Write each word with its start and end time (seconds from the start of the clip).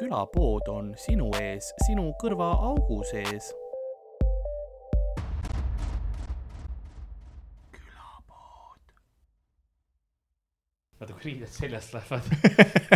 külapood 0.00 0.68
on 0.72 0.94
sinu 0.96 1.28
ees, 1.40 1.74
sinu 1.86 2.10
kõrvaaugu 2.22 3.02
sees. 3.10 3.52
vaata, 11.00 11.14
kui 11.16 11.30
riided 11.30 11.48
seljast 11.48 11.94
lähevad. 11.96 12.26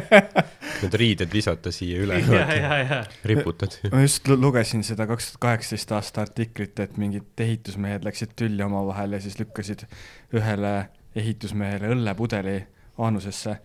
Need 0.82 0.96
riided 1.00 1.30
visata 1.32 1.70
siia 1.72 2.02
üle, 2.04 2.18
ja, 2.36 2.43
ja, 2.52 2.79
ja. 2.82 2.98
riputad. 3.25 3.79
ma 3.93 4.02
just 4.02 4.29
lu- 4.29 4.36
lugesin 4.40 4.84
seda 4.84 5.07
kaks 5.08 5.30
tuhat 5.30 5.40
kaheksateist 5.46 5.94
aasta 5.96 6.25
artiklit, 6.26 6.80
et 6.84 6.98
mingid 7.00 7.44
ehitusmehed 7.46 8.04
läksid 8.04 8.34
tülli 8.36 8.64
omavahel 8.66 9.16
ja 9.16 9.22
siis 9.25 9.39
lükkasid 9.40 9.86
ühele 10.36 10.75
ehitusmehele 11.16 11.94
õllepudeli 11.94 12.58
aanusesse 13.00 13.57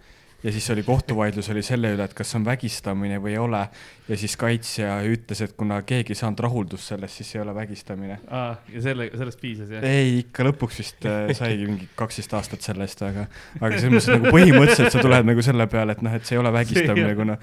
ja 0.44 0.52
siis 0.52 0.70
oli 0.70 0.84
kohtuvaidlus 0.84 1.50
oli 1.50 1.62
selle 1.66 1.92
üle, 1.96 2.06
et 2.06 2.14
kas 2.16 2.32
on 2.38 2.46
vägistamine 2.48 3.20
või 3.20 3.34
ei 3.34 3.42
ole 3.42 3.62
ja 4.08 4.18
siis 4.18 4.38
kaitsja 4.40 5.00
ütles, 5.08 5.42
et 5.44 5.56
kuna 5.60 5.82
keegi 5.88 6.16
ei 6.16 6.20
saanud 6.20 6.40
rahuldust 6.46 6.94
sellest, 6.94 7.20
siis 7.20 7.36
ei 7.36 7.42
ole 7.42 7.56
vägistamine. 7.56 8.20
ja 8.30 8.84
selle, 8.84 9.10
sellest 9.18 9.42
piisas 9.42 9.74
jah? 9.76 9.84
ei, 9.84 10.20
ikka 10.24 10.48
lõpuks 10.48 10.80
vist 10.80 11.10
äh, 11.10 11.34
saigi 11.38 11.68
mingi 11.68 11.90
kaksteist 12.00 12.34
aastat 12.40 12.66
selle 12.66 12.88
eest, 12.88 13.04
aga, 13.06 13.28
aga 13.60 13.76
selles 13.76 13.96
mõttes 13.98 14.12
nagu 14.16 14.34
põhimõtteliselt 14.38 14.96
sa 14.96 15.04
tuled 15.04 15.30
nagu 15.32 15.46
selle 15.46 15.68
peale, 15.72 15.98
et 15.98 16.04
noh, 16.08 16.16
et 16.16 16.28
see 16.28 16.38
ei 16.38 16.44
ole 16.44 16.56
vägistamine, 16.56 17.14
kuna 17.20 17.40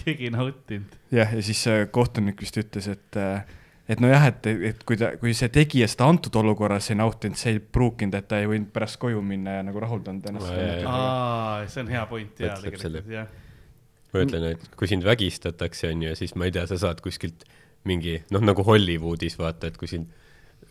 keegi 0.00 0.30
ei 0.30 0.34
nautinud. 0.34 1.00
jah, 1.12 1.36
ja 1.36 1.44
siis 1.44 1.64
äh, 1.68 1.84
kohtunik 1.92 2.40
vist 2.40 2.56
ütles, 2.60 2.88
et, 2.88 3.22
et 3.90 4.02
nojah, 4.02 4.26
et, 4.30 4.48
et 4.70 4.82
kui 4.86 4.98
ta, 5.00 5.12
kui 5.20 5.32
see 5.36 5.50
tegija 5.52 5.88
seda 5.90 6.08
antud 6.12 6.36
olukorras 6.40 6.90
ei 6.92 6.98
nautinud, 7.00 7.38
see 7.40 7.56
ei 7.56 7.62
pruukinud, 7.62 8.14
et 8.14 8.28
ta 8.30 8.38
ei 8.42 8.48
võinud 8.50 8.70
pärast 8.74 9.00
koju 9.02 9.22
minna 9.26 9.58
ja 9.58 9.64
nagu 9.66 9.82
rahuldanud 9.82 10.28
ennast 10.30 10.52
aa, 10.86 11.64
see 11.70 11.84
on 11.84 11.90
hea 11.94 12.04
point 12.10 12.44
jaa, 12.44 12.54
Mõtleb 12.54 12.76
tegelikult 12.78 13.16
jah. 13.16 13.32
ma 14.12 14.26
ütlen, 14.26 14.46
et 14.54 14.68
kui 14.78 14.90
sind 14.90 15.06
vägistatakse, 15.06 15.90
onju, 15.90 16.12
ja 16.12 16.18
siis 16.18 16.36
ma 16.38 16.46
ei 16.46 16.54
tea, 16.54 16.68
sa 16.70 16.78
saad 16.80 17.02
kuskilt 17.04 17.46
mingi, 17.88 18.20
noh, 18.30 18.44
nagu 18.44 18.64
Hollywoodis 18.66 19.38
vaata, 19.40 19.72
et 19.72 19.80
kui 19.80 19.90
sind 19.90 20.12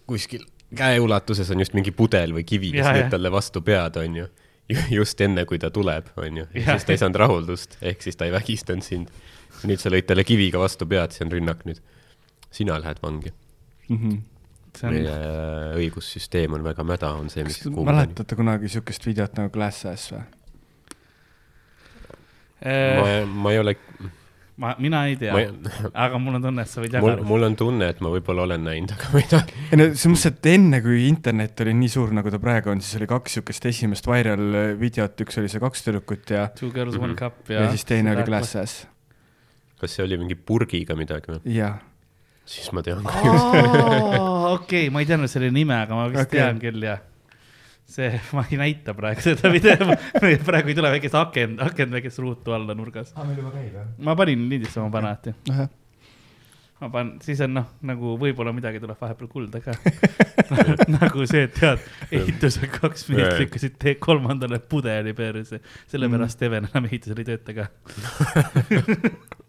kuskil 0.09 0.45
käeulatuses 0.75 1.49
on 1.51 1.63
just 1.63 1.73
mingi 1.77 1.91
pudel 1.95 2.33
või 2.35 2.45
kivi, 2.47 2.71
kes 2.75 2.87
lööb 2.87 3.11
talle 3.13 3.31
vastu 3.33 3.61
pead, 3.65 3.97
onju. 3.99 4.27
just 4.99 5.21
enne, 5.25 5.45
kui 5.49 5.57
ta 5.57 5.71
tuleb, 5.73 6.11
ja 6.13 6.45
Jaa. 6.45 6.75
siis 6.75 6.85
ta 6.85 6.93
ei 6.93 6.99
saanud 7.01 7.17
rahuldust, 7.17 7.79
ehk 7.81 8.03
siis 8.05 8.19
ta 8.19 8.27
ei 8.29 8.33
vägistanud 8.35 8.85
sind. 8.85 9.09
nüüd 9.65 9.81
sa 9.81 9.89
lõid 9.89 10.05
talle 10.07 10.23
kiviga 10.23 10.59
vastu 10.61 10.85
pead, 10.87 11.11
see 11.11 11.25
on 11.25 11.31
rünnak 11.33 11.65
nüüd. 11.65 11.81
Sina 12.51 12.79
lähed 12.81 12.99
vangi. 13.03 13.33
mm. 13.89 13.97
-hmm. 13.97 14.17
see 14.77 14.87
on 14.87 14.93
meie 14.93 15.15
õigussüsteem 15.81 16.53
on 16.53 16.63
väga 16.63 16.83
mäda, 16.83 17.13
on 17.17 17.29
see, 17.29 17.43
mis 17.43 17.57
kas 17.57 17.73
te 17.73 17.85
mäletate 17.91 18.35
kunagi 18.35 18.69
siukest 18.69 19.05
videot 19.05 19.33
nagu 19.37 19.49
Glass 19.53 19.85
Ass 19.85 20.11
või? 20.13 20.23
äh,. 22.65 23.25
ma, 23.25 23.41
ma 23.43 23.51
ei 23.51 23.59
ole, 23.59 23.75
ma, 24.59 24.75
mina 24.79 25.01
ei 25.07 25.15
tea 25.19 25.33
ei, 25.39 25.47
aga 26.05 26.19
mul 26.21 26.37
on 26.39 26.43
tunne, 26.43 26.65
et 26.65 26.71
sa 26.71 26.83
võid 26.83 26.95
mul, 26.99 27.09
jagada. 27.13 27.27
mul 27.31 27.47
on 27.47 27.55
tunne, 27.59 27.89
et 27.93 28.01
ma 28.03 28.11
võib-olla 28.13 28.45
olen 28.47 28.63
näinud, 28.67 28.93
aga 28.95 29.11
ma 29.13 29.21
ei 29.23 29.27
tea. 29.31 29.41
ei 29.71 29.79
no 29.79 29.87
selles 29.89 30.07
mõttes, 30.13 30.27
et 30.33 30.49
enne 30.53 30.81
kui 30.85 31.01
internet 31.07 31.65
oli 31.65 31.73
nii 31.81 31.91
suur, 31.95 32.13
nagu 32.19 32.33
ta 32.33 32.39
praegu 32.43 32.73
on, 32.73 32.81
siis 32.85 32.99
oli 32.99 33.09
kaks 33.09 33.39
siukest 33.39 33.65
esimest 33.71 34.09
viral 34.11 34.45
videot, 34.79 35.25
üks 35.25 35.39
oli 35.41 35.51
see 35.51 35.63
kaks 35.63 35.85
tüdrukut 35.87 36.35
ja, 36.35 36.47
Two 36.59 36.71
girls, 36.75 36.97
one 36.99 37.13
Mhm. 37.13 37.19
cup 37.23 37.49
ja 37.55 37.65
ja. 37.67 37.69
siis 37.75 37.85
teine 37.89 38.15
oli 38.15 38.23
Glass 38.27 38.55
Ass. 38.59 38.87
kas 39.79 39.95
see 39.95 40.03
oli 40.03 40.17
mingi 40.19 40.35
purgiga 40.35 40.95
midagi 40.99 41.31
või? 41.31 41.41
jah, 41.55 41.79
siis 42.49 42.71
ma 42.73 42.83
tean. 42.85 43.05
okei, 44.55 44.89
ma 44.93 45.03
ei 45.03 45.09
teadnud 45.09 45.31
selle 45.31 45.51
nime, 45.53 45.77
aga 45.85 45.97
ma 45.97 46.07
vist 46.09 46.25
okay. 46.25 46.39
tean 46.39 46.61
küll 46.61 46.85
jah. 46.87 47.03
see, 47.89 48.09
ma 48.37 48.45
ei 48.49 48.59
näita 48.61 48.95
praegu 48.97 49.23
seda 49.25 49.51
videot, 49.53 50.07
praegu 50.47 50.73
ei 50.73 50.77
tule 50.77 50.93
väikest 50.95 51.17
akent, 51.19 51.61
akent 51.65 51.93
väikest 51.97 52.21
ruutu 52.23 52.55
alla 52.57 52.77
nurgas. 52.77 53.13
aa, 53.15 53.27
meil 53.27 53.43
juba 53.43 53.53
käib 53.55 53.77
jah? 53.77 53.91
ma 54.05 54.17
panin 54.17 54.47
lindistama, 54.49 54.89
ma 54.89 54.97
panen 54.97 55.11
alati. 55.11 55.35
ahah, 55.53 55.69
ma 56.81 56.91
panen, 56.93 57.15
siis 57.25 57.41
on 57.45 57.53
noh, 57.59 57.67
nagu 57.89 58.15
võib-olla 58.21 58.53
midagi 58.55 58.81
tuleb 58.81 59.01
vahepeal 59.01 59.29
kulda 59.33 59.61
ka. 59.65 59.77
nagu 60.97 61.25
see, 61.29 61.45
et 61.45 61.57
tead, 61.57 61.85
ehitusel 62.09 62.69
kaks 62.79 63.09
meest 63.11 63.43
lükkasid 63.43 63.77
te 63.81 63.97
kolmandale 64.01 64.61
pudeli 64.61 65.13
perse, 65.17 65.61
sellepärast 65.91 66.39
Steven 66.39 66.69
enam 66.71 66.89
ehitusel 66.89 67.21
ei 67.21 67.29
tööta 67.29 67.57
ka. 67.61 67.69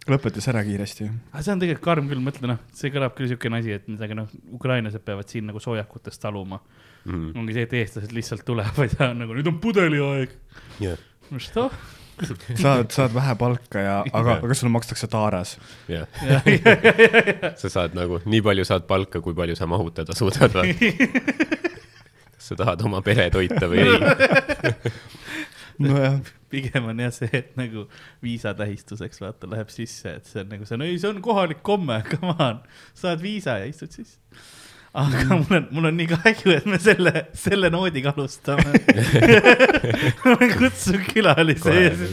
Lõpetas 0.08 0.48
ära 0.52 0.62
kiiresti. 0.64 1.10
aga 1.32 1.44
see 1.44 1.54
on 1.54 1.62
tegelikult 1.62 1.84
karm 1.84 2.10
küll, 2.10 2.22
mõtle 2.24 2.50
noh, 2.50 2.60
see 2.76 2.92
kõlab 2.94 3.14
küll 3.18 3.30
siukene 3.30 3.60
asi, 3.60 3.76
et 3.76 3.88
midagi 3.90 4.16
noh, 4.16 4.30
ukrainlased 4.56 5.04
peavad 5.04 5.28
siin 5.28 5.48
nagu 5.50 5.60
soojakutest 5.62 6.22
taluma. 6.22 6.60
Mm. 7.04 7.30
ongi 7.40 7.56
see, 7.56 7.64
et 7.64 7.78
eestlased 7.78 8.12
lihtsalt 8.12 8.44
tulevad 8.44 8.92
ja 8.98 9.08
on 9.08 9.22
nagu 9.22 9.36
nüüd 9.36 9.48
on 9.48 9.56
pudeliaeg. 9.60 10.36
jah, 10.84 11.00
mis 11.32 11.48
toh? 11.54 11.72
saad, 12.60 12.90
saad 12.92 13.14
vähe 13.14 13.34
palka 13.40 13.80
ja, 13.80 13.94
aga, 14.12 14.36
aga 14.44 14.54
sulle 14.56 14.72
makstakse 14.72 15.08
taaras. 15.08 15.56
jah. 15.88 16.06
ja, 16.28 16.40
ja, 16.44 16.60
ja, 16.66 16.92
ja, 16.92 17.22
ja. 17.32 17.52
sa 17.56 17.72
saad 17.72 17.96
nagu, 17.96 18.20
nii 18.24 18.42
palju 18.44 18.66
saad 18.68 18.84
palka, 18.90 19.22
kui 19.24 19.36
palju 19.36 19.56
sa 19.56 19.68
mahutada 19.70 20.16
suudad 20.16 20.52
kas 22.40 22.48
sa 22.48 22.56
tahad 22.56 22.84
oma 22.88 23.02
pere 23.04 23.28
toita 23.32 23.68
või 23.68 23.84
ei? 23.84 23.98
nojah, 25.84 26.20
pigem 26.50 26.88
on 26.90 27.02
jah 27.04 27.12
see, 27.14 27.30
et 27.32 27.52
nagu 27.58 27.86
viisatähistuseks 28.24 29.22
vaata 29.22 29.50
läheb 29.50 29.70
sisse, 29.72 30.16
et 30.20 30.26
see 30.30 30.42
on 30.44 30.50
nagu 30.54 30.66
see 30.68 30.78
on, 30.78 30.86
ei 30.88 30.98
see 30.98 31.12
on 31.12 31.22
kohalik 31.24 31.62
komme, 31.66 32.02
come 32.12 32.34
on, 32.38 32.64
saad 32.98 33.22
viisa 33.22 33.60
ja 33.62 33.70
istud 33.70 33.94
sisse. 33.94 34.18
aga 34.90 35.22
mul 35.30 35.56
on, 35.60 35.70
mul 35.70 35.92
on 35.92 35.96
nii 36.00 36.10
kahju, 36.10 36.56
et 36.56 36.66
me 36.66 36.80
selle, 36.82 37.28
selle 37.38 37.70
noodiga 37.70 38.10
alustame. 38.16 38.74
kutsun 40.60 41.00
külalise 41.06 41.78
ees 41.86 42.04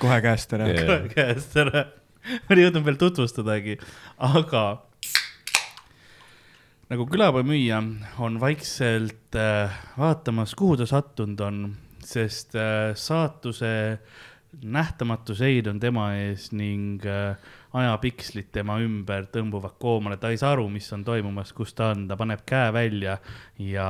kohe 0.00 0.18
käest 0.24 0.52
ära 0.56 0.68
Jaa. 0.70 0.84
kohe 0.86 1.14
käest 1.14 1.56
ära. 1.60 1.86
ma 2.26 2.56
ei 2.56 2.64
jõudnud 2.64 2.84
veel 2.86 2.98
tutvustadagi, 3.00 3.76
aga 4.18 4.64
nagu 6.90 7.06
külapoemüüja 7.10 7.80
on 8.22 8.40
vaikselt 8.42 9.38
äh, 9.38 9.76
vaatamas, 9.98 10.54
kuhu 10.58 10.76
ta 10.80 10.88
sattunud 10.90 11.40
on, 11.46 11.60
sest 12.06 12.54
äh, 12.58 12.94
saatuse 12.94 13.98
nähtamatu 14.62 15.34
seid 15.36 15.66
on 15.68 15.80
tema 15.80 16.08
ees 16.16 16.48
ning 16.56 17.04
äh, 17.04 17.36
ajapikslid 17.76 18.48
tema 18.54 18.78
ümber 18.80 19.26
tõmbuvad 19.32 19.76
koomale, 19.80 20.16
ta 20.20 20.30
ei 20.32 20.38
saa 20.40 20.54
aru, 20.54 20.68
mis 20.72 20.86
on 20.96 21.04
toimumas, 21.04 21.52
kus 21.56 21.74
ta 21.76 21.90
on, 21.92 22.06
ta 22.08 22.16
paneb 22.16 22.44
käe 22.48 22.70
välja 22.72 23.18
ja 23.60 23.88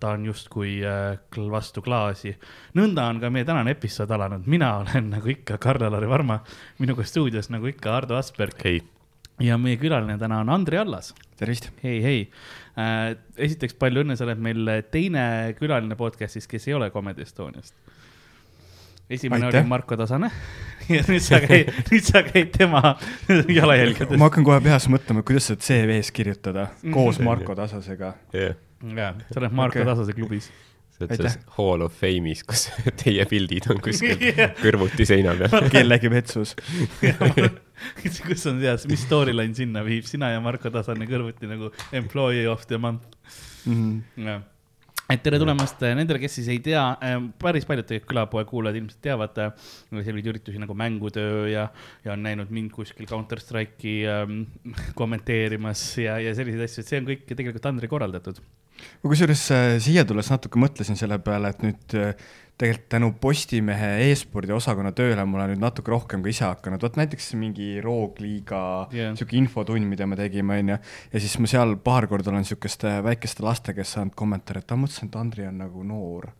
ta 0.00 0.14
on 0.14 0.28
justkui 0.28 0.76
äh, 0.86 1.40
vastu 1.50 1.82
klaasi. 1.82 2.36
nõnda 2.78 3.08
on 3.10 3.20
ka 3.22 3.30
meie 3.34 3.48
tänane 3.48 3.74
episood 3.74 4.12
alanud, 4.14 4.46
mina 4.46 4.76
olen 4.84 5.10
nagu 5.16 5.34
ikka 5.34 5.58
Karl-Alari 5.58 6.10
Varma, 6.10 6.42
minuga 6.78 7.06
stuudios 7.06 7.50
nagu 7.50 7.70
ikka 7.70 7.96
Ardo 7.96 8.20
Asperg 8.20 8.62
ja 9.42 9.58
meie 9.58 9.78
külaline 9.80 10.18
täna 10.18 10.40
on 10.44 10.52
Andri 10.52 10.78
Allas. 10.78 11.14
tervist. 11.36 11.70
hei, 11.82 12.02
hei. 12.02 12.30
Esiteks 12.74 13.76
palju 13.78 14.02
õnne, 14.02 14.16
sa 14.18 14.26
oled 14.26 14.40
meil 14.42 14.70
teine 14.90 15.26
külaline 15.58 15.96
podcast'is, 15.98 16.48
kes 16.50 16.68
ei 16.68 16.74
ole 16.74 16.90
Comedy 16.94 17.22
Estoniast. 17.22 17.74
esimene 19.10 19.46
Aitäh. 19.46 19.60
oli 19.60 19.68
Marko 19.68 19.96
Tasane 20.00 20.30
ja 20.88 21.02
nüüd 21.06 21.22
sa 21.22 21.40
käid, 21.44 21.70
nüüd 21.90 22.06
sa 22.06 22.22
käid 22.26 22.54
tema 22.56 22.96
jalajälgedes. 23.58 24.18
ma 24.18 24.30
hakkan 24.30 24.46
kohe 24.46 24.60
peas 24.64 24.88
mõtlema, 24.90 25.22
kuidas 25.26 25.50
seda 25.52 25.62
CV-s 25.62 26.10
kirjutada 26.14 26.68
koos 26.94 27.20
Marko 27.22 27.54
Tasasega. 27.58 28.14
jah. 28.34 28.56
jaa, 28.82 29.12
sa 29.30 29.42
oled 29.42 29.58
Marko 29.60 29.78
okay. 29.78 29.90
Tasase 29.92 30.16
klubis. 30.16 30.48
sa 30.96 31.04
oled 31.04 31.14
selles 31.14 31.38
Hall 31.58 31.84
of 31.86 31.94
Fame'is, 32.00 32.42
kus 32.48 32.66
teie 33.04 33.28
pildid 33.30 33.70
on 33.70 33.84
kuskil 33.84 34.18
kõrvuti 34.62 35.06
seina 35.08 35.36
peal. 35.38 35.70
kellegi 35.70 36.10
vetsus. 36.10 36.56
kus 38.28 38.46
on 38.50 38.62
tead, 38.62 38.88
mis 38.90 39.04
storyline 39.06 39.56
sinna 39.56 39.84
viib, 39.86 40.08
sina 40.08 40.32
ja 40.34 40.42
Marko 40.44 40.72
Tasane 40.74 41.08
kõrvuti 41.10 41.50
nagu 41.50 41.70
employee 41.92 42.48
of 42.50 42.66
the 42.70 42.80
month. 42.80 43.20
Mhm. 43.64 44.26
jah, 44.26 44.42
et 45.12 45.20
tere 45.24 45.38
tulemast 45.40 45.82
nendele, 45.84 46.18
kes 46.22 46.38
siis 46.38 46.48
ei 46.52 46.60
tea, 46.64 46.82
päris 47.40 47.66
paljud 47.68 47.86
tegelikult 47.88 48.10
külapoe 48.10 48.44
kuulajad 48.48 48.78
ilmselt 48.80 49.00
teavad 49.04 49.40
äh, 49.42 49.52
selliseid 49.90 50.30
üritusi 50.32 50.60
nagu 50.60 50.76
Mängutöö 50.78 51.46
ja, 51.52 51.66
ja 52.04 52.14
on 52.14 52.24
näinud 52.24 52.52
mind 52.54 52.72
kuskil 52.72 53.08
Counter 53.10 53.42
Strike'i 53.42 53.98
ähm, 54.08 54.42
kommenteerimas 54.96 55.86
ja, 56.00 56.16
ja 56.22 56.34
selliseid 56.36 56.64
asju, 56.68 56.84
et 56.84 56.92
see 56.92 57.02
on 57.02 57.10
kõik 57.10 57.26
tegelikult 57.28 57.68
Andri 57.68 57.90
korraldatud. 57.92 58.40
ma 59.02 59.12
kusjuures 59.12 59.44
äh, 59.54 59.66
siia 59.84 60.06
tulles 60.08 60.30
natuke 60.32 60.60
mõtlesin 60.62 60.98
selle 61.00 61.20
peale, 61.24 61.52
et 61.52 61.64
nüüd 61.66 61.98
äh, 62.00 62.32
tegelikult 62.58 62.88
tänu 62.88 63.08
Postimehe 63.20 63.88
e-spordi 64.06 64.54
osakonna 64.54 64.92
tööle 64.94 65.24
ma 65.26 65.40
olen 65.40 65.54
nüüd 65.54 65.62
natuke 65.64 65.90
rohkem 65.90 66.22
ka 66.22 66.30
ise 66.30 66.44
hakanud, 66.46 66.82
vot 66.86 66.98
näiteks 67.00 67.32
mingi 67.38 67.80
Roogliiga 67.82 68.60
Jah. 68.60 68.94
yeah. 68.94 69.16
sihuke 69.18 69.36
infotund, 69.40 69.88
mida 69.90 70.06
me 70.06 70.18
tegime, 70.18 70.60
onju. 70.62 70.78
ja 71.12 71.22
siis 71.24 71.34
ma 71.42 71.50
seal 71.50 71.74
paar 71.82 72.06
korda 72.10 72.30
olen 72.30 72.46
siukeste 72.46 73.00
väikeste 73.04 73.42
laste 73.46 73.74
käest 73.74 73.98
saanud 73.98 74.14
kommentaare, 74.18 74.62
et 74.62 74.74
ma 74.74 74.84
mõtlesin, 74.84 75.10
et 75.10 75.18
Andri 75.18 75.48
on 75.50 75.58
nagu 75.64 75.86
noor. 75.88 76.30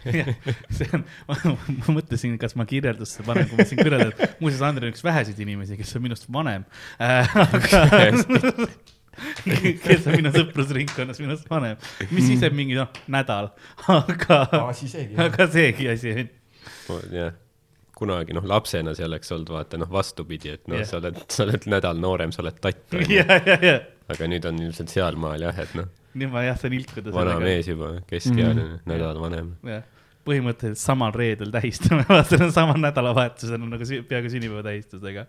see 0.76 0.88
on, 0.96 1.04
ma 1.28 1.96
mõtlesin, 1.98 2.38
kas 2.40 2.56
ma 2.56 2.64
kirjeldusse 2.68 3.26
panen, 3.26 3.50
kui 3.50 3.60
ma 3.60 3.68
siin 3.68 3.82
kirjeldan, 3.82 4.36
muuseas, 4.40 4.64
Andrei 4.64 4.88
on 4.88 4.96
üks 4.96 5.04
väheseid 5.04 5.44
inimesi, 5.44 5.76
kes 5.80 5.92
on 6.00 6.08
minust 6.08 6.30
vanem 6.32 6.64
äh,. 6.96 7.36
aga 7.44 7.84
kes 9.84 10.06
on 10.06 10.16
minu 10.16 10.32
sõprusringkonnas 10.34 11.20
minust 11.22 11.50
vanem, 11.50 11.78
mis 12.14 12.28
siis, 12.28 12.42
et 12.46 12.56
mingi 12.56 12.78
noh, 12.78 12.90
nädal, 13.12 13.50
aga, 13.98 14.42
aga 15.26 15.48
seegi 15.50 15.90
asi 15.92 16.14
on. 16.14 16.34
jah, 17.14 17.34
kunagi 17.98 18.36
noh, 18.36 18.46
lapsena 18.48 18.94
see 18.96 19.06
oleks 19.06 19.32
olnud 19.34 19.52
vaata 19.54 19.80
noh, 19.80 19.90
vastupidi, 19.92 20.54
et 20.56 20.68
noh 20.70 20.80
yeah., 20.80 20.88
sa 20.88 21.00
oled, 21.00 21.22
sa 21.28 21.44
oled 21.46 21.70
nädal 21.70 22.02
noorem, 22.02 22.34
sa 22.34 22.44
oled 22.44 22.60
tatt, 22.62 22.84
ja, 23.18 23.26
ja, 23.28 23.56
ja, 23.60 23.78
aga 24.10 24.28
nüüd 24.30 24.46
on 24.48 24.60
ilmselt 24.66 24.92
sealmaal 24.92 25.48
jah, 25.48 25.64
et 25.64 25.74
noh, 25.78 25.88
nüüd 26.18 26.32
ma 26.32 26.44
jah 26.46 26.58
saan 26.60 26.76
ilkuda 26.78 27.14
vana. 27.14 27.38
mees 27.42 27.70
juba, 27.70 27.96
keskealine 28.10 28.62
mm, 28.62 28.76
-hmm. 28.76 28.92
nädal 28.92 29.20
vanem. 29.22 29.56
jah, 29.68 29.84
põhimõtteliselt 30.26 30.80
samal 30.80 31.14
reedel 31.16 31.52
tähistame, 31.54 32.04
vaata 32.08 32.50
samal 32.54 32.80
nädalavahetusel 32.82 33.58
on 33.58 33.74
nagu 33.74 33.90
peaaegu 34.08 34.32
sünnipäeva 34.32 34.64
tähistusega. 34.66 35.26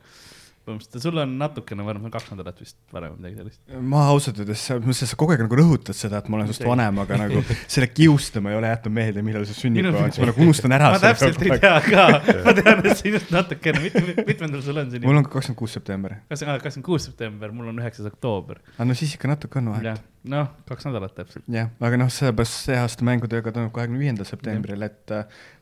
Põhimõtteliselt 0.65 1.05
sul 1.05 1.21
on 1.23 1.33
natukene 1.39 1.85
varem, 1.85 2.05
kaks 2.13 2.31
nädalat 2.33 2.59
vist 2.61 2.77
varem 2.93 3.15
midagi 3.17 3.39
sellist. 3.39 3.61
ma 3.93 4.03
ausalt 4.11 4.41
öeldes, 4.43 4.65
sa 4.67 5.19
kogu 5.19 5.35
aeg 5.35 5.43
nagu 5.45 5.59
rõhutad 5.59 5.97
seda, 5.97 6.21
et 6.21 6.29
ma 6.29 6.39
olen 6.39 6.51
sinust 6.51 6.67
vanem, 6.67 7.01
aga 7.03 7.19
nagu 7.23 7.41
selle 7.75 7.89
kiustama 7.91 8.53
ei 8.53 8.59
ole 8.59 8.69
jätnud 8.73 8.95
meelde, 8.99 9.25
millal 9.25 9.47
see 9.49 9.71
Minu- 9.71 9.89
sünnipäev 9.89 10.03
on, 10.03 10.13
siis 10.13 10.23
ma 10.23 10.29
nagu 10.31 10.45
unustan 10.45 10.77
ära 10.77 10.93
ma 10.93 11.01
täpselt 11.01 11.41
ei 11.47 11.57
tea 11.65 11.73
ka, 11.87 12.05
ma 12.45 12.55
tean, 12.61 12.85
et 12.85 13.01
sinust 13.01 13.33
natukene, 13.33 13.83
mitme, 13.87 14.27
mitmendal 14.29 14.63
sul 14.65 14.77
on 14.77 14.87
mul 14.87 14.95
sünnipäev? 14.99 15.23
on 15.23 15.29
kakskümmend 15.31 15.61
kuus 15.63 15.75
september. 15.79 16.17
kakskümmend 16.29 16.87
kuus 16.87 17.09
september, 17.09 17.57
mul 17.57 17.73
on 17.73 17.83
üheksas 17.83 18.09
oktoober. 18.13 18.61
aga 18.77 18.89
no 18.91 18.97
siis 18.97 19.17
ikka 19.17 19.33
natuke 19.33 19.63
on 19.63 19.73
vahet 19.73 20.09
noh, 20.29 20.49
kaks 20.69 20.85
nädalat 20.85 21.15
täpselt. 21.17 21.45
jah, 21.51 21.71
aga 21.81 21.99
noh, 21.99 22.09
sellepärast 22.13 22.67
see 22.67 22.77
aasta 22.77 23.05
mängutööga 23.07 23.53
toimub 23.55 23.73
kahekümne 23.75 24.01
viiendal 24.01 24.27
septembril, 24.29 24.85
et, 24.85 25.13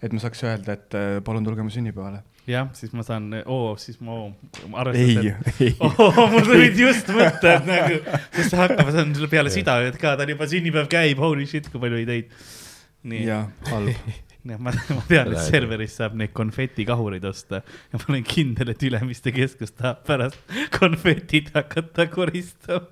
et 0.04 0.16
ma 0.16 0.24
saaks 0.24 0.44
öelda, 0.48 0.76
et 0.76 0.98
äh, 0.98 1.12
palun 1.26 1.48
tulge 1.48 1.64
mu 1.66 1.74
sünnipäevale. 1.74 2.24
jah, 2.50 2.70
siis 2.78 2.94
ma 2.96 3.04
saan, 3.06 3.28
oo, 3.46 3.74
siis 3.82 4.00
ma, 4.04 4.22
ma 4.70 4.80
ei 4.80 4.80
arvestan,, 4.84 5.52
ei, 5.60 5.74
oo, 5.86 6.26
mul 6.32 6.48
tulid 6.48 6.80
just 6.80 7.12
mõtted 7.16 7.68
nagu, 7.70 8.00
sest 8.36 8.54
see 8.54 8.62
hakkab, 8.62 8.90
see 8.90 9.04
on 9.04 9.14
sulle 9.18 9.30
peale 9.32 9.54
sida 9.54 9.78
ka, 9.98 10.16
ta 10.16 10.26
on 10.26 10.34
juba 10.34 10.50
sünnipäev 10.50 10.90
käib, 10.92 11.22
holy 11.22 11.46
shit, 11.50 11.70
kui 11.72 11.82
palju 11.84 12.02
ideid. 12.06 12.34
nii, 13.10 13.22
jaa, 13.28 13.46
halb. 13.70 13.94
jah, 14.50 14.62
ma, 14.62 14.72
ma 14.72 15.04
tean, 15.10 15.28
et 15.30 15.36
Läheb. 15.36 15.50
serveris 15.50 15.98
saab 16.00 16.16
neid 16.20 16.32
konfetikahureid 16.36 17.26
osta 17.30 17.62
ja 17.62 18.00
ma 18.00 18.06
olen 18.14 18.24
kindel, 18.28 18.72
et 18.74 18.88
Ülemiste 18.88 19.34
keskus 19.36 19.76
tahab 19.76 20.02
pärast 20.08 20.56
konfetid 20.78 21.52
hakata 21.56 22.08
koristama. 22.12 22.88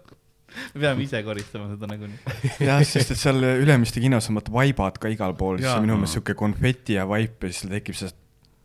me 0.73 0.81
peame 0.83 1.03
ise 1.03 1.21
koristama 1.25 1.71
seda 1.71 1.89
nagunii. 1.89 2.19
jah, 2.67 2.83
sest 2.87 3.15
et 3.15 3.21
seal 3.21 3.41
Ülemiste 3.63 4.03
kinos 4.03 4.29
on 4.29 4.39
vaata 4.39 4.53
vaibad 4.53 5.01
ka 5.01 5.11
igal 5.11 5.35
pool, 5.39 5.61
siis 5.63 5.81
minu 5.83 5.97
meelest 5.97 6.19
siuke 6.19 6.37
konfeti 6.37 6.99
ja 6.99 7.07
vaip 7.09 7.47
ja 7.47 7.53
siis 7.53 7.71
tekib 7.71 7.97
see 7.99 8.11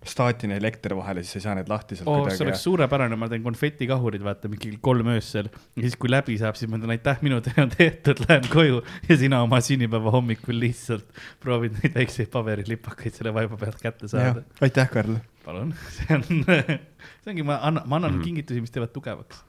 staatine 0.08 0.56
elekter 0.58 0.94
vahele, 0.98 1.22
siis 1.22 1.36
ei 1.38 1.44
saa 1.44 1.54
need 1.54 1.68
lahti 1.70 1.94
sealt 1.98 2.08
see 2.08 2.14
kuidagi 2.24 2.44
oleks. 2.46 2.62
suurepärane, 2.66 3.16
ma 3.18 3.28
teen 3.30 3.42
konfetikahurid, 3.44 4.22
vaata 4.26 4.48
mingi 4.50 4.72
kolm 4.82 5.12
öösel 5.14 5.46
ja 5.52 5.82
siis, 5.84 5.94
kui 6.00 6.10
läbi 6.10 6.34
saab, 6.40 6.58
siis 6.58 6.70
ma 6.70 6.80
ütlen 6.80 6.94
aitäh, 6.96 7.20
minu 7.22 7.38
töö 7.44 7.62
on 7.62 7.70
tehtud, 7.70 8.22
lähen 8.26 8.48
koju 8.52 8.80
ja 9.08 9.16
sina 9.20 9.42
oma 9.46 9.60
sünnipäeva 9.62 10.10
hommikul 10.16 10.58
lihtsalt 10.62 11.06
proovid 11.42 11.78
neid 11.82 11.94
väikseid 12.00 12.32
paberilipakaid 12.34 13.14
selle 13.18 13.34
vaiba 13.36 13.56
pealt 13.60 13.78
kätte 13.82 14.10
saada. 14.10 14.42
aitäh, 14.60 14.90
Karl. 14.90 15.16
palun, 15.44 15.74
see 15.96 16.18
on, 16.18 16.26
see 16.26 17.34
ongi, 17.34 17.46
ma 17.46 17.60
annan, 17.62 17.86
ma 17.86 17.96
annan 18.02 18.16
Mhm. 18.18 18.24
kingitusi, 18.26 18.60
mis 18.64 18.74
teevad 18.74 18.90
tugevaks. 18.94 19.44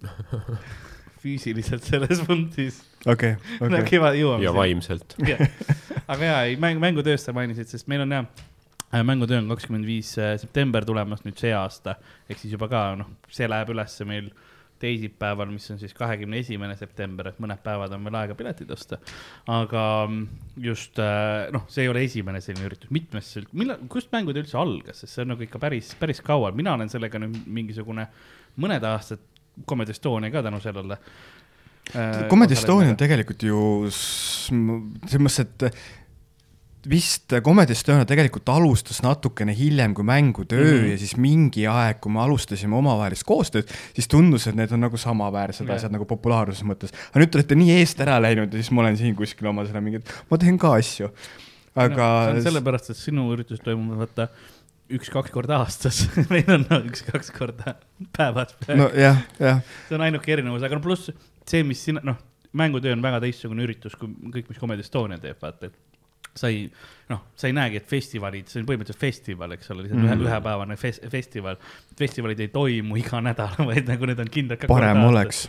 füüsiliselt 1.20 1.84
selles 1.84 2.20
punktis. 2.24 2.78
okei, 3.06 3.34
okei. 3.60 3.98
ja 4.44 4.54
vaimselt. 4.56 5.16
aga 6.08 6.24
jaa, 6.24 6.38
ei 6.48 6.56
mäng, 6.60 6.80
mängutööst 6.80 7.28
sa 7.28 7.34
mainisid, 7.36 7.68
sest 7.68 7.88
meil 7.92 8.00
on 8.06 8.14
jah, 8.16 8.24
mängutöö 8.90 9.38
on 9.38 9.48
kakskümmend 9.48 9.86
viis 9.86 10.12
äh, 10.18 10.36
september 10.40 10.84
tulemas 10.84 11.24
nüüd 11.24 11.38
see 11.38 11.52
aasta, 11.54 11.96
ehk 12.28 12.40
siis 12.40 12.54
juba 12.56 12.68
ka 12.70 12.84
noh, 12.98 13.12
see 13.30 13.48
läheb 13.50 13.74
ülesse 13.74 14.06
meil 14.08 14.30
teisipäeval, 14.80 15.50
mis 15.52 15.66
on 15.70 15.78
siis 15.80 15.92
kahekümne 15.94 16.38
esimene 16.40 16.74
september, 16.78 17.28
et 17.28 17.40
mõned 17.42 17.60
päevad 17.64 17.92
on 17.92 18.06
veel 18.06 18.16
aega 18.22 18.36
piletid 18.38 18.70
osta. 18.72 18.96
aga 19.52 19.82
mm, 20.08 20.22
just 20.64 20.98
äh, 21.02 21.50
noh, 21.52 21.66
see 21.68 21.84
ei 21.84 21.92
ole 21.92 22.04
esimene 22.08 22.40
selline 22.44 22.70
üritus, 22.70 22.92
mitmes, 22.94 23.32
millal, 23.52 23.82
kust 23.92 24.12
mängutöö 24.14 24.44
üldse 24.44 24.58
algas, 24.60 25.02
sest 25.02 25.14
see 25.14 25.26
on 25.26 25.34
nagu 25.34 25.44
ikka 25.44 25.60
päris, 25.62 25.92
päris 26.00 26.22
kaua, 26.24 26.52
mina 26.56 26.74
olen 26.78 26.92
sellega 26.92 27.20
nüüd 27.20 27.42
mingisugune 27.60 28.08
mõned 28.60 28.86
aastad, 28.88 29.22
Comedy 29.68 29.92
Estonia 29.92 30.32
ka 30.32 30.42
tänu 30.46 30.60
sellele. 30.64 30.96
äh, 31.92 32.24
Comedy 32.30 32.56
Estonia 32.56 32.94
on 32.94 33.00
tegelikult 33.00 33.44
ju 33.44 33.62
selles 33.92 35.20
mõttes, 35.20 35.42
et 35.44 35.99
vist 36.88 37.34
Comedy 37.44 37.74
Estonia 37.74 38.06
tegelikult 38.08 38.48
alustas 38.48 39.02
natukene 39.04 39.52
hiljem 39.56 39.94
kui 39.94 40.04
mängutöö 40.06 40.62
mm. 40.62 40.78
-hmm. 40.78 40.90
ja 40.90 40.98
siis 40.98 41.16
mingi 41.16 41.66
aeg, 41.66 42.00
kui 42.00 42.12
me 42.12 42.22
alustasime 42.22 42.76
omavahelist 42.76 43.24
koostööd, 43.28 43.68
siis 43.94 44.08
tundus, 44.08 44.46
et 44.46 44.56
need 44.56 44.72
on 44.72 44.80
nagu 44.80 44.96
samaväärsed 44.96 45.66
Jah. 45.66 45.76
asjad 45.76 45.92
nagu 45.92 46.06
populaarsuse 46.08 46.64
mõttes. 46.64 46.94
aga 47.10 47.20
nüüd 47.20 47.30
te 47.30 47.38
olete 47.38 47.54
nii 47.54 47.76
eest 47.80 48.00
ära 48.00 48.20
läinud 48.22 48.52
ja 48.52 48.62
siis 48.62 48.70
ma 48.70 48.86
olen 48.86 48.96
siin 48.96 49.16
kuskil 49.16 49.50
oma 49.52 49.66
selle 49.66 49.80
mingi, 49.80 50.00
ma 50.30 50.38
teen 50.38 50.58
ka 50.58 50.72
asju. 50.78 51.10
aga 51.74 52.06
no,. 52.06 52.24
see 52.24 52.38
on 52.38 52.48
sellepärast, 52.48 52.90
et 52.90 52.96
sinu 52.96 53.28
üritused 53.34 53.64
toimuvad 53.64 54.06
vaata 54.06 54.30
üks-kaks 54.90 55.30
korda 55.30 55.60
aastas 55.60 56.06
meil 56.32 56.48
on 56.48 56.64
no, 56.70 56.80
üks-kaks 56.88 57.30
korda 57.36 57.76
päevas. 58.16 58.56
nojah, 58.68 59.20
jah, 59.38 59.62
see 59.88 60.00
on 60.00 60.08
ainuke 60.08 60.32
erinevus, 60.32 60.64
aga 60.64 60.80
no 60.80 60.84
pluss 60.84 61.12
see, 61.46 61.62
mis 61.66 61.84
sina, 61.84 62.00
noh, 62.04 62.16
mängutöö 62.56 62.96
on 62.96 63.02
väga 63.04 63.20
teistsugune 63.20 63.62
üritus 63.68 63.94
kui 63.98 64.10
kõik, 64.32 64.48
mis 64.48 64.58
Comedy 64.58 64.86
Estonia 64.86 65.20
teeb, 65.22 65.38
vaata, 65.42 65.70
et 65.70 65.89
sa 66.40 66.50
ei, 66.50 66.64
noh, 67.10 67.24
sa 67.38 67.48
ei 67.50 67.54
näegi, 67.56 67.80
et 67.80 67.88
festivalid, 67.90 68.48
see 68.50 68.62
on 68.62 68.68
põhimõtteliselt 68.68 69.02
festival, 69.02 69.56
eks 69.56 69.72
ole, 69.74 69.84
lihtsalt 69.84 70.00
mm. 70.00 70.08
Mhm. 70.08 70.24
ühe, 70.24 70.30
ühepäevane 70.30 70.78
fes-, 70.80 71.00
festival. 71.12 71.58
festivalid 71.98 72.40
ei 72.40 72.50
toimu 72.54 73.00
iga 73.00 73.22
nädal, 73.24 73.58
vaid 73.70 73.90
nagu 73.90 74.10
need 74.10 74.22
on 74.24 74.32
kindlad. 74.32 74.66
parem 74.70 75.04
oleks. 75.08 75.46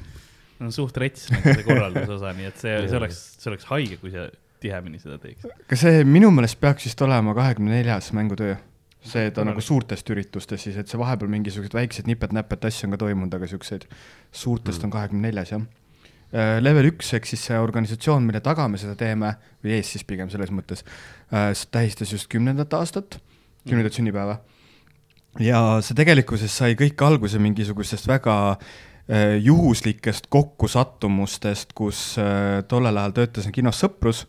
on 0.61 0.73
suht 0.75 0.97
rets 1.01 1.29
nagu 1.33 1.55
see 1.55 1.65
korralduse 1.65 2.17
osa, 2.19 2.33
nii 2.37 2.49
et 2.51 2.59
see, 2.61 2.73
see 2.87 2.99
oleks, 2.99 3.21
see 3.41 3.53
oleks 3.53 3.69
haige, 3.71 3.97
kui 4.01 4.13
sa 4.13 4.27
tihemini 4.61 5.01
seda 5.01 5.17
teeks. 5.21 5.47
aga 5.49 5.79
see 5.79 6.03
minu 6.07 6.29
meelest 6.33 6.59
peaks 6.61 6.85
vist 6.89 7.01
olema 7.01 7.33
kahekümne 7.37 7.79
neljas 7.79 8.11
mängutöö. 8.17 8.57
see 9.01 9.31
ta 9.31 9.41
Korralik. 9.41 9.55
nagu 9.55 9.61
suurtest 9.65 10.09
üritustest 10.13 10.67
siis, 10.67 10.75
et 10.77 10.91
see 10.91 10.99
vahepeal 11.01 11.31
mingisugused 11.33 11.73
väiksed 11.73 12.09
nipet-näpet 12.09 12.67
asju 12.69 12.85
on 12.85 12.93
ka 12.93 12.99
toimunud, 13.01 13.33
aga 13.33 13.47
siukseid 13.49 13.87
suurtest 14.31 14.83
on 14.85 14.93
kahekümne 14.93 15.31
neljas 15.31 15.55
jah. 15.55 15.63
Level 16.31 16.87
üks 16.93 17.09
ehk 17.17 17.25
siis 17.27 17.41
see 17.49 17.57
organisatsioon, 17.59 18.23
mille 18.23 18.39
taga 18.43 18.67
me 18.71 18.79
seda 18.79 18.93
teeme 18.95 19.33
või 19.63 19.75
ees 19.75 19.89
siis 19.91 20.05
pigem 20.07 20.29
selles 20.31 20.53
mõttes, 20.55 20.85
tähistas 21.75 22.13
just 22.13 22.29
kümnendat 22.31 22.71
aastat, 22.77 23.17
kümnendat 23.67 23.97
sünnipäeva. 23.97 24.37
ja 25.43 25.59
see 25.83 25.97
tegelikkuses 25.99 26.55
sai 26.55 26.77
kõik 26.79 27.03
alguse 27.03 27.39
mingisugustest 27.39 28.07
väga 28.07 28.37
äh, 28.55 28.71
juhuslikest 29.41 30.27
kokkusattumustest, 30.29 31.73
kus 31.75 32.15
äh, 32.21 32.61
tollel 32.67 32.97
ajal 32.97 33.17
töötasin 33.17 33.55
kinos 33.55 33.81
Sõprus 33.81 34.25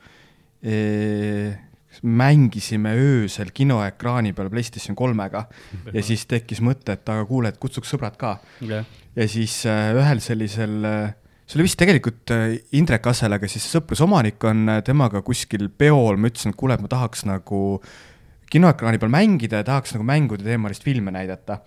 e,. 0.62 1.58
mängisime 2.02 2.94
öösel 2.96 3.50
kinoekraani 3.52 4.32
peal 4.32 4.48
PlayStation 4.50 4.96
kolmega 4.96 5.44
ja 5.96 6.02
siis 6.02 6.24
tekkis 6.26 6.62
mõte, 6.64 6.96
et 6.96 7.08
aga 7.08 7.26
kuule, 7.28 7.52
et 7.52 7.60
kutsuks 7.60 7.92
sõbrad 7.92 8.16
ka. 8.16 8.38
jah, 8.64 8.86
ja 9.16 9.28
siis 9.28 9.60
äh, 9.68 9.92
ühel 9.98 10.22
sellisel 10.24 10.78
äh, 10.88 11.12
see 11.52 11.60
oli 11.60 11.66
vist 11.68 11.76
tegelikult 11.76 12.32
äh, 12.32 12.54
Indrek 12.78 13.04
Assel, 13.10 13.36
aga 13.36 13.48
siis 13.50 13.66
sõpruse 13.68 14.06
omanik 14.06 14.40
on 14.48 14.64
äh, 14.72 14.80
temaga 14.86 15.20
kuskil 15.24 15.66
peol, 15.68 16.16
ma 16.16 16.30
ütlesin, 16.30 16.54
et 16.54 16.58
kuule, 16.58 16.78
et 16.78 16.84
ma 16.84 16.88
tahaks 16.88 17.26
nagu 17.28 17.60
kinoekraani 18.52 19.00
peal 19.00 19.12
mängida 19.12 19.60
ja 19.60 19.66
tahaks 19.68 19.92
nagu 19.96 20.06
mängude 20.08 20.46
teemalist 20.46 20.84
filme 20.84 21.12
näidata. 21.12 21.60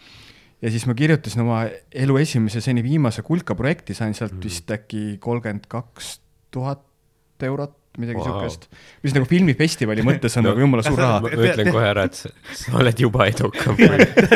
ja 0.61 0.71
siis 0.73 0.87
ma 0.89 0.95
kirjutasin 0.97 1.43
oma 1.43 1.61
elu 1.93 2.17
esimese, 2.17 2.61
seni 2.65 2.81
viimase 2.81 3.21
kulka 3.21 3.53
projekti, 3.55 3.93
sain 3.93 4.17
sealt 4.17 4.39
vist 4.41 4.71
äkki 4.73 5.19
kolmkümmend 5.21 5.69
kaks 5.69 6.15
tuhat 6.49 6.81
eurot, 7.45 7.77
midagi 8.01 8.19
wow. 8.19 8.27
siukest. 8.27 8.67
mis 9.05 9.15
nagu 9.15 9.27
filmifestivali 9.29 10.05
mõttes 10.09 10.37
on 10.39 10.47
no, 10.47 10.53
nagu 10.53 10.65
jumala 10.65 10.85
suur 10.85 11.01
raha 11.01 11.19
ma. 11.25 11.33
ütlen 11.35 11.71
kohe 11.71 11.89
ära, 11.89 12.05
et 12.09 12.19
sa, 12.19 12.31
oled 12.79 13.03
juba 13.05 13.27
edukam. 13.31 13.77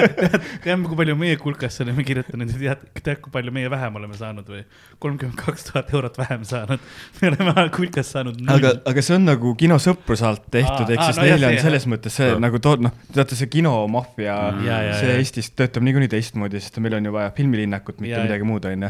tead, 0.63 0.85
kui 0.85 0.99
palju 1.01 1.17
meie 1.19 1.39
kulkasse 1.41 1.85
oleme 1.85 2.05
kirjutanud 2.07 2.53
ja 2.53 2.75
tead, 2.75 3.03
tead, 3.03 3.21
kui 3.23 3.33
palju 3.33 3.55
meie 3.55 3.71
vähem 3.71 3.99
oleme 4.01 4.19
saanud 4.19 4.49
või? 4.49 4.63
kolmkümmend 4.99 5.39
kaks 5.39 5.69
tuhat 5.69 5.93
eurot 5.95 6.17
vähem 6.19 6.43
saanud. 6.47 6.81
me 7.21 7.31
oleme 7.31 7.67
kulkas 7.75 8.13
saanud 8.15 8.39
null. 8.41 8.57
aga, 8.57 8.75
aga 8.89 9.05
see 9.05 9.15
on 9.15 9.27
nagu 9.29 9.55
kinosõpruse 9.59 10.27
alt 10.27 10.49
tehtud, 10.51 10.89
ehk 10.91 11.05
siis 11.07 11.21
no 11.21 11.27
neil 11.29 11.49
on 11.49 11.59
selles 11.63 11.87
mõttes 11.91 12.19
see 12.19 12.31
Jah. 12.33 12.41
nagu 12.41 12.59
too-, 12.63 12.79
noh, 12.83 12.95
teate 13.15 13.37
see 13.39 13.51
kinomaffia 13.51 14.39
Mm. 14.59 14.93
See. 14.99 15.15
Eestis 15.19 15.49
töötab 15.57 15.83
niikuinii 15.85 16.09
teistmoodi, 16.11 16.59
sest 16.61 16.77
meil 16.83 16.95
on 16.97 17.07
ju 17.09 17.13
vaja 17.13 17.31
filmilinnakut, 17.35 17.99
mitte 18.01 18.15
Jaa, 18.15 18.25
midagi 18.25 18.47
muud, 18.47 18.65
onju. 18.69 18.89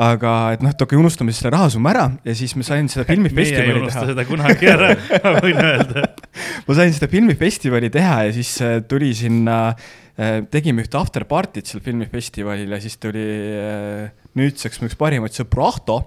aga 0.00 0.34
et 0.54 0.64
noh, 0.64 0.72
et 0.74 0.84
okei, 0.84 0.98
unustame 1.00 1.34
siis 1.34 1.42
selle 1.44 1.54
rahasumma 1.56 1.92
ära 1.92 2.06
ja 2.26 2.34
siis 2.36 2.54
ma 2.58 2.66
sain 2.66 2.88
seda 2.92 3.06
filmifestivali 3.08 3.80
unusta 3.80 3.99
teha. 4.00 4.12
seda 4.12 4.26
kunagi 4.28 4.70
ära, 4.70 4.92
ma 5.24 5.42
võin 5.44 5.62
öelda. 5.64 6.06
ma 6.66 6.78
sain 6.78 6.94
seda 6.96 7.10
filmifestivali 7.12 7.92
teha 7.92 8.24
ja 8.28 8.34
siis 8.36 8.56
äh, 8.64 8.78
tuli 8.88 9.12
sinna, 9.16 9.62
tegime 10.52 10.84
ühte 10.84 10.98
after 11.00 11.24
party't 11.24 11.70
seal 11.70 11.80
filmifestivalil 11.84 12.74
ja 12.74 12.80
siis 12.82 12.98
tuli 13.00 13.24
äh, 13.56 14.10
nüüdseks 14.36 14.80
mu 14.80 14.90
üks 14.90 14.98
parimaid 15.00 15.34
sõpru 15.34 15.64
Ahto, 15.64 16.02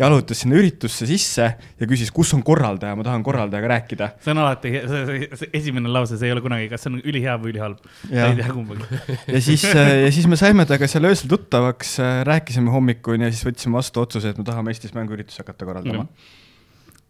jalutas 0.00 0.40
sinna 0.42 0.58
üritusse 0.58 1.06
sisse 1.06 1.46
ja 1.54 1.88
küsis, 1.88 2.10
kus 2.14 2.32
on 2.34 2.42
korraldaja, 2.46 2.96
ma 2.98 3.06
tahan 3.06 3.22
korraldajaga 3.26 3.70
rääkida. 3.74 4.08
see 4.24 4.32
on 4.34 4.40
alati, 4.42 4.72
see, 4.90 5.50
esimene 5.54 5.90
lause, 5.94 6.18
see 6.18 6.30
ei 6.30 6.34
ole 6.34 6.42
kunagi, 6.44 6.68
kas 6.72 6.84
see 6.84 6.92
on 6.92 7.00
ülihea 7.02 7.36
või 7.42 7.52
ülihalb. 7.54 7.84
Jah. 8.10 8.32
ei 8.32 8.40
tea 8.40 8.50
kumbagi. 8.50 9.02
ja 9.36 9.42
siis, 9.44 9.66
ja 9.70 10.10
siis 10.14 10.26
me 10.30 10.38
saime 10.40 10.66
temaga 10.66 10.90
seal 10.90 11.10
öösel 11.10 11.30
tuttavaks, 11.30 11.96
rääkisime 12.30 12.74
hommikuni 12.74 13.28
ja 13.28 13.34
siis 13.34 13.46
võtsime 13.46 13.78
vastu 13.78 14.02
otsuse, 14.02 14.34
et 14.34 14.40
me 14.40 14.46
tahame 14.46 14.74
Eestis 14.74 14.96
mänguüritusi 14.98 15.44
hakata 15.44 15.68
korraldama. 15.68 16.08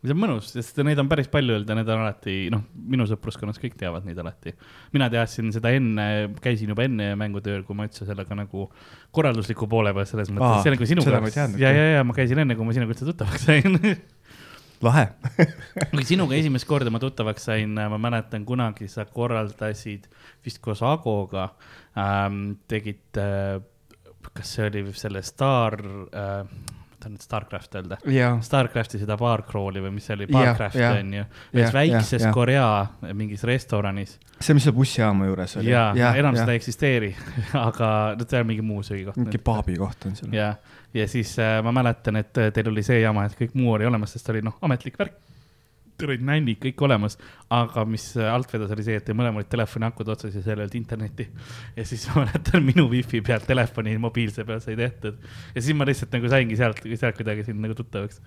See 0.04 0.14
on 0.14 0.20
mõnus, 0.20 0.50
sest 0.52 0.80
neid 0.84 1.00
on 1.00 1.08
päris 1.11 1.30
palju 1.32 1.56
olnud 1.56 1.70
ja 1.70 1.76
need 1.78 1.90
on 1.92 2.02
alati, 2.04 2.34
noh, 2.52 2.64
minu 2.92 3.06
sõpruskonnas 3.08 3.61
kõik 3.62 3.76
teavad 3.80 4.04
neid 4.08 4.18
alati. 4.20 4.54
mina 4.92 5.08
teadsin 5.12 5.52
seda 5.54 5.73
enne, 5.75 6.08
käisin 6.44 6.73
juba 6.75 6.84
enne 6.88 7.12
mängutööl, 7.20 7.62
kui 7.64 7.76
ma 7.78 7.88
üldse 7.88 8.06
sellega 8.08 8.37
nagu 8.38 8.68
korraldusliku 9.14 9.68
poole 9.70 9.94
peal 9.96 10.08
selles 10.11 10.32
mõttes, 10.34 10.62
see 10.64 10.73
on 10.73 10.76
nagu 10.76 10.90
sinuga 10.90 11.23
ja, 11.61 11.73
ja, 11.73 11.87
ja 11.99 12.04
ma 12.04 12.16
käisin 12.16 12.44
enne, 12.44 12.58
kui 12.58 12.68
ma 12.68 12.76
sinuga 12.76 12.96
üldse 12.96 13.08
tuttavaks 13.08 13.49
sain 13.49 13.80
lahe. 14.84 15.06
kui 15.94 16.04
sinuga 16.06 16.37
esimest 16.37 16.68
korda 16.68 16.92
ma 16.92 17.00
tuttavaks 17.02 17.49
sain, 17.50 17.73
ma 17.75 18.00
mäletan 18.00 18.44
kunagi 18.49 18.88
sa 18.90 19.06
korraldasid 19.08 20.08
vist 20.44 20.61
koos 20.64 20.84
Agoga 20.84 21.49
ähm,, 21.96 22.58
tegid 22.68 23.20
äh,, 23.20 23.61
kas 24.34 24.56
see 24.56 24.68
oli 24.68 24.84
selle 24.96 25.23
Star 25.25 25.78
äh,, 25.80 26.42
ma 27.04 27.08
tahan 27.08 27.16
nüüd 27.18 27.25
Starcraft 27.25 27.75
öelda. 27.80 27.99
jaa, 28.14 28.37
Starcrafti 28.44 29.00
seda 29.02 29.16
baarcrawl'i 29.20 29.82
või 29.84 29.94
mis 29.99 30.08
see 30.08 30.16
oli, 30.16 30.28
Barcraft 30.32 30.80
jah. 30.80 30.99
on 31.00 31.12
ju, 31.18 31.25
ühes 31.54 31.75
väikses 31.75 32.16
jah, 32.16 32.28
jah. 32.28 32.34
Korea 32.34 33.12
mingis 33.12 33.44
restoranis 33.49 34.16
see, 34.40 34.54
mis 34.56 34.64
seal 34.66 34.75
bussijaama 34.76 35.28
juures 35.28 35.56
oli. 35.61 35.70
ja, 35.70 35.88
ja 35.96 36.14
enam 36.20 36.37
seda 36.38 36.54
ei 36.54 36.61
eksisteeri, 36.61 37.11
aga 37.66 37.90
see 38.25 38.40
on 38.40 38.49
mingi 38.49 38.64
muu 38.66 38.82
söögikoht. 38.87 39.18
mingi 39.20 39.40
paabi 39.44 39.76
koht 39.80 40.08
on 40.08 40.16
seal. 40.18 40.32
ja, 40.34 40.54
ja 40.94 41.08
siis 41.11 41.37
äh, 41.42 41.58
ma 41.64 41.73
mäletan, 41.75 42.20
et 42.20 42.40
äh, 42.40 42.50
teil 42.54 42.70
oli 42.73 42.84
see 42.87 43.00
jama, 43.02 43.26
et 43.28 43.37
kõik 43.38 43.56
muu 43.58 43.75
oli 43.76 43.88
olemas, 43.88 44.16
sest 44.16 44.30
oli 44.32 44.42
noh, 44.44 44.56
ametlik 44.64 44.99
värk. 45.00 45.16
Teil 45.98 46.10
olid 46.10 46.24
nännid 46.26 46.58
kõik 46.62 46.82
olemas, 46.86 47.16
aga 47.54 47.84
mis 47.88 48.06
äh, 48.18 48.26
alt 48.30 48.50
vedas, 48.50 48.72
oli 48.74 48.84
see, 48.86 48.98
et 48.98 49.10
mõlemal 49.14 49.42
olid 49.42 49.50
telefoni 49.52 49.88
akud 49.88 50.10
otsas 50.14 50.34
ja 50.34 50.42
seal 50.42 50.58
ei 50.58 50.66
olnud 50.66 50.76
internetti. 50.78 51.28
ja 51.76 51.86
siis 51.86 52.06
ma 52.10 52.24
mäletan, 52.24 52.64
minu 52.66 52.86
wifi 52.90 53.22
pealt 53.24 53.46
telefoni 53.48 53.96
mobiilse 54.02 54.46
peal 54.48 54.62
sai 54.64 54.76
tehtud 54.80 55.18
ja 55.54 55.62
siis 55.62 55.76
ma 55.76 55.86
lihtsalt 55.88 56.14
nagu 56.16 56.30
saingi 56.32 56.58
sealt, 56.58 56.80
sealt 56.84 57.18
kuidagi 57.18 57.46
sind 57.46 57.62
nagu 57.62 57.76
tuttavaks. 57.78 58.20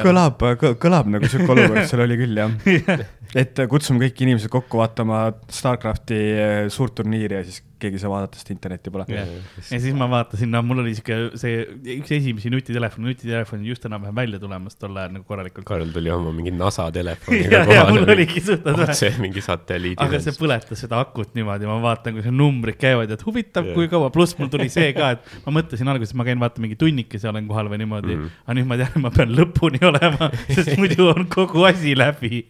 kõlab, 0.00 0.44
kõlab 0.80 1.10
nagu 1.16 1.30
sihuke 1.30 1.56
olukord 1.56 1.88
seal 1.90 2.04
oli 2.06 2.20
küll 2.20 2.44
jah. 2.44 2.54
et 3.42 3.64
kutsume 3.70 4.02
kõik 4.06 4.24
inimesed 4.26 4.52
kokku 4.52 4.80
vaatama 4.80 5.26
Starcrafti 5.50 6.20
eh, 6.30 6.62
suurt 6.72 6.96
turniiri 7.00 7.40
ja 7.40 7.44
siis 7.46 7.62
keegi 7.80 7.98
ei 7.98 8.04
saa 8.04 8.12
vaadata, 8.12 8.38
sest 8.40 8.52
internetti 8.54 8.92
pole. 8.92 9.06
Jah. 9.10 9.30
ja 9.58 9.80
siis 9.80 9.96
ma 9.96 10.08
vaatasin, 10.10 10.50
no 10.52 10.62
mul 10.66 10.82
oli 10.84 10.94
siuke 10.98 11.18
see 11.40 11.64
üks 11.96 12.12
esimesi 12.18 12.52
nutitelefone, 12.52 13.08
nutitelefon 13.08 13.64
just 13.66 13.86
enam-vähem 13.88 14.16
välja 14.20 14.40
tulemas 14.42 14.78
tol 14.78 14.96
ajal 14.96 15.16
nagu 15.16 15.26
korralikult. 15.28 15.66
Karl 15.68 15.90
tuli 15.94 16.12
oma 16.14 16.34
mingi 16.36 16.52
NASA 16.54 16.88
ja, 16.88 16.94
telefoniga 17.00 17.64
ja 17.76 17.86
mul 17.90 18.04
kohale. 18.04 18.86
otse 18.86 19.10
mingi 19.22 19.42
satelliidi 19.44 20.00
aga 20.04 20.20
see 20.22 20.36
põletas 20.38 20.84
seda 20.84 21.00
akut 21.04 21.34
niimoodi, 21.38 21.68
ma 21.68 21.78
vaatan, 21.82 22.16
kui 22.16 22.24
see 22.24 22.34
numbrid 22.34 22.78
käivad, 22.80 23.12
et 23.14 23.24
huvitav 23.26 23.68
Jah. 23.68 23.76
kui 23.76 23.90
kaua, 23.92 24.10
pluss 24.14 24.36
mul 24.38 24.50
tuli 24.52 24.68
see 24.72 24.92
ka, 24.96 25.12
et 25.16 25.46
ma 25.46 25.56
mõtlesin 25.60 25.90
alguses, 25.92 26.16
ma 26.18 26.26
käin 26.28 26.40
vaata 26.42 26.62
mingi 26.62 26.78
tunnikese 26.80 27.30
olen 27.30 27.48
kohal 27.50 27.70
või 27.72 27.82
niimoodi 27.84 28.16
mm, 28.16 28.40
aga 28.44 28.58
nüüd 28.58 28.70
ma 28.70 28.80
tean, 28.80 28.96
ma 29.04 29.12
pean 29.14 29.34
lõpuni 29.36 29.82
olema, 29.90 30.30
sest 30.50 30.74
muidu 30.80 31.10
on 31.14 31.28
kogu 31.32 31.66
asi 31.68 31.96
läbi. 31.98 32.44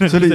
See 0.00 0.16
oli- 0.18 0.30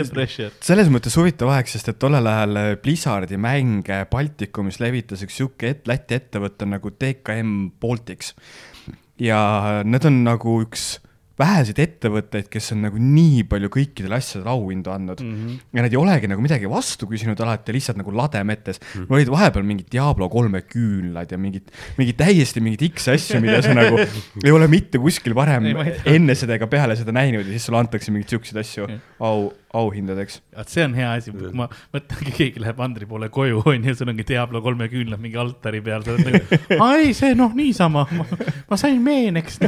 selles 0.64 0.90
mõttes 0.94 1.16
huvitav 1.20 1.50
aeg, 1.56 1.68
sest 1.68 1.90
et 1.92 2.00
tollel 2.00 2.28
ajal 2.32 2.60
eh, 2.62 2.70
Blizzardi 2.82 3.38
mänge 3.42 4.02
Baltikumis 4.12 4.80
levitas 4.84 5.24
üks 5.26 5.40
sihuke 5.42 5.70
et, 5.74 5.88
Läti 5.90 6.16
ettevõte 6.20 6.68
nagu 6.70 6.92
DKM 6.94 7.56
Baltics. 7.82 8.34
ja 9.20 9.82
need 9.88 10.06
on 10.06 10.24
nagu 10.26 10.60
üks 10.64 11.00
väheseid 11.40 11.80
ettevõtteid, 11.84 12.48
kes 12.52 12.72
on 12.76 12.86
nagu 12.86 13.00
nii 13.02 13.44
palju 13.52 13.70
kõikidele 13.74 14.16
asjadele 14.16 14.52
auhindu 14.54 14.94
andnud 14.94 15.24
mm. 15.24 15.34
-hmm. 15.36 15.58
ja 15.76 15.84
nad 15.84 15.96
ei 15.96 16.00
olegi 16.00 16.30
nagu 16.32 16.44
midagi 16.44 16.70
vastu 16.72 17.10
küsinud 17.10 17.42
alati, 17.44 17.76
lihtsalt 17.76 18.00
nagu 18.00 18.14
lademetes 18.16 18.80
mm. 18.80 19.02
-hmm. 19.02 19.18
olid 19.18 19.32
vahepeal 19.34 19.68
mingid 19.68 19.92
Diablo 19.92 20.30
kolme 20.32 20.64
küünlad 20.64 21.32
ja 21.32 21.38
mingid, 21.38 21.68
mingid 22.00 22.20
täiesti 22.22 22.64
mingeid 22.64 22.88
X 22.94 23.10
asju, 23.16 23.42
mida 23.44 23.60
sa 23.66 23.76
nagu 23.76 24.00
ei 24.46 24.52
ole 24.52 24.70
mitte 24.72 25.02
kuskil 25.02 25.36
varem 25.36 25.66
Ei, 25.66 26.00
enne 26.16 26.36
seda 26.40 26.56
ega 26.56 26.68
peale 26.72 26.96
seda 26.96 27.12
näinud 27.16 27.44
ja 27.44 27.52
siis 27.52 27.68
sulle 27.68 27.84
antakse 27.84 28.16
mingeid 28.16 28.32
siukseid 28.32 28.62
asju 28.64 28.88
Jah. 28.88 29.02
au, 29.20 29.52
auhindadeks. 29.82 30.40
vaat 30.56 30.72
see 30.72 30.86
on 30.88 30.94
hea 30.98 31.10
asi, 31.18 31.34
kui 31.36 31.52
ma 31.58 31.68
mõtlengi, 31.94 32.34
keegi 32.38 32.64
läheb 32.64 32.80
Andri 32.86 33.08
poole 33.10 33.30
koju, 33.34 33.62
onju, 33.68 33.96
sul 34.00 34.12
ongi 34.14 34.26
Diablo 34.30 34.62
kolme 34.66 34.88
küünlad 34.92 35.22
mingi 35.24 35.38
altari 35.42 35.82
peal, 35.86 36.06
sa 36.06 36.16
oled 36.16 36.26
nagu, 36.32 36.62
aa 36.80 36.90
ei, 37.04 37.14
see 37.18 37.36
noh, 37.38 37.54
niisama, 37.58 38.06
ma 38.70 38.80
sain 38.80 39.02
meeneks 39.06 39.60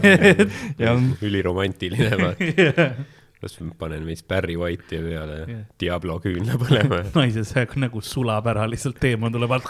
üliromantiline, 1.27 2.11
vaata. 2.21 2.89
ma 3.61 3.75
panen 3.77 4.05
veits 4.07 4.23
Barry 4.25 4.55
White'i 4.57 4.97
peale 5.03 5.35
Jah. 5.43 5.61
Diablo 5.79 6.15
küünla 6.23 6.55
põlema. 6.57 7.03
naise 7.19 7.43
see 7.45 7.67
nagu 7.83 8.01
sulab 8.01 8.47
ära, 8.49 8.65
lihtsalt 8.71 8.97
teemant 9.03 9.35
tuleb 9.37 9.53
alt. 9.59 9.67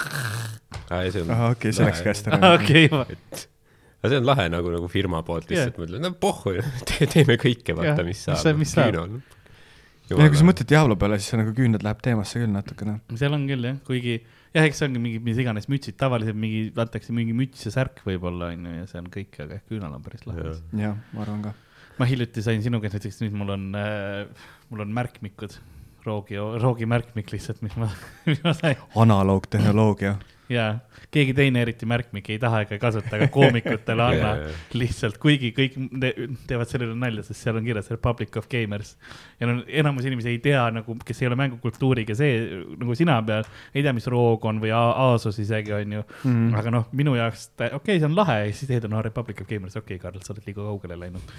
ahah, 0.88 1.52
okei, 1.52 1.74
see 1.76 1.84
läks 1.88 2.04
käest 2.06 2.30
ära. 2.32 2.54
okei, 2.56 2.86
aga 2.94 4.12
see 4.14 4.22
on 4.22 4.28
lahe 4.30 4.46
nagu, 4.54 4.72
nagu 4.72 4.88
firma 4.92 5.20
poolt 5.28 5.50
lihtsalt 5.52 5.76
Jah. 5.76 5.82
mõtled, 5.84 6.04
no 6.06 6.14
pohhu, 6.22 6.56
teeme 7.12 7.36
kõike, 7.42 7.76
vaata, 7.76 8.06
mis 8.08 8.16
mis 8.16 8.24
sa- 8.30 8.38
saab. 8.40 8.62
mis 8.64 8.72
saab. 8.72 9.18
Ja 10.10 10.30
kui 10.32 10.40
sa 10.40 10.48
mõtled 10.48 10.70
Diablo 10.70 10.98
peale, 11.00 11.20
siis 11.20 11.34
see 11.34 11.40
nagu 11.42 11.54
küünlad 11.56 11.84
läheb 11.86 12.02
teemasse 12.06 12.40
küll 12.42 12.52
natukene. 12.54 13.00
seal 13.20 13.36
on 13.36 13.48
küll 13.50 13.68
jah, 13.68 13.80
kuigi 13.88 14.18
jah, 14.18 14.66
eks 14.66 14.82
see 14.82 14.90
ongi 14.90 15.02
mingi, 15.04 15.22
mis 15.24 15.40
iganes 15.42 15.68
mütsid, 15.72 15.98
tavaliselt 16.00 16.38
mingi, 16.40 16.68
antakse 16.80 17.16
mingi 17.16 17.36
müts 17.38 17.66
ja 17.68 17.74
särk 17.74 18.02
võib-olla 18.08 18.52
onju 18.56 18.76
ja 18.80 18.86
see 18.90 19.02
on 19.02 19.10
kõik, 19.14 19.40
aga 19.44 19.60
küünal 19.70 19.98
on 19.98 20.06
päris 20.06 20.24
lahe. 20.30 20.54
jah, 20.80 20.96
ma 21.14 21.26
arvan 21.26 21.44
ka. 21.50 21.54
ma 22.00 22.08
hiljuti 22.10 22.46
sain 22.46 22.64
sinu 22.66 22.82
käest 22.84 22.98
näiteks, 22.98 23.20
nüüd 23.26 23.36
mul 23.38 23.56
on 23.58 23.68
äh,, 23.78 24.48
mul 24.72 24.86
on 24.86 24.96
märkmikud, 24.96 25.58
roogi, 26.08 26.40
roogi 26.64 26.90
märkmik 26.90 27.34
lihtsalt, 27.34 27.62
mis 27.66 27.76
ma, 27.80 27.92
mis 28.30 28.42
ma 28.46 28.56
sain 28.58 28.80
analoogtehnoloogia. 28.96 30.18
Ja 30.50 30.80
keegi 31.12 31.34
teine 31.36 31.62
eriti 31.66 31.86
märkmikke 31.90 32.34
ei 32.36 32.40
taha 32.40 32.62
ega 32.66 32.78
kasuta, 32.80 33.16
aga 33.18 33.28
koomikutele 33.34 34.04
anna 34.12 34.32
lihtsalt, 34.78 35.18
kuigi 35.22 35.52
kõik 35.56 35.76
te 36.00 36.12
teevad 36.48 36.70
selle 36.72 36.88
üle 36.88 36.96
nalja, 37.00 37.24
sest 37.28 37.44
seal 37.44 37.60
on 37.60 37.66
kirjas 37.68 37.90
Republic 37.92 38.36
of 38.40 38.48
Gamers. 38.52 38.96
ja 39.40 39.48
no 39.50 39.58
enamus 39.68 40.06
inimesi 40.08 40.30
ei 40.36 40.40
tea 40.44 40.64
nagu, 40.72 40.96
kes 41.06 41.22
ei 41.22 41.28
ole 41.32 41.36
mängukultuuriga 41.40 42.16
see 42.16 42.38
nagu 42.78 42.96
sina 42.96 43.20
peal, 43.28 43.44
ei 43.76 43.84
tea, 43.84 43.94
mis 43.98 44.08
Roog 44.12 44.46
on 44.48 44.62
või 44.64 44.72
A- 44.76 45.14
Asus 45.14 45.40
isegi 45.44 45.74
onju 45.76 46.04
Mhm. 46.24 46.32
mm.. 46.34 46.56
aga 46.56 46.72
noh, 46.72 46.88
minu 46.96 47.16
jaoks, 47.18 47.50
okei 47.58 47.76
okay,, 47.76 48.00
see 48.00 48.08
on 48.08 48.16
lahe 48.16 48.40
ja 48.46 48.54
siis 48.54 48.70
teed 48.72 48.86
on 48.88 48.96
no, 48.96 49.02
Republic 49.06 49.42
of 49.42 49.48
Gamers, 49.50 49.76
okei 49.76 49.98
okay,, 49.98 50.04
Karl, 50.12 50.22
sa 50.24 50.34
oled 50.34 50.46
liiga 50.48 50.64
kaugele 50.64 50.98
läinud. 51.00 51.34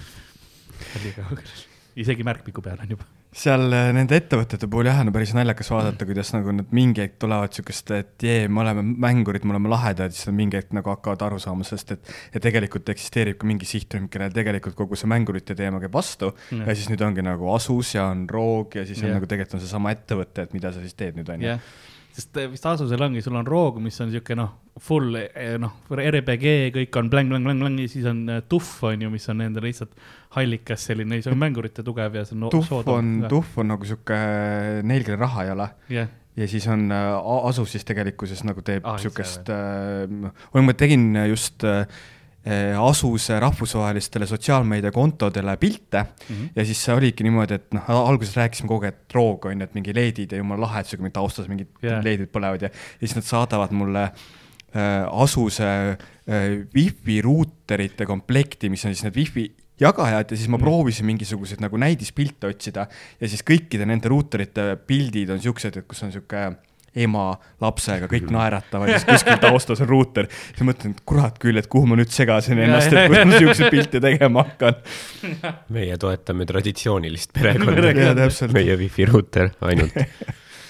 liiga 1.05 1.25
kaugele, 1.29 1.63
isegi 1.97 2.27
märkmiku 2.27 2.63
peal 2.65 2.79
on 2.85 2.95
juba. 2.97 3.07
Seal 3.35 3.67
äh, 3.77 3.91
nende 3.93 4.17
ettevõtete 4.17 4.69
puhul 4.71 4.89
jah, 4.89 5.01
on 5.03 5.11
päris 5.13 5.35
naljakas 5.37 5.69
vaadata, 5.73 6.07
kuidas 6.09 6.31
nagu 6.33 6.53
nad 6.57 6.71
mingi 6.75 7.03
hetk 7.05 7.19
tulevad 7.21 7.53
siukest, 7.55 7.93
et 7.97 8.25
jee, 8.25 8.47
me 8.49 8.63
oleme 8.63 8.85
mängurid, 9.05 9.45
me 9.45 9.55
oleme 9.55 9.71
lahedad, 9.73 10.15
siis 10.17 10.31
nad 10.31 10.39
mingi 10.39 10.57
hetk 10.59 10.73
nagu 10.77 10.93
hakkavad 10.95 11.27
aru 11.29 11.41
saama, 11.43 11.67
sest 11.69 11.93
et 11.97 12.15
ja 12.35 12.43
tegelikult 12.45 12.89
eksisteerib 12.95 13.39
ka 13.41 13.49
mingi 13.51 13.69
sihtrühm, 13.69 14.09
kellele 14.13 14.35
tegelikult 14.35 14.79
kogu 14.79 14.97
see 14.99 15.11
mängurite 15.13 15.57
teema 15.59 15.83
käib 15.83 15.95
vastu 15.95 16.33
Jah. 16.33 16.65
ja 16.65 16.79
siis 16.79 16.89
nüüd 16.93 17.05
ongi 17.05 17.25
nagu 17.27 17.53
Asus 17.53 17.93
ja 17.95 18.09
on 18.13 18.25
Roog 18.31 18.79
ja 18.81 18.87
siis 18.89 19.03
on 19.05 19.11
Jah. 19.13 19.19
nagu 19.19 19.29
tegelikult 19.29 19.59
on 19.61 19.65
seesama 19.67 19.93
ettevõte, 19.97 20.49
et 20.49 20.57
mida 20.57 20.73
sa 20.73 20.85
siis 20.85 20.97
teed 20.97 21.21
nüüd 21.21 21.29
onju. 21.37 21.53
jah, 21.53 21.61
sest 22.19 22.39
vist 22.51 22.67
Asusel 22.67 23.03
ongi, 23.05 23.23
sul 23.23 23.37
on 23.39 23.47
Roog, 23.47 23.79
mis 23.83 23.99
on 24.03 24.11
siuke 24.13 24.35
noh, 24.39 24.51
full 24.83 25.15
eh, 25.21 25.55
noh, 25.61 25.77
RPG, 25.95 26.55
kõik 26.75 26.99
on 27.01 27.11
bläng-bläng-bläng-bläng 27.13 27.79
ja 27.85 27.91
siis 27.93 28.07
on 28.11 28.25
äh, 28.35 28.43
Tuff 28.51 28.83
on 28.89 29.07
ju, 29.07 29.11
mis 29.13 29.29
on 29.31 29.45
endal 29.47 29.67
lihtsalt 29.69 29.95
hallikas 30.35 30.89
selline, 30.91 31.21
see 31.23 31.33
on 31.33 31.41
mängurite 31.41 31.85
tugev 31.87 32.19
ja 32.19 32.27
see 32.27 32.39
on 32.39 32.49
Tuhv 32.55 32.91
on, 32.91 33.13
Tuhv 33.31 33.63
on 33.63 33.73
nagu 33.75 33.89
sihuke, 33.89 34.19
neil, 34.89 35.07
kellel 35.07 35.23
raha 35.23 35.47
ei 35.47 35.55
ole. 35.55 35.69
Jah, 35.95 36.11
ja 36.39 36.51
siis 36.51 36.67
on 36.71 36.87
Asus 36.93 37.73
siis 37.75 37.87
tegelikkuses 37.87 38.45
nagu 38.47 38.63
teeb 38.67 38.87
Ah, 38.87 38.99
siukest 39.03 39.51
äh,, 39.51 40.07
ma 40.55 40.79
tegin 40.79 41.11
just 41.31 41.67
äh, 41.67 41.85
Asuse 42.81 43.41
rahvusvahelistele 43.41 44.27
sotsiaalmeediakontodele 44.27 45.57
pilte 45.57 46.03
mm. 46.03 46.35
-hmm. 46.37 46.49
ja 46.57 46.65
siis 46.65 46.85
see 46.85 46.95
oligi 46.95 47.27
niimoodi, 47.27 47.55
et 47.55 47.75
noh, 47.77 47.91
alguses 47.91 48.37
rääkisime 48.37 48.69
kogu 48.69 48.87
aeg, 48.87 48.95
et 48.95 49.15
roog 49.15 49.45
on 49.51 49.61
ju, 49.61 49.65
et 49.65 49.75
mingi 49.75 49.95
LED-id 49.95 50.33
ja 50.33 50.39
jumala 50.39 50.67
lahe, 50.67 50.81
et 50.81 50.87
siuke 50.87 51.11
taustas 51.11 51.49
mingid 51.49 51.69
yeah. 51.85 51.99
LED-id 52.05 52.31
põlevad 52.33 52.63
ja, 52.63 52.71
ja 52.71 53.07
siis 53.07 53.17
nad 53.19 53.27
saadavad 53.27 53.75
mulle 53.77 54.05
äh, 54.05 55.23
Asuse 55.23 55.69
äh, 55.69 55.99
wifi 56.75 57.21
ruuterite 57.23 58.07
komplekti, 58.07 58.71
mis 58.71 58.85
on 58.85 58.95
siis 58.95 59.05
need 59.05 59.17
wifi 59.17 59.49
jagajad 59.81 60.31
ja 60.31 60.37
siis 60.37 60.49
ma 60.49 60.57
Mm. 60.59 60.63
proovisin 60.63 61.07
mingisuguseid 61.07 61.61
nagu 61.61 61.77
näidispilte 61.77 62.47
otsida 62.47 62.87
ja 63.21 63.29
siis 63.29 63.45
kõikide 63.47 63.87
nende 63.87 64.09
ruuterite 64.09 64.77
pildid 64.87 65.31
on 65.31 65.41
siuksed, 65.41 65.77
et 65.77 65.87
kus 65.87 66.03
on 66.03 66.13
sihuke 66.13 66.49
ema 67.05 67.29
lapsega, 67.63 68.09
kõik 68.11 68.29
naeratavad 68.35 68.93
ja 68.93 68.99
siis 68.99 69.09
kuskil 69.09 69.41
taustas 69.43 69.83
on 69.85 69.91
ruuter. 69.91 70.29
siis 70.31 70.67
mõtlen, 70.67 70.97
et 70.97 71.05
kurat 71.09 71.39
küll, 71.43 71.61
et 71.61 71.71
kuhu 71.71 71.89
ma 71.91 71.99
nüüd 72.01 72.13
segasin 72.15 72.61
ennast, 72.65 72.93
et 72.93 73.09
kus 73.11 73.21
ja. 73.21 73.29
ma 73.29 73.39
siukseid 73.39 73.73
pilte 73.75 74.03
tegema 74.05 74.45
hakkan. 74.49 74.83
meie 75.75 75.99
toetame 76.01 76.49
traditsioonilist 76.49 77.35
perekonda. 77.37 78.29
meie 78.55 78.79
wifi 78.81 79.09
ruuter 79.09 79.53
ainult. 79.61 79.97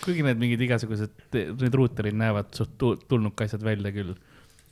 kuigi 0.05 0.25
need 0.25 0.41
mingid 0.41 0.63
igasugused, 0.69 1.13
need 1.35 1.75
ruuterid 1.75 2.17
näevad 2.17 2.53
suht 2.57 2.77
tu- 2.81 2.97
tulnukased 3.09 3.65
välja 3.65 3.93
küll. 3.93 4.15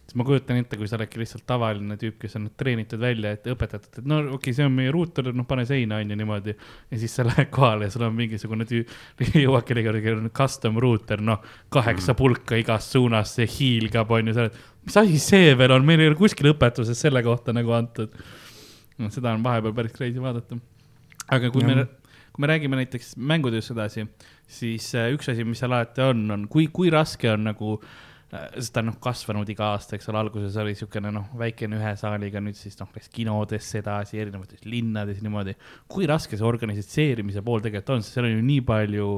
Siis 0.07 0.15
ma 0.19 0.25
kujutan 0.27 0.61
ette, 0.61 0.79
kui 0.79 0.87
sa 0.87 0.95
oledki 0.97 1.19
lihtsalt 1.19 1.43
tavaline 1.51 1.97
tüüp, 1.99 2.21
kes 2.23 2.37
on 2.39 2.45
treenitud 2.57 3.01
välja, 3.03 3.33
et 3.35 3.49
õpetatud, 3.51 4.01
et 4.01 4.07
no 4.07 4.21
okei 4.23 4.37
okay,, 4.39 4.55
see 4.55 4.69
on 4.69 4.77
meie 4.77 4.93
ruuter, 4.95 5.33
noh, 5.35 5.49
pane 5.49 5.67
seina 5.67 5.99
on 6.03 6.15
ju 6.15 6.21
niimoodi. 6.21 6.55
ja 6.91 7.01
siis 7.03 7.17
sa 7.19 7.27
lähed 7.27 7.51
kohale 7.55 7.89
ja 7.89 7.95
sul 7.95 8.07
on 8.07 8.15
mingisugune 8.15 8.69
tüüp, 8.71 8.93
jõuad 9.45 9.67
kellegi, 9.67 9.91
kellel 9.99 10.23
on 10.23 10.31
custom 10.37 10.79
ruuter, 10.83 11.25
noh, 11.27 11.43
kaheksa 11.75 12.15
pulka 12.19 12.61
igast 12.63 12.95
suunast, 12.95 13.41
see 13.41 13.51
hiilgab, 13.59 14.15
on 14.15 14.31
ju, 14.31 14.37
sa 14.39 14.47
oled, 14.47 14.63
mis 14.87 15.03
asi 15.03 15.21
see 15.23 15.59
veel 15.59 15.75
on, 15.75 15.85
meil 15.89 16.05
ei 16.05 16.13
ole 16.13 16.21
kuskil 16.21 16.53
õpetuses 16.55 17.03
selle 17.03 17.25
kohta 17.27 17.57
nagu 17.57 17.75
antud. 17.75 18.15
noh, 18.97 19.13
seda 19.13 19.35
on 19.35 19.45
vahepeal 19.45 19.75
päris 19.77 19.93
crazy 19.99 20.23
vaadata 20.23 20.63
aga 21.33 21.51
kui 21.51 21.63
Jah. 21.65 21.75
me, 21.75 21.87
kui 22.33 22.45
me 22.45 22.51
räägime 22.51 22.79
näiteks 22.81 23.15
mängutööst 23.17 23.73
edasi, 23.75 24.07
siis 24.47 24.89
äh, 24.95 25.11
üks 25.15 25.31
asi, 25.33 25.47
mis 25.47 25.63
seal 25.63 25.75
alati 25.75 26.05
on, 26.05 26.27
on 26.33 26.47
kui, 26.51 26.69
kui 26.73 26.93
raske 26.93 27.31
on 27.33 27.49
nagu, 27.49 27.77
sest 28.27 28.73
ta 28.75 28.83
on 28.83 28.89
noh 28.91 28.97
kasvanud 29.03 29.49
iga 29.53 29.69
aasta, 29.77 29.95
eks 29.97 30.09
ole, 30.11 30.19
alguses 30.19 30.57
oli 30.59 30.73
niisugune 30.75 31.13
noh, 31.15 31.29
väikene 31.39 31.79
ühe 31.79 31.93
saaliga, 31.99 32.41
nüüd 32.43 32.59
siis 32.59 32.75
noh, 32.81 32.89
läks 32.95 33.11
kinodesse 33.15 33.79
edasi, 33.79 34.19
erinevates 34.19 34.65
linnades 34.67 35.21
niimoodi. 35.23 35.55
kui 35.93 36.09
raske 36.11 36.35
see 36.39 36.47
organiseerimise 36.47 37.45
pool 37.47 37.63
tegelikult 37.63 37.95
on, 37.95 38.03
sest 38.03 38.19
seal 38.19 38.27
on 38.27 38.35
ju 38.35 38.41
nii 38.49 38.65
palju, 38.67 39.11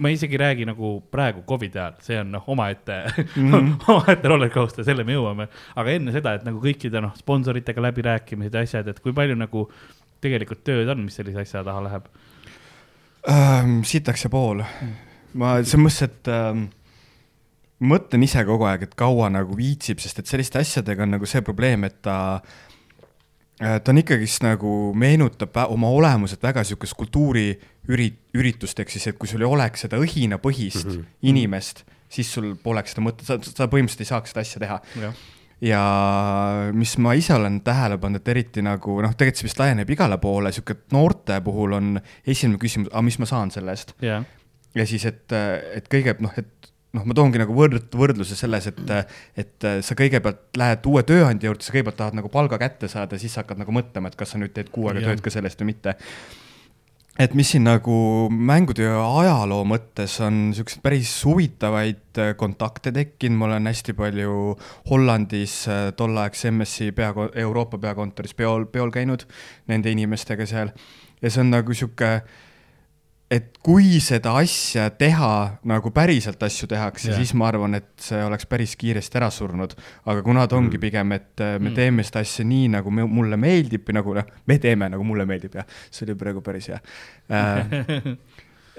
ma 0.00 0.12
isegi 0.14 0.38
ei 0.38 0.40
räägi 0.40 0.68
nagu 0.70 0.94
praegu 1.12 1.44
Covidi 1.48 1.78
ajal, 1.78 1.98
see 2.06 2.20
on 2.22 2.32
noh, 2.32 2.48
omaette 2.54 3.00
mm 3.36 3.50
-hmm. 3.52 3.74
omaette 3.94 4.32
rollercoaster, 4.32 4.84
selle 4.84 5.04
me 5.04 5.18
jõuame. 5.18 5.48
aga 5.76 5.90
enne 5.98 6.14
seda, 6.14 6.34
et 6.34 6.46
nagu 6.48 6.62
kõikide 6.62 7.02
noh, 7.04 7.12
sponsoritega 7.16 7.84
läbirääkimised 7.84 8.54
ja 8.54 8.62
asjad, 8.64 8.88
et 8.88 9.00
kui 9.00 9.12
palju 9.12 9.36
nagu 9.36 9.68
tegelikult 10.20 10.64
tööd 10.64 10.88
on, 10.88 11.04
mis 11.04 11.20
sellise 11.20 11.44
asja 11.44 11.64
taha 11.64 11.84
läheb? 11.84 12.08
ähm,. 13.28 13.82
sitaks 13.82 14.24
ja 14.24 14.30
pool. 14.30 14.64
ma 15.34 15.58
selles 15.62 15.84
mõttes, 15.84 16.02
et 16.08 16.32
ähm, 16.32 16.64
mõtlen 17.84 18.24
ise 18.26 18.44
kogu 18.46 18.66
aeg, 18.68 18.86
et 18.88 18.94
kaua 18.98 19.30
nagu 19.32 19.56
viitsib, 19.58 20.02
sest 20.02 20.22
et 20.22 20.30
selliste 20.30 20.60
asjadega 20.62 21.04
on 21.06 21.16
nagu 21.16 21.28
see 21.28 21.42
probleem, 21.46 21.86
et 21.88 22.00
ta 22.04 22.16
äh, 23.60 23.78
ta 23.78 23.92
on 23.92 24.00
ikkagist 24.02 24.44
nagu 24.46 24.92
meenutab 24.98 25.56
oma 25.68 25.90
olemuselt 25.94 26.42
väga 26.44 26.64
niisugust 26.64 26.96
kultuuriüri-, 26.98 28.12
üritust, 28.38 28.80
ehk 28.80 28.94
siis, 28.94 29.08
et 29.10 29.20
kui 29.20 29.30
sul 29.30 29.44
ei 29.44 29.50
oleks 29.50 29.86
seda 29.86 30.00
õhinapõhist 30.02 30.86
mm 30.86 30.96
-hmm. 30.96 31.20
inimest, 31.30 31.84
siis 32.08 32.32
sul 32.32 32.54
poleks 32.62 32.94
seda 32.94 33.06
mõtet, 33.06 33.26
sa, 33.28 33.38
sa 33.38 33.70
põhimõtteliselt 33.70 34.06
ei 34.06 34.12
saaks 34.12 34.34
seda 34.34 34.44
asja 34.46 34.64
teha. 34.66 34.80
jah, 35.02 35.24
ja 35.64 35.82
mis 36.76 36.96
ma 36.98 37.14
ise 37.14 37.34
olen 37.34 37.60
tähele 37.64 37.98
pannud, 37.98 38.20
et 38.20 38.28
eriti 38.28 38.62
nagu 38.64 39.00
noh, 39.02 39.14
tegelikult 39.14 39.40
see 39.40 39.48
vist 39.48 39.60
laieneb 39.60 39.90
igale 39.90 40.18
poole, 40.18 40.52
sihuke 40.52 40.76
noorte 40.92 41.40
puhul 41.44 41.78
on 41.78 42.00
esimene 42.26 42.58
küsimus, 42.58 42.90
aga 42.92 43.02
mis 43.06 43.18
ma 43.22 43.28
saan 43.30 43.54
selle 43.54 43.74
eest. 43.74 43.94
jah, 44.02 44.24
ja 44.74 44.86
siis, 44.86 45.04
et, 45.08 45.32
et 45.32 45.88
kõige 45.90 46.16
noh, 46.24 46.32
et 46.38 46.73
noh, 46.94 47.06
ma 47.08 47.16
toongi 47.16 47.40
nagu 47.42 47.56
võrd-, 47.56 47.90
võrdluse 47.98 48.36
selles, 48.38 48.68
et, 48.70 48.94
et 49.40 49.68
sa 49.84 49.96
kõigepealt 49.98 50.60
lähed 50.60 50.86
uue 50.90 51.02
tööandja 51.06 51.50
juurde, 51.50 51.66
sa 51.66 51.74
kõigepealt 51.74 52.00
tahad 52.00 52.20
nagu 52.20 52.30
palga 52.32 52.60
kätte 52.60 52.90
saada, 52.90 53.18
siis 53.20 53.34
hakkad 53.40 53.60
nagu 53.60 53.74
mõtlema, 53.74 54.10
et 54.10 54.18
kas 54.18 54.34
sa 54.34 54.40
nüüd 54.40 54.54
teed 54.54 54.70
kuu 54.74 54.88
aega 54.90 55.04
tööd 55.08 55.24
ka 55.24 55.34
selle 55.34 55.50
eest 55.50 55.62
või 55.62 55.72
mitte. 55.74 55.96
et 57.18 57.34
mis 57.38 57.50
siin 57.54 57.62
nagu 57.62 57.96
mängutöö 58.30 58.96
ajaloo 58.98 59.62
mõttes 59.70 60.16
on 60.24 60.50
siukseid 60.54 60.82
päris 60.82 61.12
huvitavaid 61.26 62.22
kontakte 62.36 62.90
tekkinud, 62.94 63.38
ma 63.38 63.46
olen 63.50 63.70
hästi 63.70 63.94
palju 63.94 64.56
Hollandis 64.90 65.60
äh, 65.68 65.84
tolleaegse 65.96 66.50
MSI 66.50 66.90
pea, 66.92 67.12
Euroopa 67.44 67.78
peakontoris 67.78 68.34
peol, 68.34 68.66
peol 68.66 68.90
käinud 68.94 69.26
nende 69.70 69.94
inimestega 69.94 70.46
seal. 70.46 70.74
Ja 71.22 71.30
see 71.30 71.40
on 71.40 71.54
nagu 71.54 71.74
sihuke 71.74 72.18
et 73.34 73.58
kui 73.64 73.98
seda 74.04 74.34
asja 74.38 74.86
teha 74.94 75.30
nagu 75.66 75.90
päriselt 75.94 76.42
asju 76.46 76.68
tehakse 76.70 77.10
yeah., 77.10 77.18
siis 77.18 77.32
ma 77.38 77.48
arvan, 77.50 77.76
et 77.80 77.90
see 78.02 78.20
oleks 78.22 78.46
päris 78.50 78.76
kiiresti 78.78 79.18
ära 79.20 79.30
surnud. 79.34 79.74
aga 80.10 80.22
kuna 80.26 80.46
ta 80.50 80.58
ongi 80.60 80.78
pigem, 80.82 81.16
et 81.16 81.42
äh, 81.42 81.56
me 81.58 81.72
Mm. 81.74 81.76
teeme 81.76 82.04
seda 82.06 82.20
asja 82.22 82.44
nii, 82.46 82.68
nagu 82.76 82.90
me, 82.94 83.06
mulle 83.08 83.38
meeldib 83.40 83.88
või 83.88 83.98
nagu 83.98 84.14
noh, 84.14 84.26
me 84.46 84.58
teeme 84.62 84.88
nagu 84.92 85.04
mulle 85.06 85.26
meeldib 85.26 85.56
ja 85.58 85.64
see 85.90 86.04
oli 86.06 86.14
praegu 86.20 86.42
päris 86.44 86.68
hea 86.70 86.78
äh,. 87.32 88.14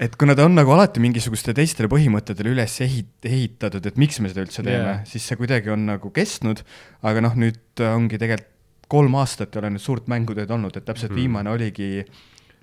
et 0.06 0.16
kuna 0.16 0.36
ta 0.38 0.46
on 0.46 0.54
nagu 0.56 0.72
alati 0.72 1.02
mingisuguste 1.02 1.52
teistele 1.56 1.90
põhimõtetele 1.92 2.54
üles 2.54 2.80
ehit-, 2.84 3.26
ehitatud, 3.26 3.84
et 3.84 3.98
miks 4.00 4.20
me 4.20 4.32
seda 4.32 4.46
üldse 4.46 4.62
teeme 4.62 4.92
yeah., 4.94 5.04
siis 5.08 5.26
see 5.26 5.36
kuidagi 5.36 5.72
on 5.74 5.88
nagu 5.90 6.12
kestnud. 6.14 6.62
aga 7.02 7.24
noh, 7.28 7.36
nüüd 7.36 7.84
ongi 7.92 8.20
tegelikult 8.22 8.54
kolm 8.88 9.16
aastat 9.18 9.54
ei 9.54 9.60
ole 9.60 9.74
nüüd 9.74 9.82
suurt 9.82 10.06
mängutööd 10.10 10.50
olnud, 10.54 10.76
et 10.78 10.84
täpselt 10.86 11.10
mm. 11.10 11.18
viimane 11.18 11.50
oligi 11.50 12.04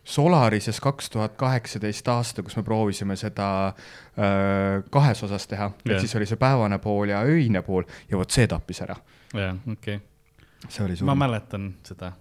Solarises 0.04 0.80
kaks 0.84 1.10
tuhat 1.10 1.38
kaheksateist 1.40 2.08
aasta, 2.12 2.44
kus 2.44 2.58
me 2.60 2.64
proovisime 2.64 3.16
seda 3.16 3.48
öö, 3.70 4.82
kahes 4.92 5.24
osas 5.24 5.48
teha 5.48 5.70
yeah., 5.72 5.96
et 5.96 6.04
siis 6.04 6.16
oli 6.20 6.28
see 6.28 6.40
päevane 6.40 6.80
pool 6.84 7.14
ja 7.14 7.22
öine 7.24 7.62
pool 7.64 7.88
ja 8.12 8.20
vot 8.20 8.32
see 8.32 8.48
tappis 8.48 8.84
ära. 8.84 8.98
jah, 9.34 9.56
okei 9.72 9.96
okay.. 9.96 10.68
see 10.68 10.84
oli 10.86 10.98
ma 11.00 11.14
suur. 11.14 11.22
mäletan 11.24 11.70
seda, 11.88 12.12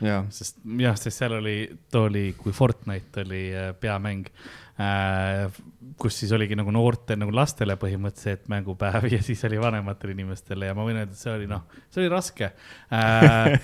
jaa, 0.00 0.22
sest 0.30 0.62
jah, 0.78 0.98
sest 0.98 1.24
seal 1.24 1.38
oli, 1.40 1.56
too 1.90 2.06
oli, 2.10 2.28
kui 2.38 2.54
Fortnite 2.54 3.26
oli 3.26 3.44
äh, 3.50 3.72
peamäng 3.80 4.30
äh,, 4.30 4.63
kus 4.74 6.16
siis 6.18 6.32
oligi 6.34 6.56
nagu 6.58 6.72
noorte 6.74 7.14
nagu 7.14 7.30
lastele 7.34 7.76
põhimõtteliselt 7.78 8.48
mängupäev 8.50 9.06
ja 9.14 9.20
siis 9.22 9.44
oli 9.46 9.60
vanematele 9.62 10.16
inimestele 10.16 10.66
ja 10.66 10.74
ma 10.74 10.86
võin 10.86 10.98
öelda, 10.98 11.14
et 11.14 11.20
see 11.20 11.30
oli 11.30 11.46
noh, 11.50 11.62
see 11.94 12.02
oli 12.02 12.10
raske 12.10 12.48
äh,. 12.90 13.54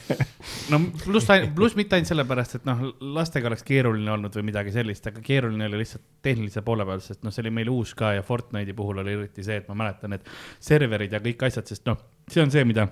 no 0.70 0.80
pluss, 1.02 1.26
pluss 1.56 1.78
mitte 1.78 1.98
ainult 1.98 2.12
sellepärast, 2.12 2.60
et 2.60 2.70
noh, 2.70 2.86
lastega 3.18 3.50
oleks 3.50 3.66
keeruline 3.66 4.14
olnud 4.14 4.38
või 4.38 4.46
midagi 4.52 4.74
sellist, 4.76 5.10
aga 5.10 5.24
keeruline 5.26 5.66
oli 5.66 5.82
lihtsalt 5.82 6.06
tehnilise 6.22 6.62
poole 6.66 6.86
peal, 6.86 7.02
sest 7.02 7.26
noh, 7.26 7.34
see 7.34 7.42
oli 7.42 7.56
meil 7.58 7.74
uus 7.74 7.96
ka 7.98 8.14
ja 8.14 8.22
Fortnite'i 8.26 8.76
puhul 8.78 9.02
oli 9.02 9.18
eriti 9.18 9.42
see, 9.46 9.58
et 9.64 9.70
ma 9.72 9.80
mäletan, 9.82 10.14
et 10.14 10.30
serverid 10.62 11.18
ja 11.18 11.22
kõik 11.24 11.42
asjad, 11.50 11.66
sest 11.74 11.90
noh, 11.90 11.98
see 12.30 12.44
on 12.44 12.54
see, 12.54 12.62
mida 12.68 12.86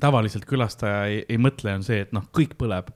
tavaliselt 0.00 0.44
külastaja 0.48 1.04
ei, 1.10 1.20
ei 1.28 1.38
mõtle, 1.40 1.74
on 1.78 1.84
see, 1.86 2.00
et 2.04 2.12
noh, 2.14 2.24
kõik 2.34 2.56
põleb. 2.58 2.90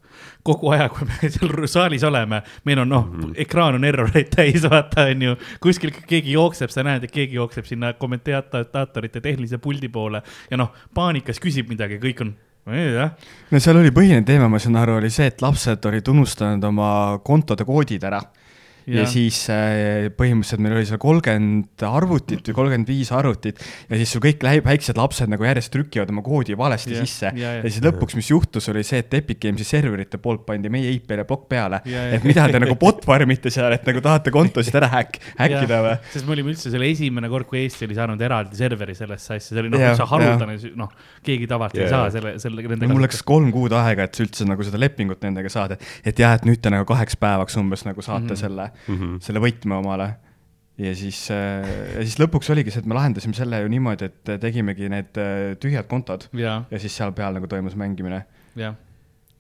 kogu 0.47 0.73
aja, 0.75 0.89
kui 0.93 1.07
me 1.07 1.29
seal 1.35 1.55
saalis 1.71 2.05
oleme, 2.07 2.43
meil 2.67 2.83
on 2.83 2.91
noh 2.91 3.07
mm, 3.07 3.21
-hmm. 3.21 3.37
ekraan 3.45 3.79
on 3.79 3.85
erroreid 3.85 4.33
täis, 4.35 4.63
vaata 4.73 5.07
on 5.13 5.23
ju, 5.23 5.37
kuskil 5.61 5.93
keegi 5.95 6.33
jookseb, 6.33 6.71
sa 6.75 6.83
näed, 6.83 7.05
et 7.05 7.15
keegi 7.15 7.39
jookseb 7.39 7.65
sinna 7.65 7.93
kommentaatorite 7.93 9.21
tehnilise 9.21 9.59
puldi 9.59 9.89
poole 9.89 10.23
ja 10.51 10.57
noh, 10.57 10.73
paanikas 10.95 11.41
küsib 11.41 11.69
midagi, 11.69 12.01
kõik 12.03 12.25
on, 12.27 12.35
jah, 12.75 13.15
no 13.51 13.61
seal 13.61 13.79
oli 13.79 13.95
põhiline 13.95 14.25
teema, 14.27 14.49
ma 14.49 14.59
saan 14.59 14.77
aru, 14.77 14.99
oli 14.99 15.11
see, 15.11 15.31
et 15.31 15.43
lapsed 15.43 15.85
olid 15.85 16.09
unustanud 16.09 16.65
oma 16.65 16.91
kontode 17.25 17.65
koodid 17.65 18.05
ära. 18.05 18.21
Ja, 18.89 19.03
ja 19.03 19.07
siis 19.11 19.41
äh, 19.53 20.09
põhimõtteliselt 20.17 20.63
meil 20.65 20.77
oli 20.79 20.89
seal 20.89 21.01
kolmkümmend 21.03 21.85
arvutit 21.89 22.49
või 22.49 22.57
kolmkümmend 22.57 22.89
viis 22.89 23.11
arvutit 23.15 23.61
ja 23.61 24.01
siis 24.01 24.13
sul 24.15 24.23
kõik 24.25 24.45
väiksed 24.65 24.99
lapsed 24.99 25.31
nagu 25.31 25.45
järjest 25.45 25.73
trükivad 25.75 26.11
oma 26.13 26.25
koodi 26.25 26.57
valesti 26.59 26.95
ja, 26.95 27.05
sisse. 27.05 27.33
Ja, 27.35 27.39
ja, 27.39 27.53
ja. 27.61 27.67
siis 27.69 27.85
lõpuks, 27.85 28.17
mis 28.19 28.31
juhtus, 28.31 28.69
oli 28.73 28.85
see, 28.87 29.03
et 29.05 29.15
Epic 29.19 29.41
Games'i 29.43 29.67
serverite 29.69 30.21
poolt 30.23 30.47
pandi 30.49 30.73
meie 30.73 30.93
IP-le 30.97 31.27
plokk 31.29 31.49
peale, 31.53 31.83
et 31.85 32.25
mida 32.27 32.47
te 32.51 32.63
nagu 32.63 32.79
bot 32.81 33.05
farm'ite 33.07 33.53
seal, 33.53 33.75
et 33.77 33.87
nagu 33.89 34.03
tahate 34.05 34.33
kontosid 34.35 34.79
ära 34.81 34.91
häkk-, 34.95 35.21
häkkida 35.39 35.83
või? 35.85 35.97
sest 36.15 36.29
me 36.29 36.37
olime 36.37 36.53
üldse 36.55 36.73
selle 36.73 36.89
esimene 36.89 37.31
kord, 37.33 37.49
kui 37.51 37.63
Eesti 37.65 37.89
oli 37.89 37.99
saanud 37.99 38.25
eraldi 38.25 38.59
serveri 38.59 38.97
sellesse 38.99 39.37
asja, 39.37 39.53
see 39.53 39.63
oli 39.63 39.73
noh, 39.73 39.83
Jah, 39.83 39.95
üldse 39.95 40.09
haruldane, 40.09 40.59
noh, 40.79 40.93
keegi 41.27 41.49
tavaliselt 41.51 41.85
ei 41.85 41.93
saa 41.93 42.09
selle, 42.15 42.35
selle, 42.43 42.65
mul 42.89 43.05
läks 43.05 43.23
kolm 43.27 43.51
kuud 43.55 43.75
aega, 43.77 44.09
et 44.09 44.23
üldse 44.25 44.47
nagu 44.49 44.65
seda 44.67 44.81
lepingut 44.81 45.23
nendega 45.27 45.53
saada, 45.53 45.79
et 46.07 46.21
jah, 46.21 46.37
et 46.39 46.47
nüüd 46.49 46.63
te 46.65 46.73
nagu 46.73 46.87
kaheks 46.89 47.19
päevaks 47.21 47.59
umbes 47.61 47.85
nagu 47.87 48.05
saate 48.05 48.25
mm 48.25 48.35
-hmm. 48.35 48.41
selle 48.41 48.71
mm. 48.87 48.95
-hmm. 48.95 49.21
selle 49.25 49.43
võtme 49.45 49.79
omale. 49.79 50.09
ja 50.79 50.95
siis, 50.95 51.25
ja 51.31 52.03
siis 52.03 52.19
lõpuks 52.21 52.53
oligi 52.55 52.71
see, 52.71 52.85
et 52.85 52.87
me 52.87 52.95
lahendasime 52.95 53.35
selle 53.35 53.63
ju 53.65 53.71
niimoodi, 53.73 54.11
et 54.13 54.35
tegimegi 54.41 54.91
need 54.93 55.19
äh, 55.19 55.55
tühjad 55.59 55.89
kontod 55.91 56.29
ja, 56.39 56.61
ja 56.71 56.79
siis 56.79 56.95
seal 56.95 57.13
peal 57.13 57.35
nagu 57.35 57.51
toimus 57.51 57.75
mängimine. 57.75 58.25
jah, 58.57 58.77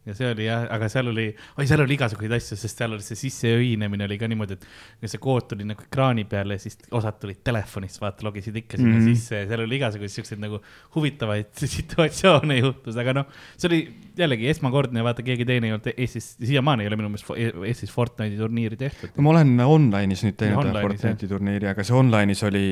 ja 0.06 0.14
see 0.16 0.28
oli 0.32 0.46
jah, 0.46 0.66
aga 0.72 0.88
seal 0.92 1.10
oli, 1.10 1.26
oi, 1.58 1.66
seal 1.68 1.82
oli 1.84 1.96
igasuguseid 1.98 2.34
asju, 2.38 2.58
sest 2.60 2.82
seal 2.82 2.94
oli 2.96 3.04
see 3.04 3.18
sisseühinemine 3.18 4.06
oli 4.06 4.18
ka 4.20 4.28
niimoodi, 4.30 4.58
et 5.02 5.10
see 5.10 5.20
kood 5.22 5.48
tuli 5.50 5.66
nagu 5.68 5.84
ekraani 5.84 6.24
peale 6.28 6.58
siis 6.62 6.78
osad 6.96 7.18
tulid 7.22 7.42
telefonist, 7.44 8.00
vaata, 8.02 8.26
logisid 8.26 8.56
ikka 8.62 8.78
sinna 8.78 8.94
mm. 8.94 9.02
-hmm. 9.02 9.18
sisse 9.18 9.42
ja 9.42 9.48
seal 9.50 9.64
oli 9.64 9.78
igasuguseid 9.80 10.14
siukseid 10.14 10.42
nagu 10.44 10.60
huvitavaid 10.96 11.52
situatsioone 11.76 12.58
juhtus, 12.60 12.96
aga 12.96 13.18
noh, 13.20 13.28
see 13.56 13.70
oli 13.70 13.80
jällegi 14.18 14.48
esmakordne, 14.54 15.04
vaata, 15.04 15.26
keegi 15.26 15.46
teine 15.48 15.68
ei 15.68 15.76
olnud 15.76 15.92
Eestis, 15.96 16.30
siiamaani 16.38 16.86
ei 16.86 16.92
ole 16.92 17.00
minu 17.00 17.12
meelest 17.12 17.64
Eestis 17.66 17.92
Fortnite'i 17.92 18.38
turniiri 18.38 18.76
tehtud. 18.80 19.14
ma 19.18 19.34
olen 19.34 19.54
online'is 19.66 20.24
nüüd 20.26 20.38
teinud 20.40 20.72
Fortnite'i 20.78 21.30
turniiri, 21.30 21.70
aga 21.74 21.84
see 21.84 21.96
online'is 21.96 22.44
oli, 22.48 22.66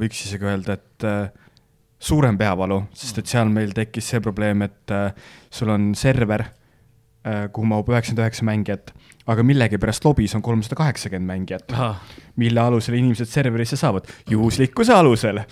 võiks 0.00 0.24
isegi 0.28 0.48
öelda, 0.48 0.78
et 0.78 1.06
äh, 1.08 1.46
suurem 1.98 2.38
peavalu, 2.38 2.82
sest 2.96 3.22
et 3.22 3.30
seal 3.30 3.50
meil 3.52 3.74
tekkis 3.76 4.12
see 4.12 4.22
probleem, 4.22 4.62
et 4.66 4.94
äh, 4.94 5.10
sul 5.50 5.72
on 5.74 5.90
server, 5.98 6.46
kuhu 7.52 7.66
mahub 7.66 7.88
üheksakümmend 7.90 8.22
üheksa 8.24 8.44
mängijat, 8.46 8.92
aga 9.28 9.42
millegipärast 9.44 10.04
lobis 10.06 10.36
on 10.38 10.42
kolmsada 10.42 10.78
kaheksakümmend 10.78 11.28
mängijat, 11.28 11.72
Ah, 11.74 11.98
mille 12.40 12.62
alusel 12.62 12.96
inimesed 12.96 13.28
serverisse 13.28 13.76
saavad, 13.76 14.06
juhuslikkuse 14.30 14.94
alusel 14.94 15.42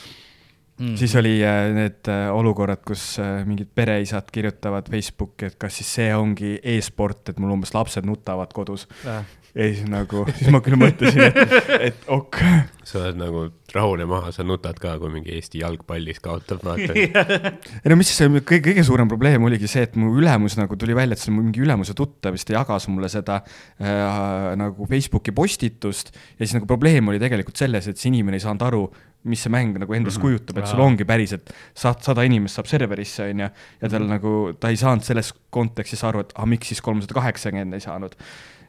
mm. 0.78 0.96
siis 0.96 1.16
oli 1.16 1.44
äh, 1.44 1.72
need 1.74 2.08
äh, 2.08 2.28
olukorrad, 2.34 2.82
kus 2.86 3.16
äh, 3.22 3.40
mingid 3.46 3.70
pereisad 3.74 4.30
kirjutavad 4.32 4.90
Facebooki, 4.90 5.50
et 5.50 5.58
kas 5.60 5.80
siis 5.80 5.92
see 5.98 6.12
ongi 6.16 6.56
e-sport, 6.76 7.32
et 7.32 7.40
mul 7.42 7.56
umbes 7.56 7.74
lapsed 7.76 8.06
nutavad 8.08 8.52
kodus. 8.56 8.86
Ah. 9.08 9.24
Ja 9.56 9.66
siis 9.72 9.86
nagu, 9.88 10.24
siis 10.36 10.50
ma 10.52 10.60
küll 10.64 10.76
mõtlesin, 10.80 11.22
et, 11.30 11.54
et 11.88 12.02
ok. 12.12 12.40
sa 12.86 13.00
oled 13.00 13.16
nagu 13.18 13.46
rahune 13.72 14.04
maha, 14.08 14.30
sa 14.34 14.44
nutad 14.46 14.76
ka, 14.80 14.94
kui 15.00 15.10
mingi 15.12 15.32
Eesti 15.36 15.62
jalgpallis 15.62 16.20
kaotab, 16.24 16.60
vaata. 16.64 16.92
ei 16.96 17.90
no 17.90 17.96
mis 17.98 18.12
see 18.12 18.28
kõige, 18.36 18.60
kõige 18.68 18.84
suurem 18.86 19.08
probleem 19.10 19.42
oligi 19.48 19.70
see, 19.70 19.86
et 19.88 19.96
mu 19.98 20.12
ülemus 20.20 20.58
nagu 20.60 20.76
tuli 20.78 20.96
välja, 20.96 21.16
et 21.16 21.24
see 21.24 21.34
mingi 21.34 21.64
ülemuse 21.64 21.96
tuttav 21.98 22.36
vist 22.36 22.52
jagas 22.52 22.86
mulle 22.92 23.10
seda 23.12 23.40
äh, 23.42 24.52
nagu 24.60 24.86
Facebooki 24.92 25.34
postitust 25.36 26.12
ja 26.14 26.44
siis 26.44 26.56
nagu 26.58 26.68
probleem 26.68 27.08
oli 27.12 27.20
tegelikult 27.22 27.58
selles, 27.60 27.88
et 27.90 28.00
see 28.00 28.12
inimene 28.12 28.38
ei 28.38 28.44
saanud 28.44 28.64
aru, 28.68 28.84
mis 29.26 29.40
see 29.42 29.50
mäng 29.50 29.74
nagu 29.82 29.96
endast 29.96 30.20
Mhm. 30.20 30.22
kujutab, 30.22 30.58
et 30.60 30.68
sul 30.70 30.80
ongi 30.84 31.04
päriselt 31.08 31.50
saad 31.74 32.04
sada 32.06 32.22
inimest 32.28 32.60
saab 32.60 32.68
serverisse, 32.70 33.24
onju, 33.32 33.48
ja 33.82 33.88
tal 33.90 34.06
nagu, 34.06 34.34
ta 34.60 34.70
ei 34.70 34.78
saanud 34.78 35.02
selles 35.02 35.32
kontekstis 35.50 36.04
aru, 36.06 36.22
et 36.22 36.36
ah, 36.36 36.46
miks 36.46 36.70
siis 36.70 36.84
kolmsada 36.84 37.16
kaheksakümmend 37.18 37.74
ei 37.74 37.82
saanud. 37.82 38.14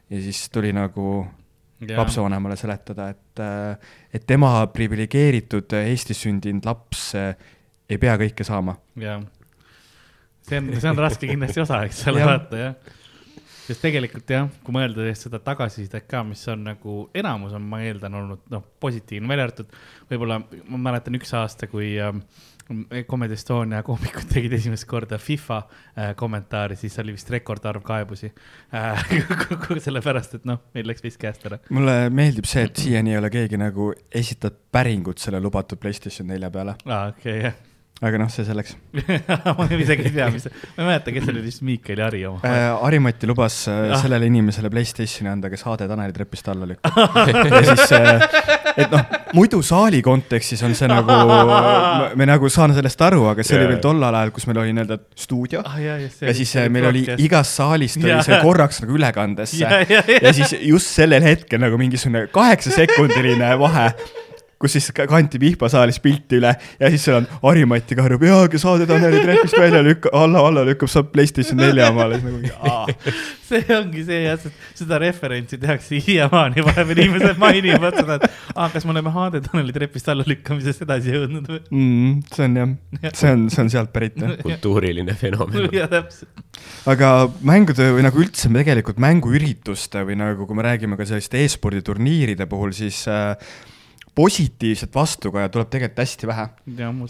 Ja 0.10 0.22
siis 0.24 0.48
tuli 0.54 0.72
nagu 0.76 1.26
lapsevanemale 1.98 2.56
seletada, 2.58 3.10
et, 3.14 3.42
et 4.14 4.24
tema 4.28 4.52
priviligeeritud 4.74 5.76
Eestis 5.78 6.24
sündinud 6.26 6.66
laps 6.66 7.12
äh, 7.18 7.36
ei 7.90 8.00
pea 8.02 8.16
kõike 8.20 8.46
saama. 8.48 8.78
jah, 9.00 9.22
see 10.48 10.62
on, 10.62 10.72
see 10.78 10.90
on 10.92 11.04
raske 11.06 11.30
kindlasti 11.30 11.64
osa, 11.64 11.84
eks 11.88 12.02
ole, 12.12 12.24
vaata 12.28 12.62
jah. 12.62 12.96
sest 13.68 13.84
tegelikult 13.84 14.34
jah, 14.34 14.50
kui 14.64 14.76
mõelda 14.76 15.06
seda 15.20 15.42
tagasisidet 15.44 16.08
ka, 16.10 16.24
mis 16.28 16.44
on 16.52 16.66
nagu 16.72 16.98
enamus 17.18 17.56
on, 17.58 17.70
ma 17.70 17.84
eeldan, 17.86 18.18
olnud 18.22 18.46
noh, 18.54 18.66
positiivne, 18.82 19.30
välja 19.30 19.50
arvatud 19.50 19.80
võib-olla 20.12 20.42
ma 20.42 20.84
mäletan 20.90 21.20
üks 21.20 21.36
aasta, 21.38 21.70
kui 21.72 21.94
ähm, 22.02 22.24
Comedy 23.10 23.38
Estonia 23.38 23.82
koomikud 23.86 24.28
tegid 24.32 24.54
esimest 24.58 24.88
korda 24.90 25.20
FIFA 25.22 25.58
äh, 25.58 26.10
kommentaari, 26.20 26.76
siis 26.76 26.98
oli 27.00 27.16
vist 27.16 27.30
rekordarv 27.32 27.84
kaebusi 27.86 28.32
äh. 28.76 29.14
sellepärast, 29.86 30.40
et 30.40 30.50
noh, 30.50 30.66
meil 30.76 30.88
läks 30.90 31.06
vist 31.06 31.22
käest 31.22 31.48
ära. 31.48 31.62
mulle 31.70 32.10
meeldib 32.10 32.50
see, 32.50 32.66
et 32.68 32.84
siiani 32.84 33.16
ei 33.16 33.22
ole 33.22 33.32
keegi 33.34 33.60
nagu 33.62 33.92
esitanud 34.12 34.60
päringut 34.72 35.24
selle 35.24 35.42
lubatud 35.44 35.80
Playstation 35.80 36.28
nelja 36.28 36.52
peale, 36.54 36.78
aa, 36.86 37.08
okei, 37.14 37.40
jah. 37.48 37.58
Aga 37.98 38.18
noh, 38.22 38.28
see 38.30 38.44
selleks 38.46 38.76
ma 39.58 39.66
isegi 39.74 40.04
ei 40.06 40.12
tea, 40.14 40.28
mis, 40.30 40.44
ma 40.76 40.84
ei 40.84 40.88
mäleta, 40.92 41.14
kes 41.16 41.30
oli 41.32 41.42
vist 41.42 41.64
Miikal 41.66 41.98
ja 41.98 42.06
Harri 42.10 42.20
oma. 42.30 42.42
äh,. 42.46 42.68
Harimati 42.84 43.26
lubas 43.30 43.56
äh, 43.72 43.88
Ah. 43.88 44.02
sellele 44.02 44.28
inimesele 44.30 44.70
Playstationi 44.70 45.32
anda, 45.32 45.50
kes 45.50 45.64
HD 45.66 45.88
Taneli 45.90 46.14
trepist 46.14 46.48
alla 46.52 46.68
lükkab. 46.70 46.94
ja 47.56 47.62
siis 47.72 47.92
äh,, 47.98 48.28
et 48.84 48.92
noh, 48.94 49.02
muidu 49.34 49.64
saali 49.66 50.02
kontekstis 50.06 50.62
on 50.68 50.76
see 50.78 50.90
nagu, 50.92 51.18
me 52.20 52.28
nagu 52.30 52.50
saan 52.54 52.76
sellest 52.78 53.02
aru, 53.08 53.24
aga 53.32 53.46
see 53.48 53.58
oli 53.58 53.66
Jaa. 53.66 53.72
veel 53.74 53.82
tollal 53.88 54.20
ajal, 54.20 54.34
kus 54.36 54.46
meil 54.50 54.62
oli 54.62 54.76
nii-öelda 54.78 55.00
stuudio 55.18 55.64
ah,. 55.66 55.80
ja, 55.82 55.98
just, 56.04 56.22
ja 56.28 56.36
siis 56.38 56.54
äh, 56.62 56.70
meil 56.74 56.86
oli 56.92 57.02
igast 57.26 57.58
saalist 57.58 57.98
oli 58.04 58.14
Jaa. 58.14 58.22
see 58.28 58.40
korraks 58.46 58.84
nagu 58.84 58.94
ülekandes 59.00 59.56
ja, 59.58 59.82
ja, 59.90 60.04
ja 60.06 60.22
ja 60.22 60.34
siis 60.38 60.54
just 60.70 60.94
sellel 60.94 61.26
hetkel 61.26 61.62
nagu 61.66 61.80
mingisugune 61.82 62.28
kaheksasekundiline 62.36 63.56
vahe, 63.60 63.90
kus 64.62 64.74
siis 64.78 64.90
ka- 64.96 65.06
kanti 65.10 65.40
Pihkva 65.42 65.70
saalis 65.70 66.00
pilti 66.02 66.40
üle 66.40 66.52
ja 66.80 66.90
siis 66.94 67.04
seal 67.06 67.20
on 67.20 67.28
Harimati 67.44 67.98
karjub, 67.98 68.24
jaa, 68.26 68.48
saade 68.62 68.88
Taneli 68.90 69.22
trepist 69.22 69.58
välja 69.58 69.84
lükkab, 69.86 70.16
alla, 70.18 70.42
alla 70.50 70.64
lükkab, 70.68 70.90
saab 70.92 71.12
Playstation 71.14 71.60
nelja 71.62 71.92
omale, 71.94 72.18
siis 72.18 72.32
nagu 72.32 72.72
aa. 72.72 72.96
see 73.48 73.78
ongi 73.78 74.04
see 74.08 74.24
jah, 74.26 74.40
sest 74.42 74.82
seda 74.82 75.00
referentsi 75.02 75.60
tehakse 75.62 76.02
siiamaani, 76.02 76.66
vahepeal 76.66 77.04
inimesed 77.06 77.42
mainivad 77.42 78.00
seda, 78.02 78.18
et 78.18 78.56
aa, 78.56 78.68
kas 78.74 78.88
me 78.88 78.96
oleme 78.96 79.14
HD 79.14 79.44
Taneli 79.46 79.78
trepist 79.78 80.10
alla 80.14 80.26
lükkamisest 80.28 80.84
edasi 80.88 81.14
jõudnud 81.14 81.54
või? 81.54 81.62
mm,. 81.70 82.18
see 82.34 82.50
on 82.50 82.60
jah, 82.62 82.76
see 83.14 83.36
on, 83.36 83.48
see 83.54 83.64
on 83.66 83.72
sealt 83.78 83.94
pärit 83.94 84.18
jah. 84.24 84.36
kultuuriline 84.42 85.18
fenomen. 85.22 85.70
ja 85.76 85.86
täpselt, 85.92 86.34
aga 86.90 87.14
mängude 87.46 87.92
või 87.94 88.10
nagu 88.10 88.26
üldse 88.26 88.50
tegelikult 88.58 88.98
mänguürituste 89.04 90.02
või 90.08 90.18
nagu, 90.18 90.50
kui 90.50 90.58
me 90.58 90.66
räägime 90.66 90.98
ka 90.98 91.06
selliste 91.06 91.46
e-sporditurniiride 91.46 92.50
puhul, 92.50 92.74
siis 92.76 93.04
äh, 93.12 93.36
positiivset 94.18 94.96
vastukaja 94.96 95.50
tuleb 95.54 95.70
tegelikult 95.70 96.02
hästi 96.02 96.28
vähe. 96.28 96.48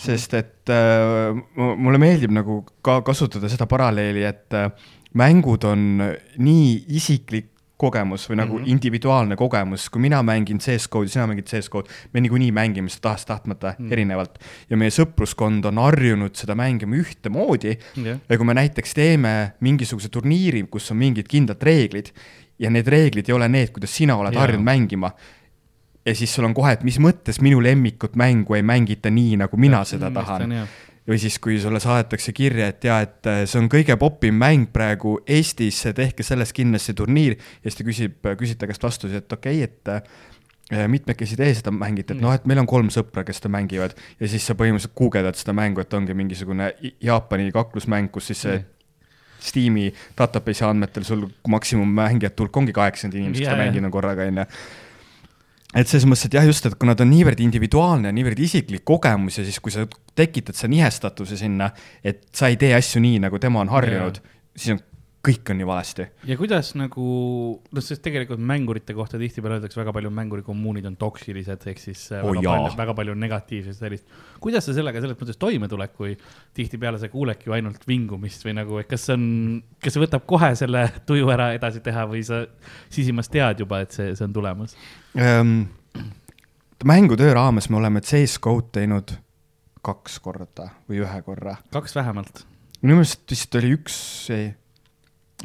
sest 0.04 0.34
et 0.34 0.72
äh, 0.74 1.36
mu- 1.56 1.76
mulle 1.76 2.02
meeldib 2.04 2.34
nagu 2.36 2.64
ka 2.84 3.02
kasutada 3.02 3.50
seda 3.50 3.66
paralleeli, 3.66 4.26
et 4.28 4.54
äh, 4.54 4.72
mängud 5.18 5.64
on 5.64 6.02
nii 6.38 6.74
isiklik 7.00 7.54
kogemus 7.78 8.26
või 8.30 8.40
nagu 8.40 8.58
mm 8.58 8.64
-hmm. 8.64 8.72
individuaalne 8.74 9.36
kogemus, 9.38 9.90
kui 9.90 10.02
mina 10.02 10.24
mängin 10.24 10.58
CS-GO-d 10.58 11.06
ja 11.06 11.10
sina 11.14 11.28
mängid 11.30 11.46
CS-GO-d, 11.46 11.88
me 12.14 12.22
niikuinii 12.22 12.52
mängime 12.52 12.90
seda 12.90 13.10
tahes-tahtmata 13.10 13.76
mm. 13.78 13.92
erinevalt 13.92 14.40
ja 14.70 14.78
meie 14.78 14.90
sõpruskond 14.90 15.66
on 15.70 15.78
harjunud 15.78 16.36
seda 16.36 16.56
mängima 16.58 16.98
ühtemoodi 16.98 17.78
jah, 18.02 18.18
ja 18.30 18.38
kui 18.38 18.46
me 18.46 18.58
näiteks 18.58 18.98
teeme 18.98 19.54
mingisuguse 19.60 20.10
turniiri, 20.10 20.64
kus 20.72 20.92
on 20.92 20.98
mingid 20.98 21.30
kindlad 21.30 21.62
reeglid 21.62 22.12
ja 22.60 22.70
need 22.74 22.88
reeglid 22.88 23.30
ei 23.30 23.36
ole 23.36 23.48
need, 23.48 23.70
kuidas 23.76 23.94
sina 23.96 24.18
oled 24.18 24.34
Jaa. 24.34 24.42
harjunud 24.42 24.66
mängima, 24.66 25.12
ja 26.08 26.16
siis 26.16 26.34
sul 26.36 26.48
on 26.48 26.56
kohe, 26.56 26.74
et 26.78 26.84
mis 26.88 27.00
mõttes 27.04 27.42
minu 27.44 27.60
lemmikut 27.64 28.16
mängu 28.20 28.56
ei 28.58 28.64
mängita 28.66 29.12
nii, 29.14 29.36
nagu 29.44 29.60
mina 29.60 29.84
seda 29.88 30.12
tahan. 30.14 30.54
või 31.08 31.20
siis, 31.24 31.38
kui 31.40 31.56
sulle 31.60 31.80
saadetakse 31.80 32.34
kirja, 32.36 32.68
et 32.74 32.84
jaa, 32.84 33.00
et 33.06 33.28
äh, 33.32 33.44
see 33.48 33.62
on 33.62 33.70
kõige 33.72 33.96
popim 34.00 34.36
mäng 34.36 34.68
praegu 34.74 35.18
Eestis, 35.24 35.80
tehke 35.96 36.24
sellest 36.24 36.52
kindlasti 36.56 36.92
turniir. 37.00 37.38
Ja 37.64 37.70
siis 37.70 37.78
ta 37.80 37.86
küsib, 37.88 38.18
küsib 38.40 38.60
ta 38.60 38.68
käest 38.68 38.84
vastu, 38.84 39.08
et 39.08 39.32
okei 39.32 39.62
okay,, 39.64 39.70
et 39.70 40.74
äh, 40.74 40.84
mitmekesi 40.92 41.38
te 41.40 41.48
seda 41.56 41.72
mängite, 41.72 42.16
et 42.16 42.24
noh, 42.24 42.34
et 42.36 42.44
meil 42.44 42.60
on 42.60 42.68
kolm 42.68 42.90
sõpra, 42.92 43.24
kes 43.24 43.40
seda 43.40 43.54
mängivad. 43.56 43.96
Ja 44.20 44.28
siis 44.28 44.48
sa 44.48 44.56
põhimõtteliselt 44.60 44.98
guugeldad 45.00 45.40
seda 45.40 45.56
mängu, 45.56 45.84
et 45.84 45.96
ongi 45.96 46.16
mingisugune 46.18 46.74
Jaapani 47.04 47.54
kaklusmäng, 47.56 48.12
kus 48.12 48.34
siis 48.34 48.44
see. 48.48 48.66
Steam'i 49.48 49.92
database'i 50.18 50.66
andmetel 50.66 51.04
sul 51.06 51.28
maksimummängijate 51.48 52.42
hulk 52.42 52.58
ongi 52.58 52.74
kaheksakümmend 52.74 53.20
inimest, 53.20 53.44
Jaa, 53.44 53.54
seda 53.54 53.68
mänginud 53.68 53.88
on 53.88 53.94
korraga, 53.94 54.26
onju 54.26 54.48
et 55.78 55.90
selles 55.90 56.08
mõttes, 56.10 56.28
et 56.28 56.38
jah, 56.38 56.48
just, 56.48 56.66
et 56.66 56.76
kuna 56.80 56.96
ta 56.98 57.06
on 57.06 57.12
niivõrd 57.14 57.42
individuaalne 57.44 58.12
niivõrd 58.16 58.40
isiklik 58.44 58.86
kogemus 58.88 59.40
ja 59.40 59.46
siis, 59.48 59.60
kui 59.64 59.74
sa 59.74 59.86
tekitad 60.18 60.58
selle 60.58 60.76
nihestatuse 60.76 61.40
sinna, 61.40 61.72
et 62.04 62.26
sa 62.36 62.52
ei 62.52 62.60
tee 62.60 62.74
asju 62.78 63.04
nii, 63.04 63.22
nagu 63.28 63.42
tema 63.42 63.62
on 63.64 63.74
harjunud, 63.74 64.22
siis 64.58 64.76
on, 64.76 64.82
kõik 65.28 65.50
on 65.52 65.58
nii 65.60 65.68
valesti. 65.68 66.06
ja 66.30 66.38
kuidas 66.40 66.70
nagu, 66.80 67.06
noh, 67.60 67.84
sest 67.84 68.02
tegelikult 68.06 68.40
mängurite 68.40 68.96
kohta 68.96 69.20
tihtipeale 69.20 69.58
öeldakse, 69.58 69.80
väga 69.80 69.94
palju 69.96 70.12
mängurikommuunid 70.14 70.88
on 70.88 70.96
toksilised, 71.00 71.66
ehk 71.72 71.82
siis 71.82 72.06
äh, 72.16 72.24
Oo 72.24 72.32
väga, 72.32 72.44
jaa. 72.46 72.54
palju, 72.54 72.78
väga 72.80 72.96
palju 73.00 73.16
negatiivset 73.24 73.80
sellist. 73.80 74.06
kuidas 74.44 74.70
sa 74.70 74.76
sellega 74.78 75.02
selles 75.04 75.20
mõttes 75.20 75.40
toime 75.42 75.68
tuled, 75.72 75.94
kui 75.98 76.16
tihtipeale 76.58 77.02
sa 77.02 77.10
kuuledki 77.12 77.50
ju 77.50 77.58
ainult 77.58 77.84
vingumist 77.90 78.46
või 78.48 78.56
nagu, 78.62 78.80
et 78.82 78.90
kas 78.92 79.10
see 79.10 79.18
on, 79.18 79.28
kas 79.84 79.98
see 79.98 80.06
võtab 80.06 80.24
kohe 80.30 80.54
selle 80.60 80.86
tuju 81.10 81.34
ära 81.34 81.52
edasi 81.58 81.84
teha 81.84 82.08
või 82.08 82.24
sa 82.28 82.46
sisimas 82.94 83.32
tead 83.34 83.66
juba, 83.66 83.84
et 83.84 83.98
see, 83.98 84.14
see 84.16 84.30
on 84.30 84.38
tulemas? 84.38 84.78
Ehm, 85.18 85.62
mängutöö 86.86 87.34
raames 87.34 87.70
me 87.70 87.78
oleme 87.78 88.02
CS-GO-d 88.02 88.70
teinud 88.78 89.16
kaks 89.86 90.20
korda 90.22 90.70
või 90.90 91.02
ühe 91.02 91.22
korra. 91.26 91.58
kaks 91.74 91.96
vähemalt. 91.96 92.44
minu 92.82 93.00
meelest 93.00 93.24
vist 93.32 93.56
oli 93.58 93.72
üks, 93.78 93.96
ei, 94.36 94.52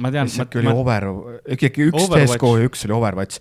ma 0.02 0.10
tean, 0.12 0.28
äkki 0.28 0.60
oli 0.60 0.72
Over, 0.72 1.08
ikkagi 1.56 1.88
üks. 1.88 2.08
CS-GO 2.10 2.56
ja 2.60 2.68
üks 2.68 2.84
oli 2.88 2.96
Overwatch. 2.98 3.40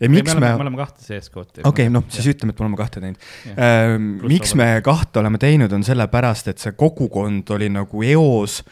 ja 0.00 0.08
me 0.08 0.20
miks 0.20 0.32
oleme, 0.32 0.46
me 0.46 0.62
me 0.62 0.66
oleme 0.68 0.80
kahte 0.80 1.04
CS-koodi. 1.04 1.60
okei 1.60 1.68
okay,, 1.68 1.92
noh, 1.92 2.06
siis 2.08 2.30
ütleme, 2.32 2.54
et 2.54 2.60
me 2.60 2.68
oleme 2.68 2.80
kahte 2.80 3.04
teinud 3.04 3.28
ähm,. 3.52 4.10
Pluss 4.22 4.32
miks 4.32 4.56
me 4.56 4.70
kahte 4.84 5.20
oleme 5.20 5.40
teinud, 5.42 5.72
on 5.72 5.84
sellepärast, 5.84 6.52
et 6.54 6.62
see 6.62 6.76
kogukond 6.78 7.52
oli 7.56 7.68
nagu 7.74 8.06
eos, 8.14 8.62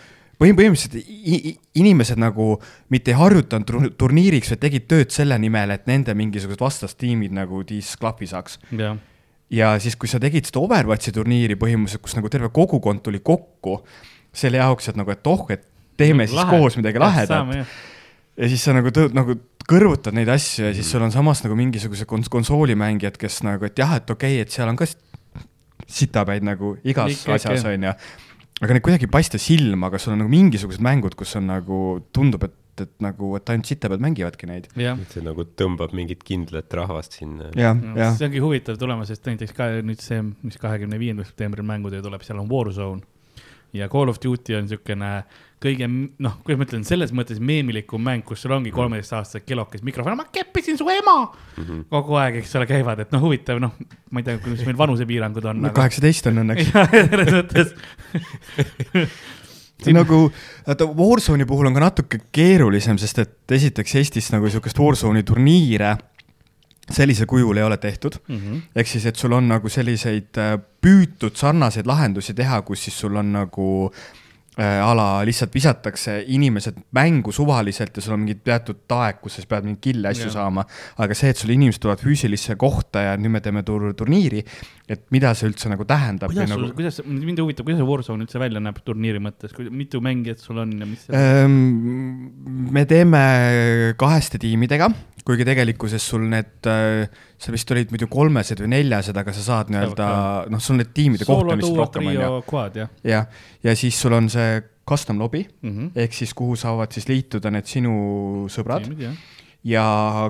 põhimõtteliselt 0.53 1.61
inimesed 1.81 2.21
nagu 2.21 2.59
mitte 2.93 3.13
ei 3.13 3.19
harjutanud 3.19 3.69
tur- 3.69 3.91
turniiriks, 3.99 4.53
vaid 4.53 4.63
tegid 4.67 4.87
tööd 4.91 5.15
selle 5.15 5.39
nimel, 5.41 5.73
et 5.75 5.89
nende 5.91 6.15
mingisugused 6.19 6.61
vastastiimid 6.61 7.33
nagu 7.33 7.63
disklahvi 7.67 8.29
saaks. 8.31 8.59
jah, 8.75 8.99
ja 9.51 9.75
siis, 9.83 9.97
kui 9.97 10.11
sa 10.11 10.21
tegid 10.23 10.49
seda 10.49 10.63
Overwatchi 10.65 11.15
turniiri 11.15 11.57
põhimõtteliselt, 11.61 12.05
kus 12.05 12.19
nagu 12.19 12.31
terve 12.33 12.51
kogukond 12.55 13.05
tuli 13.05 13.23
kokku 13.25 13.81
selle 14.35 14.61
jaoks, 14.61 14.91
et 14.91 14.99
nagu, 14.99 15.15
et 15.15 15.27
oh, 15.31 15.47
et 15.55 15.67
teeme 15.97 16.27
siis 16.27 16.37
Lahe. 16.37 16.59
koos 16.59 16.77
midagi 16.81 16.99
lahedat. 16.99 17.67
ja 18.37 18.49
siis 18.51 18.65
sa 18.65 18.75
nagu 18.75 18.91
nagu 19.15 19.39
kõrvutad 19.69 20.17
neid 20.17 20.29
asju 20.29 20.67
ja 20.67 20.75
siis 20.77 20.91
sul 20.91 21.05
on 21.05 21.13
samas 21.15 21.41
nagu 21.45 21.57
mingisugused 21.57 22.09
kons-, 22.11 22.29
konsoolimängijad, 22.33 23.17
kes 23.21 23.43
nagu, 23.47 23.65
et 23.65 23.79
jah, 23.79 23.97
et 23.97 24.11
okei 24.11 24.41
okay,, 24.41 24.45
et 24.45 24.53
seal 24.53 24.69
on 24.69 24.77
ka 24.77 24.89
sitapäid 25.89 26.45
nagu 26.45 26.75
igas 26.85 27.21
Ikka, 27.21 27.39
asjas, 27.39 27.65
onju. 27.69 27.95
Aga 28.63 28.77
need 28.77 28.85
kuidagi 28.87 29.09
ei 29.09 29.15
paista 29.15 29.41
silma, 29.41 29.89
aga 29.91 29.99
sul 30.03 30.15
on 30.15 30.23
nagu 30.23 30.33
mingisugused 30.33 30.83
mängud, 30.85 31.17
kus 31.19 31.35
on 31.41 31.49
nagu, 31.51 31.79
tundub, 32.15 32.45
et, 32.47 32.85
et 32.85 32.93
nagu, 33.03 33.33
et 33.39 33.51
ainult 33.55 33.71
sitapäid 33.71 34.03
mängivadki 34.05 34.49
neid. 34.51 34.69
see 35.11 35.25
nagu 35.25 35.47
tõmbab 35.59 35.95
mingit 35.97 36.23
kindlat 36.27 36.75
rahvast 36.79 37.19
sinna. 37.19 37.51
No, 37.81 37.97
see 38.19 38.29
ongi 38.29 38.43
huvitav 38.45 38.79
tulema, 38.81 39.07
sest 39.09 39.27
näiteks 39.31 39.57
ka 39.57 39.71
nüüd 39.87 40.03
see, 40.05 40.21
mis 40.47 40.61
kahekümne 40.63 41.01
viiendal 41.03 41.27
septembril 41.29 41.67
mängutöö 41.67 42.05
tuleb, 42.05 42.23
seal 42.27 42.43
on 42.43 42.51
Warzone. 42.51 43.03
Ja 43.75 43.89
Call 43.93 44.13
of 44.13 44.21
Duty 44.23 44.57
on 44.57 44.69
niisugune 44.69 45.11
kõige, 45.65 45.89
noh, 46.23 46.37
kuidas 46.45 46.61
ma 46.61 46.67
ütlen, 46.67 46.83
selles 46.87 47.13
mõttes 47.17 47.41
meemilikum 47.41 48.03
mäng, 48.05 48.25
kus 48.27 48.43
sul 48.45 48.53
ongi 48.57 48.73
kolmeteistaastased 48.75 49.47
kelokes 49.49 49.85
mikrofon, 49.87 50.19
ma 50.19 50.27
keppisin 50.33 50.77
su 50.81 50.89
ema 50.93 51.17
mm. 51.25 51.63
-hmm. 51.63 51.85
kogu 51.93 52.19
aeg, 52.21 52.41
eks 52.43 52.53
ole, 52.61 52.69
käivad, 52.69 53.01
et 53.05 53.15
noh, 53.15 53.23
huvitav, 53.25 53.61
noh, 53.63 53.73
ma 54.11 54.21
ei 54.21 54.27
tea, 54.27 54.41
kuidas 54.45 54.65
meil 54.69 54.79
vanusepiirangud 54.79 55.49
on. 55.53 55.71
kaheksateist 55.75 56.29
on 56.31 56.43
õnneks. 56.45 56.73
selles 57.11 57.33
mõttes, 57.39 57.73
see 59.85 59.97
nagu, 59.97 60.27
vaata 60.67 60.89
Warzone'i 61.01 61.49
puhul 61.49 61.71
on 61.71 61.79
ka 61.79 61.87
natuke 61.87 62.21
keerulisem, 62.33 63.01
sest 63.01 63.25
et 63.25 63.57
esiteks 63.59 63.97
Eestis 64.03 64.33
nagu 64.35 64.45
niisugust 64.49 64.79
Warzone'i 64.81 65.25
turniire 65.27 65.97
sellisel 66.91 67.27
kujul 67.27 67.57
ei 67.57 67.65
ole 67.65 67.77
tehtud. 67.81 68.21
Mhm. 68.29 68.59
ehk 68.77 68.89
siis, 68.89 69.07
et 69.07 69.17
sul 69.17 69.33
on 69.33 69.49
nagu 69.49 69.69
selliseid 69.69 70.37
äh, 70.41 70.59
püütud 70.85 71.37
sarnaseid 71.37 71.87
lahendusi 71.87 72.35
teha, 72.35 72.63
kus 72.63 72.85
siis 72.85 72.99
sul 73.01 73.17
on 73.17 73.33
nagu 73.33 73.69
äh, 74.59 74.81
ala 74.85 75.25
lihtsalt 75.25 75.55
visatakse 75.55 76.19
inimesed 76.27 76.77
mängu 76.93 77.33
suvaliselt 77.33 77.97
ja 77.97 78.03
sul 78.05 78.17
on 78.19 78.25
mingi 78.25 78.37
teatud 78.45 78.85
aeg, 78.99 79.23
kus 79.23 79.41
sa 79.41 79.47
pead 79.49 79.65
mingeid 79.65 79.83
kill'e 79.89 80.13
asju 80.13 80.29
Jah. 80.29 80.37
saama. 80.37 80.67
aga 80.99 81.15
see, 81.15 81.33
et 81.33 81.41
sul 81.41 81.55
inimesed 81.57 81.83
tulevad 81.83 82.05
füüsilisse 82.05 82.57
kohta 82.61 83.09
ja 83.09 83.17
nüüd 83.17 83.33
me 83.35 83.41
teeme 83.41 83.65
tur 83.65 83.93
turniiri, 83.97 84.45
et 84.91 85.07
mida 85.15 85.31
see 85.37 85.49
üldse 85.49 85.71
nagu 85.73 85.87
tähendab 85.89 86.33
kuidas 86.33 86.51
sul 86.53 86.67
nagu..., 86.67 86.77
kuidas, 86.77 87.01
mind 87.09 87.41
huvitab, 87.41 87.65
kuidas 87.65 87.81
see 87.81 87.89
Warzone 87.89 88.27
üldse 88.27 88.41
välja 88.43 88.61
näeb 88.65 88.83
turniiri 88.85 89.23
mõttes, 89.25 89.55
mitu 89.73 90.01
mängijat 90.05 90.45
sul 90.45 90.61
on 90.61 90.75
ja 90.77 90.89
mis? 90.89 91.07
Ehm, 91.09 91.57
me 92.75 92.85
teeme 92.91 93.23
kaheste 94.01 94.41
tiimidega, 94.43 94.91
kuigi 95.25 95.47
tegelikkuses 95.49 96.05
sul 96.13 96.27
need, 96.29 96.53
seal 96.61 97.57
vist 97.57 97.73
olid 97.73 97.95
muidu 97.95 98.11
kolmesed 98.13 98.61
või 98.61 98.75
neljased, 98.75 99.17
aga 99.17 99.33
sa 99.37 99.47
saad 99.47 99.73
nii-öelda, 99.73 100.11
noh, 100.53 100.63
sul 100.63 100.81
need 100.83 100.93
tiimide 100.97 101.25
duo, 101.25 101.41
rohkem, 101.49 102.13
on 102.13 102.13
ju. 102.13 102.87
jah 103.09 103.27
ja 103.65 103.77
siis 103.79 103.97
sul 104.05 104.17
on 104.21 104.29
see 104.33 104.61
custom 104.85 105.19
lobby 105.19 105.47
mm 105.63 105.71
-hmm.. 105.71 105.91
ehk 105.97 106.13
siis 106.13 106.35
kuhu 106.35 106.57
saavad 106.57 106.93
siis 106.93 107.09
liituda 107.09 107.51
need 107.51 107.65
sinu 107.65 107.95
sõbrad 108.53 108.85
jah, 109.01 109.17
ja 109.65 109.85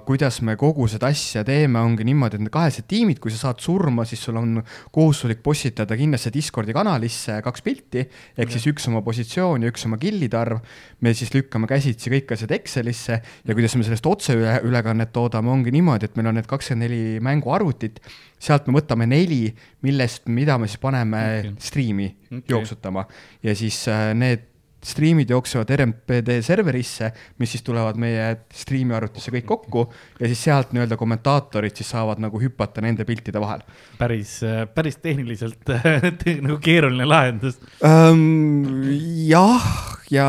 kuidas 0.07 0.39
me 0.47 0.55
kogu 0.59 0.87
seda 0.91 1.09
asja 1.11 1.43
teeme, 1.47 1.81
ongi 1.83 2.07
niimoodi, 2.07 2.39
et 2.39 2.45
need 2.45 2.53
kahesed 2.55 2.87
tiimid, 2.91 3.19
kui 3.23 3.33
sa 3.35 3.49
saad 3.49 3.63
surma, 3.65 4.05
siis 4.07 4.23
sul 4.23 4.39
on 4.39 4.61
kohustuslik 4.95 5.43
postitada 5.43 5.99
kindlasti 5.99 6.31
Discordi 6.35 6.75
kanalisse 6.77 7.41
kaks 7.43 7.65
pilti, 7.67 8.05
ehk 8.39 8.55
siis 8.55 8.69
üks 8.71 8.87
oma 8.93 9.03
positsioon 9.07 9.67
ja 9.67 9.73
üks 9.75 9.89
oma 9.89 9.99
killide 10.03 10.39
arv. 10.39 10.63
me 11.01 11.13
siis 11.15 11.35
lükkame 11.35 11.67
käsitsi 11.69 12.13
kõik 12.15 12.31
asjad 12.37 12.55
Excelisse 12.55 13.19
ja 13.21 13.59
kuidas 13.59 13.75
me 13.77 13.85
sellest 13.85 14.07
otseülekannet 14.07 15.13
toodame, 15.13 15.51
ongi 15.51 15.75
niimoodi, 15.75 16.07
et 16.07 16.17
meil 16.17 16.31
on 16.31 16.39
need 16.39 16.49
kakskümmend 16.49 16.87
neli 16.87 17.21
mänguarvutit, 17.25 18.01
sealt 18.39 18.69
me 18.69 18.79
võtame 18.79 19.09
neli, 19.11 19.49
millest, 19.83 20.29
mida 20.31 20.57
me 20.59 20.71
siis 20.71 20.81
paneme 20.81 21.27
okay. 21.41 21.55
striimi 21.59 22.09
okay. 22.31 22.47
jooksutama 22.55 23.09
ja 23.43 23.55
siis 23.59 23.83
äh, 23.91 24.13
need 24.15 24.54
striimid 24.85 25.31
jooksevad 25.33 25.71
RMPD 25.77 26.39
serverisse, 26.45 27.11
mis 27.41 27.55
siis 27.55 27.65
tulevad 27.67 27.99
meie 28.01 28.31
striimi 28.55 28.95
arvutisse 28.97 29.33
kõik 29.35 29.49
kokku 29.49 29.87
ja 30.21 30.31
siis 30.31 30.45
sealt 30.49 30.75
nii-öelda 30.75 30.99
kommentaatorid 31.01 31.77
siis 31.77 31.91
saavad 31.95 32.21
nagu 32.23 32.41
hüpata 32.43 32.85
nende 32.85 33.07
piltide 33.09 33.41
vahel 33.43 33.65
päris, 33.99 34.39
päris 34.75 34.99
tehniliselt 35.03 35.61
te- 35.65 36.39
nagu 36.47 36.59
keeruline 36.63 37.07
lahendus. 37.09 37.59
um,. 37.81 38.83
jah, 39.29 39.69
ja 40.13 40.27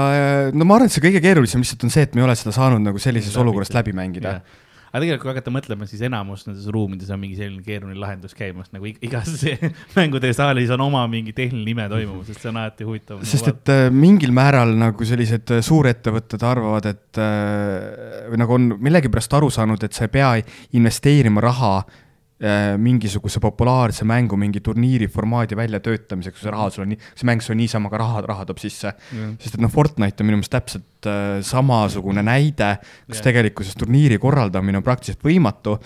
no 0.54 0.68
ma 0.68 0.78
arvan, 0.78 0.90
et 0.90 0.96
see 0.96 1.04
kõige 1.04 1.24
keerulisem 1.24 1.64
lihtsalt 1.64 1.88
on 1.88 1.94
see, 1.94 2.06
et 2.08 2.16
me 2.16 2.24
ei 2.24 2.28
ole 2.30 2.38
seda 2.40 2.54
saanud 2.56 2.84
nagu 2.86 3.02
sellises 3.02 3.36
Läbi 3.36 3.44
olukorras 3.46 3.74
läbi 3.76 3.96
mängida. 3.96 4.40
Aga 4.96 5.04
tegelikult, 5.04 5.26
kui 5.26 5.32
hakata 5.34 5.52
mõtlema, 5.52 5.88
siis 5.90 6.04
enamus 6.08 6.46
nendes 6.48 6.68
ruumides 6.72 7.10
on 7.12 7.20
mingi 7.20 7.36
selline 7.36 7.64
keeruline 7.66 8.00
lahendus 8.00 8.36
käimas, 8.38 8.70
nagu 8.72 8.88
ig- 8.88 9.02
igas 9.04 9.34
mängude 9.98 10.32
saalis 10.36 10.72
on 10.72 10.86
oma 10.86 11.02
mingi 11.12 11.36
tehniline 11.36 11.74
ime 11.76 11.88
toimumas, 11.92 12.32
et 12.32 12.40
see 12.40 12.52
on 12.54 12.62
alati 12.62 12.88
huvitav. 12.88 13.20
sest 13.28 13.52
et 13.52 13.74
äh, 13.74 13.84
mingil 13.92 14.32
määral 14.36 14.72
nagu 14.80 15.08
sellised 15.08 15.52
äh, 15.58 15.62
suurettevõtted 15.66 16.48
arvavad, 16.48 16.88
et 16.96 17.20
äh, 17.20 18.32
või 18.32 18.40
nagu 18.40 18.56
on 18.56 18.72
millegipärast 18.88 19.36
aru 19.36 19.52
saanud, 19.52 19.84
et 19.84 19.98
sa 19.98 20.08
ei 20.08 20.14
pea 20.16 20.32
investeerima 20.80 21.44
raha 21.44 21.76
mingisuguse 22.36 23.40
populaarse 23.40 24.04
mängu 24.04 24.36
mingi 24.36 24.60
turniiri 24.60 25.08
formaadi 25.08 25.56
väljatöötamiseks, 25.56 26.36
kui 26.36 26.44
see 26.44 26.52
raha 26.52 26.66
sul 26.74 26.84
on 26.84 26.96
see 27.00 27.28
mäng 27.30 27.44
sul 27.44 27.56
niisama 27.56 27.88
ka 27.94 28.02
raha, 28.02 28.26
raha 28.28 28.48
toob 28.50 28.60
sisse. 28.60 28.92
sest 29.40 29.56
et 29.56 29.64
noh, 29.64 29.72
Fortnite 29.72 30.20
on 30.20 30.28
minu 30.28 30.42
meelest 30.42 30.52
täpselt 30.52 31.08
äh, 31.08 31.40
samasugune 31.48 32.26
näide, 32.28 32.74
kus 33.08 33.22
Jah. 33.22 33.30
tegelikkuses 33.30 33.80
turniiri 33.80 34.20
korraldamine 34.20 34.82
on 34.82 34.84
praktiliselt 34.84 35.24
võimatu 35.24 35.78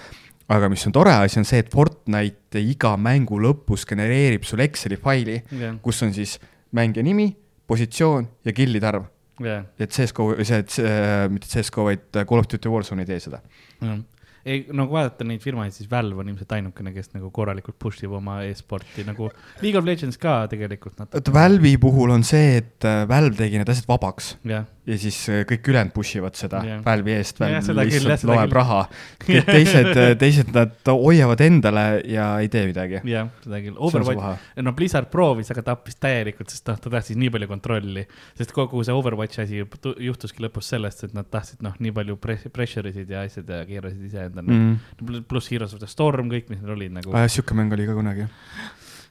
aga 0.50 0.70
mis 0.74 0.88
on 0.90 0.96
tore 0.98 1.14
asi, 1.14 1.38
on 1.38 1.46
see, 1.46 1.62
et 1.62 1.70
Fortnite 1.74 2.62
iga 2.66 2.96
mängu 2.98 3.38
lõpus 3.42 3.86
genereerib 3.90 4.48
sulle 4.48 4.66
Exceli 4.66 4.98
faili, 4.98 5.38
jah, 5.54 5.78
kus 5.86 6.02
on 6.06 6.14
siis 6.18 6.40
mängija 6.76 7.06
nimi, 7.06 7.30
positsioon 7.70 8.26
ja 8.46 8.54
killide 8.58 8.90
arv. 8.90 9.06
jah, 9.46 9.68
et 9.78 9.94
CSGO, 9.94 10.32
see, 10.42 10.64
see, 10.74 10.96
mitte 11.30 11.48
CSGO, 11.52 11.92
vaid 11.92 12.24
Call 12.24 12.42
of 12.42 12.50
Duty 12.50 12.74
Warzone 12.74 13.06
ei 13.06 13.14
tee 13.14 13.22
seda. 13.30 13.44
jah. 13.84 14.00
ei, 14.46 14.64
no 14.74 14.88
kui 14.88 14.98
vaadata 15.00 15.28
neid 15.28 15.44
firmasid, 15.44 15.76
siis 15.80 15.92
Valve 15.92 16.24
on 16.24 16.32
ilmselt 16.32 16.56
ainukene, 16.58 16.94
kes 16.96 17.14
nagu 17.16 17.32
korralikult 17.36 17.78
push 17.82 18.06
ib 18.06 18.16
oma 18.20 18.40
e-sporti 18.48 19.06
nagu 19.08 19.30
League 19.64 19.80
of 19.80 19.88
Legends 19.88 20.20
ka 20.22 20.42
tegelikult 20.52 21.00
natuke. 21.02 21.34
Valve'i 21.36 21.80
puhul 21.82 22.16
on 22.16 22.26
see, 22.28 22.60
et 22.62 22.88
äh, 22.88 23.04
Valve 23.10 23.38
tegi 23.40 23.60
need 23.62 23.72
asjad 23.72 23.90
vabaks 23.90 24.34
jah, 24.48 24.68
ja 24.90 24.98
siis 25.00 25.18
äh, 25.30 25.44
kõik 25.48 25.70
ülejäänud 25.70 25.94
push 25.94 26.18
ivad 26.20 26.38
seda 26.40 26.62
yeah. 26.66 26.82
Valve'i 26.86 27.16
eest, 27.20 27.40
Valve 27.42 27.62
küll, 27.62 27.78
jah, 27.78 27.88
lihtsalt 27.90 28.24
seda 28.24 28.32
loeb 28.32 28.42
küll. 28.46 28.56
raha. 28.58 28.80
kõik 29.24 29.50
teised, 29.56 30.00
teised 30.22 30.52
nad 30.56 30.92
hoiavad 30.92 31.44
endale 31.46 31.86
ja 32.10 32.30
ei 32.44 32.50
tee 32.52 32.66
midagi. 32.70 33.02
jah, 33.10 33.30
seda 33.44 33.62
küll. 33.66 33.78
Overwatch, 33.90 34.50
no 34.66 34.74
Blizzard 34.78 35.12
proovis, 35.14 35.52
aga 35.54 35.66
tappis 35.72 36.00
täielikult, 36.02 36.52
sest 36.54 36.70
noh, 36.72 36.80
ta 36.82 36.94
tahtis 36.94 37.20
nii 37.20 37.34
palju 37.36 37.52
kontrolli. 37.52 38.06
sest 38.40 38.54
kogu 38.56 38.84
see 38.88 38.96
Overwatchi 38.96 39.44
asi 39.46 39.62
ju 39.62 39.70
tu- 39.80 39.96
juhtuski 40.10 40.44
lõpus 40.46 40.72
sellest, 40.74 41.06
et 41.08 41.16
nad 41.18 41.30
tahtsid 41.30 41.64
noh, 41.66 41.78
nii 41.80 41.94
palju 41.96 42.18
press-, 42.22 42.50
pressure 42.54 42.90
isid 42.90 43.12
ja 43.14 43.24
asjad 43.28 43.50
ja 43.50 43.62
keerasid 43.70 44.10
iseendale 44.10 44.50
mm.. 44.50 44.76
Mm. 45.02 45.24
pluss 45.30 45.52
Heroes 45.54 45.76
of 45.76 45.84
the 45.84 45.90
Storm, 45.90 46.32
kõik, 46.34 46.50
mis 46.52 46.62
neil 46.64 46.76
olid 46.78 46.96
nagu. 46.96 47.16
sihuke 47.30 47.58
mäng 47.58 47.74
oli 47.76 47.88
ka 47.90 47.98
kunagi. 47.98 48.30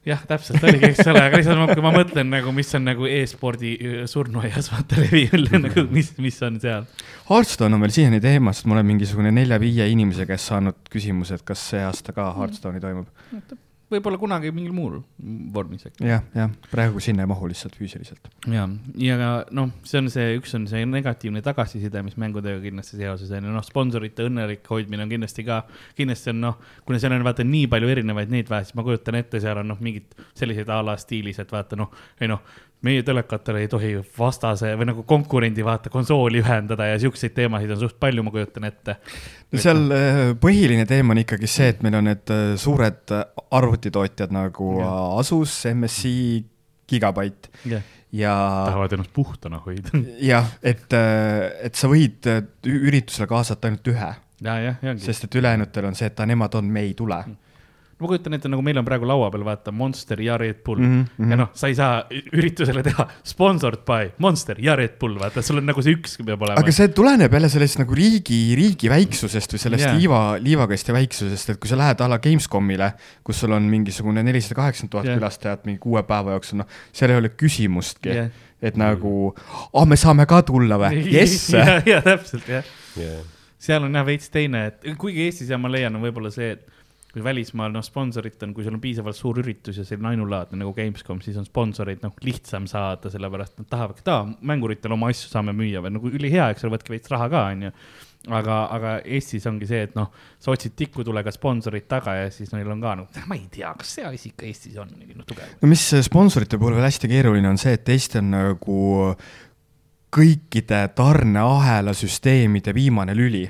jah, 0.08 0.22
täpselt 0.28 0.64
oligi, 0.64 0.88
eks 0.92 1.04
ole, 1.10 1.20
aga 1.28 1.38
lihtsalt 1.40 1.60
ma- 1.60 1.68
kui 1.74 1.84
ma 1.84 1.92
mõtlen 1.94 2.30
nagu, 2.32 2.52
mis 2.56 2.72
on 2.78 2.86
nagu 2.88 3.06
e-spordi 3.10 3.74
öö, 3.78 4.06
surnuaias, 4.10 4.70
vaata 4.72 4.98
levi 5.02 5.26
üle 5.36 5.60
nagu, 5.62 5.84
mis, 5.92 6.10
mis 6.22 6.40
on 6.48 6.58
seal. 6.62 6.88
Hearthstone 7.28 7.76
on 7.76 7.84
veel 7.84 7.94
siiani 7.94 8.20
teema, 8.24 8.54
sest 8.56 8.68
ma 8.70 8.78
olen 8.78 8.88
mingisugune 8.88 9.32
nelja-viie 9.36 9.86
inimese 9.92 10.26
käest 10.28 10.48
saanud 10.52 10.80
küsimuse, 10.92 11.38
et 11.40 11.46
kas 11.48 11.68
see 11.74 11.84
aasta 11.84 12.14
ka 12.16 12.30
Hearthstone'i 12.38 12.80
toimub. 12.82 13.08
Võib-olla 13.92 14.18
kunagi 14.20 14.52
mingil 14.54 14.74
muul 14.76 14.98
vormis 15.54 15.86
äkki. 15.88 16.04
jah, 16.08 16.24
jah, 16.36 16.52
praegu 16.72 17.00
sinna 17.02 17.24
ei 17.24 17.30
mahu 17.30 17.48
lihtsalt 17.50 17.76
füüsiliselt. 17.78 18.28
ja, 18.52 18.66
ja 19.00 19.30
noh, 19.54 19.72
see 19.88 20.02
on 20.02 20.10
see, 20.12 20.34
üks 20.38 20.54
on 20.58 20.66
see 20.70 20.84
negatiivne 20.88 21.42
tagasiside, 21.44 22.02
mis 22.06 22.18
mängudega 22.20 22.60
kindlasti 22.64 23.00
seoses 23.00 23.32
on 23.32 23.48
ja 23.48 23.54
noh, 23.54 23.66
sponsorite 23.66 24.26
õnnelik 24.28 24.68
hoidmine 24.68 25.06
on 25.06 25.12
kindlasti 25.12 25.46
ka, 25.48 25.62
kindlasti 25.98 26.32
on 26.34 26.42
noh, 26.44 26.58
kuna 26.88 27.00
seal 27.00 27.16
on 27.16 27.26
vaata 27.26 27.46
nii 27.46 27.66
palju 27.72 27.92
erinevaid 27.96 28.32
neid 28.34 28.52
vähe, 28.52 28.68
siis 28.68 28.76
ma 28.78 28.86
kujutan 28.86 29.20
ette, 29.20 29.40
seal 29.42 29.62
on 29.62 29.72
noh, 29.72 29.80
mingid 29.84 30.16
sellised 30.38 30.68
a 30.72 30.80
la 30.84 30.98
stiilis, 31.00 31.40
et 31.42 31.52
vaata 31.54 31.78
noh, 31.80 31.92
ei 32.20 32.30
noh, 32.30 32.44
meie 32.86 33.02
telekatele 33.02 33.64
ei 33.64 33.68
tohi 33.70 33.90
vastase 34.18 34.70
või 34.78 34.88
nagu 34.92 35.02
konkurendi 35.08 35.64
vaata 35.66 35.90
konsooli 35.90 36.42
ühendada 36.42 36.86
ja 36.92 36.98
siukseid 37.02 37.34
teemasid 37.34 37.72
on 37.74 37.80
suht 37.80 37.98
palju, 38.00 38.22
ma 38.22 38.32
kujutan 38.34 38.68
ette. 38.68 38.98
no 39.52 39.62
seal 39.62 39.82
äh, 39.94 40.20
põhiline 40.38 40.86
teema 40.86 41.16
on 41.16 41.22
ikkagi 41.24 41.50
see, 41.50 41.72
et 41.74 41.82
meil 41.82 41.98
on 41.98 42.06
need 42.10 42.34
äh, 42.34 42.52
suured 42.60 43.14
äh, 43.16 43.24
arvutitootjad 43.58 44.34
nagu 44.34 44.76
äh, 44.78 44.92
Asus, 45.18 45.56
MSI, 45.72 46.14
Gigabyte. 46.88 47.50
Jah, 47.68 47.82
ja 48.14 48.36
tahavad 48.70 48.94
ennast 48.96 49.12
puhtana 49.16 49.58
hoida. 49.66 49.98
jah, 50.30 50.46
et, 50.62 50.94
et 50.94 51.74
sa 51.76 51.90
võid 51.90 52.30
üritusele 52.64 53.26
kaasata 53.28 53.68
ainult 53.68 53.90
ühe, 53.90 54.14
ja, 54.46 54.56
ja 54.70 54.96
sest 55.02 55.26
et 55.26 55.42
ülejäänutel 55.42 55.90
on 55.90 55.98
see, 55.98 56.08
et 56.08 56.26
nemad 56.30 56.54
on, 56.60 56.70
me 56.72 56.86
ei 56.86 56.94
tule. 56.96 57.18
Ma 57.98 58.06
kujutan 58.06 58.36
ette, 58.36 58.50
nagu 58.50 58.62
meil 58.62 58.78
on 58.78 58.86
praegu 58.86 59.06
laua 59.08 59.26
peal 59.34 59.42
vaata 59.46 59.72
Monster 59.74 60.20
ja 60.22 60.36
Red 60.38 60.60
Bull 60.66 60.78
mm. 60.78 61.04
-hmm. 61.16 61.30
ja 61.32 61.38
noh, 61.40 61.48
sa 61.58 61.70
ei 61.70 61.74
saa 61.74 62.04
üritusele 62.10 62.82
teha 62.86 63.08
sponsored 63.26 63.82
by 63.86 64.12
Monster 64.22 64.60
ja 64.62 64.76
Red 64.78 64.94
Bull, 65.00 65.18
vaata, 65.18 65.42
sul 65.42 65.58
on 65.58 65.66
nagu 65.66 65.82
see 65.82 65.96
üks 65.96 66.14
peab 66.22 66.44
olema. 66.46 66.62
aga 66.62 66.74
see 66.74 66.92
tuleneb 66.94 67.34
jälle 67.34 67.50
sellest 67.50 67.80
nagu 67.82 67.98
riigi, 67.98 68.38
riigi 68.58 68.90
väiksusest 68.92 69.56
või 69.56 69.62
sellest 69.64 69.86
yeah. 69.88 69.98
liiva, 69.98 70.20
liivakasti 70.42 70.94
väiksusest, 70.94 71.54
et 71.54 71.62
kui 71.62 71.70
sa 71.70 71.80
lähed 71.80 72.04
a 72.04 72.10
la 72.14 72.20
Gamescomile, 72.22 72.92
kus 73.26 73.42
sul 73.42 73.56
on 73.58 73.66
mingisugune 73.72 74.22
nelisada 74.22 74.60
kaheksakümmend 74.60 74.94
tuhat 74.94 75.10
külastajat 75.18 75.66
mingi 75.66 75.82
kuue 75.82 76.04
päeva 76.06 76.38
jooksul, 76.38 76.62
noh, 76.62 76.70
seal 76.94 77.14
ei 77.14 77.22
ole 77.24 77.32
küsimustki 77.34 78.14
Jah. 78.14 78.30
et 78.62 78.78
nagu, 78.78 79.34
ah, 79.74 79.86
me 79.90 79.98
saame 79.98 80.26
ka 80.30 80.44
tulla 80.46 80.78
või? 80.86 81.02
jess. 81.18 81.50
ja, 81.50 81.80
ja 81.96 82.00
täpselt 82.06 82.46
jah, 82.46 82.74
yeah.. 82.94 83.26
seal 83.58 83.90
on 83.90 83.98
jah 83.98 84.06
veits 84.06 84.30
teine, 84.30 84.68
et 84.70 84.92
kuigi 84.94 85.26
Eestis 85.26 85.50
ja 85.50 85.58
ma 85.58 85.70
leian, 85.72 85.98
on 85.98 86.06
võib-olla 86.06 86.30
see, 86.30 86.54
et 86.54 86.77
kui 87.18 87.26
välismaal 87.26 87.72
noh, 87.74 87.84
sponsorit 87.84 88.42
on, 88.46 88.54
kui 88.56 88.66
sul 88.66 88.78
on 88.78 88.82
piisavalt 88.82 89.18
suur 89.18 89.42
üritus 89.42 89.80
ja 89.80 89.86
selline 89.86 90.12
ainulaadne 90.14 90.60
nagu 90.62 90.74
Gamescom, 90.76 91.22
siis 91.24 91.38
on 91.40 91.46
sponsoreid 91.48 92.04
noh 92.04 92.14
lihtsam 92.24 92.68
saada, 92.70 93.10
sellepärast 93.12 93.58
nad 93.60 93.70
tahavadki, 93.70 94.04
et 94.06 94.12
aa, 94.14 94.26
mänguritel 94.52 94.94
oma 94.94 95.10
asju 95.12 95.32
saame 95.32 95.54
müüa 95.56 95.82
või 95.84 95.96
nagu 95.98 96.12
ülihea, 96.12 96.52
eks 96.54 96.66
ole, 96.66 96.76
võtke 96.76 96.94
veits 96.94 97.10
raha 97.12 97.30
ka, 97.32 97.48
onju 97.54 97.74
aga, 98.34 98.56
aga 98.74 98.92
Eestis 99.06 99.46
ongi 99.48 99.68
see, 99.68 99.80
et 99.86 99.94
noh, 99.96 100.10
sa 100.42 100.52
otsid 100.52 100.74
tikutulega 100.78 101.32
sponsorit 101.34 101.86
taga 101.90 102.16
ja 102.18 102.30
siis 102.34 102.50
neil 102.54 102.70
on 102.74 102.82
ka 102.82 102.94
nagu, 103.00 103.26
ma 103.30 103.38
ei 103.38 103.46
tea, 103.52 103.70
kas 103.78 103.94
see 103.98 104.06
asi 104.08 104.32
ikka 104.32 104.48
Eestis 104.48 104.78
on 104.80 104.90
nii 104.94 105.18
noh, 105.18 105.26
tugev. 105.28 105.58
no 105.62 105.70
mis 105.70 105.84
sponsorite 106.06 106.60
puhul 106.60 106.76
veel 106.78 106.88
hästi 106.88 107.10
keeruline 107.10 107.50
on 107.50 107.60
see, 107.60 107.76
et 107.78 107.94
Eesti 107.94 108.20
on 108.20 108.32
nagu 108.34 108.80
kõikide 110.14 110.80
tarneahela 110.96 111.92
süsteemide 111.96 112.74
viimane 112.74 113.16
lüli. 113.16 113.44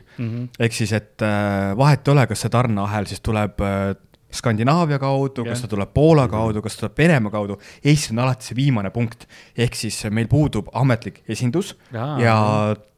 ehk 0.58 0.72
siis, 0.72 0.92
et 0.92 1.22
äh, 1.22 1.76
vahet 1.76 2.08
ei 2.08 2.12
ole, 2.12 2.26
kas 2.26 2.40
see 2.44 2.50
tarneahel 2.50 3.06
siis 3.06 3.20
tuleb 3.20 3.60
äh, 3.60 3.94
Skandinaavia 4.28 4.98
kaudu, 5.00 5.44
kas 5.46 5.62
Jah. 5.62 5.64
ta 5.64 5.72
tuleb 5.72 5.94
Poola 5.94 6.26
kaudu, 6.28 6.60
kas 6.62 6.74
ta 6.76 6.82
tuleb 6.82 6.98
Venemaa 6.98 7.32
kaudu, 7.32 7.56
Eesti 7.84 8.12
on 8.12 8.18
alati 8.26 8.50
see 8.50 8.56
viimane 8.56 8.90
punkt. 8.90 9.24
ehk 9.56 9.74
siis 9.74 10.02
meil 10.10 10.28
puudub 10.28 10.68
ametlik 10.76 11.22
esindus 11.28 11.76
Jaa. 11.92 12.20
ja 12.20 12.34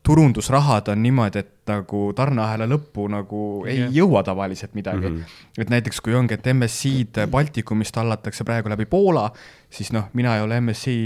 turundusrahad 0.02 0.88
on 0.88 1.02
niimoodi, 1.02 1.38
et 1.38 1.70
nagu 1.70 2.00
tarneahela 2.16 2.66
lõppu 2.66 3.06
nagu 3.12 3.42
ei 3.68 3.78
Jah. 3.78 3.92
jõua 4.00 4.24
tavaliselt 4.26 4.74
midagi 4.74 5.06
mm. 5.06 5.16
-hmm. 5.16 5.62
et 5.62 5.70
näiteks 5.70 6.00
kui 6.00 6.14
ongi, 6.14 6.34
et 6.34 6.46
MSC-d 6.54 7.28
Baltikumist 7.30 7.96
hallatakse 7.96 8.44
praegu 8.44 8.68
läbi 8.68 8.86
Poola, 8.86 9.30
siis 9.70 9.92
noh, 9.92 10.10
mina 10.12 10.36
ei 10.36 10.42
ole 10.42 10.60
MSC 10.60 10.96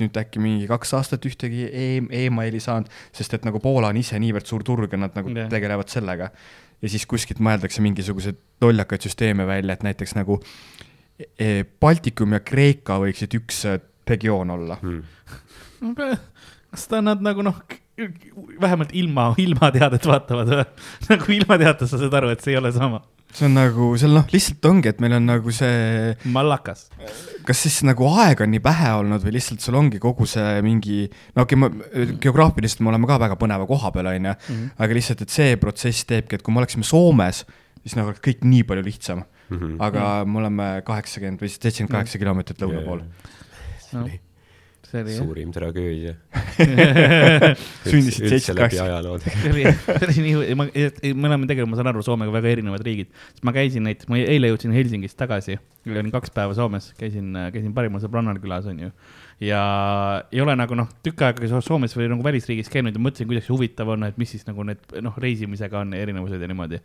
nüüd 0.00 0.16
äkki 0.18 0.42
mingi 0.42 0.68
kaks 0.70 0.94
aastat 0.98 1.24
ühtegi 1.28 1.66
e 1.68 1.86
emaili 2.24 2.60
saanud, 2.62 2.90
sest 3.14 3.36
et 3.36 3.46
nagu 3.46 3.60
Poola 3.62 3.92
on 3.92 4.00
ise 4.00 4.18
niivõrd 4.20 4.48
suur 4.48 4.64
turg 4.66 4.92
ja 4.92 5.00
nad 5.00 5.16
nagu 5.16 5.32
yeah. 5.32 5.50
tegelevad 5.52 5.92
sellega. 5.92 6.30
ja 6.82 6.90
siis 6.90 7.06
kuskilt 7.08 7.40
mõeldakse 7.44 7.82
mingisuguseid 7.84 8.40
lollakaid 8.64 9.04
süsteeme 9.06 9.46
välja, 9.48 9.76
et 9.76 9.84
näiteks 9.86 10.16
nagu 10.18 10.40
e, 11.38 11.64
Baltikum 11.80 12.34
ja 12.36 12.40
Kreeka 12.44 12.98
võiksid 13.00 13.38
üks 13.38 13.64
äh, 13.70 13.80
regioon 14.08 14.50
olla. 14.50 14.76
Hmm. 14.82 15.02
kas 16.70 16.88
ta 16.90 17.00
nad 17.04 17.22
nagu 17.24 17.44
noh, 17.44 17.60
vähemalt 18.60 18.92
ilma, 18.92 19.30
ilmateadet 19.38 20.06
vaatavad 20.06 20.50
või? 20.50 20.64
nagu 21.12 21.34
ilmateates 21.38 21.92
sa 21.92 22.00
saad 22.00 22.20
aru, 22.20 22.32
et 22.34 22.44
see 22.44 22.54
ei 22.54 22.60
ole 22.60 22.72
sama. 22.74 23.04
See 23.34 23.48
on 23.48 23.56
nagu 23.58 23.88
seal 23.98 24.14
noh, 24.14 24.24
lihtsalt 24.30 24.66
ongi, 24.70 24.92
et 24.92 25.00
meil 25.02 25.16
on 25.18 25.26
nagu 25.26 25.52
see, 25.54 26.14
mallakas. 26.30 26.86
kas 27.46 27.64
siis 27.66 27.80
nagu 27.86 28.06
aega 28.22 28.46
on 28.46 28.52
nii 28.54 28.62
vähe 28.64 28.92
olnud 29.00 29.24
või 29.26 29.34
lihtsalt 29.36 29.64
sul 29.64 29.78
ongi 29.80 29.98
kogu 30.02 30.26
see 30.30 30.62
mingi, 30.66 31.02
no 31.34 31.44
okei 31.44 31.58
okay,, 31.66 32.06
geograafiliselt 32.22 32.84
me 32.86 32.92
oleme 32.94 33.10
ka 33.10 33.18
väga 33.26 33.38
põneva 33.40 33.66
koha 33.68 33.90
peal, 33.94 34.12
onju, 34.12 34.34
aga 34.78 34.98
lihtsalt, 35.00 35.26
et 35.26 35.34
see 35.34 35.56
protsess 35.60 36.06
teebki, 36.08 36.38
et 36.38 36.46
kui 36.46 36.54
me 36.54 36.62
oleksime 36.62 36.86
Soomes, 36.86 37.44
siis 37.82 37.98
nagu 37.98 38.12
oleks 38.12 38.22
kõik 38.24 38.46
nii 38.46 38.62
palju 38.70 38.86
lihtsam, 38.86 39.24
Mhm. 39.44 39.74
aga 39.84 40.24
me 40.24 40.38
oleme 40.40 40.66
kaheksakümmend 40.86 41.42
või 41.42 41.50
seitsekümmend 41.52 41.92
kaheksa 41.92 42.18
kilomeetrit 42.18 42.62
lõuna 42.64 42.80
pool. 42.86 43.02
No, 43.92 44.06
see 44.98 45.02
oli 45.02 45.14
jah. 45.14 45.24
suurim 45.26 45.50
tragöödia. 45.54 46.14
Sündisid 47.84 48.28
78. 48.28 48.84
ajaloo. 48.84 49.18
see 49.18 49.50
oli, 49.50 49.64
see 49.72 50.06
oli 50.06 50.24
nii, 50.28 50.54
ma, 50.58 50.66
me 50.70 51.28
oleme 51.30 51.48
tegelikult, 51.50 51.72
ma 51.72 51.80
saan 51.80 51.90
aru, 51.90 52.04
Soomega 52.06 52.34
väga 52.34 52.52
erinevad 52.54 52.84
riigid. 52.86 53.10
sest 53.32 53.44
ma 53.46 53.54
käisin 53.56 53.86
näiteks, 53.88 54.08
ma 54.12 54.20
eile 54.22 54.52
jõudsin 54.52 54.74
Helsingist 54.76 55.18
tagasi, 55.20 55.58
olin 55.90 56.12
kaks 56.14 56.32
päeva 56.34 56.54
Soomes, 56.56 56.92
käisin, 57.00 57.34
käisin 57.54 57.74
parimal 57.76 58.02
sõbrannal 58.04 58.38
külas, 58.42 58.68
onju. 58.70 58.92
ja 59.42 59.60
ei 60.32 60.40
ole 60.44 60.54
nagu 60.58 60.78
noh, 60.78 60.88
tükk 61.04 61.26
aega 61.26 61.50
So- 61.50 61.64
Soomes 61.64 61.96
või 61.98 62.08
nagu 62.12 62.24
välisriigis 62.26 62.70
käinud 62.72 62.94
ja 62.94 63.02
mõtlesin, 63.02 63.28
kuidas 63.30 63.48
see 63.48 63.54
huvitav 63.56 63.90
on, 63.96 64.06
et 64.08 64.18
mis 64.20 64.30
siis 64.36 64.46
nagu 64.48 64.66
need 64.66 64.98
noh, 65.04 65.18
reisimisega 65.20 65.82
on 65.82 65.94
erinevused 65.98 66.40
ja 66.40 66.50
niimoodi. 66.50 66.80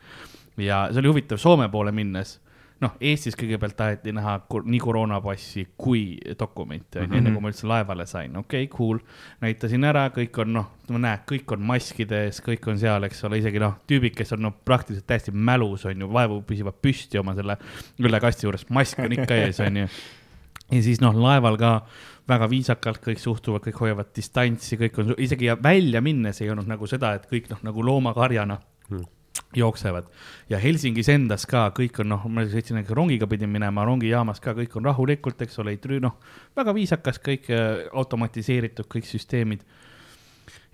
ja 0.65 0.87
see 0.91 1.03
oli 1.03 1.13
huvitav 1.13 1.41
Soome 1.41 1.69
poole 1.69 1.93
minnes 1.95 2.39
noh, 2.83 2.95
Eestis 3.03 3.35
kõigepealt 3.39 3.75
taheti 3.77 4.13
näha 4.15 4.35
nii 4.47 4.79
koroonapassi 4.81 5.65
kui 5.79 6.03
dokumenti, 6.39 7.01
onju, 7.01 7.17
enne 7.19 7.33
kui 7.33 7.43
ma 7.43 7.51
üldse 7.51 7.67
laevale 7.69 8.05
sain, 8.09 8.35
okei 8.39 8.67
okay,, 8.67 8.71
cool. 8.75 9.01
näitasin 9.43 9.87
ära, 9.89 10.05
kõik 10.15 10.39
on 10.43 10.53
noh, 10.55 10.69
näed, 10.95 11.25
kõik 11.29 11.55
on 11.55 11.65
maskides, 11.69 12.41
kõik 12.45 12.69
on 12.71 12.79
seal, 12.81 13.07
eks 13.09 13.25
ole, 13.27 13.41
isegi 13.43 13.61
noh, 13.63 13.79
tüübid, 13.89 14.15
kes 14.17 14.35
on 14.37 14.45
noh, 14.47 14.55
praktiliselt 14.65 15.07
täiesti 15.09 15.35
mälus, 15.35 15.85
onju, 15.89 16.11
vaevu 16.13 16.41
püsivad 16.47 16.79
püsti 16.81 17.19
oma 17.21 17.35
selle 17.37 17.59
õllekasti 17.99 18.47
juures, 18.47 18.65
mask 18.75 19.03
on 19.03 19.17
ikka 19.17 19.41
ees, 19.43 19.59
onju. 19.65 19.89
ja 20.69 20.81
siis 20.85 21.03
noh, 21.03 21.19
laeval 21.19 21.59
ka 21.59 21.75
väga 22.29 22.47
viisakalt 22.49 23.03
kõik 23.03 23.19
suhtuvad, 23.19 23.63
kõik 23.65 23.83
hoiavad 23.83 24.11
distantsi, 24.15 24.77
kõik 24.79 24.99
on, 25.01 25.15
isegi 25.19 25.49
ja 25.49 25.57
välja 25.59 26.01
minnes 26.05 26.39
ei 26.43 26.51
olnud 26.53 26.69
nagu 26.69 26.87
seda, 26.87 27.15
et 27.17 27.25
kõik 27.31 27.49
noh, 27.51 27.63
nagu 27.65 27.83
loomakarjana 27.85 28.59
Hmm. 28.59 28.68
Jooksevad 29.55 30.05
ja 30.49 30.59
Helsingis 30.61 31.09
endas 31.09 31.45
ka 31.49 31.67
kõik 31.75 32.01
on 32.03 32.11
noh, 32.13 32.25
ma 32.29 32.43
sõitsin 32.45 32.81
ikka 32.83 32.93
rongiga 32.97 33.27
pidin 33.29 33.49
minema, 33.49 33.85
rongijaamas 33.87 34.41
ka 34.43 34.53
kõik 34.57 34.75
on 34.77 34.85
rahulikult, 34.85 35.41
eks 35.41 35.57
ole, 35.63 35.73
ei 35.73 35.81
trüü, 35.81 35.99
noh, 36.03 36.19
väga 36.57 36.73
viisakas 36.77 37.17
kõik 37.25 37.49
äh, 37.53 37.87
automatiseeritud 37.93 38.85
kõik 38.91 39.09
süsteemid. 39.09 39.63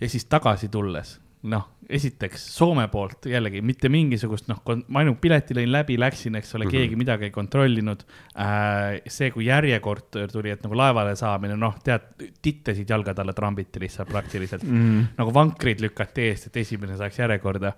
ja 0.01 0.09
siis 0.11 0.25
tagasi 0.27 0.67
tulles, 0.67 1.19
noh, 1.47 1.69
esiteks 1.89 2.41
Soome 2.55 2.87
poolt 2.89 3.27
jällegi 3.29 3.61
mitte 3.61 3.87
mingisugust 3.93 4.47
noh, 4.49 4.59
ma 4.89 5.03
ainult 5.03 5.19
pileti 5.21 5.53
lõin 5.55 5.69
läbi, 5.71 5.95
läksin, 6.01 6.35
eks 6.35 6.55
ole, 6.57 6.65
Mhm. 6.65 6.71
keegi 6.71 6.95
midagi 6.99 7.23
ei 7.29 7.31
kontrollinud 7.31 8.03
äh,. 8.35 9.01
see, 9.07 9.29
kui 9.31 9.45
järjekord 9.45 10.09
tuli, 10.31 10.49
et 10.49 10.63
nagu 10.63 10.75
laevale 10.75 11.15
saamine, 11.15 11.55
noh, 11.55 11.77
tead, 11.83 12.01
tittesid 12.41 12.89
jalgade 12.89 13.21
alla 13.21 13.33
trambiti 13.33 13.79
lihtsalt 13.79 14.09
praktiliselt 14.09 14.63
Mm. 14.63 15.07
nagu 15.17 15.31
vankrid 15.33 15.79
lükati 15.79 16.27
eest, 16.31 16.47
et 16.47 16.57
esimene 16.57 16.97
saaks 16.97 17.19
järjekorda. 17.19 17.73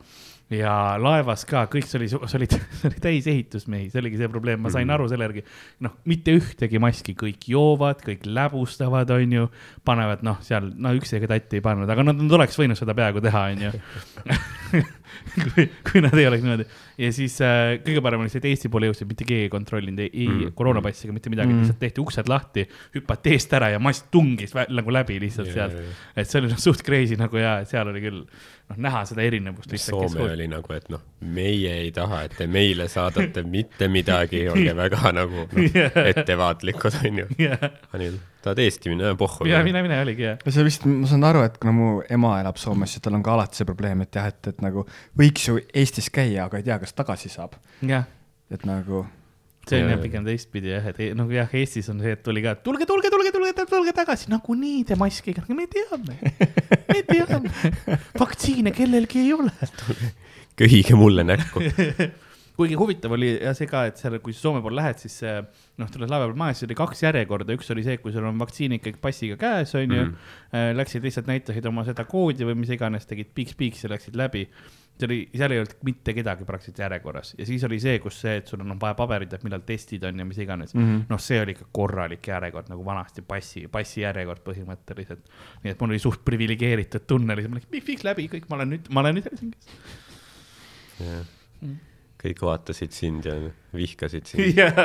Ja 0.50 0.74
laevas 1.02 1.44
ka 1.46 1.66
kõik, 1.72 1.88
see 1.90 1.98
oli, 2.00 2.08
see 2.12 2.38
oli, 2.40 2.48
see 2.80 2.88
oli 2.92 3.02
täis 3.04 3.26
ehitusmehi, 3.28 3.90
see 3.92 4.00
oligi 4.00 4.22
see 4.22 4.30
probleem, 4.32 4.62
ma 4.64 4.70
sain 4.72 4.86
Mhm. 4.88 4.94
aru 4.96 5.08
selle 5.12 5.28
järgi. 5.28 5.44
noh, 5.84 5.98
mitte 6.08 6.32
ühtegi 6.40 6.80
maski, 6.80 7.16
kõik 7.20 7.50
joovad, 7.52 8.00
kõik 8.06 8.24
läbustavad, 8.26 9.12
onju, 9.12 9.50
panevad 9.84 10.24
noh, 10.24 10.38
seal 10.42 10.72
no 10.76 10.94
üksteisega 10.96 11.28
tatti 11.34 11.60
ei 11.60 11.66
pannud, 11.66 11.90
aga 11.90 12.04
nad, 12.08 12.16
nad 12.22 12.32
oleks 12.40 12.58
võinud 12.60 12.80
seda 12.80 12.96
peaaegu 12.98 13.22
teha, 13.22 13.44
onju. 13.52 13.72
kui, 15.54 15.67
kui 15.91 16.02
nad 16.06 16.13
ei 16.17 16.28
oleks 16.30 16.43
niimoodi 16.46 16.65
ja 16.98 17.12
siis 17.13 17.36
äh, 17.46 17.78
kõige 17.86 18.02
parem 18.06 18.24
oli 18.26 18.32
see, 18.34 18.41
et 18.41 18.50
Eesti 18.52 18.72
poole 18.74 18.89
jõudsid, 18.89 19.08
mitte 19.12 19.26
keegi 19.28 19.48
ei 19.48 19.54
kontrollinud 19.54 20.00
ei, 20.06 20.28
Mm. 20.28 20.52
koroonapassiga 20.58 21.13
mitte 21.15 21.30
midagi 21.34 21.54
Mm. 21.54 21.62
lihtsalt 21.63 21.80
tehti 21.80 22.02
uksed 22.02 22.28
lahti, 22.32 22.65
hüpati 22.96 23.32
eest 23.36 23.54
ära 23.54 23.70
ja 23.76 23.80
mass 23.80 24.04
tungis 24.12 24.54
nagu 24.70 24.91
läbi 24.93 25.20
lihtsalt 25.22 25.52
sealt. 25.54 25.76
et 26.15 26.28
see 26.30 26.41
oli 26.41 26.50
noh 26.52 26.58
suht 26.62 26.82
crazy 26.84 27.15
nagu 27.20 27.38
ja 27.38 27.60
seal 27.70 27.88
oli 27.91 28.02
küll 28.04 28.24
noh, 28.67 28.78
näha 28.84 29.06
seda 29.08 29.22
erinevust. 29.24 29.72
Soome 29.80 30.26
oli 30.34 30.48
nagu, 30.52 30.74
et 30.76 30.89
noh, 30.91 31.00
meie 31.22 31.72
ei 31.86 31.91
taha, 31.96 32.24
et 32.28 32.34
te 32.36 32.48
meile 32.52 32.89
saadate 32.91 33.43
mitte 33.48 33.88
midagi, 33.88 34.41
olge 34.52 34.74
väga 34.84 35.12
nagu 35.15 35.46
noh, 35.48 36.02
ettevaatlikud, 36.12 36.98
onju. 37.08 37.28
Anil, 37.96 38.17
tahad 38.48 38.62
Eesti 38.64 38.94
minna, 38.94 39.14
pohhu. 39.20 39.48
ja 39.50 39.62
mine, 39.66 39.84
mine 39.86 40.00
oligi 40.04 40.26
jah. 40.26 40.40
no 40.44 40.54
see 40.56 40.66
vist, 40.68 40.88
ma 40.90 41.10
saan 41.10 41.28
aru, 41.28 41.44
et 41.48 41.60
kuna 41.62 41.76
mu 41.76 41.92
ema 42.14 42.38
elab 42.42 42.60
Soomes, 42.62 42.96
siis 42.96 43.04
tal 43.04 43.18
on 43.18 43.26
ka 43.26 43.36
alati 43.36 43.62
see 43.62 43.68
probleem, 43.68 44.02
et 44.08 44.20
jah, 44.20 44.32
et, 44.32 44.52
et 44.54 44.66
nagu 44.66 44.86
võiks 45.20 45.50
ju 45.50 45.62
Eestis 45.76 46.10
käia, 46.14 46.48
aga 46.48 46.62
ei 46.62 46.68
tea, 46.68 46.80
kas 46.82 46.96
tagasi 46.98 47.32
saab. 47.34 47.60
jah, 47.86 48.08
et 48.54 48.68
nagu 48.68 49.06
see 49.68 49.82
on 49.84 49.92
jah 49.92 50.00
pigem 50.02 50.28
teistpidi 50.28 50.72
jah, 50.72 50.86
et 50.92 51.02
noh, 51.18 51.32
jah, 51.34 51.50
Eestis 51.60 51.90
on 51.92 52.00
see, 52.04 52.14
et 52.16 52.24
tuli 52.24 52.44
ka, 52.46 52.56
et 52.58 52.64
tulge, 52.66 52.88
tulge, 52.90 53.12
tulge, 53.14 53.34
tulge, 53.36 53.66
tulge 53.72 53.96
tagasi, 53.96 54.32
nagunii 54.32 54.86
te 54.88 55.00
maski 55.00 55.34
ei 55.34 55.40
kanna, 55.40 55.58
me 55.58 55.68
teame, 55.72 56.20
me 56.92 57.02
teame. 57.12 57.74
vaktsiine 58.22 58.72
kellelgi 58.76 59.26
ei 59.26 59.36
ole. 59.36 59.52
köhige 60.58 60.96
mulle 61.00 61.28
näkku. 61.28 61.62
kuigi 62.58 62.78
huvitav 62.80 63.13
oli 63.13 63.30
ja 63.36 63.54
see 63.58 63.67
ka, 63.70 63.84
et 63.89 64.00
seal, 64.02 64.17
kui 64.24 64.34
sa 64.34 64.48
Soome 64.48 64.63
poole 64.65 64.80
lähed, 64.80 64.98
siis 65.04 65.20
noh, 65.78 65.91
tuled 65.93 66.10
laeva 66.10 66.26
peal 66.26 66.39
maha, 66.39 66.56
siis 66.56 66.67
oli 66.67 66.78
kaks 66.80 67.04
järjekorda, 67.06 67.54
üks 67.58 67.70
oli 67.74 67.86
see, 67.86 68.00
kui 68.02 68.15
sul 68.15 68.26
on 68.26 68.39
vaktsiin 68.41 68.78
ikkagi 68.80 68.98
passiga 69.02 69.38
käes, 69.41 69.76
onju 69.78 70.02
mm.. 70.08 70.34
Läksid 70.78 71.04
lihtsalt 71.06 71.30
näitasid 71.30 71.65
oma 71.70 71.84
seda 71.86 72.08
koodi 72.10 72.48
või 72.48 72.56
mis 72.63 72.72
iganes, 72.74 73.06
tegid 73.06 73.30
piiks-piiks 73.36 73.86
ja 73.86 73.91
läksid 73.93 74.17
läbi. 74.17 74.48
see 74.98 75.06
oli, 75.06 75.17
seal 75.38 75.54
ei 75.54 75.60
olnud 75.62 75.74
mitte 75.86 76.13
kedagi 76.17 76.46
praktiliselt 76.48 76.80
järjekorras 76.82 77.36
ja 77.38 77.46
siis 77.46 77.62
oli 77.67 77.78
see, 77.80 78.00
kus 78.02 78.15
see, 78.24 78.39
et 78.39 78.48
sul 78.50 78.63
on 78.63 78.80
vaja 78.82 78.96
paberit, 78.98 79.34
et 79.34 79.43
millal 79.46 79.62
testid 79.62 80.08
on 80.10 80.24
ja 80.24 80.26
mis 80.26 80.39
iganes 80.41 80.74
mm. 80.74 80.88
-hmm. 80.88 81.04
noh, 81.12 81.22
see 81.22 81.38
oli 81.41 81.54
ikka 81.54 81.67
korralik 81.72 82.28
järjekord 82.28 82.72
nagu 82.74 82.86
vanasti 82.86 83.22
passi, 83.22 83.67
passi 83.67 84.02
järjekord 84.02 84.41
põhimõtteliselt. 84.48 85.30
nii 85.63 85.76
et 85.76 85.82
mul 85.82 85.93
oli 85.93 86.02
suht 86.02 86.26
priviligeeritud 86.26 87.06
tunne, 87.06 87.36
ma 87.36 87.60
läksin 87.60 87.70
piiks-piiks 87.76 88.08
läbi, 88.10 88.26
kõik, 88.34 88.50
ma 88.50 88.58
olen 88.58 88.74
nüüd, 88.74 88.89
ma 88.89 89.06
olen 89.06 89.20
nüüd 89.20 89.30
Helsingis. 89.30 89.70
Kõik 92.22 92.42
vaatasid 92.44 92.96
sind 92.96 93.28
ja 93.30 93.38
vihkasid 93.76 94.28
sind. 94.32 94.58
jah, 94.58 94.76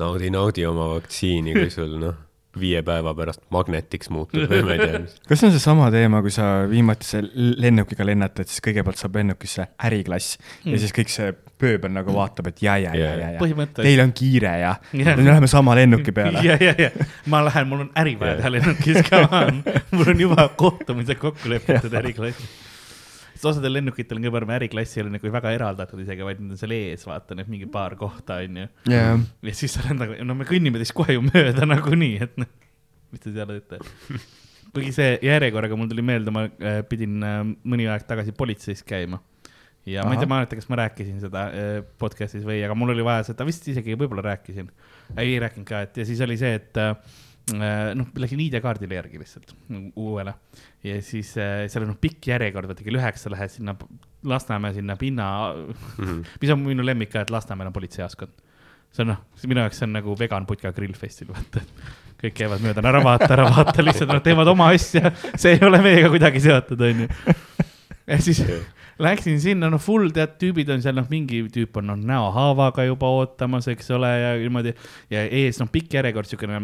naudi, 0.00 0.30
naudi 0.34 0.66
oma 0.68 0.92
vaktsiini, 0.96 1.56
kui 1.56 1.72
sul 1.72 1.98
noh, 2.02 2.20
viie 2.58 2.82
päeva 2.86 3.14
pärast 3.16 3.42
magnetiks 3.54 4.10
muutud 4.14 4.46
või 4.50 4.60
ma 4.66 4.74
ei 4.76 4.82
tea, 4.82 5.00
mis. 5.02 5.16
kas 5.26 5.40
see 5.40 5.48
on 5.48 5.54
seesama 5.56 5.88
teema, 5.94 6.20
kui 6.22 6.32
sa 6.34 6.50
viimati 6.70 7.08
see 7.08 7.24
lennukiga 7.64 8.06
lennatad, 8.06 8.50
siis 8.50 8.62
kõigepealt 8.64 9.00
saab 9.00 9.18
lennukisse 9.18 9.66
äriklass 9.88 10.38
mm. 10.38 10.74
ja 10.74 10.82
siis 10.82 10.94
kõik 10.94 11.10
see 11.12 11.32
pööbel 11.60 11.92
nagu 11.94 12.14
vaatab, 12.14 12.50
et 12.52 12.62
ja, 12.64 12.76
ja, 12.80 12.92
ja, 12.98 13.10
ja, 13.18 13.30
ja 13.38 13.66
teil 13.78 14.02
on 14.04 14.12
kiire 14.16 14.52
ja 14.60 14.74
Jah. 14.92 15.16
me 15.16 15.26
läheme 15.26 15.50
sama 15.50 15.74
lennuki 15.78 16.14
peale. 16.18 16.44
ja, 16.46 16.58
ja, 16.60 16.74
ja 16.78 17.08
ma 17.30 17.42
lähen, 17.46 17.70
mul 17.70 17.86
on 17.86 17.90
äri 18.00 18.14
vaja 18.20 18.38
teha 18.42 18.54
lennukis 18.58 19.02
ka, 19.08 19.24
mul 19.96 20.14
on 20.14 20.24
juba 20.26 20.48
kohtumised 20.58 21.18
kokku 21.22 21.50
lepitud 21.50 21.98
äriklassis. 22.02 22.54
Sest 23.44 23.58
osadel 23.58 23.76
lennukitel 23.76 24.18
on 24.18 24.24
ka 24.26 24.32
parem 24.32 24.52
äriklass 24.56 24.96
ei 24.96 25.04
ole 25.04 25.12
nagu 25.14 25.32
väga 25.34 25.52
eraldatud 25.56 26.00
isegi, 26.00 26.24
vaid 26.26 26.40
nad 26.40 26.54
on 26.54 26.60
seal 26.60 26.72
ees, 26.76 27.04
vaata 27.08 27.36
need 27.36 27.50
mingi 27.52 27.68
paar 27.70 27.96
kohta 28.00 28.38
onju. 28.44 28.68
jah, 28.90 29.20
ja 29.20 29.54
siis 29.56 29.74
sa 29.76 29.84
oled 29.84 30.00
nagu, 30.00 30.16
no 30.24 30.36
me 30.38 30.46
kõnnime 30.48 30.80
teist 30.80 30.96
kohe 30.96 31.18
ju 31.18 31.24
mööda 31.26 31.66
nagunii, 31.74 32.16
et 32.24 32.40
noh, 32.40 32.48
mis 33.12 33.24
te 33.24 33.34
seal 33.34 33.52
teete. 33.52 33.82
kuigi 34.74 34.94
see 34.96 35.10
järjekorraga 35.22 35.76
mul 35.78 35.90
tuli 35.90 36.04
meelde, 36.06 36.32
ma 36.34 36.46
äh, 36.48 36.80
pidin 36.88 37.20
äh, 37.22 37.42
mõni 37.44 37.88
aeg 37.90 38.08
tagasi 38.08 38.34
politseis 38.36 38.82
käima. 38.86 39.20
ja 39.84 40.02
Aha. 40.02 40.08
ma 40.08 40.16
ei 40.16 40.22
tea, 40.22 40.30
ma 40.30 40.40
ei 40.40 40.44
mäleta, 40.44 40.60
kas 40.60 40.70
ma 40.72 40.80
rääkisin 40.80 41.20
seda 41.26 41.44
äh, 41.52 41.76
podcast'is 42.00 42.48
või, 42.48 42.62
aga 42.64 42.78
mul 42.78 42.94
oli 42.96 43.04
vaja 43.06 43.28
seda, 43.30 43.46
vist 43.48 43.68
isegi 43.68 43.98
võib-olla 43.98 44.24
rääkisin. 44.32 44.72
ei 45.20 45.36
rääkinud 45.42 45.68
ka, 45.68 45.84
et 45.88 46.00
ja 46.00 46.08
siis 46.08 46.24
oli 46.24 46.40
see, 46.40 46.56
et 46.62 46.80
äh, 46.80 46.96
noh, 47.52 48.08
läksin 48.16 48.40
ID-kaardile 48.40 48.96
järgi 48.96 49.18
lihtsalt 49.20 49.50
uuele 50.00 50.32
ja 50.84 51.00
siis 51.04 51.34
äh, 51.36 51.66
seal 51.68 51.84
on 51.84 51.92
noh 51.92 51.98
pikk 52.00 52.30
järjekord, 52.30 52.70
vaata 52.70 52.86
kell 52.86 52.96
üheksa 53.00 53.32
lähed 53.32 53.52
sinna 53.52 53.76
Lasnamäe 54.24 54.72
sinna 54.72 54.96
pinna, 54.96 55.26
mis 56.40 56.52
on 56.54 56.62
minu 56.64 56.86
lemmik 56.86 57.12
ka, 57.12 57.24
et 57.24 57.32
Lasnamäel 57.34 57.68
on 57.68 57.76
politseijaoskond. 57.76 58.32
see 58.94 59.04
on 59.04 59.12
noh, 59.12 59.20
minu 59.44 59.60
jaoks 59.60 59.82
see 59.82 59.88
on 59.88 59.92
nagu 59.98 60.16
vegan 60.18 60.46
putka 60.48 60.72
grillfestil, 60.72 61.28
vaata. 61.34 61.60
kõik 62.22 62.38
käivad 62.38 62.64
mööda, 62.64 62.80
ära 62.88 63.02
vaata, 63.04 63.28
ära 63.36 63.50
vaata, 63.50 63.84
lihtsalt 63.84 64.14
nad 64.14 64.24
teevad 64.24 64.48
oma 64.48 64.70
asja, 64.72 65.12
see 65.34 65.58
ei 65.58 65.66
ole 65.66 65.82
meiega 65.84 66.08
kuidagi 66.14 66.40
seotud, 66.40 66.80
onju. 66.88 67.10
ja 68.08 68.20
siis 68.24 68.40
läksin 69.02 69.40
sinna, 69.42 69.70
no 69.72 69.78
full 69.82 70.10
tead, 70.14 70.36
tüübid 70.38 70.68
on 70.70 70.82
seal, 70.84 70.94
noh, 70.98 71.08
mingi 71.10 71.42
tüüp 71.54 71.76
on 71.80 71.88
noh 71.90 71.96
näohaavaga 71.98 72.84
juba 72.86 73.08
ootamas, 73.20 73.66
eks 73.72 73.90
ole, 73.96 74.10
ja 74.20 74.34
niimoodi 74.38 74.74
ja 75.10 75.24
ees 75.26 75.58
noh, 75.62 75.70
pikk 75.72 75.96
järjekord 75.98 76.30
siukene. 76.30 76.60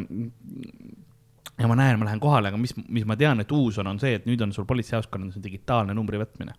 ja 1.61 1.68
ma 1.68 1.76
näen, 1.76 1.99
ma 2.01 2.07
lähen 2.09 2.20
kohale, 2.22 2.49
aga 2.53 2.57
mis, 2.61 2.72
mis 2.89 3.05
ma 3.09 3.16
tean, 3.20 3.41
et 3.43 3.51
uus 3.53 3.78
on, 3.83 3.91
on 3.93 3.99
see, 4.01 4.14
et 4.20 4.26
nüüd 4.28 4.41
on 4.47 4.53
sul 4.57 4.64
politseijaoskonnas 4.68 5.37
on 5.37 5.45
digitaalne 5.45 5.95
numbri 5.97 6.20
võtmine. 6.22 6.55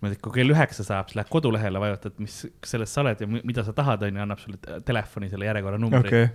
niimoodi, 0.00 0.16
et 0.18 0.22
kui 0.24 0.32
kell 0.40 0.50
üheksa 0.50 0.82
saab, 0.86 1.10
siis 1.10 1.20
lähed 1.20 1.30
kodulehele, 1.30 1.78
vajutad, 1.78 2.16
mis, 2.18 2.40
selles 2.66 2.90
sa 2.90 3.04
oled 3.04 3.20
ja 3.22 3.26
mi- 3.30 3.44
mida 3.46 3.62
sa 3.62 3.72
tahad, 3.76 4.02
onju, 4.08 4.24
annab 4.24 4.40
sulle 4.42 4.58
te- 4.58 4.80
telefoni 4.88 5.28
selle 5.30 5.46
järjekorranumbri 5.46 6.00
okei. 6.08 6.26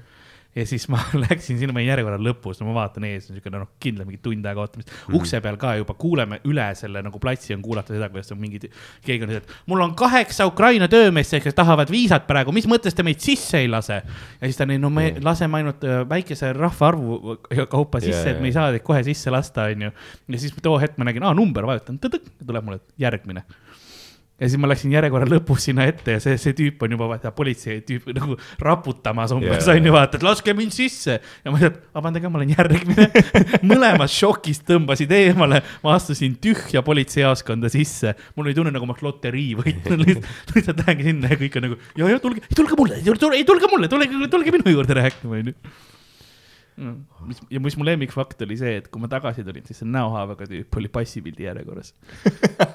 Ja 0.58 0.66
siis 0.66 0.88
ma 0.90 1.00
läksin 1.26 1.60
sinna, 1.60 1.74
ma 1.76 1.82
olin 1.82 1.92
järjekorra 1.92 2.18
lõpus, 2.22 2.60
no 2.62 2.70
ma 2.70 2.76
vaatan 2.80 3.06
ees, 3.08 3.28
niisugune 3.30 3.62
noh, 3.62 3.70
kindlalt 3.84 4.10
mingi 4.10 4.22
tund 4.24 4.46
aega 4.50 4.64
ootamist 4.64 4.90
mm. 4.90 4.98
-hmm. 4.98 5.20
ukse 5.20 5.42
peal 5.44 5.60
ka 5.62 5.76
juba 5.78 5.94
kuuleme 6.00 6.40
üle 6.50 6.66
selle 6.80 7.04
nagu 7.06 7.22
platsi 7.22 7.54
on 7.56 7.62
kuulata 7.66 7.94
seda, 7.94 8.10
kuidas 8.14 8.34
on 8.34 8.42
mingid, 8.42 8.66
keegi 9.06 9.28
on 9.28 9.36
et 9.38 9.54
mul 9.70 9.84
on 9.86 9.94
kaheksa 9.98 10.48
Ukraina 10.50 10.88
töömeest, 10.92 11.38
kes 11.44 11.58
tahavad 11.58 11.92
viisat 11.94 12.28
praegu, 12.28 12.56
mis 12.56 12.68
mõttes 12.70 12.98
te 12.98 13.06
meid 13.06 13.22
sisse 13.24 13.62
ei 13.62 13.70
lase? 13.70 14.02
ja 14.42 14.50
siis 14.50 14.58
ta 14.58 14.66
nii, 14.66 14.82
no 14.82 14.90
me 14.90 15.12
mm. 15.12 15.26
laseme 15.26 15.62
ainult 15.62 15.86
äh, 15.86 16.02
väikese 16.10 16.54
rahvaarvu 16.58 17.38
kaupa 17.70 18.02
sisse 18.02 18.24
yeah,, 18.24 18.36
et 18.36 18.42
me 18.42 18.50
ei 18.52 18.58
saa 18.58 18.72
teid 18.74 18.86
kohe 18.88 19.04
sisse 19.06 19.34
lasta, 19.34 19.70
onju. 19.74 19.94
ja 20.28 20.42
siis 20.42 20.58
too 20.62 20.80
hetk 20.82 20.98
ma 20.98 21.10
nägin, 21.10 21.26
aa 21.28 21.38
number, 21.38 21.70
vajutan, 21.70 22.02
tuleb 22.02 22.64
mulle 22.64 22.82
järgmine 22.98 23.46
ja 24.38 24.50
siis 24.50 24.60
ma 24.62 24.70
läksin 24.70 24.94
järjekorra 24.94 25.26
lõpus 25.30 25.66
sinna 25.66 25.88
ette 25.90 26.18
ja 26.18 26.22
see, 26.22 26.38
see 26.42 26.54
tüüp 26.58 26.84
on 26.86 26.94
juba 26.94 27.08
vaata 27.10 27.32
politsei 27.36 27.80
tüüp 27.86 28.12
nagu 28.14 28.38
raputamas 28.62 29.34
umbes 29.34 29.66
yeah. 29.66 29.72
onju 29.74 29.94
vaata, 29.96 30.20
et 30.20 30.26
laske 30.26 30.54
mind 30.58 30.76
sisse. 30.76 31.18
ja 31.18 31.54
ma 31.54 31.58
ütlesin, 31.58 31.80
vabandage, 31.98 32.32
ma 32.32 32.42
olen 32.42 32.54
järgmine 32.54 33.08
mõlemast 33.72 34.18
šokist 34.18 34.68
tõmbasid 34.70 35.14
eemale, 35.18 35.64
ma 35.82 35.98
astusin 35.98 36.38
tühja 36.44 36.84
politseijaoskonda 36.86 37.72
sisse. 37.74 38.14
mul 38.36 38.52
oli 38.52 38.58
tunne 38.58 38.74
nagu 38.76 38.86
ma 38.86 38.94
oleks 38.94 39.08
loterii 39.08 39.58
võitnud 39.58 40.06
lihtsalt, 40.06 40.32
lihtsalt 40.60 40.86
lähengi 40.86 41.10
sinna 41.10 41.34
ja 41.34 41.42
kõik 41.42 41.58
on 41.58 41.70
nagu 41.70 41.82
ja, 41.98 42.14
ja 42.14 42.22
tulge, 42.22 42.46
tulge 42.54 42.78
mulle, 42.78 43.02
ei 43.02 43.46
tulge 43.48 43.74
mulle, 43.74 43.90
tulge, 43.92 44.26
tulge 44.30 44.54
minu 44.60 44.78
juurde 44.78 45.02
rääkima 45.02 45.42
onju. 45.42 45.58
Mis, 46.78 47.42
ja 47.50 47.62
mis 47.64 47.78
mu 47.80 47.86
lemmikfakt 47.88 48.42
oli 48.46 48.58
see, 48.60 48.78
et 48.82 48.88
kui 48.94 49.02
ma 49.02 49.10
tagasi 49.12 49.46
tulin, 49.46 49.66
siis 49.66 49.82
see 49.82 49.90
näohaavaga 49.90 50.46
tüüp 50.50 50.78
oli 50.78 50.92
passipildi 50.94 51.48
järjekorras 51.48 51.94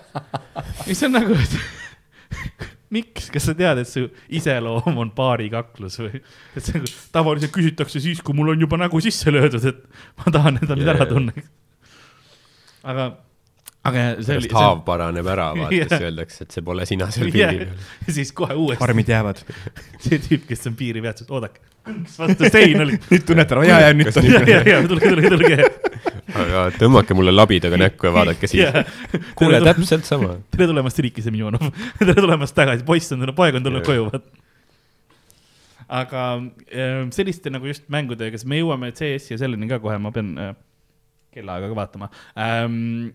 mis 0.88 1.02
on 1.06 1.14
nagu, 1.14 1.36
et 1.38 1.56
miks, 2.96 3.30
kas 3.32 3.46
sa 3.48 3.54
tead, 3.56 3.82
et 3.82 3.88
su 3.88 4.06
iseloom 4.34 4.98
on 5.04 5.12
baarikaklus 5.16 6.00
või? 6.02 6.22
et 6.56 6.64
see 6.64 6.78
nagu 6.78 6.92
tavaliselt 7.14 7.54
küsitakse 7.54 8.02
siis, 8.02 8.22
kui 8.24 8.36
mul 8.36 8.54
on 8.54 8.64
juba 8.66 8.80
nägu 8.80 9.00
sisse 9.04 9.32
löödud, 9.32 9.64
et 9.70 9.84
ma 10.20 10.34
tahan, 10.34 10.58
et 10.60 10.68
ta 10.68 10.78
nüüd 10.78 10.92
ära 10.92 11.06
tunneks. 11.08 11.52
aga, 12.82 13.12
aga 13.88 14.04
see 14.22 14.38
oli. 14.38 14.50
haav 14.54 14.84
paraneb 14.86 15.28
ära, 15.32 15.48
vaata 15.58 15.74
yeah., 15.74 15.90
siis 15.90 16.06
öeldakse, 16.06 16.46
et 16.46 16.54
see 16.54 16.64
pole 16.66 16.86
sina 16.88 17.08
seal 17.14 17.32
piiri 17.34 17.64
peal. 17.64 17.84
ja 18.06 18.16
siis 18.18 18.32
kohe 18.36 18.54
uuesti. 18.54 18.84
armid 18.86 19.10
jäävad. 19.10 19.42
see 20.04 20.22
tüüp, 20.22 20.46
kes 20.50 20.70
on 20.70 20.78
piiri 20.78 21.02
peal, 21.02 21.16
ütles, 21.16 21.26
et 21.26 21.34
oodake, 21.34 21.64
vastu 22.18 22.50
sein 22.54 22.80
oli. 22.86 23.00
nüüd 23.10 23.26
tunnete 23.28 23.58
ära, 23.58 23.66
ja, 23.66 23.80
ja 23.88 23.96
nüüd 23.98 24.14
on. 24.14 24.30
ja, 24.30 24.62
ja, 24.70 24.80
tulge, 24.86 25.10
tulge, 25.10 25.34
tulge 25.34 25.58
aga 26.32 26.66
tõmmake 26.78 27.16
mulle 27.16 27.34
labidaga 27.34 27.78
näkku 27.80 28.08
ja 28.08 28.14
vaadake 28.14 28.48
siis 28.48 28.62
yeah.. 28.62 28.94
kuule, 29.38 29.60
täpselt 29.64 30.06
sama. 30.08 30.36
tere 30.54 30.70
tulemast, 30.70 31.02
Riiki 31.04 31.24
Semjonov. 31.24 31.66
tere 31.98 32.16
tulemast 32.16 32.56
tagasi, 32.56 32.86
poiss 32.86 33.12
on 33.12 33.22
tulnud, 33.22 33.36
poeg 33.36 33.58
on 33.58 33.66
tulnud 33.66 33.86
koju, 33.86 34.08
vaat. 34.12 34.28
aga 36.02 36.26
ehm, 36.70 37.10
selliste 37.14 37.52
nagu 37.52 37.68
just 37.68 37.88
mängudega, 37.92 38.32
kas 38.36 38.46
me 38.48 38.62
jõuame 38.62 38.92
CS-i 38.96 39.34
ja 39.34 39.42
selleni 39.42 39.68
ka 39.70 39.82
kohe, 39.82 39.98
ma 40.00 40.14
pean 40.14 40.32
äh, 40.40 40.54
kellaaega 41.32 41.70
ka 41.70 41.78
vaatama 41.78 42.08
ähm, 42.36 43.12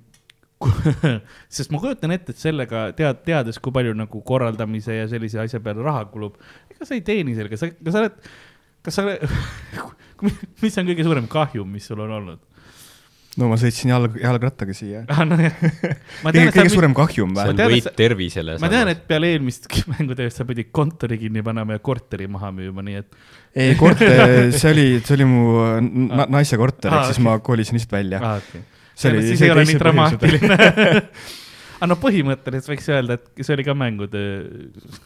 sest 1.53 1.71
ma 1.73 1.81
kujutan 1.81 2.15
ette, 2.15 2.33
et 2.33 2.41
sellega 2.41 2.87
tead, 2.97 3.21
teades, 3.27 3.59
kui 3.61 3.75
palju 3.75 3.93
nagu 3.97 4.21
korraldamise 4.25 4.95
ja 4.95 5.07
sellise 5.11 5.41
asja 5.43 5.61
peale 5.63 5.85
raha 5.85 6.07
kulub, 6.11 6.37
ega 6.71 6.87
sa 6.87 6.97
ei 6.97 7.03
teeni 7.05 7.37
sellega, 7.37 7.59
sa, 7.59 7.69
kas 7.69 7.93
sa 7.93 8.03
oled, 8.03 8.19
kas 8.85 8.97
sa 8.97 9.05
oled, 9.05 9.25
mis 10.63 10.79
on 10.81 10.89
kõige 10.89 11.05
suurem 11.07 11.29
kahjum, 11.31 11.69
mis 11.77 11.89
sul 11.89 12.01
on 12.05 12.15
olnud? 12.21 12.43
no 13.37 13.49
ma 13.51 13.57
sõitsin 13.61 13.91
jalg, 13.91 14.15
jalgrattaga 14.21 14.73
siia 14.75 15.03
ah,. 15.13 15.21
No, 15.27 15.37
kõige, 16.25 16.47
kõige 16.55 16.71
suurem 16.73 16.95
kahjum 16.97 17.35
või? 17.37 17.43
see 17.45 17.53
on 17.53 17.73
võit 17.73 17.89
tervisele. 17.99 18.55
ma 18.63 18.71
tean, 18.71 18.91
et 18.93 19.03
peale 19.09 19.29
eelmist 19.35 19.69
mängutööst 19.93 20.41
sa 20.41 20.47
pidid 20.49 20.71
kontori 20.75 21.19
kinni 21.21 21.43
panema 21.45 21.77
ja 21.77 21.83
korteri 21.83 22.29
maha 22.31 22.49
müüma, 22.55 22.85
nii 22.87 23.03
et. 23.03 23.19
ei, 23.53 23.75
korter, 23.79 24.49
see 24.55 24.73
oli, 24.73 24.87
see 25.05 25.19
oli 25.19 25.29
mu 25.29 25.45
na 26.09 26.25
naise 26.39 26.57
korter 26.59 26.89
ah,, 26.89 27.03
ehk 27.03 27.11
siis 27.13 27.21
okay. 27.21 27.27
ma 27.29 27.37
kolisin 27.45 27.77
lihtsalt 27.77 27.95
välja 27.99 28.23
ah,. 28.23 28.41
Okay. 28.41 28.65
See 28.97 29.13
oli, 29.13 29.25
siis 29.29 29.45
ei 29.45 29.53
ole 29.53 29.65
nii 29.69 29.79
dramaatiline 29.79 30.59
aga 31.77 31.89
no 31.91 31.99
põhimõtteliselt 32.01 32.73
võiks 32.73 32.93
öelda, 32.93 33.19
et 33.19 33.43
see 33.45 33.57
oli 33.57 33.65
ka 33.67 33.77
mängutöö 33.77 34.29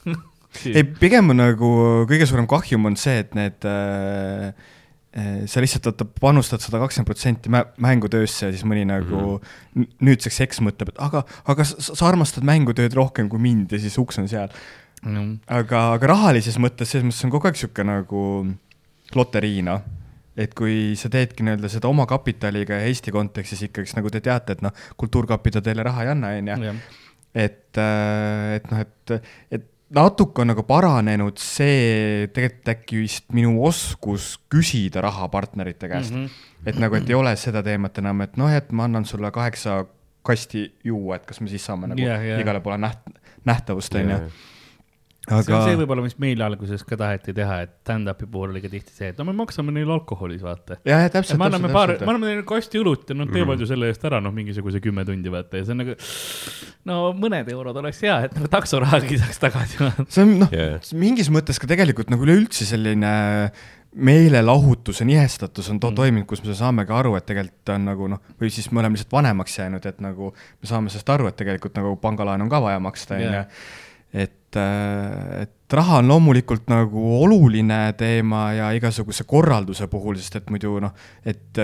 ei, 0.76 0.84
pigem 0.84 1.34
nagu 1.36 1.72
kõige 2.10 2.30
suurem 2.30 2.48
kahjum 2.50 2.92
on 2.92 3.00
see, 3.00 3.20
et 3.26 3.36
need 3.38 3.68
äh, 3.68 4.54
Eh, 5.12 5.44
sa 5.44 5.60
lihtsalt 5.60 5.90
vaata 5.90 6.06
panustad 6.08 6.62
sada 6.64 6.80
kakskümmend 6.80 7.10
protsenti 7.10 7.52
mängutöösse 7.84 8.46
ja 8.46 8.52
siis 8.54 8.62
mõni 8.64 8.86
nagu 8.88 9.18
mm 9.18 9.42
-hmm. 9.42 9.90
nüüdseks 10.08 10.38
eks 10.46 10.62
mõtleb, 10.64 10.94
et 10.94 11.02
aga, 11.04 11.26
aga 11.52 11.66
sa, 11.68 11.76
sa 11.84 12.06
armastad 12.08 12.48
mängutööd 12.48 12.96
rohkem 12.96 13.28
kui 13.28 13.40
mind 13.44 13.74
ja 13.76 13.80
siis 13.80 13.98
uks 14.00 14.22
on 14.24 14.30
seal 14.32 14.48
mm. 15.04 15.18
-hmm. 15.18 15.34
aga, 15.48 15.82
aga 15.98 16.08
rahalises 16.08 16.56
mõttes, 16.56 16.88
selles 16.96 17.04
mõttes 17.04 17.26
on 17.28 17.32
kogu 17.36 17.48
aeg 17.48 17.60
sihuke 17.60 17.84
nagu 17.84 18.22
loterii, 19.16 19.62
noh. 19.68 19.84
Et 20.38 20.54
kui 20.56 20.94
sa 21.00 21.12
teedki 21.12 21.44
nii-öelda 21.46 21.70
seda 21.72 21.90
oma 21.92 22.06
kapitaliga 22.10 22.80
ja 22.80 22.88
Eesti 22.90 23.12
kontekstis 23.12 23.66
ikkagi, 23.68 23.96
nagu 23.98 24.12
te 24.14 24.22
teate, 24.24 24.56
et 24.56 24.64
noh, 24.66 24.74
Kultuurkapital 25.00 25.64
teile 25.66 25.84
raha 25.88 26.06
ei 26.06 26.14
anna, 26.14 26.32
on 26.40 26.70
ju. 26.70 26.76
et, 27.34 27.68
äh, 27.82 28.56
et 28.58 28.72
noh, 28.72 28.86
et, 28.86 29.32
et 29.52 29.68
natuke 29.96 30.44
on 30.44 30.52
nagu 30.54 30.64
paranenud 30.68 31.40
see 31.42 32.30
tegelikult 32.36 32.72
äkki 32.76 33.02
vist 33.04 33.28
minu 33.36 33.58
oskus 33.68 34.38
küsida 34.52 35.04
raha 35.04 35.28
partnerite 35.32 35.90
käest 35.92 36.16
mm. 36.16 36.26
-hmm. 36.26 36.70
et 36.72 36.80
nagu, 36.80 36.96
et 36.96 37.10
ei 37.10 37.16
ole 37.16 37.36
seda 37.36 37.64
teemat 37.64 37.98
enam, 38.00 38.22
et 38.22 38.38
noh, 38.40 38.52
et 38.52 38.72
ma 38.72 38.88
annan 38.88 39.06
sulle 39.06 39.32
kaheksa 39.32 39.84
kasti 40.24 40.70
juua, 40.84 41.16
et 41.16 41.26
kas 41.26 41.42
me 41.42 41.50
siis 41.50 41.66
saame 41.66 41.88
nagu 41.92 42.02
yeah, 42.02 42.24
yeah. 42.24 42.42
igale 42.42 42.62
poole 42.62 42.78
näht-, 42.78 43.20
nähtavust, 43.46 43.96
on 43.96 44.10
ju 44.10 44.20
aga.... 45.32 45.46
see 45.48 45.56
on 45.58 45.66
see 45.66 45.80
võib-olla, 45.82 46.06
mis 46.06 46.18
meil 46.22 46.44
alguses 46.46 46.84
ka 46.88 46.98
taheti 47.00 47.36
teha, 47.38 47.58
et 47.66 47.74
stand-up'i 47.86 48.28
puhul 48.32 48.54
oli 48.54 48.62
ka 48.64 48.72
tihti 48.72 48.96
see, 48.96 49.12
et 49.14 49.20
no 49.22 49.26
me 49.28 49.36
maksame 49.38 49.74
neile 49.76 49.96
alkoholis, 49.96 50.44
vaata. 50.46 50.80
jah, 50.88 51.08
täpselt. 51.14 51.40
me 51.42 51.50
anname 51.50 51.72
paar, 51.74 51.96
me 52.00 52.08
anname 52.08 52.32
neile 52.32 52.46
kasti 52.48 52.82
õlut 52.82 53.10
ja 53.10 53.18
nad 53.18 53.32
teevad 53.32 53.56
mm 53.56 53.60
ju 53.62 53.68
selle 53.70 53.90
eest 53.92 54.06
ära, 54.08 54.22
noh, 54.24 54.32
mingisuguse 54.34 54.80
kümme 54.82 55.04
tundi, 55.06 55.30
vaata, 55.30 55.60
ja 55.60 55.68
see 55.68 55.76
on 55.76 55.84
nagu. 55.84 55.96
no 56.90 57.02
mõned 57.18 57.50
eurod 57.54 57.78
oleks 57.84 58.00
hea, 58.06 58.16
et 58.26 58.34
nagu 58.38 58.50
taksorahagi 58.52 59.20
saaks 59.22 59.42
tagasi. 59.44 59.92
see 60.08 60.24
on, 60.24 60.34
noh 60.46 60.56
yeah., 60.56 60.80
mingis 60.98 61.30
mõttes 61.34 61.62
ka 61.62 61.70
tegelikult 61.70 62.10
nagu 62.14 62.26
üleüldse 62.26 62.66
selline 62.70 63.12
meelelahutuse 63.96 65.06
nihestatus 65.06 65.70
on 65.70 65.80
to 65.80 65.90
mm. 65.92 65.96
toiminud, 65.96 66.28
kus 66.28 66.44
me 66.46 66.56
saamegi 66.56 66.94
aru, 66.96 67.16
et 67.20 67.26
tegelikult 67.28 67.74
on 67.74 67.88
nagu 67.90 68.10
noh, 68.14 68.22
või 68.40 68.52
siis 68.54 68.70
me 68.72 68.80
oleme 68.80 68.96
lihtsalt 68.96 69.12
vanemaks 69.12 69.58
jäänud, 69.60 69.88
et 69.88 70.00
nagu 70.04 70.32
me 70.32 70.70
saame 70.70 70.92
sellest 70.94 71.12
aru, 71.12 71.28
et 71.28 71.36
tegelikult 71.40 71.76
nagu 71.80 71.98
pangalaen 72.02 72.46
on 72.46 72.52
ka 72.52 72.62
vaja 72.64 72.80
maksta, 72.84 73.20
on 73.20 73.26
ju 73.26 73.42
et, 74.24 74.38
et 74.60 75.76
raha 75.78 76.02
on 76.02 76.12
loomulikult 76.12 76.68
nagu 76.72 77.04
oluline 77.22 77.82
teema 78.00 78.50
ja 78.58 78.72
igasuguse 78.76 79.24
korralduse 79.30 79.88
puhul, 79.92 80.20
sest 80.20 80.42
et 80.42 80.50
muidu 80.52 80.80
noh, 80.84 80.96
et 81.26 81.62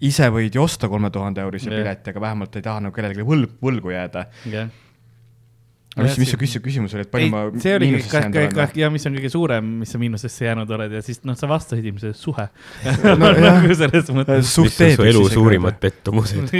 ise 0.00 0.28
võid 0.32 0.54
ju 0.54 0.62
osta 0.64 0.88
kolme 0.88 1.10
tuhande 1.12 1.42
eurise 1.44 1.72
pileti, 1.72 2.12
aga 2.12 2.22
vähemalt 2.28 2.56
ei 2.56 2.64
taha 2.64 2.86
nagu 2.86 2.94
kellelegi 2.96 3.26
võlg, 3.26 3.58
võlgu 3.62 3.92
jääda. 3.96 4.28
Yeah 4.46 4.70
aga 5.96 6.06
mis, 6.06 6.18
mis 6.22 6.30
su 6.30 6.38
küsimuse 6.38 6.60
küsimus 6.62 6.92
oli, 6.94 7.04
et 7.06 7.10
palju 7.10 7.26
ei, 7.26 7.30
ma 7.32 7.62
see 7.62 7.72
oligi 7.74 8.00
kõik, 8.06 8.76
ja 8.78 8.90
mis 8.94 9.06
on 9.08 9.16
kõige 9.18 9.30
suurem, 9.32 9.70
mis 9.82 9.90
sa 9.90 9.98
miinusesse 9.98 10.46
jäänud 10.46 10.70
oled 10.76 10.94
ja 10.94 11.02
siis 11.02 11.22
noh, 11.26 11.34
sa 11.38 11.48
vastasid 11.50 11.88
ilmselt 11.90 12.18
suhe. 12.18 12.46
No, 13.20 13.30
nagu 13.34 13.74
selles 13.76 14.10
mõttes. 14.14 14.52
mis 14.62 14.78
on 14.80 14.94
su 14.94 15.06
elu 15.08 15.22
suurimad 15.32 15.80
pettumused? 15.82 16.52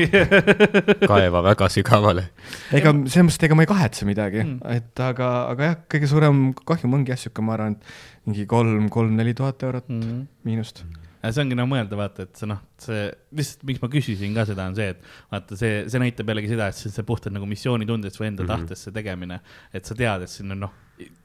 Kaeva 1.11 1.45
väga 1.47 1.69
sügavale. 1.73 2.27
ega 2.75 2.93
selles 3.07 3.29
mõttes, 3.29 3.39
et 3.39 3.47
ega 3.49 3.59
ma 3.59 3.67
ei 3.67 3.71
kahetse 3.71 4.09
midagi. 4.09 4.43
Mm., 4.43 4.79
et 4.81 5.05
aga, 5.07 5.31
aga 5.53 5.69
jah, 5.71 5.77
kõige 5.95 6.11
suurem 6.11 6.49
kahjum 6.67 6.99
ongi 6.99 7.15
jah, 7.15 7.23
sihuke, 7.23 7.45
ma 7.47 7.55
arvan, 7.55 7.79
et 7.79 8.27
mingi 8.27 8.49
kolm, 8.51 8.91
kolm-neli 8.93 9.37
tuhat 9.39 9.63
eurot 9.69 9.87
mm. 9.95 10.27
miinust. 10.49 10.83
mm 10.85 11.00
see 11.29 11.43
ongi 11.43 11.57
no 11.59 11.67
mõelda, 11.69 11.99
vaata, 11.99 12.25
et 12.25 12.39
see 12.41 12.49
noh, 12.49 12.61
see 12.81 13.09
lihtsalt, 13.37 13.65
miks 13.69 13.83
ma 13.83 13.91
küsisin 13.93 14.37
ka 14.37 14.47
seda, 14.49 14.69
on 14.71 14.77
see, 14.79 14.93
et 14.95 15.03
vaata, 15.33 15.59
see, 15.61 15.83
see 15.93 16.03
näitab 16.03 16.33
jällegi 16.33 16.53
seda, 16.55 16.71
et 16.73 16.79
see, 16.79 16.93
see 16.95 17.07
puhtalt 17.07 17.35
nagu 17.37 17.49
missioonitundest 17.51 18.21
või 18.21 18.31
enda 18.31 18.45
mm 18.45 18.49
-hmm. 18.49 18.69
tahtest 18.71 18.89
see 18.89 18.97
tegemine. 18.97 19.41
et 19.73 19.85
sa 19.85 19.95
tead, 19.95 20.25
et 20.25 20.33
siin 20.33 20.57
on 20.57 20.65
noh, 20.67 20.73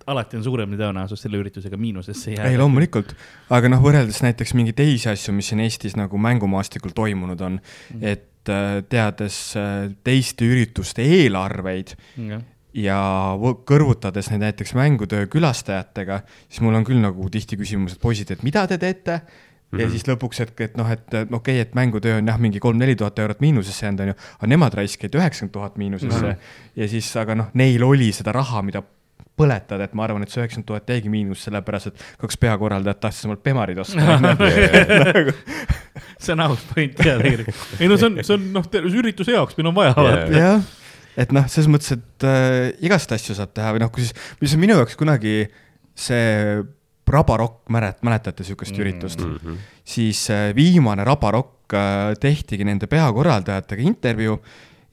alati 0.08 0.38
on 0.38 0.44
suurem 0.44 0.76
tõenäosus 0.78 1.22
selle 1.26 1.40
üritusega 1.40 1.78
miinusesse 1.78 2.36
jääda. 2.36 2.50
ei, 2.52 2.58
loomulikult, 2.60 3.16
aga 3.50 3.72
noh, 3.72 3.82
võrreldes 3.84 4.22
näiteks 4.26 4.54
mingeid 4.54 4.76
teisi 4.76 5.10
asju, 5.10 5.34
mis 5.34 5.52
siin 5.52 5.64
Eestis 5.66 5.96
nagu 5.96 6.18
mängumaastikul 6.18 6.92
toimunud 6.96 7.42
on 7.42 7.60
mm, 7.60 8.00
-hmm. 8.00 8.08
et 8.12 8.50
äh, 8.50 8.84
teades 8.90 9.56
äh, 9.56 9.96
teiste 10.04 10.46
ürituste 10.46 11.02
eelarveid 11.02 11.96
mm, 12.18 12.30
-hmm 12.30 12.52
ja 12.76 13.00
kõrvutades 13.40 14.28
neid 14.32 14.42
näiteks 14.42 14.74
mängutöö 14.76 15.30
külastajatega, 15.32 16.22
siis 16.50 16.62
mul 16.62 16.76
on 16.76 16.84
küll 16.84 17.00
nagu 17.00 17.30
tihti 17.32 17.56
küsimus, 17.56 17.96
et 17.96 18.02
poisid, 18.02 18.32
et 18.36 18.44
mida 18.44 18.66
te 18.68 18.78
teete 18.82 19.22
-hmm. 19.76 19.82
ja 19.82 19.88
mhm. 19.88 19.92
siis 19.96 20.08
lõpuks, 20.10 20.42
et, 20.42 20.54
et 20.62 20.78
noh, 20.78 20.90
et 20.92 21.08
okei 21.14 21.30
okay,, 21.38 21.60
et 21.60 21.76
mängutöö 21.76 22.18
on 22.20 22.34
jah, 22.34 22.40
mingi 22.40 22.60
kolm-neli 22.64 22.96
tuhat 22.96 23.20
eurot 23.20 23.42
miinusesse 23.44 23.86
jäänud, 23.86 24.06
on 24.06 24.14
ju, 24.14 24.18
aga 24.40 24.52
nemad 24.56 24.74
raiskasid 24.82 25.16
üheksakümmend 25.20 25.54
tuhat 25.54 25.78
miinusesse 25.78 26.26
mm. 26.26 26.32
-hmm. 26.32 26.60
ja 26.76 26.88
siis, 26.88 27.16
aga 27.18 27.36
noh, 27.36 27.50
neil 27.54 27.84
oli 27.84 28.12
seda 28.12 28.32
raha, 28.32 28.62
mida 28.62 28.84
põletada, 29.36 29.84
et 29.84 29.96
ma 29.98 30.06
arvan, 30.06 30.24
et 30.24 30.32
see 30.32 30.40
üheksakümmend 30.42 30.68
tuhat 30.70 30.90
jäigi 30.90 31.12
miinus, 31.12 31.44
sellepärast 31.48 31.92
et 31.92 32.04
kaks 32.22 32.38
peakorraldajat 32.40 33.02
tahtsid 33.04 33.28
omalt 33.30 33.44
Bemarid 33.44 33.82
osta 33.84 34.18
nagu. 34.24 35.36
see 36.24 36.34
on 36.34 36.46
aus 36.46 36.64
point 36.72 37.04
jah, 37.04 37.20
tegelikult. 37.20 37.76
ei 37.80 37.92
no 37.92 38.00
see 38.00 38.10
on, 38.10 38.24
see 38.24 38.38
on 38.38 38.48
noh, 38.56 38.70
ürituse 39.02 39.36
jaoks 39.36 39.58
meil 39.60 39.72
on 39.72 39.76
vaja 39.76 39.94
yeah.. 40.00 40.38
jah, 40.40 40.64
et 41.20 41.36
noh, 41.36 41.48
selles 41.52 41.68
mõttes, 41.72 41.98
et 41.98 42.28
äh, 42.28 42.72
igast 42.88 43.12
asju 43.16 43.36
saab 43.38 43.52
teha 43.56 43.76
või 43.76 43.84
noh, 43.84 43.92
kui 43.94 44.06
siis, 44.06 44.16
mis 44.40 44.56
on 44.56 44.64
minu 44.64 44.80
jaoks 44.80 44.96
kunagi 45.00 45.36
see 45.96 46.64
Rabarokk, 47.08 47.70
mälet-, 47.70 48.02
mäletate 48.02 48.44
sihukest 48.44 48.72
Mm. 48.76 48.82
üritust 48.82 49.20
mm.? 49.22 49.36
Mhm. 49.42 49.58
siis 49.86 50.30
äh, 50.30 50.56
viimane 50.56 51.04
Rabarokk 51.04 51.74
äh, 51.74 52.14
tehtigi 52.20 52.64
nende 52.66 52.88
peakorraldajatega 52.88 53.82
intervjuu 53.82 54.40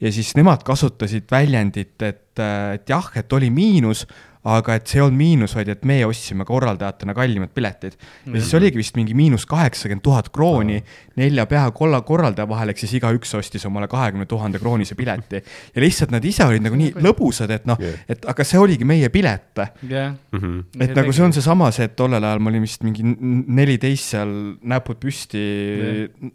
ja 0.00 0.12
siis 0.12 0.34
nemad 0.36 0.62
kasutasid 0.66 1.24
väljendit, 1.30 2.02
et, 2.02 2.38
et 2.74 2.88
jah, 2.88 3.10
et 3.16 3.32
oli 3.32 3.50
miinus, 3.50 4.06
aga 4.44 4.74
et 4.74 4.90
see 4.90 4.98
ei 4.98 5.04
olnud 5.04 5.18
miinus, 5.20 5.52
vaid 5.54 5.68
et 5.70 5.84
meie 5.86 6.06
ostsime 6.06 6.44
korraldajatena 6.46 7.14
kallimad 7.14 7.52
piletid. 7.54 7.94
ja 8.26 8.40
siis 8.40 8.54
oligi 8.58 8.80
vist 8.80 8.96
mingi 8.98 9.14
miinus 9.14 9.46
kaheksakümmend 9.46 10.02
tuhat 10.02 10.32
krooni 10.34 10.80
nelja 11.16 11.44
peakolla 11.46 12.00
korraldaja 12.06 12.48
vahel, 12.48 12.72
ehk 12.72 12.80
siis 12.82 12.96
igaüks 12.98 13.34
ostis 13.38 13.66
omale 13.68 13.86
kahekümne 13.88 14.26
tuhande 14.26 14.58
kroonise 14.58 14.96
pileti. 14.98 15.42
ja 15.74 15.84
lihtsalt 15.84 16.10
nad 16.14 16.24
ise 16.24 16.46
olid 16.48 16.64
nagu 16.64 16.78
nii 16.78 16.94
lõbusad, 17.04 17.52
et 17.54 17.68
noh 17.70 17.78
Jah., 17.82 18.00
et 18.10 18.26
aga 18.32 18.46
see 18.46 18.58
oligi 18.58 18.86
meie 18.88 19.08
pilet 19.14 19.62
jah. 19.88 20.14
Mhm. 20.32 20.58
et 20.80 20.94
nagu 20.96 21.12
see 21.14 21.24
on 21.24 21.34
seesama 21.36 21.70
see, 21.74 21.86
et 21.86 21.96
tollel 21.98 22.24
ajal 22.24 22.42
ma 22.42 22.50
olin 22.50 22.66
vist 22.66 22.82
mingi 22.86 23.04
neliteist 23.04 24.16
seal, 24.16 24.32
näpud 24.74 24.98
püsti, 25.02 25.42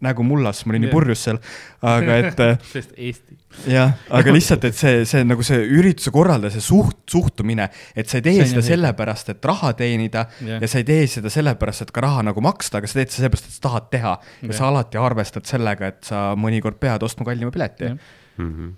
nägu 0.04 0.24
mullas, 0.28 0.64
ma 0.66 0.76
olin 0.76 0.86
nii 0.86 0.92
Jah. 0.92 0.96
purjus 0.96 1.26
seal. 1.28 1.42
aga 1.82 2.22
et 2.24 2.40
äh, 2.48 2.56
sest 2.72 2.96
Eesti. 2.96 3.37
jah, 3.68 3.94
aga 4.14 4.34
lihtsalt, 4.36 4.66
et 4.70 4.76
see, 4.78 5.04
see 5.10 5.24
nagu 5.28 5.44
see 5.46 5.60
ürituse 5.80 6.12
korraldaja, 6.14 6.54
see 6.58 6.66
suht-, 6.68 7.00
suhtumine, 7.10 7.70
et 7.98 8.10
sa 8.10 8.20
ei 8.20 8.26
tee 8.28 8.46
seda 8.48 8.64
sellepärast, 8.66 9.32
et 9.34 9.48
raha 9.50 9.72
teenida 9.80 10.28
Jah. 10.46 10.62
ja 10.62 10.68
sa 10.72 10.82
ei 10.82 10.88
tee 10.88 11.08
seda 11.12 11.32
sellepärast, 11.34 11.88
et 11.88 11.94
ka 11.96 12.04
raha 12.06 12.26
nagu 12.28 12.44
maksta, 12.44 12.82
aga 12.82 12.90
sa 12.92 13.00
teed 13.00 13.14
seda 13.14 13.24
sellepärast, 13.26 13.48
et 13.50 13.58
sa 13.58 13.64
tahad 13.70 13.88
teha. 13.94 14.18
ja 14.42 14.50
Jah. 14.52 14.58
sa 14.60 14.68
alati 14.72 15.02
arvestad 15.02 15.48
sellega, 15.50 15.94
et 15.94 16.04
sa 16.12 16.28
mõnikord 16.40 16.80
pead 16.82 17.04
ostma 17.08 17.28
kallima 17.30 17.54
pileti 17.56 17.90
Jah.. 17.92 17.98
Mhm. 18.38 18.76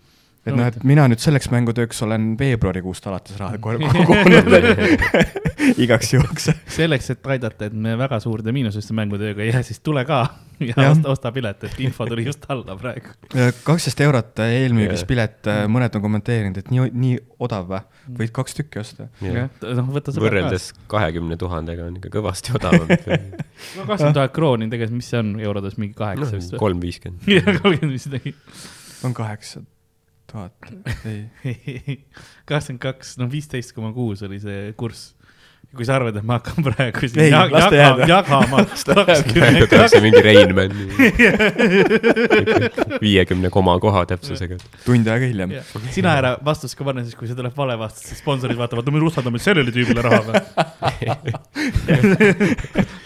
Et 0.49 0.57
noh, 0.57 0.69
et 0.69 0.83
mina 0.87 1.07
nüüd 1.11 1.21
selleks 1.23 1.49
mängutööks 1.53 2.03
olen 2.05 2.31
veebruarikuust 2.39 3.07
alates 3.09 3.39
raha 3.39 3.59
kogunud 3.65 4.51
igaks 5.85 6.13
juhuks. 6.13 6.49
selleks, 6.71 7.09
et 7.13 7.33
aidata, 7.35 7.69
et 7.69 7.75
me 7.75 7.95
väga 7.99 8.19
suurde 8.23 8.53
miinusesse 8.55 8.95
mängutööga 8.97 9.43
ei 9.45 9.53
jää, 9.53 9.63
siis 9.65 9.81
tule 9.85 10.03
ka 10.07 10.21
ja 10.69 10.73
Jah. 10.75 10.91
osta, 10.91 11.09
osta 11.13 11.31
pilet, 11.31 11.63
et 11.63 11.79
info 11.83 12.05
tuli 12.09 12.25
just 12.25 12.45
alla 12.51 12.75
praegu. 12.79 13.13
kaksteist 13.63 14.01
eurot 14.03 14.43
eelmüügis 14.43 15.05
pilet, 15.09 15.49
mõned 15.71 15.95
on 15.95 16.03
kommenteerinud, 16.03 16.59
et 16.61 16.71
nii, 16.73 16.89
nii 17.05 17.21
odav 17.45 17.69
või? 17.69 17.81
võid 18.19 18.33
kaks 18.35 18.57
tükki 18.57 18.81
osta. 18.81 19.07
Noh, 19.21 19.89
võta 19.93 20.13
sõber 20.13 20.29
võrreldes 20.29 20.71
kahekümne 20.91 21.37
tuhandega 21.39 21.87
on 21.87 21.99
ikka 21.99 22.11
kõvasti 22.17 22.55
odavam. 22.57 22.89
no 22.89 23.87
kakskümmend 23.87 24.17
tuhat 24.17 24.35
krooni 24.35 24.69
tegelikult, 24.71 24.99
mis 24.99 25.11
see 25.13 25.21
on 25.21 25.33
eurodes, 25.39 25.79
mingi 25.81 25.97
kaheksa 25.97 26.31
vist 26.35 26.55
või? 26.55 26.63
kolm 26.65 26.83
viiskümmend. 26.83 27.59
kolmkümmend 27.61 27.95
viis 27.95 28.09
midagi. 28.09 28.35
on 29.07 29.15
kaheksa 29.15 29.63
tuhat, 30.29 30.73
ei. 31.09 31.99
kakskümmend 32.49 32.83
kaks, 32.83 33.15
no 33.21 33.29
viisteist 33.31 33.73
koma 33.75 33.93
kuus 33.95 34.23
oli 34.27 34.41
see 34.43 34.73
kurss. 34.79 35.15
kui 35.69 35.85
sa 35.85 35.99
arvad, 35.99 36.15
et 36.17 36.25
ma 36.25 36.39
hakkan 36.39 36.65
praegu 36.65 37.05
siin 37.05 37.19
Ei, 37.21 37.29
ja, 37.29 37.43
las 37.45 37.67
ta 37.69 37.75
jagama, 37.77 38.63
jagama 39.29 39.67
tehakse 39.69 39.99
mingi 40.01 40.21
Reinmann 40.25 40.73
viiekümne 43.03 43.51
koma 43.53 43.75
koha 43.83 44.01
täpsusega. 44.09 44.57
tund 44.81 45.05
aega 45.13 45.29
hiljem. 45.29 45.53
Sina 45.93 46.15
ära 46.17 46.31
vastust 46.45 46.73
ka 46.79 46.87
pane, 46.87 47.05
siis 47.05 47.19
kui 47.19 47.29
see 47.29 47.37
tuleb 47.37 47.53
vale 47.57 47.77
vastus, 47.77 48.07
siis 48.09 48.23
sponsorid 48.23 48.57
vaatavad, 48.57 48.89
no 48.89 48.97
me 48.97 49.05
usaldame 49.11 49.41
sellele 49.43 49.69
tüübile 49.75 50.01
raha 50.07 50.21
või. 50.25 50.37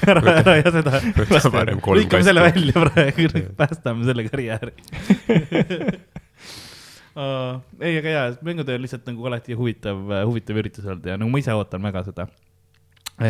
ära, 0.07 0.23
ära 0.39 0.57
ja 0.61 0.75
seda. 0.79 1.03
lõikame 1.03 2.23
selle 2.31 2.47
välja 2.47 2.87
praegu, 2.87 3.45
päästame 3.59 4.07
selle 4.07 4.29
karjääri 4.31 4.71
uh,. 7.15 7.59
ei, 7.81 7.97
aga 7.99 8.15
jaa, 8.15 8.31
mängutöö 8.41 8.79
on 8.79 8.85
lihtsalt 8.85 9.05
nagu 9.09 9.29
alati 9.29 9.57
huvitav, 9.57 10.01
huvitav 10.25 10.63
üritus 10.63 10.87
olnud 10.87 11.05
ja 11.11 11.19
nagu 11.19 11.31
ma 11.31 11.43
ise 11.43 11.53
ootan 11.57 11.83
väga 11.83 12.03
seda. 12.09 12.27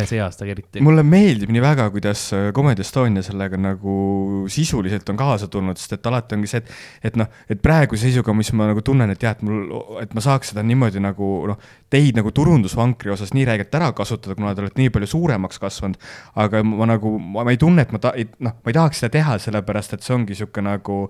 see 0.08 0.16
aasta 0.24 0.46
eriti. 0.48 0.80
mulle 0.80 1.02
meeldib 1.04 1.50
nii 1.52 1.60
väga, 1.60 1.90
kuidas 1.92 2.22
äh, 2.32 2.46
Comedy 2.56 2.80
Estonia 2.80 3.22
sellega 3.22 3.58
nagu 3.60 4.46
sisuliselt 4.48 5.08
on 5.12 5.18
kaasa 5.20 5.48
tulnud, 5.52 5.76
sest 5.76 5.98
et 5.98 6.08
alati 6.08 6.38
ongi 6.38 6.48
see, 6.48 6.62
et, 6.62 6.72
et 7.10 7.18
noh, 7.20 7.28
et 7.52 7.60
praeguse 7.60 8.06
seisuga, 8.06 8.32
mis 8.32 8.48
ma 8.56 8.70
nagu 8.70 8.80
tunnen, 8.86 9.12
et 9.12 9.22
jah, 9.22 9.36
et 9.36 9.44
mul, 9.44 9.68
et 10.00 10.16
ma 10.16 10.24
saaks 10.24 10.54
seda 10.54 10.64
niimoodi 10.64 11.04
nagu 11.04 11.30
noh, 11.52 11.60
teid 11.92 12.16
nagu 12.16 12.32
turundusvankri 12.32 13.12
osas 13.12 13.36
nii 13.36 13.44
räigelt 13.50 13.76
ära 13.76 13.92
kasutada, 13.92 14.38
kuna 14.38 14.56
te 14.56 14.64
olete 14.64 14.80
nii 14.80 14.94
palju 14.96 15.12
suuremaks 15.12 15.60
kasvanud. 15.60 16.00
aga 16.46 16.64
ma 16.64 16.88
nagu, 16.94 17.18
ma 17.20 17.50
ei 17.52 17.60
tunne, 17.60 17.84
et 17.84 17.92
ma 17.92 18.00
ta-, 18.00 18.16
noh, 18.40 18.56
ma 18.56 18.72
ei 18.72 18.80
tahaks 18.80 19.04
seda 19.04 19.18
teha, 19.20 19.36
sellepärast 19.50 19.98
et 19.98 20.08
see 20.08 20.16
ongi 20.16 20.40
sihuke 20.40 20.64
nagu, 20.64 21.02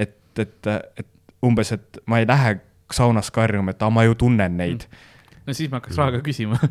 et, 0.00 0.16
et, 0.40 0.72
et 0.72 1.10
umbes, 1.42 1.72
et 1.72 1.98
ma 2.06 2.18
ei 2.22 2.26
lähe 2.28 2.60
saunas 2.92 3.30
karjuma, 3.34 3.70
et 3.74 3.82
aa, 3.82 3.90
ma 3.90 4.04
ju 4.04 4.14
tunnen 4.14 4.56
neid. 4.56 4.80
no 5.46 5.52
siis 5.56 5.70
ma 5.70 5.76
hakkaks 5.80 5.96
raha 5.98 6.10
ka 6.18 6.22
küsima 6.26 6.56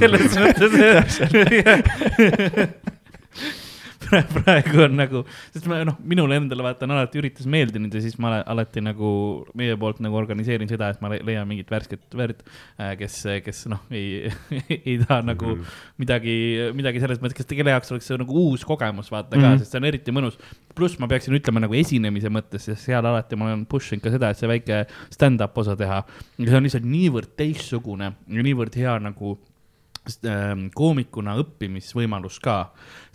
selles 0.00 0.36
mõttes. 0.38 0.72
praegu 4.36 4.82
on 4.86 4.96
nagu, 4.98 5.22
sest 5.54 5.66
ma 5.70 5.80
noh, 5.86 5.96
minule 6.06 6.38
endale 6.40 6.64
vaata 6.66 6.86
on 6.86 6.94
alati 6.96 7.20
üritus 7.20 7.48
meeldinud 7.50 7.94
ja 7.94 8.02
siis 8.04 8.16
ma 8.22 8.40
alati 8.42 8.82
nagu 8.84 9.08
meie 9.58 9.76
poolt 9.80 10.02
nagu 10.04 10.18
organiseerin 10.18 10.70
seda, 10.70 10.90
et 10.92 11.02
ma 11.04 11.10
le- 11.12 11.22
leian 11.26 11.48
mingit 11.48 11.70
värsket 11.72 12.16
verd, 12.18 12.42
kes, 13.00 13.18
kes 13.46 13.64
noh, 13.72 13.82
ei, 13.94 14.30
ei 14.78 14.98
taha 15.02 15.22
nagu 15.26 15.56
midagi, 16.02 16.36
midagi 16.76 17.02
selles 17.02 17.22
mõttes, 17.22 17.38
kes, 17.40 17.50
kelle 17.50 17.74
jaoks 17.74 17.94
oleks 17.94 18.10
see 18.10 18.20
nagu 18.20 18.46
uus 18.46 18.66
kogemus, 18.68 19.10
vaata 19.12 19.34
ka 19.34 19.40
mm. 19.40 19.48
-hmm. 19.48 19.64
sest 19.64 19.74
see 19.74 19.82
on 19.82 19.90
eriti 19.90 20.14
mõnus. 20.14 20.38
pluss 20.76 20.98
ma 21.00 21.08
peaksin 21.08 21.36
ütlema 21.36 21.62
nagu 21.64 21.74
esinemise 21.74 22.30
mõttes, 22.32 22.68
sest 22.68 22.84
seal 22.90 23.06
alati 23.06 23.36
ma 23.36 23.50
olen 23.50 23.66
push 23.66 23.94
inud 23.94 24.04
ka 24.04 24.14
seda, 24.14 24.30
et 24.30 24.40
see 24.40 24.50
väike 24.50 24.84
stand-up 25.10 25.58
osa 25.58 25.76
teha. 25.76 26.04
ja 26.38 26.48
see 26.48 26.56
on 26.56 26.68
lihtsalt 26.68 26.88
niivõrd 26.88 27.36
teistsugune 27.36 28.12
ja 28.12 28.48
niivõrd 28.48 28.76
hea 28.76 28.98
nagu 29.02 29.36
koomikuna 30.76 31.34
õppimisvõimalus 31.40 32.38
ka, 32.42 32.56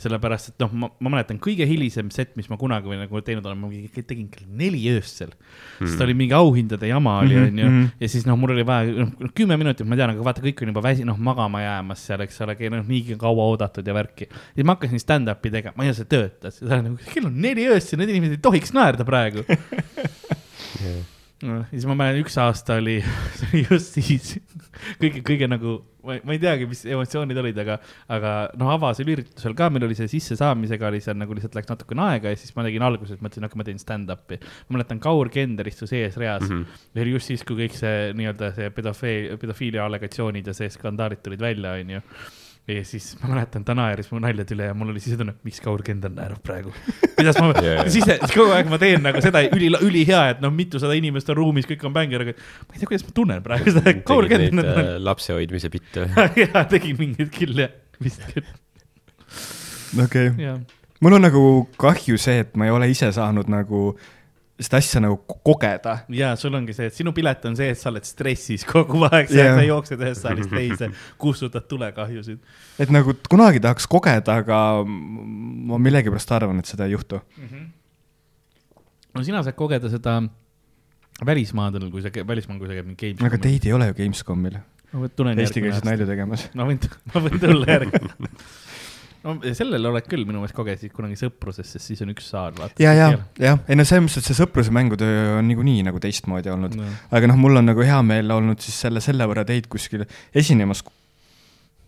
sellepärast 0.02 0.52
et 0.52 0.64
noh, 0.64 0.74
ma, 0.76 0.90
ma 1.00 1.14
mäletan 1.16 1.40
kõige 1.42 1.66
hilisem 1.68 2.10
set, 2.14 2.34
mis 2.40 2.50
ma 2.52 2.58
kunagi 2.60 2.90
või 2.92 3.00
nagu 3.00 3.22
teinud 3.26 3.46
olen, 3.48 3.62
ma 3.62 3.70
tegin 4.02 4.28
kell 4.32 4.48
neli 4.48 4.82
öösel 4.92 5.32
mm., 5.32 5.86
sest 5.86 6.04
oli 6.04 6.16
mingi 6.18 6.36
auhindade 6.38 6.90
jama 6.90 7.20
oli, 7.22 7.38
Mhm, 7.38 7.48
onju 7.52 7.70
mhm., 7.70 7.88
ja 8.02 8.12
siis 8.12 8.26
noh, 8.28 8.38
mul 8.40 8.56
oli 8.56 8.66
vaja 8.68 9.06
noh, 9.06 9.32
kümme 9.38 9.58
minutit, 9.62 9.88
ma 9.88 10.00
tean, 10.00 10.16
aga 10.16 10.26
vaata, 10.26 10.44
kõik 10.44 10.66
on 10.66 10.74
juba 10.74 10.84
väsi-, 10.86 11.08
noh, 11.08 11.20
magama 11.22 11.64
jäämas 11.64 12.06
seal, 12.10 12.26
eks 12.26 12.42
ole, 12.46 12.58
noh, 12.76 12.86
niigi 12.88 13.18
kaua 13.20 13.48
oodatud 13.54 13.88
ja 13.88 13.96
värki. 13.96 14.28
ja 14.56 14.68
ma 14.68 14.76
hakkasin 14.76 15.02
stand-up'i 15.02 15.54
tegema, 15.54 15.88
ja 15.88 15.96
see 15.98 16.10
töötas, 16.12 16.62
nagu 16.62 16.98
kell 17.14 17.30
on 17.30 17.40
neli 17.42 17.68
öösel, 17.72 18.02
need 18.02 18.14
inimesed 18.14 18.40
ei 18.40 18.44
tohiks 18.44 18.74
naerda 18.76 19.08
praegu. 19.08 19.46
no,. 21.48 21.62
ja 21.62 21.70
siis 21.72 21.88
ma 21.90 21.96
mäletan, 21.98 22.24
üks 22.24 22.36
aasta 22.42 22.78
oli, 22.82 23.00
see 23.38 23.48
oli 23.52 23.64
just 23.66 23.98
siis 23.98 24.34
kõige, 25.02 25.22
kõige 25.28 25.50
nagu, 25.52 25.78
ma 26.06 26.18
ei, 26.18 26.42
teagi, 26.42 26.68
mis 26.70 26.84
emotsioonid 26.90 27.40
olid, 27.42 27.62
aga, 27.64 27.78
aga 28.12 28.34
noh, 28.60 28.74
avasel 28.76 29.12
üritusel 29.14 29.56
ka 29.58 29.70
meil 29.74 29.88
oli 29.88 29.98
see 29.98 30.10
sissesaamisega 30.12 30.90
oli 30.90 31.02
seal 31.04 31.20
nagu 31.20 31.38
lihtsalt 31.38 31.58
läks 31.58 31.72
natukene 31.72 32.06
aega 32.10 32.34
ja 32.34 32.40
siis 32.40 32.56
ma 32.58 32.66
tegin 32.68 32.86
alguses, 32.88 33.22
mõtlesin, 33.22 33.48
okei, 33.48 33.62
ma 33.62 33.68
teen 33.68 33.82
stand-up'i. 33.82 34.42
ma 34.68 34.78
mäletan, 34.78 35.02
Kaur 35.04 35.32
Kender 35.34 35.70
istus 35.72 35.94
eesreas 35.98 36.48
mm. 36.48 36.54
-hmm. 36.54 36.86
ja 36.96 37.06
oli 37.06 37.18
just 37.18 37.34
siis, 37.34 37.46
kui 37.48 37.64
kõik 37.64 37.78
see 37.78 38.12
nii-öelda 38.18 38.54
see 38.58 38.70
pedofiil, 38.76 39.34
pedofiilia 39.42 39.86
allegatsioonid 39.88 40.48
ja 40.48 40.58
see 40.58 40.70
skandaalid 40.70 41.24
tulid 41.26 41.42
välja, 41.42 41.78
onju 41.80 42.06
ja 42.70 42.84
siis 42.86 43.08
ma 43.22 43.32
mäletan, 43.34 43.64
ta 43.66 43.74
naeris 43.78 44.12
mu 44.14 44.20
naljade 44.22 44.54
üle 44.56 44.68
ja 44.70 44.76
mul 44.78 44.92
oli 44.94 45.02
sisetunne, 45.02 45.34
miks 45.46 45.60
Kaur 45.64 45.82
Kender 45.86 46.12
naerab 46.14 46.42
praegu. 46.46 46.74
kuidas 47.18 47.40
ma 47.42 47.50
jaa. 47.66 47.86
sise, 47.92 48.18
kogu 48.34 48.54
aeg 48.56 48.70
ma 48.72 48.80
teen 48.82 49.02
nagu 49.06 49.24
seda 49.24 49.42
üli, 49.48 49.72
ülihea, 49.88 50.22
et 50.36 50.44
noh, 50.44 50.54
mitusada 50.56 50.96
inimest 50.98 51.32
on 51.34 51.40
ruumis, 51.42 51.68
kõik 51.70 51.84
on 51.90 51.96
bänger, 51.96 52.26
aga 52.28 52.36
ma 52.38 52.76
ei 52.76 52.84
tea, 52.84 52.90
kuidas 52.92 53.06
ma 53.08 53.16
tunnen 53.18 53.46
praegu 53.46 53.74
seda, 53.74 53.96
Kaur 54.08 54.30
tegid 54.30 54.54
neid 54.54 54.70
Kender. 54.70 54.84
äh, 54.84 55.02
lapse 55.02 55.36
hoidmise 55.36 55.74
bitte. 55.74 56.06
jaa, 56.44 56.66
tegin 56.72 57.00
mingeid 57.02 57.34
küll 57.36 57.66
jah, 57.66 57.74
vist 58.02 58.24
küll, 58.30 58.48
okei 60.06 60.32
okay., 60.32 60.56
mul 61.02 61.18
on 61.18 61.26
nagu 61.26 61.46
kahju 61.82 62.20
see, 62.22 62.44
et 62.46 62.54
ma 62.60 62.70
ei 62.70 62.76
ole 62.76 62.92
ise 62.94 63.10
saanud 63.16 63.50
nagu 63.52 63.90
seda 64.62 64.78
asja 64.82 65.02
nagu 65.04 65.18
ko- 65.26 65.40
kogeda. 65.52 65.96
ja 66.14 66.32
sul 66.40 66.54
ongi 66.58 66.74
see, 66.78 66.88
et 66.92 66.96
sinu 66.98 67.14
pilet 67.18 67.46
on 67.50 67.56
see, 67.58 67.72
et 67.74 67.80
sa 67.80 67.90
oled 67.92 68.06
stressis 68.08 68.66
kogu 68.70 69.02
aeg, 69.10 69.32
sa 69.32 69.64
jooksed 69.66 70.02
ühest 70.06 70.26
saalist 70.26 70.52
teise, 70.54 70.92
kustutad 71.22 71.66
tulekahjusid. 71.72 72.40
et 72.80 72.94
nagu 72.94 73.16
kunagi 73.30 73.62
tahaks 73.64 73.88
kogeda, 73.92 74.40
aga 74.44 74.60
ma 74.86 75.80
millegipärast 75.82 76.36
arvan, 76.38 76.62
et 76.62 76.70
seda 76.70 76.86
ei 76.90 76.94
juhtu. 76.96 77.22
no 79.16 79.24
sina 79.26 79.44
saad 79.44 79.58
kogeda 79.60 79.90
seda 79.92 80.20
välismaadel, 81.26 81.90
kui 81.94 82.02
sa, 82.04 82.10
välismaal, 82.14 82.60
kui 82.62 82.70
sa 82.70 82.78
käid 82.78 82.88
mingi 82.88 83.14
games. 83.16 83.26
aga 83.28 83.42
teid 83.42 83.66
ei 83.68 83.74
ole 83.78 83.90
ju 83.92 83.98
Gamescomil, 84.00 84.60
ma 84.94 85.10
tulen 85.16 85.40
eestikeelset 85.42 85.86
nalja 85.88 86.08
tegemas. 86.10 86.48
ma 86.58 86.66
võin, 86.70 86.80
ma 87.14 87.26
võin 87.28 87.42
tulla 87.42 87.76
järgi. 87.76 88.06
no 89.26 89.36
sellel 89.58 89.90
oled 89.92 90.08
küll 90.10 90.26
minu 90.28 90.42
meelest 90.42 90.58
kogesid 90.58 90.94
kunagi 90.96 91.20
sõpruses, 91.20 91.76
sest 91.76 91.92
siis 91.92 92.02
on 92.06 92.14
üks 92.14 92.32
saal, 92.34 92.56
vaata. 92.58 92.82
ja, 92.82 92.94
ja, 92.98 93.12
jah, 93.42 93.60
ei 93.68 93.78
no 93.78 93.86
selles 93.88 94.08
mõttes, 94.08 94.22
et 94.24 94.32
see 94.32 94.40
sõpruse 94.40 94.74
mängutöö 94.76 95.38
on 95.40 95.50
niikuinii 95.52 95.86
nagu 95.88 96.02
teistmoodi 96.04 96.54
olnud. 96.54 96.78
no.. 96.80 96.90
aga 97.14 97.30
noh, 97.32 97.40
mul 97.42 97.62
on 97.62 97.72
nagu 97.72 97.86
hea 97.86 98.00
meel 98.06 98.34
olnud 98.38 98.64
siis 98.64 98.80
selle, 98.88 99.04
selle 99.04 99.30
võrra 99.30 99.46
teid 99.48 99.70
kuskil 99.72 100.08
esinemas 100.34 100.84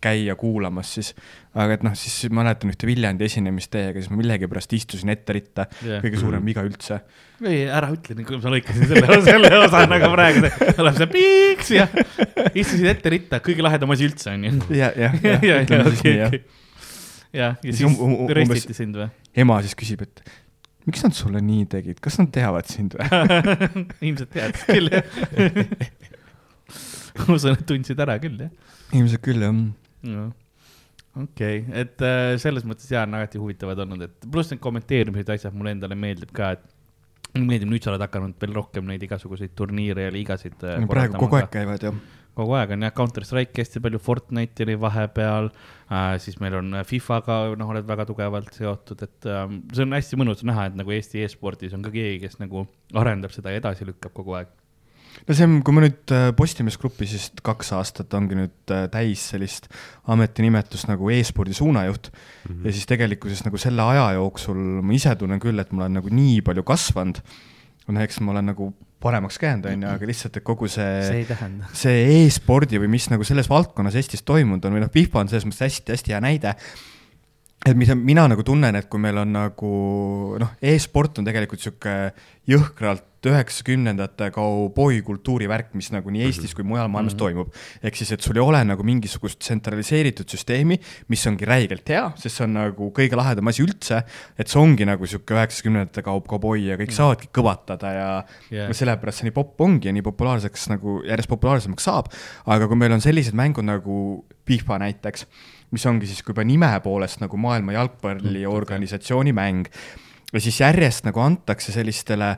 käia 0.04 0.36
kuulamas 0.36 0.94
siis. 0.98 1.12
aga 1.56 1.78
et 1.78 1.84
noh, 1.86 1.94
siis 1.98 2.32
mäletan 2.34 2.72
ühte 2.74 2.88
Viljandi 2.90 3.28
esinemist 3.28 3.72
teiega, 3.74 4.02
siis 4.02 4.12
ma 4.12 4.20
millegipärast 4.20 4.74
istusin 4.76 5.14
ette 5.14 5.36
ritta 5.38 5.68
Jah. 5.86 6.02
kõige 6.04 6.20
suurem 6.22 6.46
viga 6.50 6.64
üldse. 6.66 7.00
ei, 7.44 7.64
ära 7.68 7.92
ütle 7.94 8.18
kui 8.26 8.40
ma 8.42 8.54
lõikasin 8.56 8.90
selle, 8.90 9.20
selle 9.28 9.54
osa 9.62 9.86
nagu 9.92 10.10
praegu, 10.16 10.50
tuleb 10.80 11.00
see 11.00 11.10
piiks 11.14 11.72
ja 11.78 11.88
istusid 12.52 12.90
ette 12.92 13.14
ritta, 13.14 13.42
kõige 13.44 13.66
lahedam 13.66 13.96
asi 13.96 14.10
üldse 14.10 14.36
ja, 14.36 14.92
jah, 14.92 14.98
ja, 14.98 15.16
jah, 15.22 15.48
ja, 15.50 15.62
ütleme 15.66 15.96
siis 15.96 16.06
nii 16.10 16.20
jah. 16.20 16.38
jah, 17.34 17.58
ja 17.64 17.74
Siis 17.74 17.84
um- 17.88 17.98
um- 18.00 18.16
umbes- 18.28 18.54
röstiti 18.54 18.78
sind 18.78 18.98
või? 19.00 19.10
ema 19.44 19.60
siis 19.66 19.76
küsib, 19.80 20.04
et 20.06 20.24
miks 20.86 21.04
nad 21.06 21.16
sulle 21.18 21.42
nii 21.44 21.66
tegid, 21.72 22.00
kas 22.04 22.20
nad 22.22 22.32
teavad 22.36 22.70
sind 22.70 22.96
või? 23.00 23.08
ilmselt 24.10 24.32
teadsid 24.36 24.70
küll 24.70 24.92
jah. 24.94 25.04
ma 27.24 27.36
usun, 27.36 27.58
et 27.58 27.66
tundsid 27.70 28.00
ära 28.06 28.18
küll 28.22 28.40
jah. 28.46 28.54
ilmselt 28.94 29.24
küll 29.26 29.44
jah. 29.46 29.54
no 29.54 30.30
okei 31.16 31.60
okay., 31.64 31.82
et 31.84 32.02
äh, 32.06 32.36
selles 32.42 32.66
mõttes 32.68 32.90
jaa, 32.92 33.06
on 33.08 33.18
alati 33.20 33.42
huvitavad 33.42 33.84
olnud, 33.86 34.08
et 34.08 34.30
pluss 34.32 34.54
need 34.54 34.62
kommenteerimised, 34.64 35.30
asjad 35.36 35.54
mulle 35.58 35.76
endale 35.76 35.98
meeldib 36.00 36.32
ka, 36.36 36.54
et 36.58 37.36
mulle 37.36 37.50
meeldib, 37.52 37.70
nüüd 37.74 37.86
sa 37.86 37.94
oled 37.94 38.06
hakanud 38.06 38.38
veel 38.42 38.58
rohkem 38.58 38.90
neid 38.90 39.04
igasuguseid 39.06 39.54
turniire 39.58 40.08
ja 40.08 40.14
liigasid. 40.14 40.58
praegu 40.90 41.22
kogu 41.22 41.40
aeg. 41.40 41.50
käivad 41.54 41.86
ju. 41.86 41.94
Kogu 42.38 42.56
aeg 42.58 42.74
on 42.74 42.86
jah, 42.86 42.94
Counter 42.96 43.26
Strike 43.28 43.62
hästi 43.62 43.82
palju, 43.84 44.02
Fortnite 44.02 44.66
oli 44.66 44.76
vahepeal 44.82 45.50
äh,, 45.52 46.16
siis 46.24 46.40
meil 46.42 46.58
on 46.58 46.74
FIFA-ga, 46.88 47.38
noh, 47.60 47.70
oled 47.74 47.88
väga 47.90 48.08
tugevalt 48.10 48.58
seotud, 48.58 49.06
et 49.06 49.30
äh, 49.30 49.46
see 49.74 49.86
on 49.86 49.96
hästi 49.98 50.20
mõnus 50.20 50.44
näha, 50.48 50.70
et 50.70 50.80
nagu 50.80 50.94
Eesti 50.96 51.24
e-spordis 51.26 51.76
on 51.78 51.86
ka 51.86 51.94
keegi, 51.94 52.24
kes 52.26 52.40
nagu 52.42 52.66
arendab 52.98 53.34
seda 53.36 53.54
ja 53.54 53.62
edasi 53.62 53.88
lükkab 53.88 54.16
kogu 54.18 54.38
aeg. 54.40 54.52
no 55.28 55.38
see 55.38 55.46
on, 55.46 55.60
kui 55.66 55.78
ma 55.78 55.86
nüüd 55.86 56.14
äh, 56.16 56.32
Postimees 56.38 56.80
Grupis 56.82 57.14
vist 57.20 57.44
kaks 57.46 57.70
aastat 57.78 58.14
ongi 58.18 58.40
nüüd 58.40 58.74
äh, 58.74 58.88
täis 58.94 59.28
sellist 59.34 59.70
ametinimetust 60.10 60.90
nagu 60.90 61.12
e-spordi 61.14 61.54
suunajuht 61.54 62.10
mm. 62.10 62.48
-hmm. 62.50 62.66
ja 62.66 62.74
siis 62.74 62.90
tegelikkuses 62.90 63.46
nagu 63.46 63.62
selle 63.62 63.86
aja 63.94 64.10
jooksul 64.18 64.58
ma 64.82 64.98
ise 64.98 65.14
tunnen 65.16 65.42
küll, 65.44 65.62
et 65.62 65.72
ma 65.72 65.86
olen 65.86 66.02
nagu 66.02 66.10
nii 66.10 66.42
palju 66.42 66.66
kasvanud. 66.66 67.22
noh, 67.88 68.02
eks 68.02 68.20
ma 68.24 68.32
olen 68.32 68.50
nagu 68.56 68.74
paremaks 69.04 69.38
käinud, 69.42 69.68
on 69.70 69.86
ju, 69.86 69.92
aga 69.98 70.10
lihtsalt, 70.10 70.40
et 70.40 70.48
kogu 70.48 70.70
see 70.72 71.04
see 71.10 71.28
see 71.84 72.08
e-spordi 72.24 72.80
või 72.82 72.92
mis 72.96 73.10
nagu 73.12 73.28
selles 73.28 73.50
valdkonnas 73.52 74.00
Eestis 74.00 74.26
toimunud 74.28 74.66
on 74.68 74.78
või 74.78 74.86
noh, 74.86 74.92
FIFA 74.94 75.24
on 75.24 75.32
selles 75.32 75.48
mõttes 75.50 75.68
hästi-hästi 75.68 76.16
hea 76.16 76.24
näide. 76.24 76.56
Et 77.64 77.78
mida 77.80 77.96
mina 77.96 78.26
nagu 78.28 78.44
tunnen, 78.44 78.76
et 78.76 78.90
kui 78.92 79.00
meil 79.00 79.18
on 79.22 79.34
nagu 79.38 79.74
noh, 80.42 80.54
e-sport 80.60 81.22
on 81.22 81.28
tegelikult 81.28 81.64
sihuke 81.64 81.96
jõhkralt 82.50 83.08
üheksakümnendate 83.24 84.28
kauboi 84.36 84.98
kultuuri 85.06 85.48
värk, 85.48 85.70
mis 85.80 85.88
nagu 85.94 86.12
nii 86.12 86.26
Eestis 86.28 86.52
kui 86.58 86.66
mujal 86.68 86.90
maailmas 86.92 87.14
mm 87.14 87.16
-hmm. 87.16 87.22
toimub. 87.22 87.54
ehk 87.84 87.96
siis, 87.96 88.12
et 88.12 88.22
sul 88.22 88.36
ei 88.36 88.44
ole 88.44 88.64
nagu 88.68 88.84
mingisugust 88.84 89.40
tsentraliseeritud 89.40 90.28
süsteemi, 90.28 90.80
mis 91.08 91.28
ongi 91.28 91.46
räigelt 91.46 91.88
hea, 91.88 92.12
sest 92.18 92.36
see 92.36 92.44
on 92.44 92.54
nagu 92.54 92.92
kõige 92.92 93.16
lahedam 93.16 93.48
asi 93.48 93.64
üldse. 93.64 94.04
et 94.38 94.48
see 94.48 94.60
ongi 94.60 94.86
nagu 94.86 95.08
sihuke 95.08 95.34
üheksakümnendate 95.34 96.04
kaup 96.04 96.28
kauboi 96.28 96.66
ja 96.68 96.76
kõik 96.76 96.92
saavadki 96.92 97.30
kõvatada 97.32 97.94
ja 97.94 98.24
ja 98.52 98.74
sellepärast 98.74 99.20
see 99.20 99.30
nii 99.30 99.38
popp 99.40 99.62
ongi 99.62 99.88
ja 99.88 99.94
nii 99.94 100.04
populaarseks 100.04 100.70
nagu 100.70 101.02
järjest 101.08 101.30
populaarsemaks 101.30 101.84
saab. 101.84 102.12
aga 102.46 102.68
kui 102.68 102.76
meil 102.76 102.92
on 102.92 103.02
sellised 103.02 103.34
mängud 103.34 103.64
nagu 103.64 104.26
FIFA 104.46 104.80
näiteks, 104.80 105.28
mis 105.74 105.86
ongi 105.90 106.10
siis 106.10 106.22
juba 106.26 106.46
nime 106.46 106.70
poolest 106.86 107.22
nagu 107.24 107.38
maailma 107.38 107.76
jalgpalliorganisatsiooni 107.76 109.34
mäng 109.34 109.70
ja 110.34 110.42
siis 110.42 110.60
järjest 110.62 111.08
nagu 111.10 111.22
antakse 111.24 111.74
sellistele 111.74 112.36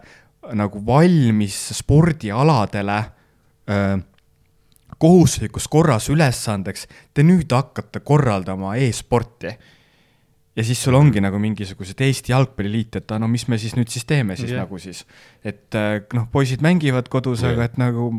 nagu 0.55 0.81
valmis 0.85 1.57
spordialadele 1.73 2.97
öö, 3.69 3.97
kohustuslikus 4.97 5.67
korras 5.67 6.09
ülesandeks, 6.13 6.85
te 7.13 7.23
nüüd 7.25 7.51
hakkate 7.51 7.99
korraldama 8.05 8.75
e-sporti 8.79 9.51
ja 10.55 10.63
siis 10.63 10.83
sul 10.83 10.95
ongi 10.95 11.21
nagu 11.23 11.39
mingisugused 11.41 11.99
Eesti 12.01 12.31
Jalgpalliliit, 12.31 13.01
et 13.01 13.15
no 13.19 13.27
mis 13.31 13.47
me 13.51 13.59
siis 13.59 13.75
nüüd 13.75 13.91
siis 13.91 14.05
teeme 14.07 14.37
siis 14.39 14.53
yeah. 14.53 14.63
nagu 14.63 14.79
siis, 14.79 15.03
et 15.43 15.75
äh, 15.75 15.97
noh, 16.15 16.29
poisid 16.31 16.63
mängivad 16.63 17.09
kodus 17.11 17.43
yeah., 17.43 17.55
aga 17.55 17.67
et 17.67 17.81
nagu 17.81 18.11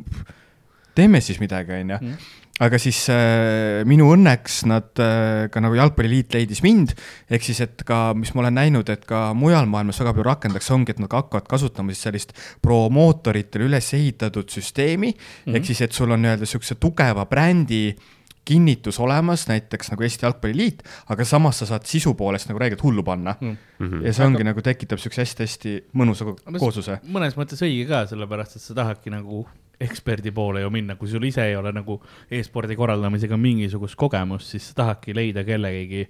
teeme 0.96 1.22
siis 1.24 1.40
midagi, 1.40 1.78
onju 1.80 2.00
Mhm. 2.02 2.34
Aga 2.62 2.78
siis 2.80 3.02
äh, 3.12 3.82
minu 3.88 4.08
õnneks 4.14 4.62
nad 4.70 5.02
äh, 5.02 5.46
ka 5.52 5.60
nagu 5.60 5.76
Jalgpalliliit 5.76 6.32
leidis 6.36 6.62
mind, 6.64 6.94
ehk 7.28 7.44
siis, 7.44 7.60
et 7.66 7.84
ka, 7.86 8.14
mis 8.16 8.32
ma 8.34 8.46
olen 8.46 8.56
näinud, 8.56 8.90
et 8.92 9.04
ka 9.08 9.28
mujal 9.36 9.68
maailmas 9.68 10.00
väga 10.00 10.14
palju 10.16 10.28
rakendatakse, 10.30 10.72
ongi, 10.76 10.94
et 10.94 11.02
nad 11.02 11.12
hakkavad 11.12 11.48
kasutama 11.50 11.92
siis 11.92 12.06
sellist 12.08 12.36
promootoritele 12.64 13.68
üles 13.68 13.92
ehitatud 13.98 14.48
süsteemi 14.52 15.12
mm. 15.12 15.18
-hmm. 15.18 15.56
ehk 15.58 15.68
siis, 15.68 15.84
et 15.84 15.96
sul 15.96 16.10
on 16.10 16.24
nii-öelda 16.24 16.48
siukse 16.48 16.78
tugeva 16.80 17.26
brändi 17.28 17.90
kinnitus 18.46 19.00
olemas, 19.02 19.48
näiteks 19.50 19.90
nagu 19.90 20.04
Eesti 20.06 20.24
Jalgpalliliit, 20.24 20.82
aga 21.10 21.24
samas 21.26 21.58
sa 21.60 21.66
saad 21.66 21.86
sisu 21.90 22.14
poolest 22.14 22.48
nagu 22.48 22.62
räigelt 22.62 22.82
hullu 22.82 23.02
panna 23.02 23.34
mm. 23.40 23.56
-hmm. 23.80 24.06
ja 24.06 24.12
see 24.12 24.26
ongi 24.26 24.40
aga... 24.40 24.50
nagu 24.52 24.62
tekitab 24.62 25.02
siukse 25.02 25.24
hästi-hästi 25.24 25.76
mõnusa 25.92 26.28
koosluse. 26.58 27.00
mõnes 27.04 27.36
mõttes 27.36 27.62
õige 27.66 27.88
ka, 27.90 28.06
sellepärast 28.06 28.56
et 28.56 28.62
sa 28.62 28.74
tahadki 28.74 29.10
nagu 29.10 29.44
eksperdi 29.80 30.32
poole 30.32 30.62
ju 30.64 30.70
minna, 30.72 30.96
kui 30.96 31.08
sul 31.08 31.24
ise 31.28 31.44
ei 31.50 31.56
ole 31.56 31.72
nagu 31.76 31.98
e-spordi 32.30 32.76
korraldamisega 32.76 33.36
mingisugust 33.36 33.98
kogemust, 34.00 34.54
siis 34.54 34.70
sa 34.70 34.82
tahadki 34.82 35.14
leida 35.16 35.44
kellegagi, 35.44 36.06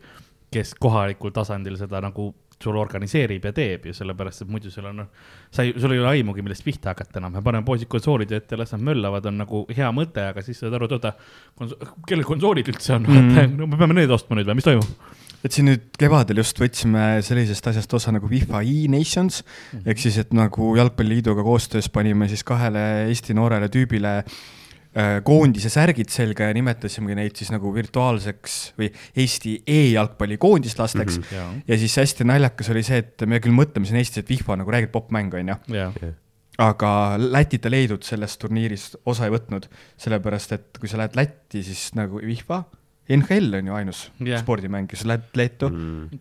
kes 0.53 0.75
kohalikul 0.81 1.35
tasandil 1.35 1.79
seda 1.81 2.01
nagu 2.05 2.31
sul 2.63 2.77
organiseerib 2.81 3.45
ja 3.45 3.53
teeb. 3.53 3.91
Ja 3.91 3.95
sellepärast, 3.97 4.45
et 4.45 4.51
muidu 4.51 4.71
sul 4.73 4.87
on, 4.89 5.03
noh, 5.03 5.11
sa 5.53 5.67
ei, 5.67 5.75
sul 5.77 5.93
ei 5.93 6.01
ole 6.01 6.15
aimugi, 6.15 6.45
millest 6.45 6.65
pihta 6.65 6.95
hakata 6.95 7.21
enam, 7.21 7.37
me 7.37 7.45
paneme 7.45 7.67
poisid 7.67 7.91
konsoolide 7.93 8.41
ette, 8.41 8.57
las 8.57 8.73
nad 8.73 8.85
möllavad, 8.87 9.29
on 9.29 9.43
nagu 9.43 9.65
hea 9.77 9.91
mõte, 9.95 10.25
aga 10.33 10.45
siis 10.45 10.63
saad 10.63 10.77
aru, 10.79 10.89
et 10.89 10.97
oota, 10.97 11.13
kellel 12.09 12.27
konsoolid 12.29 12.73
üldse 12.73 12.97
on, 12.97 13.09
vaata, 13.11 13.47
no 13.53 13.69
me 13.69 13.81
peame 13.81 13.99
need 14.01 14.15
ostma 14.17 14.39
nüüd 14.39 14.49
või? 14.49 14.61
Mis 14.61 14.69
toimub? 14.71 15.26
Et 15.47 15.55
siin 15.55 15.69
nüüd 15.71 15.95
kevadel 16.01 16.41
just 16.43 16.59
võtsime 16.61 17.23
sellisest 17.25 17.71
asjast 17.71 17.97
osa 17.99 18.13
nagu 18.15 18.29
FIFA 18.31 18.63
e-Nations 18.67 19.43
mm 19.45 19.79
-hmm. 19.79 19.89
ehk 19.93 20.03
siis, 20.03 20.19
et 20.23 20.35
nagu 20.35 20.75
Jalgpalliliiduga 20.77 21.45
koostöös 21.47 21.89
panime 21.93 22.29
siis 22.29 22.45
kahele 22.45 23.07
Eesti 23.07 23.35
noorele 23.35 23.69
tüübile 23.71 24.17
äh, 24.19 25.23
koondise 25.23 25.71
särgid 25.71 26.11
selga 26.11 26.51
ja 26.51 26.55
nimetasimegi 26.55 27.15
neid 27.15 27.37
siis 27.37 27.53
nagu 27.55 27.73
virtuaalseks 27.75 28.59
või 28.79 28.91
Eesti 29.17 29.63
e-jalgpalli 29.67 30.39
koondislasteks 30.39 31.19
mm. 31.19 31.25
-hmm. 31.31 31.63
ja, 31.69 31.79
siis 31.79 31.97
hästi 31.97 32.25
naljakas 32.25 32.71
oli 32.75 32.83
see, 32.83 32.99
et 33.05 33.27
me 33.27 33.41
küll 33.41 33.55
mõtleme 33.55 33.87
siin 33.87 34.01
Eestis, 34.03 34.25
et 34.25 34.29
FIFA 34.29 34.53
on 34.53 34.65
nagu 34.65 34.71
räigelt 34.71 34.93
popp 34.93 35.13
mäng, 35.15 35.35
onju. 35.35 35.61
ja, 35.69 35.93
aga 36.59 36.91
Lätit 37.19 37.65
ja 37.65 37.71
Leedut 37.71 38.03
sellest 38.03 38.41
turniirist 38.41 38.97
osa 39.07 39.29
ei 39.29 39.35
võtnud, 39.35 39.69
sellepärast 40.01 40.53
et 40.57 40.81
kui 40.81 40.89
sa 40.89 40.99
lähed 40.99 41.17
Lätti, 41.17 41.63
siis 41.63 41.91
nagu 41.95 42.21
FIFA, 42.25 42.65
NHL 43.09 43.61
on 43.61 43.69
ju 43.71 43.77
ainus 43.79 44.07
yeah. 44.21 44.41
spordimäng 44.43 44.91
ja 44.91 44.99
sa 45.01 45.13
lähed 45.13 45.37
Leetu 45.39 45.71
mm.. 45.71 46.17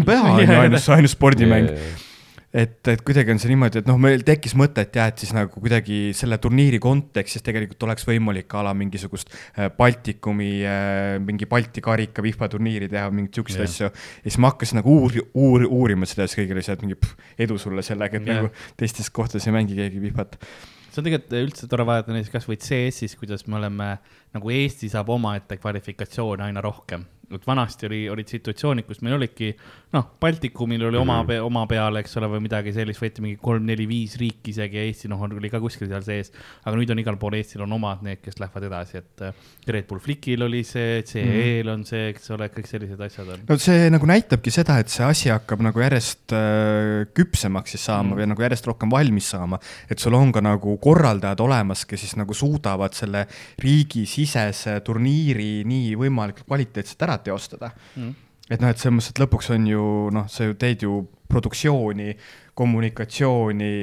NBA 0.00 0.20
on 0.22 0.40
ju 0.40 0.60
ainus, 0.64 0.88
ainus 0.92 1.16
spordimäng 1.16 1.68
Yeah, 1.70 1.76
yeah. 1.76 2.62
et, 2.62 2.88
et 2.88 3.02
kuidagi 3.06 3.30
on 3.34 3.40
see 3.42 3.50
niimoodi, 3.52 3.82
et 3.82 3.88
noh, 3.90 3.98
meil 4.00 4.24
tekkis 4.26 4.56
mõte, 4.58 4.82
et 4.86 4.96
jah, 4.96 5.10
et 5.12 5.20
siis 5.20 5.34
nagu 5.36 5.52
kuidagi 5.52 5.98
selle 6.16 6.38
turniiri 6.42 6.80
kontekstis 6.82 7.44
tegelikult 7.46 7.86
oleks 7.86 8.08
võimalik 8.08 8.56
a 8.56 8.64
la 8.66 8.72
mingisugust 8.76 9.30
äh, 9.30 9.68
Baltikumi 9.76 10.50
äh, 10.64 11.12
mingi 11.22 11.46
Balti 11.50 11.84
karika 11.84 12.24
FIFA 12.24 12.50
turniiri 12.56 12.88
teha, 12.90 13.12
mingeid 13.14 13.38
siukseid 13.38 13.64
Jah. 13.66 13.70
asju. 13.70 13.92
ja 13.92 14.26
siis 14.32 14.40
ma 14.40 14.54
hakkasin 14.54 14.80
nagu 14.80 14.96
uuri-, 15.04 15.28
uur-, 15.34 15.68
uurima 15.68 16.08
seda, 16.08 16.26
siis 16.26 16.40
kõigil 16.40 16.58
oli 16.58 16.66
see, 16.66 16.78
et 16.78 16.84
mingi 16.86 16.98
pff, 16.98 17.30
edu 17.46 17.60
sulle 17.60 17.84
sellega, 17.86 18.18
et 18.18 18.28
Jah. 18.28 18.42
nagu 18.42 18.52
teistes 18.80 19.12
kohtades 19.14 19.46
ei 19.46 19.56
mängi 19.60 19.78
keegi 19.78 20.02
FIFA-t. 20.08 20.44
See 20.90 21.00
on 21.00 21.06
tegelikult 21.06 21.36
üldse 21.38 21.68
tore 21.70 21.86
vaadata 21.86 22.14
näiteks 22.14 22.34
kasvõi 22.34 22.58
CS-is, 22.60 23.16
kuidas 23.20 23.46
me 23.46 23.58
oleme, 23.60 23.88
nagu 24.34 24.52
Eesti 24.54 24.90
saab 24.92 25.12
omaette 25.14 25.58
kvalifikatsioone 25.60 26.48
aina 26.48 26.62
rohkem. 26.64 27.06
et 27.30 27.46
vanasti 27.46 27.86
oli, 27.86 28.00
olid 28.10 28.26
situatsioonid, 28.26 28.86
kus 28.88 29.04
meil 29.06 29.14
olidki, 29.14 29.52
noh, 29.94 30.06
Baltikumil 30.20 30.84
oli 30.86 30.98
oma 30.98 31.22
mm, 31.22 31.28
-hmm. 31.28 31.46
oma 31.46 31.66
peal, 31.66 31.96
eks 32.00 32.16
ole, 32.20 32.28
või 32.30 32.44
midagi 32.44 32.72
sellist, 32.72 33.00
võeti 33.02 33.24
mingi 33.24 33.38
kolm-neli-viis 33.42 34.16
riiki 34.20 34.52
isegi 34.54 34.78
Eesti, 34.84 35.10
noh, 35.10 35.22
oli 35.26 35.50
ka 35.50 35.60
kuskil 35.60 35.88
seal 35.90 36.04
sees. 36.06 36.32
aga 36.64 36.76
nüüd 36.76 36.92
on 36.94 37.02
igal 37.02 37.18
pool 37.18 37.34
Eestil 37.38 37.64
on 37.66 37.72
omad 37.72 38.04
need, 38.06 38.20
kes 38.22 38.38
lähevad 38.40 38.66
edasi, 38.68 39.02
et 39.02 39.24
äh, 39.26 39.34
Red 39.66 39.88
Bull 39.88 40.00
Flickil 40.00 40.42
oli 40.46 40.62
see, 40.64 41.02
CE-l 41.06 41.72
on 41.72 41.84
see, 41.84 42.10
eks 42.12 42.30
ole, 42.36 42.48
kõik 42.54 42.70
sellised 42.70 43.00
asjad 43.00 43.34
on. 43.34 43.44
no 43.48 43.58
see 43.58 43.90
nagu 43.90 44.06
näitabki 44.06 44.54
seda, 44.54 44.78
et 44.78 44.92
see 44.92 45.04
asi 45.06 45.32
hakkab 45.34 45.64
nagu 45.66 45.82
järjest 45.82 46.36
äh, 46.36 47.08
küpsemaks 47.16 47.74
siis 47.74 47.88
saama 47.90 48.14
mm. 48.14 48.20
või 48.20 48.30
nagu 48.34 48.46
järjest 48.46 48.70
rohkem 48.70 48.90
valmis 48.90 49.32
saama. 49.34 49.58
et 49.90 49.98
sul 49.98 50.14
on 50.14 50.32
ka 50.32 50.44
nagu 50.44 50.76
korraldajad 50.78 51.40
olemas, 51.42 51.84
kes 51.84 52.06
siis 52.06 52.16
nagu 52.20 52.34
suudavad 52.34 52.94
selle 52.94 53.26
riigisisese 53.58 54.78
turniiri 54.86 55.64
nii 55.66 55.94
võimalikult 55.98 56.46
kvaliteetselt 56.46 57.08
ära 57.08 57.18
teostada 57.18 57.70
Mm. 57.96 58.14
Et 58.50 58.60
noh, 58.60 58.70
et 58.70 58.78
selles 58.78 58.96
mõttes, 58.96 59.12
et 59.14 59.22
lõpuks 59.22 59.50
on 59.54 59.66
ju 59.70 59.84
noh, 60.14 60.28
sa 60.28 60.48
ju 60.48 60.56
teed 60.58 60.82
ju 60.86 61.04
produktsiooni, 61.30 62.14
kommunikatsiooni, 62.60 63.74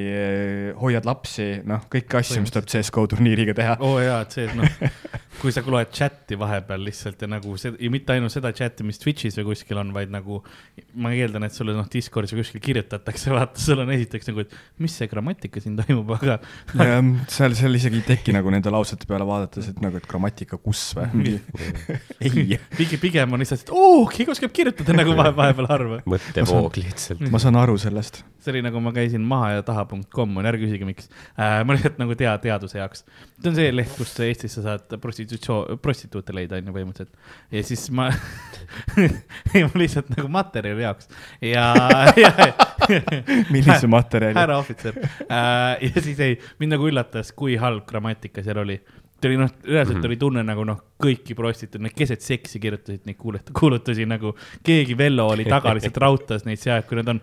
hoiad 0.78 1.08
lapsi, 1.08 1.48
noh, 1.66 1.88
kõiki 1.92 2.20
asju, 2.20 2.44
mis 2.44 2.54
tuleb 2.54 2.68
CS-GO 2.70 3.08
turniiriga 3.14 3.56
teha. 3.58 3.78
oo 3.82 3.96
oh, 3.96 4.02
jaa, 4.04 4.20
et 4.26 4.36
see, 4.38 4.46
noh, 4.58 4.92
kui 5.42 5.54
sa 5.54 5.64
loed 5.66 5.90
chati 5.94 6.38
vahepeal 6.40 6.84
lihtsalt 6.86 7.22
ja 7.24 7.30
nagu 7.30 7.56
see 7.60 7.74
ja 7.82 7.90
mitte 7.94 8.14
ainult 8.14 8.34
seda 8.34 8.52
chati, 8.56 8.86
mis 8.88 9.02
Twitch'is 9.02 9.38
või 9.40 9.52
kuskil 9.52 9.80
on, 9.82 9.94
vaid 9.96 10.12
nagu 10.14 10.40
ma 11.02 11.14
eeldan, 11.16 11.48
et 11.48 11.56
sulle 11.56 11.76
noh, 11.78 11.88
Discordis 11.92 12.34
või 12.36 12.44
kuskil 12.44 12.64
kirjutatakse, 12.68 13.32
vaata, 13.34 13.62
sul 13.62 13.82
on 13.82 13.92
esiteks 13.96 14.30
nagu, 14.30 14.46
et 14.46 14.54
mis 14.84 14.94
see 14.98 15.10
grammatika 15.10 15.62
siin 15.64 15.78
toimub, 15.80 16.14
aga 16.18 16.38
seal, 17.34 17.58
seal 17.58 17.80
isegi 17.80 18.02
ei 18.02 18.08
teki 18.12 18.36
nagu 18.36 18.54
nende 18.54 18.74
lausete 18.74 19.10
peale 19.10 19.28
vaadates, 19.28 19.72
et 19.74 19.82
nagu, 19.84 19.98
et 19.98 20.10
grammatika 20.10 20.62
kus 20.62 20.84
või 20.98 21.38
ei. 22.22 22.60
pigem, 22.78 23.02
pigem 23.02 23.34
on 23.38 23.42
lihtsalt, 23.42 23.66
et 23.66 23.74
oo, 23.74 24.06
keegi 24.12 24.34
oskab 24.38 24.54
kirjutada 24.54 24.98
nagu 24.98 25.18
vahe, 25.18 25.34
vahepeal 25.38 25.72
harva. 25.74 26.02
mõttevoog 26.10 26.82
lihtsalt. 26.82 27.26
ma 27.34 27.42
saan 27.42 27.58
aru 27.60 27.78
sellest. 27.82 28.24
see 28.42 28.54
oli 28.56 28.66
nagu 28.68 28.82
ma 28.84 28.94
käisin 28.96 29.24
maha 29.28 29.58
ja 29.58 29.66
taha.com, 29.68 30.38
ärge 30.44 30.66
küsige, 30.66 30.88
miks 30.88 31.10
äh,. 31.36 31.64
ma 31.66 31.76
lihtsalt 31.76 31.98
nagu 32.02 32.18
tea, 32.20 32.34
teaduse 32.44 32.80
jaoks. 32.82 33.04
see 33.40 33.52
on 33.52 33.58
see 33.58 33.72
leht, 33.74 33.96
kus 33.98 34.14
Eestis 34.28 34.58
sa 34.58 34.66
saad 34.66 34.98
prostitutsioon, 35.04 35.82
prostituute 35.84 36.36
leida, 36.36 36.60
on 36.60 36.70
ju 36.70 36.76
põhimõtteliselt. 36.78 37.34
ja 37.54 37.64
siis 37.68 37.88
ma 37.96 38.10
lihtsalt 39.82 40.14
nagu 40.16 40.30
materjali 40.32 40.86
jaoks 40.86 41.12
ja, 41.42 41.66
ja 42.24 42.32
millise 43.54 43.90
materjali? 43.92 44.38
härra 44.38 44.62
ohvitser 44.62 45.02
äh,. 45.02 45.90
ja 45.90 46.02
siis 46.02 46.22
ei, 46.24 46.40
mind 46.62 46.78
nagu 46.78 46.88
üllatas, 46.90 47.34
kui 47.36 47.58
halb 47.62 47.88
grammatika 47.90 48.46
seal 48.46 48.64
oli 48.64 48.82
ta 49.22 49.28
oli 49.28 49.38
noh, 49.38 49.50
reaalselt 49.66 49.98
mm 49.98 50.02
-hmm. 50.02 50.08
oli 50.08 50.18
tunne 50.18 50.44
nagu 50.46 50.64
noh, 50.68 50.78
kõiki 51.02 51.36
prostituute, 51.36 51.82
need 51.82 51.96
keset 51.98 52.22
seksi 52.22 52.60
kirjutasid 52.60 53.06
neid 53.06 53.18
kuulutusi, 53.18 53.54
kuulutusi 53.60 54.06
nagu 54.06 54.34
keegi 54.64 54.98
Vello 54.98 55.28
oli 55.34 55.46
taga 55.46 55.74
lihtsalt 55.74 55.98
raudtas 56.06 56.46
neid 56.46 56.62
seal, 56.62 56.84
kui 56.90 56.98
nad 56.98 57.08
on. 57.08 57.22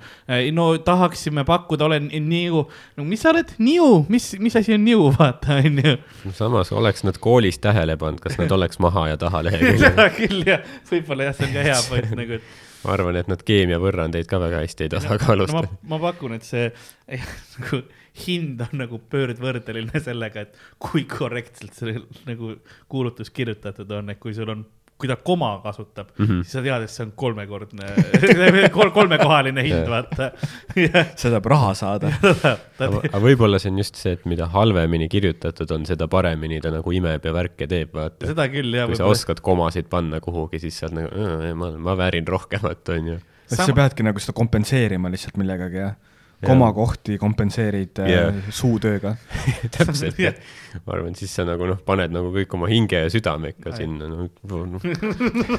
no 0.52 0.66
tahaksime 0.78 1.44
pakkuda, 1.44 1.84
olen 1.84 2.10
niu, 2.28 2.64
no 2.96 3.04
mis 3.04 3.22
sa 3.22 3.30
oled, 3.30 3.54
niu, 3.58 4.06
mis, 4.08 4.36
mis 4.38 4.56
asi 4.56 4.74
on 4.74 4.84
niu, 4.84 5.08
vaata, 5.18 5.60
onju. 5.62 5.96
samas 6.32 6.72
oleks 6.72 7.04
nad 7.04 7.18
koolis 7.18 7.58
tähele 7.58 7.96
pannud, 7.96 8.20
kas 8.20 8.38
nad 8.38 8.50
oleks 8.50 8.78
maha 8.78 9.08
ja 9.08 9.16
taha 9.16 9.42
leheküljel 9.46 9.82
seda 9.88 10.10
küll 10.18 10.46
jah, 10.46 10.70
võib-olla 10.90 11.30
jah, 11.30 11.36
see 11.38 11.50
on 11.50 11.58
ka 11.58 11.66
hea 11.70 11.80
point 11.88 12.14
nagu, 12.18 12.40
et 12.40 12.84
ma 12.84 12.94
arvan, 12.98 13.16
et 13.16 13.28
nad 13.30 13.42
keemiavõrrandeid 13.42 14.26
ka 14.30 14.40
väga 14.42 14.64
hästi 14.64 14.88
ei 14.88 14.94
tasakaalusta 14.98 15.62
no,. 15.62 15.76
ma 15.88 15.98
pakun, 16.02 16.34
et 16.38 16.46
see 16.46 16.70
nagu 17.08 17.84
hind 18.14 18.62
on 18.62 18.78
nagu 18.84 19.00
pöördvõrdeline 19.10 20.00
sellega, 20.02 20.46
et 20.46 20.56
kui 20.82 21.04
korrektselt 21.10 21.74
see 21.74 21.98
nagu 22.28 22.54
kuulutus 22.90 23.32
kirjutatud 23.34 23.90
on, 23.96 24.12
et 24.14 24.22
kui 24.22 24.34
sul 24.36 24.52
on 24.54 24.64
kui 24.94 25.08
ta 25.10 25.16
koma 25.16 25.58
kasutab 25.62 26.12
mm, 26.18 26.26
-hmm. 26.26 26.42
siis 26.42 26.52
sa 26.52 26.62
tead, 26.62 26.82
et 26.86 26.90
see 26.90 27.02
on 27.04 27.12
kolmekordne 27.18 27.88
kol, 28.76 28.92
kolmekohaline 28.94 29.64
hind, 29.66 29.88
vaata 29.90 30.30
see 30.74 31.26
tahab 31.26 31.48
raha 31.50 31.72
saada 31.74 32.12
aga 32.78 33.22
võib-olla 33.24 33.58
see 33.58 33.72
on 33.74 33.82
just 33.82 33.98
see, 33.98 34.14
et 34.14 34.22
mida 34.30 34.46
halvemini 34.54 35.08
kirjutatud 35.10 35.74
on, 35.74 35.86
seda 35.90 36.06
paremini 36.08 36.60
ta 36.62 36.70
nagu 36.74 36.94
imeb 36.94 37.26
ja 37.26 37.34
värke 37.34 37.66
teeb, 37.66 37.90
vaata. 37.98 38.30
seda 38.30 38.46
küll, 38.52 38.70
jah. 38.78 38.86
kui 38.86 39.00
sa 39.00 39.10
oskad 39.10 39.42
komasid 39.42 39.90
panna 39.90 40.22
kuhugi, 40.22 40.62
siis 40.62 40.78
sa 40.78 40.86
oled 40.86 41.02
nagu, 41.02 41.54
ma, 41.58 41.74
ma 41.90 41.98
väärin 41.98 42.30
rohkemat, 42.30 42.94
onju. 42.94 43.18
sa 43.50 43.66
peadki 43.74 44.06
nagu 44.06 44.22
seda 44.22 44.36
kompenseerima 44.38 45.10
lihtsalt 45.10 45.42
millegagi, 45.42 45.82
jah 45.88 45.98
komakohti 46.44 47.18
kompenseerid 47.20 48.00
yeah. 48.04 48.28
Äh, 48.28 48.52
suutööga. 48.54 49.14
Täpselt 49.74 50.18
yeah., 50.20 50.36
ma 50.84 50.96
arvan, 50.96 51.14
siis 51.14 51.30
sa 51.34 51.44
nagu 51.46 51.66
noh, 51.68 51.78
paned 51.86 52.12
nagu 52.14 52.32
kõik 52.34 52.54
oma 52.56 52.68
hinge 52.70 52.98
ja 53.04 53.10
südame 53.12 53.52
ikka 53.52 53.74
sinna, 53.76 54.08
no, 54.10 54.26
no 54.66 54.80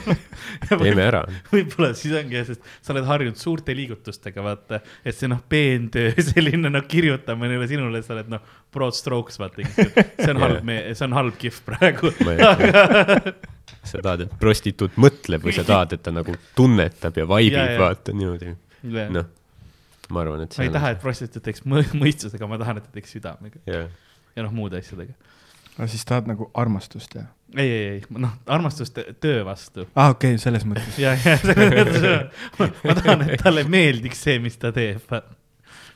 teeme 0.82 1.06
ära. 1.06 1.22
võib-olla 1.54 1.94
siis 1.96 2.16
ongi, 2.20 2.42
sest 2.50 2.66
sa 2.84 2.92
oled 2.94 3.08
harjunud 3.08 3.40
suurte 3.40 3.76
liigutustega, 3.78 4.44
vaata, 4.44 4.82
et 5.06 5.16
see 5.16 5.32
noh, 5.32 5.40
peentöö, 5.50 6.12
selline 6.32 6.72
noh, 6.72 6.84
kirjutamine 6.90 7.60
üle 7.60 7.70
sinule, 7.72 8.04
sa 8.06 8.16
oled 8.18 8.34
noh, 8.36 8.44
broad 8.76 8.98
strokes, 8.98 9.40
vaata, 9.42 9.64
see 9.72 10.34
on 10.34 10.44
halb 10.44 10.74
yeah., 10.74 10.92
see 10.92 11.08
on 11.08 11.16
halb 11.16 11.40
kihv 11.40 11.62
praegu. 11.70 12.12
Sa 13.86 14.02
tahad, 14.02 14.26
et 14.26 14.38
prostituut 14.42 15.00
mõtleb 15.00 15.46
või 15.46 15.56
sa 15.56 15.64
tahad, 15.66 15.96
et 15.96 16.04
ta 16.04 16.12
nagu 16.14 16.36
tunnetab 16.58 17.18
ja 17.22 17.26
vaibib, 17.30 17.76
vaata 17.80 18.14
niimoodi, 18.18 18.56
noh 19.16 19.34
ma 20.10 20.24
arvan, 20.26 20.44
et 20.46 20.58
ma 20.58 20.68
ei 20.68 20.74
taha, 20.74 20.92
et 20.96 21.02
prostituut 21.04 21.46
teeks 21.46 21.64
mõistusega, 21.68 22.50
ma 22.50 22.60
tahan, 22.62 22.82
et 22.82 22.88
ta 22.88 22.98
teeks 22.98 23.16
südamega 23.18 23.62
yeah. 23.70 23.88
ja 24.36 24.46
noh, 24.46 24.54
muude 24.56 24.82
asjadega. 24.82 25.16
no 25.78 25.88
siis 25.92 26.06
tahad 26.08 26.30
nagu 26.32 26.50
armastust 26.58 27.18
ja? 27.18 27.26
ei, 27.56 27.70
ei, 27.70 27.88
ei, 27.96 28.04
noh, 28.22 28.36
armastust 28.58 29.00
töö 29.24 29.44
vastu. 29.48 29.88
aa 29.94 30.08
ah,, 30.08 30.16
okei 30.16 30.36
okay,, 30.36 30.44
selles 30.44 30.68
mõttes. 30.70 31.00
ja, 31.06 31.16
ja 31.18 31.38
selles 31.42 31.74
mõttes, 31.80 32.46
ma 32.60 33.00
tahan, 33.02 33.26
et 33.30 33.44
talle 33.44 33.66
meeldiks 33.70 34.24
see, 34.28 34.40
mis 34.44 34.58
ta 34.62 34.74
teeb. 34.76 35.18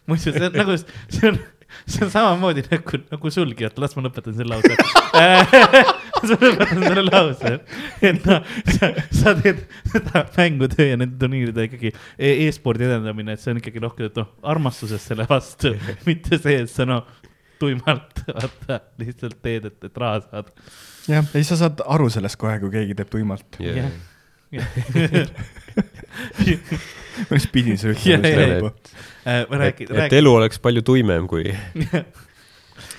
muidu 0.09 0.33
see 0.33 0.49
on 0.49 0.59
nagu, 0.63 0.77
see 1.13 1.31
on 1.33 1.41
see 1.85 2.05
on 2.05 2.11
samamoodi 2.13 2.65
nagu, 2.69 3.01
nagu 3.11 3.31
sulgi, 3.33 3.67
oota, 3.67 3.83
las 3.83 3.95
ma 3.97 4.05
lõpetan 4.07 4.37
selle 4.37 4.57
lause 4.57 4.75
las 6.19 6.33
ma 6.33 6.39
lõpetan 6.43 6.83
selle 6.85 7.05
lause. 7.07 7.53
et 8.09 8.27
noh, 8.27 8.51
sa, 8.75 8.91
sa 9.21 9.35
teed 9.39 9.63
seda 9.93 10.25
mängutöö 10.35 10.89
ja 10.91 10.99
nende 10.99 11.19
turniiride 11.21 11.67
ikkagi 11.69 11.93
e-spordi 12.17 12.87
edendamine, 12.89 13.35
et 13.35 13.43
see 13.43 13.53
on 13.53 13.61
ikkagi 13.61 13.83
rohkem, 13.83 14.11
et 14.11 14.21
noh, 14.21 14.29
armastusest 14.53 15.13
selle 15.13 15.27
vastu, 15.29 15.73
mitte 16.09 16.41
see, 16.41 16.59
et 16.65 16.71
sa 16.71 16.87
noh, 16.89 17.07
tuimalt 17.59 18.23
vaata 18.27 18.79
lihtsalt 19.01 19.41
teed, 19.43 19.67
et, 19.71 19.89
et 19.89 19.99
raha 20.03 20.21
saada. 20.25 20.69
jah, 21.09 21.33
ei, 21.35 21.47
sa 21.47 21.59
saad 21.59 21.83
aru 21.87 22.09
sellest 22.13 22.39
kohe, 22.39 22.55
kui 22.61 22.73
keegi 22.73 22.97
teeb 22.99 23.11
tuimalt 23.17 23.59
yeah.. 23.63 23.91
ma 27.29 27.37
just 27.37 27.51
pidin 27.53 27.77
seda 27.77 27.93
ütlema 27.93 28.71
äh,. 29.27 29.45
et, 29.67 29.83
et 29.85 30.13
elu 30.17 30.31
oleks 30.33 30.57
palju 30.63 30.81
tuimem, 30.87 31.27
kui 31.29 31.45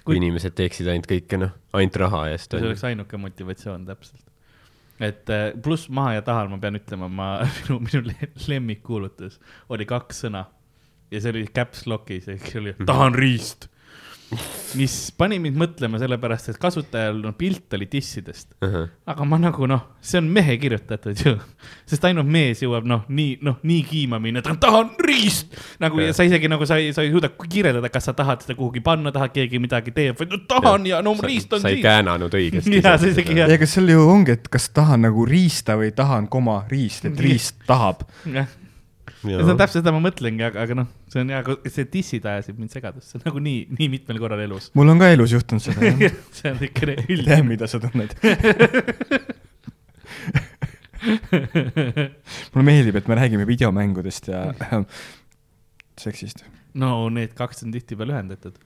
kui 0.05 0.19
inimesed 0.21 0.55
teeksid 0.59 0.91
ainult 0.91 1.09
kõike, 1.11 1.39
noh, 1.41 1.55
ainult 1.77 1.99
raha 2.03 2.27
eest. 2.33 2.55
see 2.55 2.67
oleks 2.67 2.85
ainuke 2.89 3.21
motivatsioon, 3.21 3.87
täpselt. 3.89 4.23
et 5.03 5.33
äh, 5.33 5.51
pluss 5.63 5.91
maha 5.93 6.19
ja 6.19 6.25
tahal 6.27 6.51
ma 6.53 6.61
pean 6.63 6.79
ütlema, 6.79 7.11
ma, 7.11 7.33
minu, 7.65 7.81
minu 7.87 8.17
lemmikkuulutus 8.51 9.41
oli 9.75 9.89
kaks 9.91 10.25
sõna 10.27 10.47
ja 11.11 11.21
see 11.21 11.35
oli 11.35 11.47
caps 11.51 11.87
lock'is, 11.91 12.31
ehk 12.31 12.47
see 12.47 12.63
oli 12.63 12.77
tahan 12.87 13.17
riist 13.19 13.69
mis 14.79 14.95
pani 15.19 15.41
mind 15.43 15.59
mõtlema 15.59 15.99
sellepärast, 15.99 16.53
et 16.53 16.59
kasutajal 16.61 17.19
no 17.25 17.33
pilt 17.39 17.75
oli 17.75 17.89
dissidest 17.91 18.53
uh. 18.63 18.69
-huh. 18.69 18.87
aga 19.11 19.27
ma 19.27 19.39
nagu 19.43 19.67
noh, 19.67 19.83
see 20.01 20.21
on 20.21 20.29
mehe 20.31 20.57
kirjutatud 20.63 21.19
ju, 21.25 21.35
sest 21.89 22.05
ainult 22.07 22.31
mees 22.31 22.63
jõuab 22.63 22.87
noh, 22.87 23.03
nii 23.09 23.39
noh, 23.47 23.59
nii 23.67 23.83
kiima 23.89 24.21
minna, 24.23 24.43
et 24.45 24.61
tahan 24.63 24.93
riist 25.07 25.57
nagu 25.83 26.01
ja 26.01 26.13
sa 26.15 26.27
isegi 26.29 26.49
nagu 26.49 26.67
sa 26.67 26.79
ei, 26.79 26.93
sa 26.95 27.03
ei 27.03 27.11
suuda 27.11 27.33
kirjeldada, 27.35 27.91
kas 27.91 28.11
sa 28.11 28.15
tahad 28.15 28.45
seda 28.45 28.55
kuhugi 28.59 28.81
panna, 28.85 29.13
tahad 29.13 29.35
keegi 29.35 29.59
midagi 29.59 29.95
teeb, 29.97 30.19
vaid 30.21 30.31
no 30.31 30.43
tahan 30.49 30.87
ja, 30.87 30.97
ja 30.97 31.03
no 31.03 31.17
riist 31.19 31.53
on 31.53 31.65
sa 31.65 31.69
sa 31.69 31.75
ei 31.75 31.83
käänanud 31.83 32.35
õigesti. 32.35 32.79
ja, 32.85 32.97
sa 32.99 33.11
isegi 33.11 33.39
jah. 33.43 33.51
ega 33.51 33.67
seal 33.67 33.91
ju 33.91 34.07
ongi, 34.07 34.39
et 34.39 34.49
kas 34.53 34.71
tahan 34.77 35.09
nagu 35.09 35.27
riista 35.27 35.79
või 35.81 35.91
tahan 35.97 36.31
koma 36.31 36.63
riist, 36.71 37.11
et 37.11 37.19
riist 37.21 37.59
tahab. 37.67 38.07
jah 38.31 38.60
ja 39.29 39.41
see 39.41 39.53
on 39.53 39.59
täpselt 39.61 39.83
seda 39.83 39.93
ma 39.95 40.01
mõtlengi, 40.05 40.45
aga, 40.47 40.65
aga 40.65 40.77
noh, 40.79 40.89
see 41.13 41.21
on 41.25 41.33
hea, 41.35 41.57
see 41.69 41.89
dissid 41.93 42.25
ajasid 42.29 42.57
mind 42.61 42.73
segadusse 42.73 43.21
nagu 43.25 43.43
nii, 43.43 43.67
nii 43.77 43.89
mitmel 43.97 44.21
korral 44.23 44.41
elus. 44.47 44.71
mul 44.79 44.93
on 44.93 45.03
ka 45.03 45.11
elus 45.15 45.35
juhtunud 45.37 45.65
seda 45.65 45.81
jah 45.91 46.17
see 46.39 46.53
on 46.53 46.59
ikka 46.69 46.83
üldine. 46.95 47.27
tean, 47.29 47.47
mida 47.51 47.69
sa 47.71 47.77
tunned 47.83 48.11
mulle 52.53 52.65
meeldib, 52.67 52.97
et 53.01 53.07
me 53.09 53.15
räägime 53.19 53.45
videomängudest 53.49 54.33
ja 54.33 54.41
seksist. 56.05 56.45
no 56.75 57.09
need 57.13 57.33
kaks 57.37 57.65
on 57.67 57.75
tihtipeale 57.77 58.17
ühendatud 58.17 58.57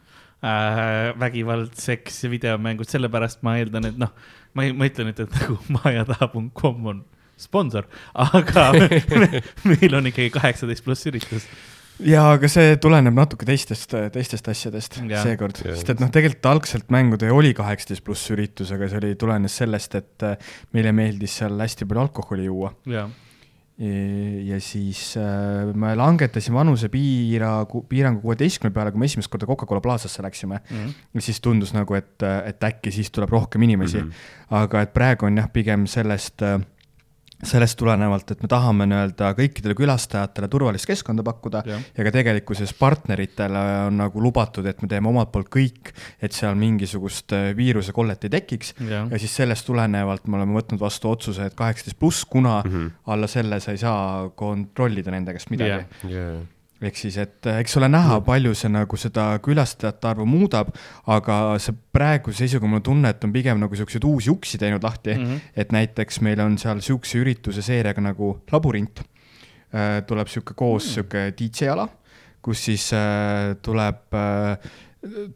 äh,. 0.45 1.19
vägivald, 1.21 1.75
seks 1.81 2.25
ja 2.27 2.31
videomängud, 2.31 2.89
sellepärast 2.91 3.43
ma 3.47 3.57
eeldan, 3.61 3.91
et 3.91 3.99
noh, 4.01 4.13
ma 4.55 4.67
ei, 4.67 4.75
ma 4.77 4.87
ütlen, 4.91 5.11
et, 5.11 5.21
et 5.25 5.33
nagu 5.41 5.59
majataha.com 5.81 6.91
on 6.93 7.03
sponsor, 7.41 7.87
aga 8.15 8.71
meil 9.69 10.01
on 10.01 10.11
ikkagi 10.11 10.31
kaheksateist 10.35 10.85
pluss 10.87 11.09
üritus 11.11 11.49
ja, 12.03 12.25
aga 12.35 12.49
see 12.51 12.77
tuleneb 12.83 13.15
natuke 13.17 13.47
teistest, 13.49 13.95
teistest 14.15 14.49
asjadest 14.51 14.99
seekord, 14.99 15.61
sest 15.63 15.93
et 15.95 16.01
noh, 16.03 16.11
tegelikult 16.15 16.49
algselt 16.51 16.95
mängutöö 16.95 17.35
oli 17.37 17.53
kaheksateist 17.57 18.05
pluss 18.07 18.31
üritus, 18.35 18.73
aga 18.75 18.89
see 18.91 19.03
oli, 19.03 19.13
tulenes 19.21 19.59
sellest, 19.63 19.99
et 20.01 20.31
meile 20.75 20.95
meeldis 20.97 21.39
seal 21.43 21.61
hästi 21.61 21.87
palju 21.91 22.07
alkoholi 22.07 22.49
juua. 22.49 22.73
ja, 22.91 23.07
ja 24.47 24.61
siis 24.63 25.17
äh, 25.19 25.71
me 25.75 25.95
langetasime 25.99 26.61
vanusepiira, 26.61 27.55
piirangu 27.91 28.23
kuueteistkümne 28.23 28.75
peale, 28.75 28.93
kui 28.95 29.03
me 29.03 29.09
esimest 29.11 29.31
korda 29.33 29.49
Coca-Cola 29.51 29.83
Plazasse 29.83 30.23
läksime 30.23 30.61
mm. 30.61 30.77
-hmm. 30.77 30.93
ja 31.15 31.21
siis 31.21 31.41
tundus 31.41 31.75
nagu, 31.75 31.95
et, 31.95 32.23
et 32.23 32.65
äkki 32.65 32.93
siis 32.95 33.11
tuleb 33.11 33.31
rohkem 33.35 33.63
inimesi 33.63 34.03
mm. 34.03 34.11
-hmm. 34.11 34.55
aga 34.63 34.83
et 34.83 34.95
praegu 34.95 35.27
on 35.27 35.37
jah, 35.37 35.51
pigem 35.53 35.87
sellest 35.87 36.43
äh, 36.43 36.61
sellest 37.49 37.79
tulenevalt, 37.81 38.31
et 38.35 38.43
me 38.45 38.51
tahame 38.51 38.87
nii-öelda 38.91 39.33
kõikidele 39.39 39.77
külastajatele 39.79 40.49
turvalist 40.53 40.89
keskkonda 40.89 41.25
pakkuda 41.27 41.63
ja. 41.69 41.79
ja 41.97 42.07
ka 42.07 42.13
tegelikkuses 42.15 42.75
partneritele 42.79 43.65
on 43.89 43.99
nagu 44.03 44.23
lubatud, 44.23 44.67
et 44.71 44.83
me 44.83 44.91
teeme 44.91 45.11
omalt 45.11 45.33
poolt 45.35 45.51
kõik, 45.55 45.93
et 46.23 46.37
seal 46.37 46.57
mingisugust 46.59 47.37
äh, 47.37 47.51
viirusekollet 47.57 48.27
ei 48.29 48.35
tekiks. 48.39 48.75
ja 48.89 49.05
siis 49.19 49.37
sellest 49.37 49.67
tulenevalt 49.67 50.27
me 50.29 50.41
oleme 50.41 50.59
võtnud 50.59 50.81
vastu 50.81 51.11
otsuse, 51.11 51.51
et 51.51 51.59
kaheksateist 51.59 51.99
pluss, 51.99 52.25
kuna 52.25 52.61
mm 52.63 52.71
-hmm. 52.71 52.91
alla 53.07 53.27
selle 53.31 53.61
sa 53.61 53.73
ei 53.73 53.79
saa 53.79 54.29
kontrollida 54.35 55.11
nende 55.11 55.33
käest 55.33 55.51
midagi. 55.51 55.85
Ehk 56.83 56.99
siis, 56.99 57.17
et 57.23 57.47
äh, 57.47 57.61
eks 57.63 57.77
ole 57.79 57.89
näha, 57.93 58.19
palju 58.27 58.55
see 58.59 58.71
nagu 58.73 58.99
seda 59.01 59.27
külastajate 59.45 60.11
arvu 60.11 60.27
muudab, 60.29 60.73
aga 61.11 61.57
see 61.63 61.77
praeguse 61.95 62.45
seisuga 62.45 62.69
mul 62.69 62.83
on 62.83 62.87
tunne, 62.91 63.13
et 63.15 63.25
on 63.25 63.35
pigem 63.35 63.61
nagu 63.63 63.79
siukseid 63.79 64.07
uusi 64.09 64.33
uksi 64.33 64.61
teinud 64.61 64.85
lahti 64.85 65.15
mm. 65.15 65.25
-hmm. 65.25 65.51
et 65.57 65.73
näiteks 65.73 66.21
meil 66.21 66.41
on 66.41 66.59
seal 66.59 66.81
siukse 66.85 67.19
ürituse 67.23 67.63
seeriaga 67.63 68.01
nagu 68.01 68.39
Labürint. 68.53 69.03
tuleb 70.07 70.29
sihuke 70.31 70.55
koos 70.55 70.85
mm. 70.87 70.95
sihuke 70.95 71.21
DJ 71.39 71.69
ala, 71.73 71.89
kus 72.43 72.65
siis 72.65 72.93
äh, 72.93 73.57
tuleb 73.63 74.15
äh,, 74.15 74.59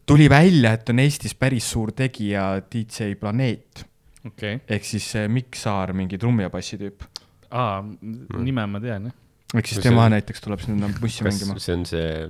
tuli 0.05 0.29
välja, 0.29 0.73
et 0.73 0.89
on 0.89 0.99
Eestis 0.99 1.35
päris 1.35 1.71
suur 1.71 1.91
tegija 1.91 2.61
DJ 2.71 3.15
Planeet 3.19 3.83
okei, 4.27 4.59
ehk 4.67 4.85
siis 4.85 5.15
äh, 5.15 5.27
Mikk 5.27 5.55
Saar, 5.55 5.93
mingi 5.93 6.17
trummi 6.17 6.45
ja 6.45 6.49
bassi 6.49 6.77
tüüp. 6.79 7.03
aa, 7.51 7.83
nime 8.37 8.65
ma 8.65 8.79
tean 8.79 9.09
jah. 9.09 9.17
Ehk 9.55 9.65
siis 9.71 9.79
tema 9.83 10.05
see- 10.07 10.13
näiteks 10.17 10.41
tuleb 10.45 10.59
sinna 10.61 10.89
bussi 11.01 11.23
mängima. 11.25 11.57
see 11.59 11.73
on 11.77 11.85
see, 11.89 12.29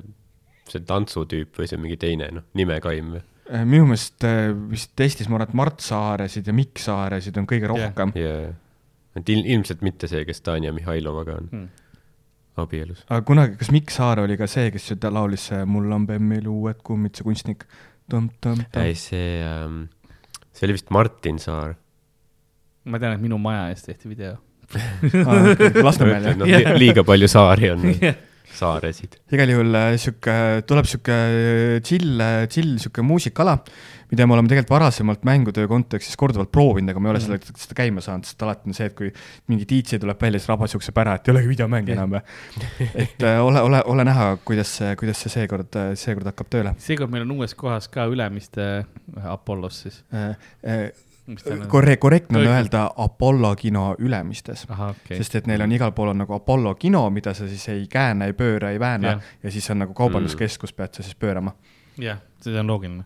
see 0.70 0.80
tantsutüüp 0.88 1.57
või 1.59 1.67
see 1.67 1.78
on 1.78 1.84
mingi 1.84 1.97
teine, 1.99 2.30
noh, 2.39 2.43
nimekaim 2.55 3.11
või? 3.17 3.22
Äh, 3.49 3.65
minu 3.65 3.88
meelest 3.89 4.24
äh, 4.24 4.51
vist 4.70 4.99
Eestis 5.01 5.28
ma 5.30 5.39
arvan, 5.39 5.49
et 5.49 5.53
Mart 5.57 5.80
Saaresid 5.82 6.47
ja 6.47 6.53
Mikk 6.53 6.78
Saaresid 6.80 7.38
on 7.41 7.47
kõige 7.49 7.67
rohkem. 7.72 8.11
jaa, 8.15 8.53
et 9.17 9.30
il-, 9.34 9.45
ilmselt 9.55 9.82
mitte 9.82 10.07
see, 10.07 10.24
kes 10.26 10.41
Tanja 10.45 10.72
Mihhailovaga 10.76 11.38
on 11.41 11.47
Hmm. 11.51 11.70
abielus. 12.59 13.03
aga 13.09 13.22
kunagi, 13.26 13.57
kas 13.57 13.72
Mikk 13.72 13.89
Saar 13.91 14.20
oli 14.20 14.38
ka 14.38 14.47
see, 14.47 14.70
kes 14.72 14.88
seda 14.93 15.09
laulis, 15.11 15.49
mul 15.65 15.91
on 15.95 16.05
bemmil 16.07 16.47
uued 16.51 16.82
kummid, 16.84 17.15
see 17.15 17.24
kunstnik? 17.24 17.65
ei, 18.76 18.93
see 18.97 19.41
ähm,, 19.45 19.84
see 20.53 20.65
oli 20.67 20.74
vist 20.78 20.89
Martin 20.93 21.38
Saar. 21.39 21.76
ma 22.86 22.97
tean, 22.99 23.13
et 23.13 23.22
minu 23.22 23.38
maja 23.41 23.67
eest 23.74 23.86
tehti 23.89 24.09
video. 24.09 24.38
Lasnamäel 25.88 26.32
jah? 26.32 26.39
noh, 26.39 26.76
liiga 26.78 27.05
palju 27.07 27.30
saari 27.32 27.72
on, 27.74 27.86
saaresid. 28.59 29.15
igal 29.34 29.53
juhul 29.53 29.78
äh, 29.78 29.93
sihuke, 30.01 30.36
tuleb 30.70 30.89
sihuke 30.89 31.15
chill, 31.86 32.22
chill 32.51 32.76
sihuke 32.82 33.05
muusikaala, 33.05 33.55
mida 34.11 34.28
me 34.28 34.36
oleme 34.36 34.51
tegelikult 34.51 34.74
varasemalt 34.76 35.26
mängutöö 35.28 35.70
kontekstis 35.72 36.17
korduvalt 36.20 36.51
proovinud, 36.53 36.93
aga 36.93 37.01
me 37.01 37.09
ei 37.09 37.15
ole 37.15 37.24
seda, 37.24 37.39
seda 37.63 37.78
käima 37.78 38.03
saanud, 38.03 38.30
sest 38.30 38.45
alati 38.45 38.70
on 38.70 38.78
see, 38.78 38.89
et 38.91 38.97
kui 38.97 39.11
mingi 39.51 39.67
DJ 39.70 40.01
tuleb 40.03 40.22
välja, 40.22 40.41
siis 40.41 40.51
rabas 40.51 40.74
siukse 40.76 40.93
pära, 40.95 41.17
et 41.17 41.30
ei 41.30 41.36
olegi 41.36 41.51
videomäng 41.53 41.91
enam. 41.95 42.17
et 43.03 43.26
äh, 43.26 43.41
ole, 43.41 43.65
ole, 43.65 43.84
ole 43.89 44.07
näha, 44.09 44.32
kuidas 44.45 44.78
see, 44.82 44.93
kuidas 44.99 45.26
see 45.26 45.34
seekord, 45.39 45.82
seekord 45.99 46.30
hakkab 46.30 46.53
tööle. 46.57 46.78
seekord 46.84 47.13
meil 47.13 47.28
on 47.28 47.38
uues 47.39 47.57
kohas 47.57 47.89
ka 47.91 48.09
Ülemiste 48.09 48.72
äh, 48.82 49.30
Apollos 49.30 49.86
siis. 49.86 50.03
ta 50.09 50.34
on? 50.78 51.07
Korre-, 51.67 51.97
korrektne 51.97 52.39
on 52.39 52.47
öelda 52.47 52.89
Apollo 52.97 53.55
kino 53.55 53.95
Ülemistes 53.99 54.65
okei. 54.69 55.17
sest 55.17 55.36
et 55.36 55.47
neil 55.47 55.61
on 55.61 55.71
igal 55.71 55.91
pool 55.91 56.13
on 56.13 56.23
nagu 56.23 56.34
Apollo 56.34 56.75
kino, 56.75 57.03
mida 57.13 57.34
sa 57.38 57.47
siis 57.47 57.67
ei 57.69 57.88
kääne, 57.88 58.32
ei 58.32 58.34
pööra, 58.34 58.71
ei 58.73 58.80
vääna 58.80 59.13
Jah. 59.15 59.34
ja 59.43 59.51
siis 59.51 59.69
on 59.69 59.84
nagu 59.84 59.93
kaubanduskeskus, 59.93 60.73
pead 60.73 60.97
sa 60.97 61.05
siis 61.05 61.15
pöörama 61.15 61.53
jah, 61.99 62.19
see 62.41 62.59
on 62.59 62.67
loogiline. 62.67 63.05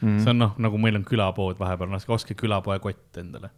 mm. 0.00 0.18
see 0.24 0.30
on 0.30 0.38
noh, 0.42 0.54
nagu 0.58 0.78
meil 0.80 0.98
on 0.98 1.04
külapood 1.06 1.58
vahepeal, 1.60 1.90
noh, 1.92 2.06
ostke 2.08 2.34
külapoe 2.34 2.78
kott 2.82 3.20
endale. 3.20 3.50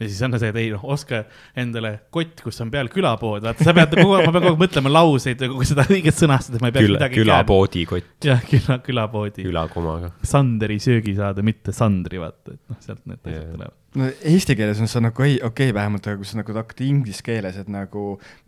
Ja 0.00 0.08
siis 0.08 0.20
on 0.26 0.34
see, 0.38 0.50
et 0.50 0.58
ei 0.58 0.72
noh, 0.74 0.82
ostke 0.94 1.22
endale 1.60 1.92
kott, 2.14 2.42
kus 2.44 2.58
on 2.64 2.72
peal 2.74 2.90
külapood, 2.92 3.44
vaata, 3.46 3.66
sa 3.66 3.74
pead 3.76 3.94
kogu 3.94 4.16
aeg, 4.16 4.26
ma 4.26 4.34
pean 4.34 4.46
kogu 4.48 4.54
aeg 4.56 4.64
mõtlema 4.64 4.92
lauseid, 4.94 5.46
kogu 5.52 5.68
seda 5.68 5.86
õiget 5.86 6.18
sõnastada, 6.18 6.58
et 6.58 6.64
ma 6.64 6.72
ei 6.72 6.76
peaks 6.76 6.88
küla, 6.88 6.98
midagi 6.98 7.20
külapoodi 7.20 7.86
kott, 7.90 8.12
jah, 8.26 8.42
küla, 8.48 8.80
külapoodi. 8.84 9.46
külakomaga. 9.46 10.12
Sanderi 10.26 10.80
söögisaade, 10.82 11.46
mitte 11.46 11.74
Sandri, 11.76 12.20
vaata, 12.22 12.56
et 12.56 12.60
noh, 12.72 12.82
sealt 12.82 13.04
need 13.06 13.22
asjad 13.22 13.50
tulevad. 13.54 13.78
No 13.98 14.08
eesti 14.26 14.56
keeles 14.58 14.80
on 14.82 14.88
see 14.90 15.02
nagu 15.04 15.24
ei, 15.24 15.36
okei 15.38 15.70
okay,, 15.70 15.74
vähemalt, 15.76 16.06
aga 16.08 16.18
kui 16.20 16.28
sa 16.28 16.38
nagu 16.40 16.56
hakkad 16.56 16.82
inglise 16.86 17.22
keeles, 17.26 17.56
et 17.60 17.68
nagu 17.72 18.02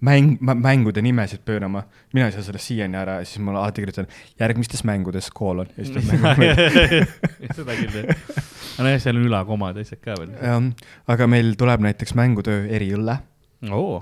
mäng, 0.06 0.36
mängude 0.42 1.00
nimesid 1.04 1.42
pöörama, 1.46 1.84
mina 2.16 2.28
ei 2.28 2.34
saa 2.34 2.44
sellest 2.46 2.70
siiani 2.70 2.98
ära 2.98 3.14
ja 3.20 3.28
siis 3.28 3.42
ma 3.44 3.54
alati 3.54 3.84
kirjutan 3.84 4.10
järgmistes 4.40 4.82
mängudes 4.88 5.26
koolon 5.34 5.68
seda 5.78 6.02
küll 7.78 7.96
jah. 8.00 8.10
aga 8.76 8.88
nojah, 8.88 9.00
seal 9.02 9.20
on 9.20 9.28
ülakomad 9.30 9.78
ja 9.78 9.86
asjad 9.86 10.02
ka 10.04 10.18
veel. 10.20 10.30
aga 11.14 11.30
meil 11.30 11.54
tuleb 11.60 11.80
näiteks 11.86 12.12
mängutöö 12.18 12.58
eriõlle, 12.66 13.14
oo, 13.70 14.00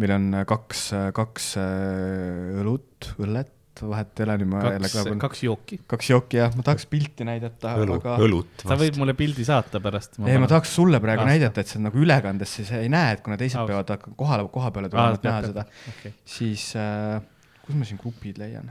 meil 0.00 0.16
on 0.16 0.24
kaks, 0.48 0.80
kaks 1.16 1.44
äh, 1.60 2.62
õlut, 2.62 3.12
õllet, 3.20 3.53
vahet 3.82 4.20
ei 4.20 4.24
ole, 4.26 4.36
nüüd 4.40 4.50
ma 4.52 4.62
jälle 4.62 4.90
kaks, 4.90 5.08
ka 5.08 5.16
kaks 5.24 5.42
jooki. 5.46 5.78
kaks 5.90 6.10
jooki 6.12 6.38
jah, 6.38 6.54
ma 6.54 6.64
tahaks 6.66 6.86
pilti 6.90 7.26
näidata, 7.26 7.74
õlu, 7.82 7.98
aga 7.98 8.16
õlut 8.22 8.64
sa 8.64 8.78
võid 8.78 8.98
mulle 9.00 9.16
pildi 9.18 9.46
saata 9.46 9.80
pärast. 9.82 10.20
ei, 10.22 10.38
ma 10.38 10.48
tahaks 10.50 10.74
sulle 10.78 11.00
praegu 11.02 11.24
Aasta. 11.24 11.32
näidata, 11.32 11.64
et 11.64 11.72
see 11.72 11.82
nagu 11.82 12.00
ülekandes 12.00 12.54
siis 12.60 12.70
ei 12.78 12.90
näe, 12.92 13.16
et 13.16 13.24
kuna 13.26 13.38
teised 13.40 13.60
Aus. 13.60 13.70
peavad 13.70 13.92
hakkama 13.96 14.18
kohale, 14.20 14.46
koha 14.54 14.70
peale 14.74 14.92
tulema, 14.92 15.18
et 15.18 15.26
näha 15.26 15.42
seda, 15.48 15.66
okei, 15.94 16.14
siis 16.36 16.70
äh, 16.78 17.18
kus 17.64 17.78
ma 17.80 17.88
siin 17.88 18.00
grupid 18.00 18.38
leian? 18.42 18.70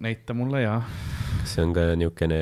näita 0.00 0.34
mulle 0.34 0.62
ja. 0.64 0.80
see 1.46 1.62
on 1.62 1.74
ka 1.76 1.84
niisugune 1.98 2.40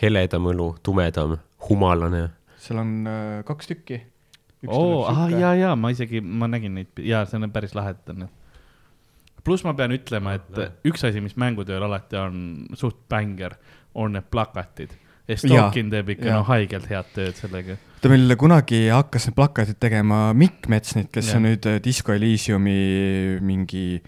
heledam 0.00 0.48
õlu, 0.50 0.70
tumedam, 0.86 1.36
humalane. 1.68 2.28
seal 2.60 2.80
on 2.82 2.94
äh, 3.10 3.42
kaks 3.46 3.70
tükki. 3.70 4.00
oo, 4.66 5.04
ah 5.10 5.26
ja, 5.32 5.54
ja 5.58 5.74
ma 5.76 5.92
isegi, 5.92 6.22
ma 6.24 6.48
nägin 6.50 6.78
neid 6.78 7.04
ja 7.04 7.24
see 7.28 7.42
on 7.42 7.52
päris 7.52 7.76
lahedad 7.76 8.14
on. 8.14 8.28
Pluss 9.44 9.64
ma 9.66 9.74
pean 9.76 9.94
ütlema, 9.94 10.36
et 10.38 10.86
üks 10.88 11.06
asi, 11.06 11.22
mis 11.24 11.36
mängutööl 11.40 11.84
alati 11.84 12.18
on 12.20 12.36
suht 12.78 13.04
bängar, 13.10 13.58
on 13.94 14.16
need 14.16 14.30
plakatid. 14.32 14.94
Estokin 15.28 15.88
teeb 15.88 16.10
ikka 16.12 16.28
jaa. 16.28 16.36
no 16.36 16.44
haigelt 16.50 16.84
head 16.90 17.08
tööd 17.14 17.38
sellega. 17.38 17.78
ta 18.02 18.10
meil 18.12 18.34
kunagi 18.36 18.82
hakkas 18.92 19.30
need 19.30 19.36
plakatid 19.38 19.78
tegema 19.80 20.26
Mikk 20.36 20.68
Metsnit, 20.68 21.08
kes 21.14 21.30
Jah. 21.30 21.38
on 21.38 21.46
nüüd 21.48 21.68
äh, 21.70 21.78
Disco 21.84 22.12
Elysiumi 22.12 22.74
mingi 23.40 24.02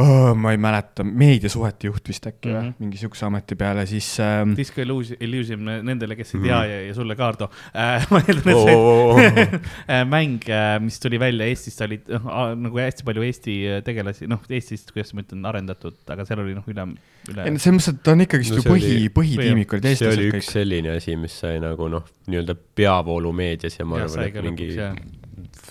oh,, 0.00 0.32
ma 0.36 0.52
ei 0.54 0.58
mäleta, 0.60 1.04
meediasuhete 1.04 1.88
juht 1.90 2.08
vist 2.08 2.26
äkki 2.30 2.48
mm 2.48 2.54
Mhm. 2.54 2.66
-hmm. 2.66 2.72
või, 2.74 2.84
mingi 2.86 2.98
siukse 3.00 3.26
ameti 3.26 3.56
peale, 3.60 3.84
siis 3.86 4.08
ähm, 4.20 4.54
Disco 4.56 4.80
Illusion, 4.82 5.64
nendele, 5.86 6.16
kes 6.18 6.34
ei 6.34 6.40
Mhm. 6.40 6.46
tea 6.48 6.60
ja, 6.70 6.80
ja 6.88 6.94
sulle 6.96 7.16
ka, 7.16 7.28
Ardo 7.28 7.50
äh. 7.74 8.06
ma 8.10 8.20
eeldan, 8.26 8.52
et 8.54 8.64
see 8.64 9.60
äh, 9.94 10.04
mäng, 10.08 10.40
mis 10.80 10.98
tuli 11.00 11.18
välja 11.20 11.46
Eestis, 11.46 11.76
ta 11.76 11.84
oli 11.84 12.00
noh, 12.08 12.26
nagu 12.56 12.78
hästi 12.82 13.04
palju 13.04 13.22
Eesti 13.28 13.56
äh, 13.76 13.82
tegelasi, 13.86 14.26
noh, 14.30 14.40
Eestist, 14.50 14.92
kuidas 14.92 15.14
ma 15.14 15.22
ütlen, 15.22 15.44
arendatud, 15.46 15.94
aga 16.08 16.24
seal 16.28 16.40
oli 16.44 16.54
noh, 16.54 16.64
üle, 16.66 16.86
üle 17.30 17.44
ei 17.46 17.50
no 17.54 17.58
selles 17.58 17.76
mõttes, 17.78 17.94
et 17.94 18.02
ta 18.02 18.12
on 18.16 18.20
ikkagist 18.26 18.50
No 18.50 18.56
ju 18.56 18.62
see 18.62 18.70
põhi 18.72 18.90
oli-, 18.96 19.10
põhitiimik 19.20 19.72
olid 19.76 19.82
see 19.82 19.92
eestlased 19.96 20.18
oli 20.18 20.30
kõik 20.30 20.42
üks. 20.44 20.52
selline 20.56 20.96
asi, 20.96 21.16
mis 21.16 21.38
sai 21.40 21.60
nagu 21.60 21.88
noh, 21.92 22.04
nii-öelda 22.26 22.54
peavoolumeedias 22.74 23.78
ja 23.78 23.84
ma 23.86 23.98
Jah, 24.02 24.10
arvan, 24.10 24.24
et 24.28 24.42
mingi 24.44 24.70
lõpuks. 24.74 25.19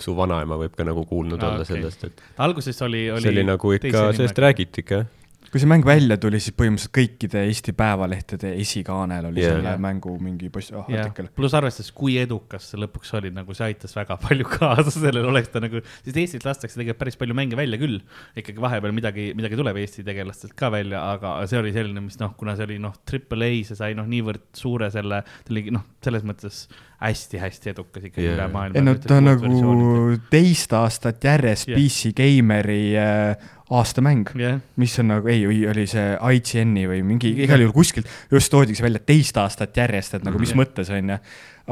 Su 0.04 0.16
vanaema 0.18 0.58
võib 0.60 0.76
ka 0.78 0.88
nagu 0.88 1.06
kuulnud 1.10 1.40
Aa, 1.42 1.54
olla 1.54 1.68
okei. 1.68 1.78
sellest, 1.78 2.10
et 2.10 2.44
alguses 2.46 2.84
oli, 2.86 3.06
oli. 3.14 3.24
see 3.24 3.36
oli 3.36 3.48
nagu 3.48 3.78
ikka, 3.78 4.10
sellest. 4.18 4.44
räägiti 4.48 4.86
ikka 4.86 5.02
jah. 5.02 5.16
kui 5.50 5.62
see 5.62 5.70
mäng 5.72 5.86
välja 5.88 6.14
tuli, 6.22 6.38
siis 6.44 6.54
põhimõtteliselt 6.54 6.94
kõikide 6.94 7.42
Eesti 7.48 7.74
päevalehtede 7.74 8.52
esikaanel 8.62 9.30
oli 9.32 9.42
yeah. 9.42 9.56
selle 9.56 9.72
mängu 9.82 10.14
mingi 10.22 10.52
post-, 10.54 10.76
oh, 10.78 10.86
jah 10.92 11.08
artikkel., 11.08 11.32
pluss 11.34 11.56
arvestades, 11.58 11.90
kui 11.96 12.20
edukas 12.22 12.68
see 12.70 12.82
lõpuks 12.84 13.16
oli, 13.18 13.32
nagu 13.34 13.56
see 13.58 13.72
aitas 13.72 13.96
väga 13.98 14.20
palju 14.22 14.46
kaasa 14.60 14.94
sellele, 14.94 15.26
oleks 15.32 15.50
ta 15.54 15.64
nagu, 15.64 15.82
sest 16.04 16.20
Eestis 16.22 16.46
lastakse 16.46 16.78
tegelikult 16.78 17.02
päris 17.02 17.18
palju 17.18 17.38
mänge 17.40 17.58
välja 17.58 17.80
küll. 17.82 17.98
ikkagi 18.38 18.62
vahepeal 18.62 18.94
midagi, 18.94 19.32
midagi 19.40 19.58
tuleb 19.58 19.80
Eesti 19.82 20.06
tegelastelt 20.06 20.54
ka 20.60 20.70
välja, 20.76 21.02
aga 21.16 21.40
see 21.50 21.64
oli 21.64 21.74
selline, 21.74 22.04
mis 22.06 22.20
noh, 22.22 22.36
kuna 22.38 22.54
see 22.60 22.70
oli 22.70 22.78
noh, 22.84 23.00
triple 23.10 23.50
A, 23.50 23.58
see 23.66 23.80
sai 23.80 23.98
noh, 23.98 24.06
niivõrd 24.12 24.52
suure 24.60 24.92
selle, 24.94 25.24
ta 25.26 25.56
oli 25.56 25.70
noh, 25.74 25.88
selles 26.06 26.28
mõttes 26.30 26.68
hästi-hästi 27.00 27.72
edukas 27.72 28.10
ikkagi 28.10 28.26
yeah. 28.26 28.36
üle 28.36 28.48
maailma. 28.52 28.80
ei 28.80 28.84
no 28.84 28.96
ta 29.00 29.20
on 29.20 29.30
nagu 29.30 30.18
teist 30.32 30.74
aastat 30.76 31.24
järjest 31.24 31.70
yeah. 31.72 31.80
PC 31.80 32.12
Gameri 32.18 32.82
äh, 33.00 33.50
aastamäng 33.70 34.32
jah, 34.40 34.58
mis 34.82 34.96
on 35.02 35.12
nagu, 35.14 35.30
ei, 35.30 35.46
või 35.48 35.62
oli 35.70 35.86
see 35.90 36.06
IGN-i 36.18 36.88
või 36.90 37.04
mingi, 37.06 37.32
igal 37.46 37.62
juhul 37.64 37.76
kuskilt 37.76 38.10
just 38.34 38.52
toodigi 38.52 38.80
see 38.80 38.88
välja 38.88 39.02
teist 39.06 39.38
aastat 39.40 39.78
järjest, 39.78 40.18
et 40.18 40.26
nagu 40.28 40.42
mis 40.42 40.54
Jah. 40.56 40.62
mõttes 40.64 40.90
on 40.94 41.14
ju, 41.14 41.20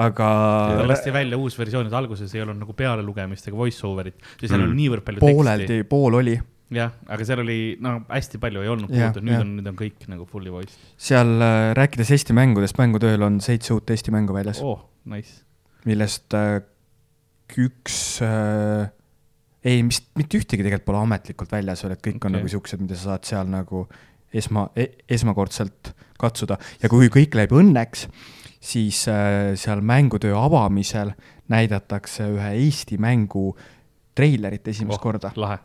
aga 0.06 0.28
lasti 0.94 1.14
välja 1.16 1.40
uus 1.42 1.58
versioon, 1.58 1.90
et 1.90 1.98
alguses 1.98 2.36
ei 2.38 2.44
olnud 2.46 2.62
nagu 2.62 2.78
pealelugemist 2.78 3.50
ega 3.50 3.58
voice 3.58 3.82
over'it, 3.88 4.20
siis 4.38 4.52
seal 4.52 4.62
Mm. 4.62 4.70
on 4.70 4.78
niivõrd 4.78 5.06
palju 5.08 5.24
teksti. 5.24 5.34
pooleldi, 5.34 5.80
pool 5.90 6.20
oli, 6.22 6.38
jah, 6.74 6.96
aga 7.08 7.28
seal 7.28 7.42
oli 7.44 7.60
no 7.84 7.94
hästi 8.10 8.40
palju 8.44 8.64
ei 8.64 8.72
olnud 8.72 8.92
puudu, 8.92 9.24
nüüd 9.24 9.38
jah. 9.38 9.44
on, 9.46 9.54
nüüd 9.60 9.70
on 9.72 9.78
kõik 9.80 10.08
nagu 10.12 10.28
fully 10.30 10.52
voiced. 10.54 10.76
seal 11.00 11.38
äh, 11.44 11.72
rääkides 11.78 12.12
Eesti 12.16 12.36
mängudest, 12.38 12.80
mängutööl 12.80 13.24
on 13.28 13.40
seitse 13.44 13.76
uut 13.76 13.94
Eesti 13.94 14.14
mängu 14.16 14.36
väljas 14.36 14.60
oh., 14.66 14.82
nice. 15.08 15.42
millest 15.88 16.36
äh, 16.38 16.60
üks 17.58 18.20
äh, 18.26 18.90
ei, 19.68 19.84
mis 19.84 20.02
mitte 20.18 20.40
ühtegi 20.40 20.66
tegelikult 20.66 20.88
pole 20.88 21.04
ametlikult 21.06 21.52
väljas 21.52 21.84
veel, 21.84 21.96
et 21.96 22.04
kõik 22.04 22.20
okay. 22.20 22.30
on 22.30 22.38
nagu 22.40 22.52
siuksed, 22.52 22.84
mida 22.84 22.98
sa 22.98 23.14
saad 23.14 23.30
seal 23.30 23.50
nagu 23.52 23.86
esma 24.36 24.68
e,, 24.76 24.90
esmakordselt 25.10 25.94
katsuda 26.20 26.58
ja 26.82 26.92
kui 26.92 27.10
kõik 27.14 27.36
läheb 27.38 27.56
õnneks, 27.56 28.08
siis 28.60 29.06
äh, 29.12 29.56
seal 29.60 29.84
mängutöö 29.86 30.36
avamisel 30.40 31.14
näidatakse 31.52 32.28
ühe 32.34 32.54
Eesti 32.66 33.00
mängu 33.02 33.52
treilerit 34.18 34.68
esimest 34.68 35.00
oh. 35.00 35.04
korda. 35.04 35.32
lahe. 35.36 35.60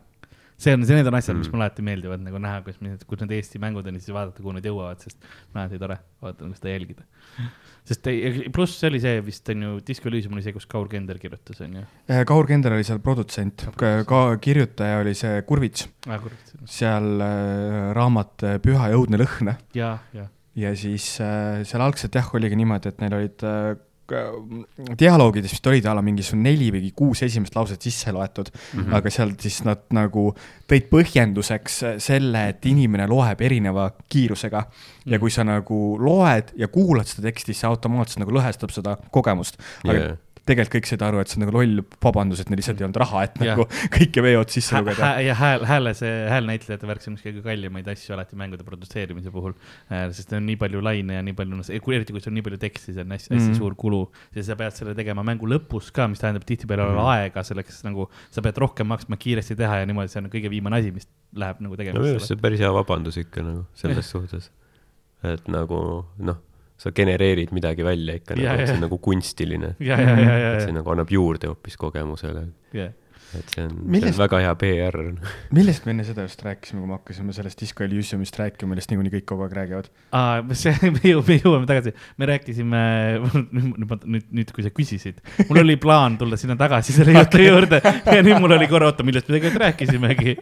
See 0.62 0.74
on, 0.76 0.84
need 0.86 1.08
on 1.10 1.16
asjad, 1.18 1.36
mis 1.38 1.48
Mm. 1.48 1.56
mulle 1.56 1.66
alati 1.66 1.82
meeldivad 1.86 2.22
nagu 2.22 2.38
näha, 2.42 2.60
kus, 2.66 2.78
kus 3.08 3.20
need 3.24 3.34
Eesti 3.38 3.58
mängud 3.62 3.86
on 3.88 3.98
ja 3.98 4.02
siis 4.04 4.14
vaadata, 4.14 4.42
kuhu 4.44 4.54
nad 4.56 4.66
jõuavad, 4.68 5.02
sest 5.02 5.18
on 5.52 5.60
alati 5.64 5.80
tore 5.82 5.98
vaadata, 6.22 6.46
nagu 6.46 6.58
seda 6.60 6.72
jälgida. 6.76 7.06
sest 7.84 8.06
pluss 8.54 8.76
see 8.78 8.90
oli 8.92 9.00
see 9.02 9.20
vist 9.26 9.48
on 9.50 9.62
ju, 9.66 9.70
Disco 9.86 10.06
Elysium 10.08 10.36
oli 10.36 10.42
see, 10.46 10.54
kus 10.54 10.68
Kaur 10.70 10.86
Kender 10.88 11.18
kirjutas, 11.18 11.60
on 11.66 11.80
ju. 11.80 11.84
Eh, 12.08 12.22
Kaur 12.28 12.46
Kender 12.46 12.76
oli 12.76 12.84
seal 12.86 13.00
produtsent, 13.02 13.64
ka 14.06 14.20
kirjutaja 14.38 15.00
oli 15.02 15.14
see 15.18 15.42
Kurvits, 15.48 15.88
seal 16.70 17.08
äh, 17.26 17.90
raamat 17.98 18.46
äh, 18.46 18.58
Püha 18.62 18.92
ja 18.92 19.00
õudne 19.00 19.18
lõhn 19.18 19.50
ja, 19.74 19.96
ja, 20.14 20.28
ja 20.54 20.74
siis 20.78 21.16
äh, 21.24 21.64
seal 21.66 21.82
algselt 21.82 22.14
jah, 22.14 22.30
oligi 22.38 22.54
niimoodi, 22.60 22.92
et 22.94 23.02
neil 23.02 23.18
olid 23.18 23.42
äh, 23.48 23.74
k- 24.12 24.96
dialoogides 25.00 25.52
vist 25.56 25.66
olid 25.70 25.86
a 25.88 25.94
la 25.96 26.02
mingisugune 26.04 26.50
neli 26.50 26.70
või 26.74 26.90
kuus 26.96 27.22
esimest 27.26 27.56
lauset 27.56 27.82
sisse 27.82 28.12
loetud 28.12 28.50
mm, 28.52 28.78
Mhm. 28.80 28.88
-hmm. 28.88 28.96
aga 29.00 29.10
seal 29.10 29.32
siis 29.40 29.60
nad 29.64 29.82
nagu 29.90 30.34
tõid 30.68 30.88
põhjenduseks 30.92 31.78
selle, 32.02 32.48
et 32.48 32.66
inimene 32.66 33.06
loeb 33.08 33.40
erineva 33.40 33.90
kiirusega 34.08 34.64
ja 35.06 35.18
kui 35.18 35.30
sa 35.30 35.44
nagu 35.44 35.96
loed 36.00 36.52
ja 36.56 36.68
kuulad 36.68 37.06
seda 37.06 37.28
teksti, 37.30 37.54
see 37.54 37.68
automaatselt 37.68 38.18
nagu 38.24 38.30
lõhestab 38.38 38.70
seda 38.72 38.96
kogemust. 39.10 39.56
aga 39.84 39.98
Jaa. 39.98 40.16
Tegelikult 40.48 40.74
kõik 40.74 40.88
said 40.90 41.02
aru, 41.06 41.20
et 41.22 41.30
see 41.30 41.38
on 41.38 41.44
nagu 41.46 41.52
loll 41.54 41.82
vabandus, 42.02 42.40
et 42.42 42.48
neil 42.50 42.58
lihtsalt 42.58 42.80
ei 42.80 42.86
olnud 42.88 42.98
raha, 42.98 43.20
et 43.28 43.36
Jah. 43.38 43.54
nagu 43.56 43.66
kõike 43.96 44.24
veod 44.26 44.50
sisse 44.50 44.74
lugeda. 44.80 45.10
ja 45.22 45.36
hääl, 45.38 45.62
hääle 45.68 45.92
see, 45.94 46.10
häälnäitlejate 46.32 46.88
värk, 46.90 47.04
see 47.04 47.12
on 47.12 47.16
üks 47.18 47.26
kõige 47.28 47.42
kallimaid 47.46 47.90
asju 47.92 48.16
alati 48.16 48.38
mängude 48.40 48.66
produtseerimise 48.66 49.30
puhul. 49.34 49.54
sest 50.16 50.32
on 50.34 50.46
nii 50.46 50.58
palju 50.58 50.82
laine 50.82 51.14
ja 51.20 51.22
nii 51.22 51.36
palju, 51.38 51.62
eriti 51.94 52.12
kui 52.16 52.20
sul 52.24 52.32
on 52.32 52.38
nii 52.40 52.46
palju 52.48 52.58
teksti, 52.66 52.94
see 52.96 53.04
on 53.06 53.14
hästi, 53.14 53.34
hästi 53.36 53.50
Mhm. 53.52 53.58
suur 53.60 53.74
kulu. 53.78 54.02
ja 54.34 54.42
sa 54.42 54.56
pead 54.58 54.72
selle 54.74 54.94
tegema 54.98 55.22
mängu 55.22 55.46
lõpus 55.46 55.92
ka, 55.92 56.08
mis 56.08 56.18
tähendab 56.18 56.44
tihtipeale 56.48 56.88
Mhm. 56.90 56.98
aega 57.14 57.42
selleks 57.46 57.84
nagu, 57.84 58.08
sa 58.30 58.42
pead 58.42 58.58
rohkem 58.58 58.86
maksma 58.86 59.16
kiiresti 59.16 59.56
teha 59.56 59.78
ja 59.82 59.86
niimoodi, 59.86 60.08
see 60.10 60.20
on 60.22 60.30
kõige 60.30 60.50
viimane 60.50 60.78
asi, 60.80 60.90
mis 60.90 61.06
läheb 61.34 61.60
nagu 61.60 61.76
no 61.76 62.00
minu 62.02 62.12
arust 62.16 62.26
see 62.28 62.34
on 62.36 62.40
päris 62.42 62.60
hea 62.60 62.72
vabandus 62.72 63.16
ikka 63.16 63.42
nagu 63.42 63.64
selles 63.74 64.10
suhtes. 64.10 64.50
et 65.22 65.46
nagu 65.48 66.04
noh, 66.18 66.36
sa 66.82 66.90
genereerid 66.90 67.52
midagi 67.54 67.84
välja 67.86 68.16
ikka 68.18 68.34
Ja, 68.40 68.52
nagu, 68.52 68.62
et 68.64 68.68
see 68.72 68.76
on 68.80 68.82
nagu 68.88 68.98
kunstiline. 68.98 69.74
et 70.56 70.62
see 70.66 70.74
nagu 70.74 70.90
annab 70.94 71.10
juurde 71.14 71.46
hoopis 71.52 71.76
kogemusele. 71.78 72.48
ja, 72.74 72.88
et 73.38 73.54
see 73.54 73.64
on, 73.64 73.72
see 73.76 73.92
Millest- 73.94 74.18
on 74.18 74.22
väga 74.22 74.40
hea 74.44 74.54
PR. 74.60 74.98
millest 75.56 75.86
me 75.86 75.94
enne 75.94 76.04
seda 76.06 76.26
just 76.26 76.42
rääkisime, 76.44 76.82
kui 76.82 76.90
me 76.90 76.96
hakkasime 76.98 77.34
sellest 77.36 77.60
Disco 77.62 77.84
Elysiumist 77.86 78.36
rääkima, 78.40 78.72
millest 78.72 78.92
niikuinii 78.92 79.14
kõik 79.16 79.26
kogu 79.32 79.46
aeg 79.46 79.56
räägivad? 79.58 79.88
aa, 80.18 80.42
see, 80.58 80.74
me 80.96 81.02
jõuame, 81.04 81.28
me 81.28 81.38
jõuame 81.38 81.70
tagasi, 81.70 81.94
me 82.20 82.28
rääkisime, 82.32 82.82
nüüd, 83.56 83.94
nüüd, 84.04 84.26
nüüd, 84.40 84.52
kui 84.56 84.66
sa 84.66 84.72
küsisid, 84.74 85.22
mul 85.48 85.62
oli 85.64 85.78
plaan 85.80 86.18
tulla 86.20 86.38
sinna 86.40 86.56
tagasi 86.60 86.96
selle 86.96 87.16
jutu 87.16 87.42
juurde 87.44 87.80
ja 87.82 88.18
nüüd 88.20 88.42
mul 88.42 88.56
oli 88.58 88.68
korra, 88.70 88.92
oota, 88.92 89.06
millest 89.06 89.30
me 89.30 89.38
tegelikult 89.38 89.64
rääkisimegi. 89.66 90.36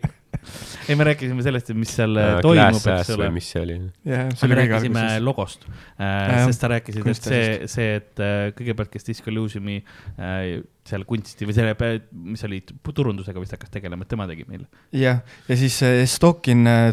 ei, 0.88 0.97
me 0.99 1.07
rääkisime 1.11 1.45
sellest, 1.47 1.72
mis 1.78 1.95
seal 1.99 2.16
äh, 2.18 2.34
toimub, 2.45 2.91
eks 2.97 3.14
ole 3.16 3.30
mis 3.34 3.53
see 3.55 3.62
oli? 3.62 3.78
jah, 4.09 4.28
me 4.51 4.61
rääkisime 4.62 5.07
logost 5.22 5.66
äh,, 5.70 6.45
sest 6.49 6.66
sa 6.66 6.74
rääkisid, 6.74 7.07
et 7.11 7.30
see, 7.30 7.47
see, 7.70 7.95
et 8.01 8.22
äh, 8.24 8.51
kõigepealt, 8.57 8.93
kes 8.95 9.07
Disco 9.11 9.30
Illusioni 9.32 9.80
äh, 9.80 10.61
seal 10.86 11.04
kunsti 11.08 11.46
või 11.48 11.56
selle, 11.56 11.74
mis 12.12 12.42
oli 12.46 12.62
turundusega 12.64 13.42
vist 13.42 13.54
hakkas 13.56 13.72
tegelema, 13.74 14.06
et 14.06 14.12
tema 14.12 14.26
tegi 14.30 14.46
meile. 14.48 14.66
jah, 14.96 15.22
ja 15.48 15.60
siis 15.60 15.80
äh, 15.86 16.02
Stokin 16.08 16.66
äh, 16.70 16.90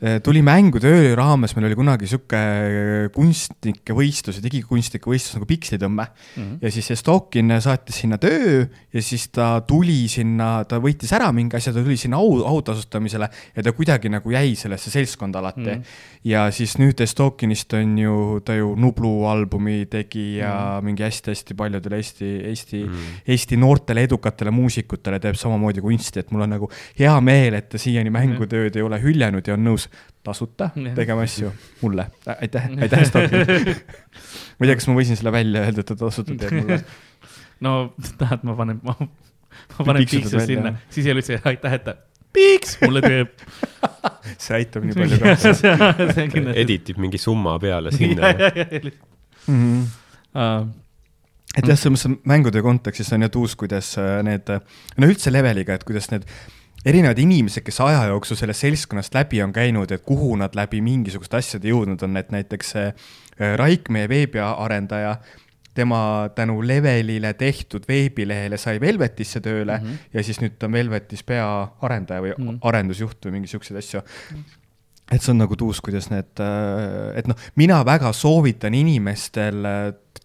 tuli, 0.00 0.20
tuli 0.24 0.42
mängutöö 0.42 1.14
raames, 1.18 1.54
meil 1.56 1.68
oli 1.70 1.78
kunagi 1.78 2.08
sihuke 2.10 2.40
äh, 2.40 3.06
kunstnike 3.14 3.94
võistlus, 3.96 4.40
digikunstnike 4.42 5.10
võistlus 5.10 5.38
nagu 5.38 5.48
Pikslitõmme. 5.50 6.06
Mhm. 6.36 6.58
ja 6.62 6.72
siis 6.74 6.90
see 6.90 6.98
Stokin 6.98 7.54
saatis 7.62 8.02
sinna 8.02 8.18
töö 8.18 8.66
ja 8.92 9.02
siis 9.02 9.28
ta 9.32 9.62
tuli 9.66 10.04
sinna, 10.12 10.64
ta 10.68 10.80
võitis 10.82 11.12
ära 11.16 11.30
mingi 11.36 11.56
asja, 11.56 11.72
ta 11.72 11.84
tuli 11.84 11.96
sinna 12.00 12.20
au, 12.20 12.40
autasustamisele 12.56 13.30
ja 13.56 13.64
ta 13.64 13.74
kuidagi 13.76 14.10
nagu 14.12 14.34
jäi 14.34 14.54
sellesse 14.58 14.90
seltskonda 14.90 15.40
alati 15.40 15.66
mm.. 15.66 15.96
ja 16.28 16.48
siis 16.54 16.76
nüüd 16.80 17.00
Stokinist 17.00 17.72
on 17.78 17.96
ju, 17.98 18.16
ta 18.44 18.54
ju 18.58 18.74
Nublu 18.76 19.24
albumi 19.30 19.86
tegi 19.90 20.40
ja 20.40 20.52
mm. 20.78 20.84
mingi 20.84 21.06
hästi-hästi 21.06 21.56
paljudele 21.56 21.96
Eesti, 22.00 22.28
Eesti 22.50 22.80
Mm. 22.80 22.96
mm. 22.96 23.20
Eesti 23.26 23.56
noortele 23.56 24.04
edukatele 24.06 24.50
muusikutele 24.50 25.18
teeb 25.22 25.38
samamoodi 25.38 25.82
kunsti, 25.84 26.22
et 26.22 26.30
mul 26.30 26.44
on 26.46 26.54
nagu 26.54 26.70
hea 26.98 27.14
meel, 27.24 27.56
et 27.58 27.68
ta 27.72 27.80
siiani 27.80 28.12
mängutööd 28.14 28.76
ei 28.76 28.84
ole 28.84 29.00
hüljanud 29.02 29.46
ja 29.46 29.56
on 29.56 29.64
nõus 29.66 29.89
tasuta 30.26 30.70
tegema 30.94 31.24
asju 31.24 31.52
mulle. 31.80 32.10
aitäh, 32.40 32.68
aitäh, 32.82 33.04
Stokin. 33.08 33.46
ma 34.58 34.66
ei 34.66 34.70
tea, 34.70 34.76
kas 34.76 34.90
ma 34.90 34.98
võisin 34.98 35.18
selle 35.20 35.32
välja 35.32 35.64
öelda, 35.64 35.84
et 35.84 35.90
ta 35.92 35.96
tasuta 35.96 36.36
teeb 36.36 36.60
mulle. 36.60 36.82
no 37.66 37.74
tahad, 38.20 38.44
ma 38.48 38.56
panen, 38.58 38.80
ma, 38.84 38.96
ma 39.00 39.88
panen 39.88 40.04
piiksu 40.04 40.44
sinna 40.44 40.76
siis 40.90 41.06
ei 41.06 41.14
ole 41.14 41.24
üldse 41.24 41.40
aitäh, 41.48 41.78
et 41.80 41.86
ta 41.88 41.96
piiks 42.34 42.76
mulle 42.84 43.02
teeb. 43.04 43.32
see 44.42 44.60
aitab 44.60 44.86
nii 44.86 44.98
palju 44.98 45.18
ka. 45.22 45.34
see 45.40 45.72
on 45.72 46.34
kindlasti. 46.34 46.60
editib 46.62 47.00
mingi 47.02 47.20
summa 47.20 47.56
peale 47.62 47.92
sinna. 47.94 48.34
Mhm. 49.48 49.82
et 51.56 51.66
jah, 51.66 51.74
selles 51.74 51.96
mõttes 51.96 52.28
mängude 52.28 52.62
kontekstis 52.62 53.10
on 53.16 53.26
jah 53.26 53.32
tuus, 53.32 53.56
kuidas 53.58 53.92
äh, 53.98 54.20
need, 54.26 54.50
no 55.00 55.10
üldse 55.10 55.32
leveliga, 55.32 55.74
et 55.74 55.86
kuidas 55.88 56.10
need 56.12 56.28
erinevad 56.86 57.18
inimesed, 57.18 57.64
kes 57.66 57.80
aja 57.84 58.06
jooksul 58.10 58.38
sellest 58.40 58.64
seltskonnast 58.64 59.14
läbi 59.14 59.42
on 59.44 59.52
käinud, 59.52 59.90
et 59.92 60.04
kuhu 60.06 60.32
nad 60.40 60.54
läbi 60.56 60.80
mingisuguste 60.84 61.40
asjade 61.40 61.68
jõudnud 61.68 62.02
on, 62.06 62.16
et 62.20 62.32
näiteks 62.32 62.76
äh, 62.80 62.92
Raik, 63.56 63.88
meie 63.88 64.08
veebiarendaja, 64.08 65.14
tema 65.74 66.28
tänu 66.34 66.58
Levelile 66.66 67.32
tehtud 67.38 67.86
veebilehele 67.88 68.58
sai 68.58 68.80
Velvetisse 68.80 69.40
tööle 69.40 69.78
mm. 69.78 69.86
-hmm. 69.86 70.08
ja 70.12 70.24
siis 70.24 70.40
nüüd 70.40 70.58
ta 70.58 70.66
on 70.66 70.72
Velvetis 70.72 71.22
peaarendaja 71.24 72.20
või 72.20 72.32
mm. 72.36 72.48
-hmm. 72.48 72.58
arendusjuht 72.62 73.26
või 73.26 73.38
mingi 73.38 73.48
siukseid 73.48 73.78
asju 73.78 74.02
et 75.10 75.22
see 75.22 75.32
on 75.32 75.40
nagu 75.42 75.56
tuus, 75.58 75.80
kuidas 75.80 76.10
need, 76.10 76.42
et 77.18 77.26
noh, 77.26 77.38
mina 77.58 77.80
väga 77.86 78.12
soovitan 78.14 78.74
inimestel 78.74 79.64
äh, 79.66 79.80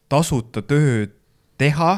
tasuta 0.10 0.62
tööd 0.62 1.16
teha. 1.58 1.93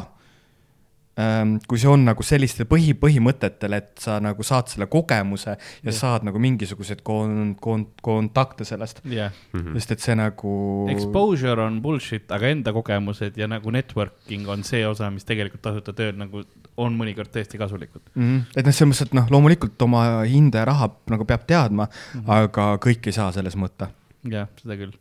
Kui 1.66 1.80
see 1.80 1.88
on 1.90 2.04
nagu 2.06 2.22
sellistel 2.22 2.68
põhi, 2.70 2.92
põhimõtetel, 2.98 3.74
et 3.74 3.88
sa 3.98 4.18
nagu 4.22 4.44
saad 4.46 4.68
selle 4.70 4.86
kogemuse 4.90 5.50
ja 5.50 5.58
Jah. 5.88 5.96
saad 5.96 6.26
nagu 6.28 6.38
mingisuguseid 6.42 7.02
kon-, 7.06 7.56
kon-, 7.58 7.88
kontakte 8.04 8.66
sellest, 8.68 9.00
jah, 9.10 9.34
sest 9.74 9.96
et 9.96 10.04
see 10.04 10.14
nagu. 10.18 10.52
exposure 10.92 11.64
on 11.64 11.80
bullshit, 11.82 12.28
aga 12.34 12.52
enda 12.52 12.74
kogemused 12.76 13.40
ja 13.40 13.50
nagu 13.50 13.74
networking 13.74 14.46
on 14.52 14.62
see 14.66 14.84
osa, 14.86 15.10
mis 15.10 15.26
tegelikult 15.26 15.64
tasuta 15.64 15.96
tööl 15.96 16.14
nagu 16.20 16.44
on 16.78 16.94
mõnikord 16.94 17.32
tõesti 17.34 17.58
kasulikud. 17.58 18.04
mm. 18.14 18.22
-hmm. 18.22 18.46
et 18.54 18.70
noh, 18.70 18.78
selles 18.78 18.92
mõttes, 18.92 19.10
et 19.10 19.18
noh, 19.18 19.26
loomulikult 19.34 19.82
oma 19.88 20.06
hinda 20.22 20.62
ja 20.62 20.70
raha 20.70 20.92
nagu 21.10 21.26
peab 21.26 21.50
teadma 21.50 21.88
mm, 21.88 22.20
-hmm. 22.20 22.32
aga 22.38 22.70
kõik 22.84 23.10
ei 23.10 23.18
saa 23.18 23.32
selles 23.34 23.58
mõõta. 23.58 23.90
jah, 24.22 24.46
seda 24.62 24.78
küll 24.78 24.94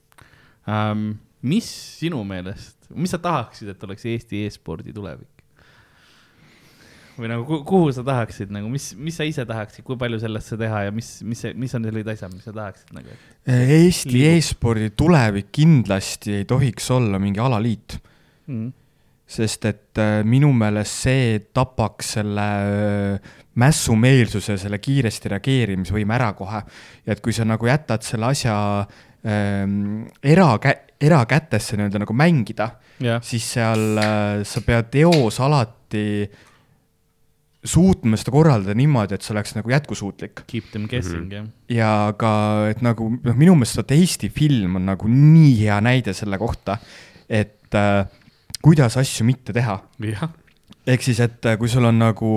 um,. 0.66 1.10
mis 1.42 1.70
sinu 2.00 2.24
meelest, 2.26 2.90
mis 2.90 3.14
sa 3.14 3.22
tahaksid, 3.22 3.70
et 3.70 3.84
oleks 3.84 4.06
Eesti 4.06 4.48
e-spordi 4.48 4.94
tulevik? 4.94 5.37
Või 7.18 7.30
nagu 7.32 7.46
ku- 7.50 7.64
kuhu 7.68 7.92
sa 7.96 8.04
tahaksid 8.06 8.52
nagu, 8.54 8.70
mis, 8.70 8.92
mis 8.96 9.16
sa 9.18 9.26
ise 9.28 9.46
tahaksid, 9.50 9.84
kui 9.88 9.98
palju 9.98 10.20
sellesse 10.22 10.58
teha 10.60 10.84
ja 10.88 10.92
mis, 10.96 11.10
mis, 11.26 11.44
mis 11.58 11.74
on 11.78 11.88
sellised 11.90 12.12
asjad, 12.14 12.34
mis 12.34 12.46
sa 12.46 12.54
tahaksid 12.56 12.94
nagu? 12.98 13.16
Eesti 13.48 14.12
Liigub. 14.14 14.38
e-spordi 14.38 14.90
tulevik 14.96 15.50
kindlasti 15.56 16.36
ei 16.42 16.46
tohiks 16.50 16.92
olla 16.98 17.20
mingi 17.20 17.40
alaliit 17.44 18.00
Mm. 18.48 18.70
sest 19.28 19.66
et 19.68 20.00
äh, 20.00 20.22
minu 20.24 20.54
meelest 20.56 21.02
see 21.04 21.40
tapaks 21.52 22.14
selle 22.16 22.46
äh, 23.20 23.34
mässumeelsuse, 23.60 24.56
selle 24.62 24.80
kiiresti 24.80 25.28
reageerimisvõime 25.34 26.16
ära 26.16 26.30
kohe. 26.38 26.62
ja 27.06 27.12
et 27.12 27.20
kui 27.22 27.34
sa 27.36 27.44
nagu 27.44 27.68
jätad 27.68 28.06
selle 28.08 28.30
asja 28.32 28.56
ähm, 29.28 30.06
erakä-, 30.24 30.78
erakätesse 31.02 31.76
nii-öelda 31.76 32.00
nagu 32.06 32.16
mängida, 32.16 32.70
siis 33.22 33.50
seal 33.58 34.00
äh, 34.00 34.44
sa 34.48 34.62
pead 34.66 34.96
eos 35.04 35.42
alati 35.44 36.24
suutma 37.68 38.18
seda 38.20 38.34
korraldada 38.34 38.76
niimoodi, 38.78 39.18
et 39.18 39.26
see 39.26 39.36
oleks 39.36 39.56
nagu 39.58 39.72
jätkusuutlik 39.74 40.44
keep 40.48 40.72
them 40.74 40.88
guessing 40.92 41.32
jah. 41.34 41.48
ja 41.72 41.92
ka, 42.20 42.32
et 42.72 42.84
nagu 42.86 43.10
noh, 43.16 43.38
minu 43.38 43.58
meelest 43.58 43.82
vaata 43.82 43.98
Eesti 43.98 44.32
film 44.34 44.80
on 44.80 44.88
nagu 44.92 45.12
nii 45.12 45.54
hea 45.62 45.78
näide 45.84 46.16
selle 46.18 46.40
kohta, 46.42 46.80
et 47.30 47.76
äh, 47.78 48.06
kuidas 48.64 48.98
asju 49.00 49.28
mitte 49.28 49.56
teha. 49.56 49.80
jah, 50.08 50.30
ehk 50.88 51.04
siis, 51.04 51.20
et 51.24 51.46
äh, 51.46 51.58
kui 51.60 51.70
sul 51.72 51.88
on 51.90 52.00
nagu, 52.00 52.34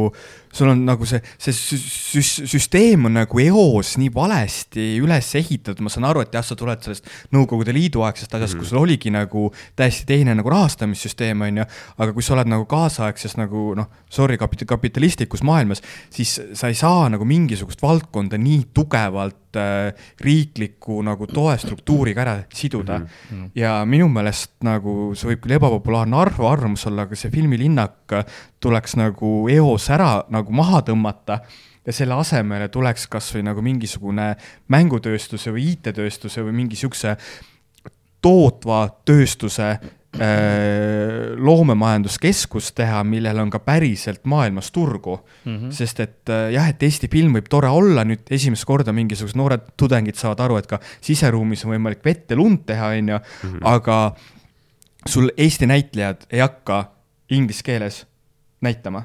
sul 0.52 0.68
on 0.72 0.82
nagu 0.86 1.06
see, 1.06 1.20
see 1.38 1.54
sü- 1.54 1.78
sü- 1.78 2.46
süsteem 2.50 3.06
on 3.06 3.14
nagu 3.20 3.40
eos 3.42 3.94
nii 4.00 4.10
valesti 4.14 4.86
üles 5.00 5.28
ehitatud, 5.38 5.82
ma 5.84 5.92
saan 5.92 6.08
aru, 6.10 6.24
et 6.24 6.34
jah, 6.34 6.44
sa 6.46 6.56
tuled 6.58 6.82
sellest 6.82 7.06
Nõukogude 7.34 7.74
Liidu 7.74 8.02
aegsest 8.06 8.34
asjast 8.34 8.54
mm, 8.54 8.58
-hmm. 8.58 8.62
kus 8.64 8.72
sul 8.72 8.82
oligi 8.82 9.12
nagu 9.14 9.44
täiesti 9.78 10.06
teine 10.08 10.34
nagu 10.34 10.50
rahastamissüsteem, 10.50 11.46
on 11.46 11.62
ju, 11.62 11.66
aga 11.98 12.14
kui 12.16 12.26
sa 12.26 12.34
oled 12.34 12.50
nagu 12.50 12.66
kaasaegses 12.70 13.36
nagu 13.38 13.74
noh, 13.78 13.90
sorry, 14.10 14.38
kapit-, 14.40 14.66
kapitalistlikus 14.66 15.44
maailmas, 15.46 15.82
siis 16.10 16.40
sa 16.52 16.68
ei 16.68 16.74
saa 16.74 17.08
nagu 17.08 17.24
mingisugust 17.24 17.82
valdkonda 17.82 18.38
nii 18.38 18.70
tugevalt 18.74 19.56
äh, 19.56 19.94
riikliku 20.20 21.00
nagu 21.06 21.26
toestruktuuriga 21.30 22.22
ära 22.26 22.36
siduda 22.54 22.98
mm. 22.98 23.06
-hmm. 23.06 23.50
ja 23.54 23.84
minu 23.84 24.08
meelest 24.08 24.58
nagu 24.66 25.14
see 25.14 25.30
võib 25.30 25.46
küll 25.46 25.58
ebapopulaarne 25.58 26.16
arv, 26.16 26.42
arvamus 26.42 26.86
olla, 26.86 27.06
aga 27.06 27.14
see 27.14 27.30
filmilinnak 27.30 28.18
tuleks 28.60 28.96
nagu 28.96 29.48
eos 29.48 29.88
ära 29.90 30.24
nagu 30.28 30.39
nagu 30.40 30.56
maha 30.56 30.82
tõmmata 30.90 31.40
ja 31.86 31.94
selle 31.96 32.18
asemele 32.20 32.68
tuleks 32.72 33.06
kasvõi 33.10 33.44
nagu 33.46 33.62
mingisugune 33.64 34.34
mängutööstuse 34.72 35.52
või 35.54 35.70
IT-tööstuse 35.74 36.44
või 36.44 36.56
mingi 36.62 36.76
siukse 36.76 37.16
tootva 38.20 38.82
tööstuse 39.08 39.68
äh, 39.70 39.80
loomemajanduskeskus 41.40 42.72
teha, 42.76 43.00
millel 43.08 43.40
on 43.40 43.52
ka 43.52 43.62
päriselt 43.64 44.26
maailmas 44.28 44.68
turgu 44.74 45.16
mm. 45.16 45.56
-hmm. 45.56 45.70
sest 45.72 46.00
et 46.04 46.28
äh, 46.28 46.50
jah, 46.52 46.68
et 46.68 46.82
Eesti 46.82 47.08
film 47.08 47.38
võib 47.38 47.48
tore 47.48 47.68
olla, 47.68 48.04
nüüd 48.04 48.28
esimest 48.30 48.64
korda 48.68 48.92
mingisugused 48.92 49.38
noored 49.40 49.72
tudengid 49.76 50.20
saavad 50.20 50.44
aru, 50.44 50.60
et 50.60 50.66
ka 50.66 50.80
siseruumis 51.00 51.64
on 51.64 51.74
võimalik 51.76 52.04
vett 52.04 52.30
ja 52.30 52.36
lund 52.36 52.66
teha, 52.66 52.92
onju, 52.98 53.20
Mhm. 53.44 53.58
aga 53.62 54.14
sul 55.06 55.30
Eesti 55.36 55.66
näitlejad 55.66 56.26
ei 56.30 56.40
hakka 56.40 56.84
inglise 57.30 57.62
keeles 57.64 58.06
näitama 58.60 59.04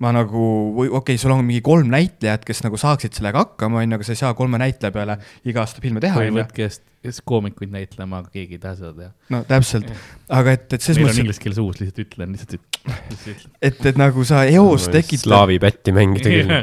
ma 0.00 0.12
nagu, 0.16 0.44
või 0.76 0.88
okei 0.88 1.14
okay,, 1.14 1.20
sul 1.20 1.34
on 1.34 1.42
mingi 1.44 1.60
kolm 1.64 1.90
näitlejat, 1.92 2.44
kes 2.48 2.62
nagu 2.64 2.78
saaksid 2.80 3.16
sellega 3.16 3.44
hakkama, 3.44 3.82
onju, 3.82 3.98
aga 3.98 4.06
sa 4.06 4.14
ei 4.14 4.20
saa 4.22 4.32
kolme 4.38 4.60
näitleja 4.60 4.94
peale 4.94 5.18
iga 5.48 5.64
aasta 5.64 5.82
filme 5.84 6.00
teha, 6.02 6.16
või 6.22 6.32
võtke 6.38 6.70
kes, 7.02 7.20
koomikuid 7.28 7.72
näitlema, 7.74 8.22
aga 8.22 8.32
keegi 8.32 8.56
ei 8.56 8.62
taha 8.62 8.78
seda 8.78 8.92
teha. 8.96 9.12
no 9.34 9.42
täpselt, 9.48 9.92
aga 10.40 10.56
et, 10.56 10.66
et 10.72 10.86
selles 10.86 11.02
meil 11.02 11.06
on 11.06 11.12
mõttes, 11.12 11.22
inglise 11.24 11.44
keeles 11.44 11.60
uus, 11.64 11.82
lihtsalt 11.82 12.02
ütlen, 12.06 12.34
lihtsalt 12.36 12.56
ütlen. 12.56 13.54
et, 13.60 13.84
et 13.92 14.00
nagu 14.00 14.24
sa 14.28 14.42
eos 14.48 14.88
tekitad, 14.88 15.26
slaavi 15.28 15.60
pätti 15.62 15.96
mängida 15.96 16.32
küll. 16.32 16.58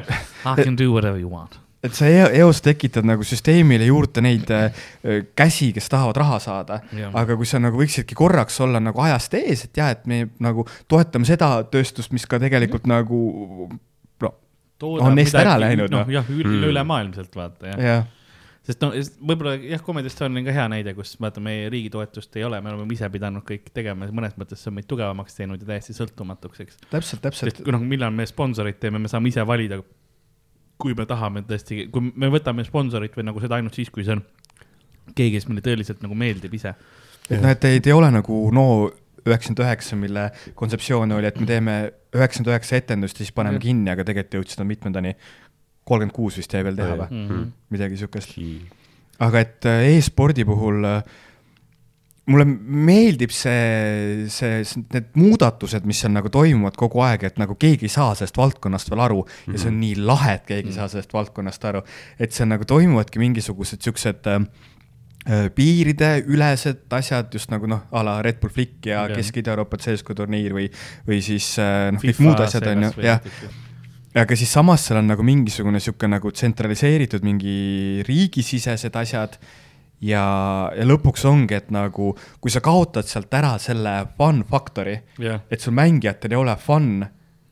I 0.48 0.58
can 0.64 0.80
do 0.80 0.90
whatever 0.94 1.22
you 1.22 1.30
want. 1.30 1.62
Et 1.88 1.98
sa 1.98 2.12
eos 2.12 2.62
tekitad 2.66 3.08
nagu 3.08 3.26
süsteemile 3.28 3.88
juurde 3.90 4.24
neid 4.26 4.52
äh, 4.54 4.86
käsi, 5.38 5.72
kes 5.76 5.90
tahavad 5.92 6.22
raha 6.22 6.40
saada. 6.44 6.82
Aga 7.14 7.38
kui 7.40 7.50
sa 7.50 7.62
nagu 7.64 7.80
võiksidki 7.80 8.18
korraks 8.18 8.60
olla 8.64 8.82
nagu 8.84 9.02
ajast 9.04 9.38
ees, 9.40 9.68
et 9.68 9.82
jah, 9.82 9.92
et 9.96 10.06
me 10.10 10.26
nagu 10.44 10.68
toetame 10.92 11.28
seda 11.28 11.56
tööstust, 11.72 12.14
mis 12.16 12.28
ka 12.30 12.42
tegelikult 12.44 12.88
nagu 12.90 13.22
no 14.84 15.02
On 15.02 15.20
eest 15.20 15.38
ära 15.38 15.58
läinud, 15.60 15.90
noh 15.92 16.06
noh. 16.06 16.14
jah, 16.14 16.30
üle 16.30 16.70
ülemaailmselt 16.70 17.34
vaata 17.36 17.72
jah. 17.72 17.82
jah, 17.82 18.04
sest 18.68 18.84
no 18.84 18.92
võib-olla 18.94 19.56
jah, 19.58 19.82
komediast 19.84 20.22
on 20.26 20.38
ka 20.46 20.54
hea 20.54 20.66
näide, 20.72 20.94
kus 20.98 21.16
vaata, 21.22 21.42
meie 21.44 21.70
riigi 21.74 21.90
toetust 21.94 22.38
ei 22.38 22.46
ole, 22.48 22.60
me 22.62 22.74
oleme 22.74 22.94
ise 22.94 23.10
pidanud 23.14 23.46
kõik 23.48 23.72
tegema, 23.74 24.10
mõnes 24.14 24.38
mõttes 24.40 24.62
see 24.62 24.72
on 24.72 24.78
meid 24.78 24.90
tugevamaks 24.90 25.40
teinud 25.40 25.64
ja 25.64 25.72
täiesti 25.72 25.98
sõltumatuks, 25.98 26.62
eks. 26.66 26.82
täpselt, 26.92 27.24
täpselt 27.26 27.64
kui 27.64 27.74
noh, 27.74 27.82
millal 27.82 28.14
me 28.14 28.28
sponsorit 28.30 28.80
teeme, 28.84 29.02
me 29.02 29.12
saame 29.12 29.34
ise 29.34 29.46
valida, 29.48 29.82
kui 30.78 30.94
me 30.98 31.06
tahame 31.10 31.42
tõesti, 31.48 31.88
kui 31.92 32.12
me 32.16 32.30
võtame 32.34 32.64
sponsorit 32.68 33.16
või 33.18 33.26
nagu 33.32 33.42
seda 33.42 33.58
ainult 33.58 33.74
siis, 33.78 33.90
kui 33.90 34.04
see 34.06 34.14
on 34.18 34.22
keegi, 35.16 35.38
kes 35.40 35.48
meile 35.50 35.64
tõeliselt 35.66 36.02
nagu 36.06 36.16
meeldib 36.16 36.54
ise. 36.54 36.74
et 37.30 37.42
noh, 37.42 37.50
et 37.50 37.66
ei, 37.66 37.82
ei 37.86 37.96
ole 37.96 38.12
nagu 38.14 38.40
no 38.54 38.66
üheksakümmend 39.28 39.64
üheksa, 39.66 39.98
mille 40.00 40.28
kontseptsioon 40.56 41.12
oli, 41.18 41.28
et 41.28 41.40
me 41.42 41.46
teeme 41.50 41.76
üheksakümmend 42.16 42.54
üheksa 42.54 42.78
etendust 42.80 43.18
ja 43.20 43.26
siis 43.26 43.34
paneme 43.36 43.60
kinni, 43.60 43.90
aga 43.92 44.06
tegelikult 44.08 44.38
jõudsid 44.40 44.62
nad 44.62 44.70
mitmendani, 44.70 45.16
kolmkümmend 45.88 46.16
kuus 46.16 46.38
vist 46.40 46.54
jäi 46.54 46.64
veel 46.68 46.78
teha 46.80 46.96
või, 47.02 47.08
Mhm. 47.12 47.48
midagi 47.74 47.98
siukest. 47.98 48.38
aga 49.20 49.40
et 49.40 49.66
äh, 49.66 49.98
e-spordi 49.98 50.46
puhul 50.46 50.86
äh, 50.86 51.04
mulle 52.28 52.46
meeldib 52.46 53.32
see, 53.32 54.28
see, 54.32 54.62
see, 54.68 54.84
need 54.94 55.12
muudatused, 55.16 55.86
mis 55.88 56.02
seal 56.04 56.14
nagu 56.16 56.32
toimuvad 56.34 56.76
kogu 56.80 57.02
aeg, 57.06 57.28
et 57.30 57.38
nagu 57.40 57.56
keegi 57.60 57.88
ei 57.88 57.94
saa 57.94 58.16
sellest 58.20 58.40
valdkonnast 58.40 58.92
veel 58.92 59.04
aru 59.06 59.22
mm 59.22 59.28
-hmm. 59.30 59.54
ja 59.56 59.62
see 59.64 59.72
on 59.72 59.78
nii 59.80 60.00
lahe, 60.10 60.34
et 60.40 60.48
keegi 60.48 60.74
ei 60.74 60.80
saa 60.80 60.88
sellest 60.92 61.14
valdkonnast 61.14 61.66
aru. 61.66 61.84
et 62.20 62.32
seal 62.32 62.50
nagu 62.52 62.66
toimuvadki 62.66 63.20
mingisugused 63.20 63.82
siuksed 63.82 64.28
äh, 64.28 64.42
piirideülesed 65.56 66.92
asjad 67.00 67.34
just 67.34 67.52
nagu 67.52 67.68
noh, 67.68 67.88
a 67.92 68.04
la 68.04 68.22
Red 68.22 68.40
Bull 68.42 68.52
Flick 68.52 68.86
ja 68.86 69.08
Jah. 69.08 69.16
Kesk-Ida-Euroopa 69.18 69.78
CSGO 69.78 70.14
turniir 70.14 70.54
või, 70.54 70.68
või 71.08 71.22
siis 71.22 71.56
äh, 71.60 71.92
noh, 71.92 72.02
kõik 72.02 72.20
muud 72.20 72.44
asjad 72.44 72.68
on 72.68 72.84
ju, 72.84 72.92
jah 73.04 73.22
aga 74.18 74.36
siis 74.36 74.52
samas 74.52 74.86
seal 74.88 75.00
on 75.02 75.08
nagu 75.12 75.24
mingisugune 75.24 75.80
sihuke 75.84 76.08
nagu 76.10 76.32
tsentraliseeritud 76.32 77.26
mingi 77.28 78.04
riigisisesed 78.08 78.96
asjad 78.96 79.38
ja, 80.04 80.24
ja 80.76 80.86
lõpuks 80.86 81.26
ongi, 81.30 81.58
et 81.58 81.72
nagu 81.74 82.12
kui 82.42 82.54
sa 82.54 82.62
kaotad 82.66 83.08
sealt 83.10 83.34
ära 83.38 83.56
selle 83.62 83.94
fun 84.18 84.44
faktori, 84.50 84.98
jah, 85.22 85.42
et 85.50 85.64
sul 85.64 85.76
mängijatel 85.78 86.36
ei 86.36 86.42
ole 86.42 86.56
fun, 86.62 87.02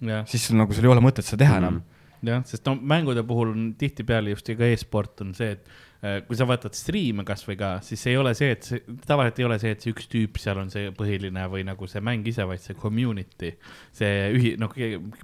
jah, 0.06 0.26
siis 0.30 0.50
sul 0.50 0.60
nagu 0.62 0.76
sul 0.76 0.88
ei 0.88 0.94
ole 0.94 1.04
mõtet 1.06 1.28
seda 1.28 1.46
teha 1.46 1.60
enam. 1.64 1.82
jah, 2.26 2.46
sest 2.48 2.66
no 2.70 2.78
mängude 2.82 3.26
puhul 3.28 3.54
on 3.54 3.68
tihtipeale 3.80 4.34
just 4.34 4.50
ka 4.50 4.72
e-sport 4.72 5.26
on 5.26 5.34
see, 5.38 5.58
et 5.58 5.85
kui 6.28 6.38
sa 6.38 6.46
vaatad 6.48 6.76
striime 6.78 7.24
kasvõi 7.28 7.56
ka, 7.60 7.70
siis 7.86 8.04
ei 8.12 8.18
ole 8.20 8.34
see, 8.38 8.52
et 8.56 8.68
see, 8.68 8.98
tavaliselt 9.08 9.40
ei 9.42 9.48
ole 9.48 9.58
see, 9.62 9.72
et 9.76 9.84
see 9.84 9.94
üks 9.94 10.10
tüüp 10.12 10.40
seal 10.42 10.60
on 10.62 10.72
see 10.74 10.92
põhiline 10.96 11.46
või 11.52 11.64
nagu 11.68 11.88
see 11.90 12.04
mäng 12.06 12.28
ise, 12.30 12.46
vaid 12.48 12.62
see 12.64 12.78
community. 12.80 13.54
see 13.96 14.12
ühi-, 14.36 14.56
noh, 14.62 14.74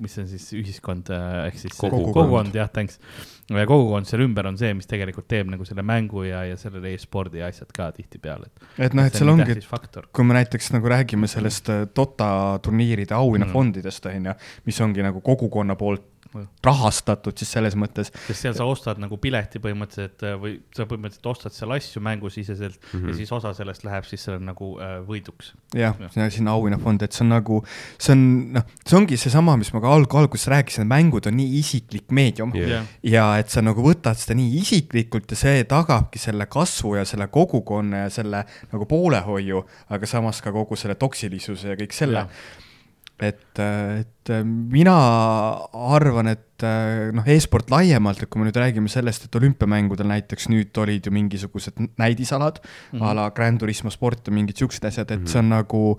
mis 0.01 0.17
on 0.21 0.29
siis 0.31 0.47
ühiskond 0.57 1.11
äh, 1.13 1.47
ehk 1.49 1.59
siis 1.61 1.77
Kogukond. 1.77 2.13
kogukond, 2.15 2.57
jah, 2.57 2.71
thanks. 2.73 2.99
kogukond 3.49 4.09
seal 4.09 4.25
ümber 4.25 4.47
on 4.49 4.59
see, 4.59 4.73
mis 4.77 4.89
tegelikult 4.89 5.27
teeb 5.31 5.51
nagu 5.51 5.67
selle 5.67 5.85
mängu 5.85 6.25
ja, 6.27 6.43
ja 6.49 6.59
selle 6.59 6.83
e-spordi 6.93 7.43
asjad 7.45 7.73
ka 7.75 7.91
tihtipeale. 7.97 8.51
et 8.77 8.95
noh, 8.97 9.05
et 9.05 9.17
seal 9.17 9.33
ongi, 9.33 9.57
kui 10.11 10.27
me 10.27 10.39
näiteks 10.39 10.71
nagu 10.77 10.91
räägime 10.91 11.29
sellest 11.31 11.73
äh, 11.73 11.83
Dota 11.95 12.31
turniiride 12.63 13.17
auhinnafondidest 13.17 14.09
on 14.11 14.31
ju, 14.31 14.39
mis 14.69 14.81
ongi 14.81 15.05
nagu 15.05 15.21
kogukonna 15.25 15.77
poolt 15.79 16.10
Mm. 16.10 16.10
Rahastatud 16.63 17.35
siis 17.37 17.49
selles 17.51 17.75
mõttes, 17.79 18.11
sest 18.27 18.45
seal 18.45 18.55
sa 18.55 18.65
ostad 18.69 18.99
nagu 19.01 19.17
pileti 19.21 19.59
põhimõtteliselt 19.63 20.23
äh, 20.23 20.37
või 20.39 20.53
sa 20.75 20.85
põhimõtteliselt 20.87 21.27
ostad 21.27 21.55
seal 21.55 21.73
asju 21.75 22.01
mängusiseselt 22.03 22.77
mm 22.79 22.93
-hmm. 22.93 23.09
ja 23.09 23.15
siis 23.17 23.31
osa 23.35 23.51
sellest 23.57 23.83
läheb 23.83 24.07
siis 24.07 24.23
selle 24.23 24.39
nagu 24.39 24.71
äh, 24.79 24.99
võiduks. 25.07 25.53
jah 25.75 25.95
ja., 26.15 26.29
sinna 26.31 26.55
auhinnafond, 26.55 27.03
et 27.03 27.11
see 27.11 27.25
on 27.25 27.33
nagu, 27.35 27.59
see 27.99 28.15
on 28.15 28.23
noh, 28.55 28.65
see 28.85 28.97
ongi 28.97 29.17
seesama, 29.17 29.57
mis 29.59 29.73
ma 29.73 29.83
ka 29.83 29.91
alg-, 29.91 30.17
alguses 30.23 30.47
rääkisin, 30.47 30.87
et 30.87 30.91
mängud 30.93 31.27
on 31.27 31.37
nii 31.37 31.59
isiklik 31.59 32.11
meedium 32.11 32.55
jah, 32.55 32.87
ja 33.03 33.27
et 33.39 33.49
sa 33.49 33.61
nagu 33.61 33.83
võtad 33.83 34.15
seda 34.15 34.37
nii 34.39 34.61
isiklikult 34.63 35.31
ja 35.31 35.41
see 35.43 35.63
tagabki 35.67 36.19
selle 36.19 36.47
kasvu 36.47 36.95
ja 36.95 37.05
selle 37.05 37.27
kogukonna 37.27 38.05
ja 38.05 38.09
selle 38.09 38.45
nagu 38.71 38.85
poolehoiu, 38.85 39.65
aga 39.89 40.05
samas 40.05 40.41
ka 40.41 40.51
kogu 40.51 40.79
selle 40.79 40.95
toksilisuse 40.95 41.75
ja 41.75 41.79
kõik 41.79 41.95
selle 41.95 42.25
Jah.. 42.25 42.69
et, 43.21 43.59
et 43.61 44.31
mina 44.45 44.95
arvan, 45.71 46.31
et 46.31 46.65
noh, 47.15 47.25
e-sport 47.29 47.71
laiemalt, 47.73 48.23
et 48.23 48.29
kui 48.29 48.41
me 48.41 48.47
nüüd 48.47 48.59
räägime 48.59 48.91
sellest, 48.91 49.25
et 49.27 49.39
olümpiamängudel 49.39 50.09
näiteks 50.09 50.49
nüüd 50.51 50.77
olid 50.81 51.07
ju 51.07 51.13
mingisugused 51.13 51.79
näidisalad 52.01 52.61
mm 52.61 52.99
-hmm. 52.99 53.05
a 53.05 53.15
la 53.15 53.31
Grand 53.31 53.59
Turismo 53.59 53.89
sport 53.89 54.27
ja 54.27 54.33
mingid 54.33 54.57
siuksed 54.57 54.85
asjad, 54.85 55.11
et 55.11 55.27
see 55.27 55.39
on 55.39 55.49
nagu 55.49 55.97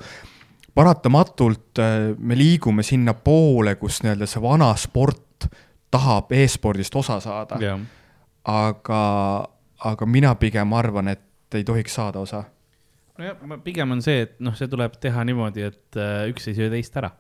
paratamatult 0.75 1.79
äh, 1.79 2.15
me 2.19 2.37
liigume 2.39 2.83
sinnapoole, 2.83 3.75
kus 3.81 4.03
nii-öelda 4.03 4.27
see 4.27 4.43
vana 4.43 4.73
sport 4.77 5.49
tahab 5.93 6.33
e-spordist 6.33 6.97
osa 6.97 7.19
saada, 7.21 7.59
jah. 7.61 7.81
aga, 8.49 9.03
aga 9.85 10.07
mina 10.07 10.35
pigem 10.41 10.73
arvan, 10.73 11.13
et 11.13 11.55
ei 11.55 11.65
tohiks 11.65 11.95
saada 11.95 12.23
osa. 12.25 12.45
nojah, 13.21 13.59
pigem 13.65 13.95
on 13.95 14.03
see, 14.05 14.25
et 14.27 14.39
noh, 14.43 14.55
see 14.59 14.71
tuleb 14.73 14.97
teha 15.03 15.25
niimoodi, 15.29 15.67
et 15.69 16.01
äh, 16.01 16.25
üks 16.33 16.49
ei 16.49 16.57
söö 16.59 16.71
teist 16.73 16.97
ära 17.01 17.13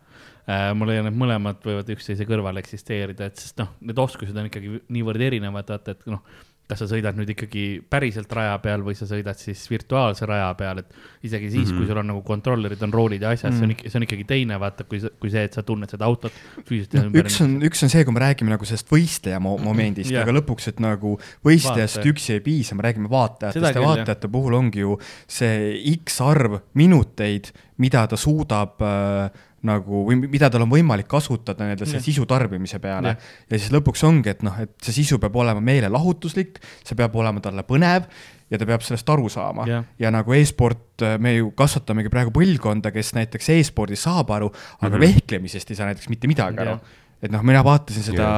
äh,. 0.47 0.70
ma 0.76 0.88
leian, 0.88 1.11
et 1.11 1.18
mõlemad 1.18 1.61
võivad 1.66 1.90
üksteise 1.95 2.26
kõrval 2.28 2.61
eksisteerida, 2.62 3.28
et 3.28 3.43
sest 3.43 3.61
noh, 3.61 3.74
need 3.84 3.99
oskused 4.01 4.36
on 4.36 4.49
ikkagi 4.51 4.80
niivõrd 4.93 5.26
erinevad, 5.28 5.68
vaata, 5.68 5.97
et 5.97 6.09
noh, 6.11 6.24
kas 6.73 6.83
sa 6.83 6.89
sõidad 6.91 7.18
nüüd 7.18 7.31
ikkagi 7.35 7.64
päriselt 7.93 8.33
raja 8.33 8.57
peal 8.64 8.85
või 8.87 8.97
sa 8.99 9.07
sõidad 9.09 9.39
siis 9.39 9.62
virtuaalse 9.70 10.27
raja 10.29 10.49
peal, 10.59 10.83
et 10.83 10.93
isegi 11.23 11.51
siis 11.51 11.68
mm, 11.68 11.70
-hmm. 11.70 11.79
kui 11.79 11.91
sul 11.91 12.01
on 12.03 12.11
nagu 12.12 12.23
kontrollerid, 12.27 12.83
on 12.83 12.95
roolid 12.95 13.23
ja 13.23 13.33
asjad 13.37 13.53
mm, 13.53 13.59
-hmm. 13.59 13.61
see 13.61 13.68
on 13.68 13.77
ikka, 13.77 13.91
see 13.93 14.01
on 14.01 14.07
ikkagi 14.09 14.27
teine, 14.33 14.59
vaata, 14.61 14.89
kui, 14.89 15.03
kui 15.20 15.33
see, 15.33 15.45
et 15.49 15.59
sa 15.59 15.62
tunned 15.66 15.93
seda 15.93 16.09
autot 16.09 16.33
füüsiliselt 16.64 17.11
noh, 17.11 17.20
üks 17.23 17.41
on, 17.45 17.59
üks 17.68 17.85
on 17.87 17.93
see, 17.93 18.05
kui 18.09 18.16
me 18.16 18.25
räägime 18.25 18.55
nagu 18.55 18.68
sellest 18.68 18.91
võistleja 18.93 19.41
mo 19.43 19.57
momendist 19.61 20.11
Jah. 20.11 20.23
yeah., 20.23 20.29
aga 20.29 20.39
lõpuks, 20.41 20.68
et 20.73 20.83
nagu 20.83 21.18
võistlejast 21.45 22.01
Vaataja. 22.01 22.14
üksi 22.16 22.37
ei 22.39 22.45
piisa, 22.45 22.79
me 22.79 22.89
räägime 22.89 23.12
vaatajatest 23.12 23.62
ja 23.62 23.73
küll, 23.73 23.83
jah. 23.83 23.89
vaatajate 23.93 24.33
puhul 24.33 24.59
ongi 24.59 24.85
ju 24.87 24.99
see 25.29 25.77
X 25.99 26.20
arv 26.25 26.61
minuteid, 26.79 27.53
mida 27.83 28.07
ta 28.07 28.16
suudab 28.16 28.83
äh, 28.83 29.43
nagu 29.62 30.02
või 30.08 30.16
mida 30.26 30.48
tal 30.50 30.64
on 30.64 30.70
võimalik 30.72 31.06
kasutada 31.10 31.64
nii-öelda 31.64 31.86
selle 31.86 32.00
sisu 32.02 32.24
tarbimise 32.26 32.78
peale. 32.82 33.16
Ja 33.50 33.58
siis 33.58 33.70
lõpuks 33.74 34.02
ongi, 34.08 34.28
et 34.34 34.42
noh, 34.42 34.56
et 34.62 34.72
see 34.82 34.92
sisu 35.02 35.18
peab 35.22 35.36
olema 35.38 35.60
meelelahutuslik, 35.62 36.58
see 36.84 36.96
peab 36.98 37.14
olema 37.16 37.40
talle 37.44 37.62
põnev 37.68 38.08
ja 38.50 38.58
ta 38.58 38.66
peab 38.68 38.82
sellest 38.84 39.08
aru 39.08 39.28
saama. 39.32 39.64
Jah. 39.70 39.84
ja 39.98 40.10
nagu 40.10 40.34
e-sport, 40.36 41.04
me 41.22 41.36
ju 41.36 41.52
kasvatamegi 41.56 42.10
praegu 42.12 42.30
põlvkonda, 42.34 42.90
kes 42.93 43.14
näiteks 43.16 43.48
e-spordist 43.55 44.02
saab 44.09 44.30
aru, 44.34 44.51
aga 44.80 44.89
mm 44.89 44.93
Mhm. 44.93 44.97
-hmm. 44.97 45.06
vehklemisest 45.14 45.70
ei 45.70 45.76
saa 45.76 45.86
näiteks 45.86 46.09
mitte 46.09 46.26
midagi 46.28 46.59
aru. 46.59 46.78
Et 47.22 47.30
noh, 47.30 47.43
mina 47.43 47.62
vaatasin 47.64 48.02
seda 48.02 48.28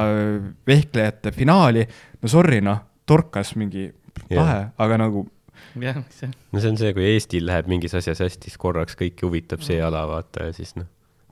vehklejate 0.66 1.32
finaali, 1.32 1.86
no 2.22 2.28
sorry 2.28 2.60
noh, 2.60 2.78
torkas 3.06 3.55
mingi 3.56 3.88
lahe, 4.30 4.66
aga 4.78 4.98
nagu 4.98 5.24
jah, 5.80 5.96
see, 6.10 6.28
no 6.52 6.60
see 6.60 6.70
on 6.70 6.76
see, 6.80 6.92
kui 6.96 7.06
Eestil 7.14 7.46
läheb 7.48 7.66
mingis 7.70 7.94
asjas 7.94 8.20
hästi, 8.20 8.51
siis 8.51 8.59
korraks 8.60 8.94
kõiki 8.98 9.26
huvitab 9.26 9.62
see 9.64 9.80
ala, 9.82 10.05
vaata, 10.06 10.44
ja 10.51 10.52
siis 10.56 10.74
noh, 10.76 10.86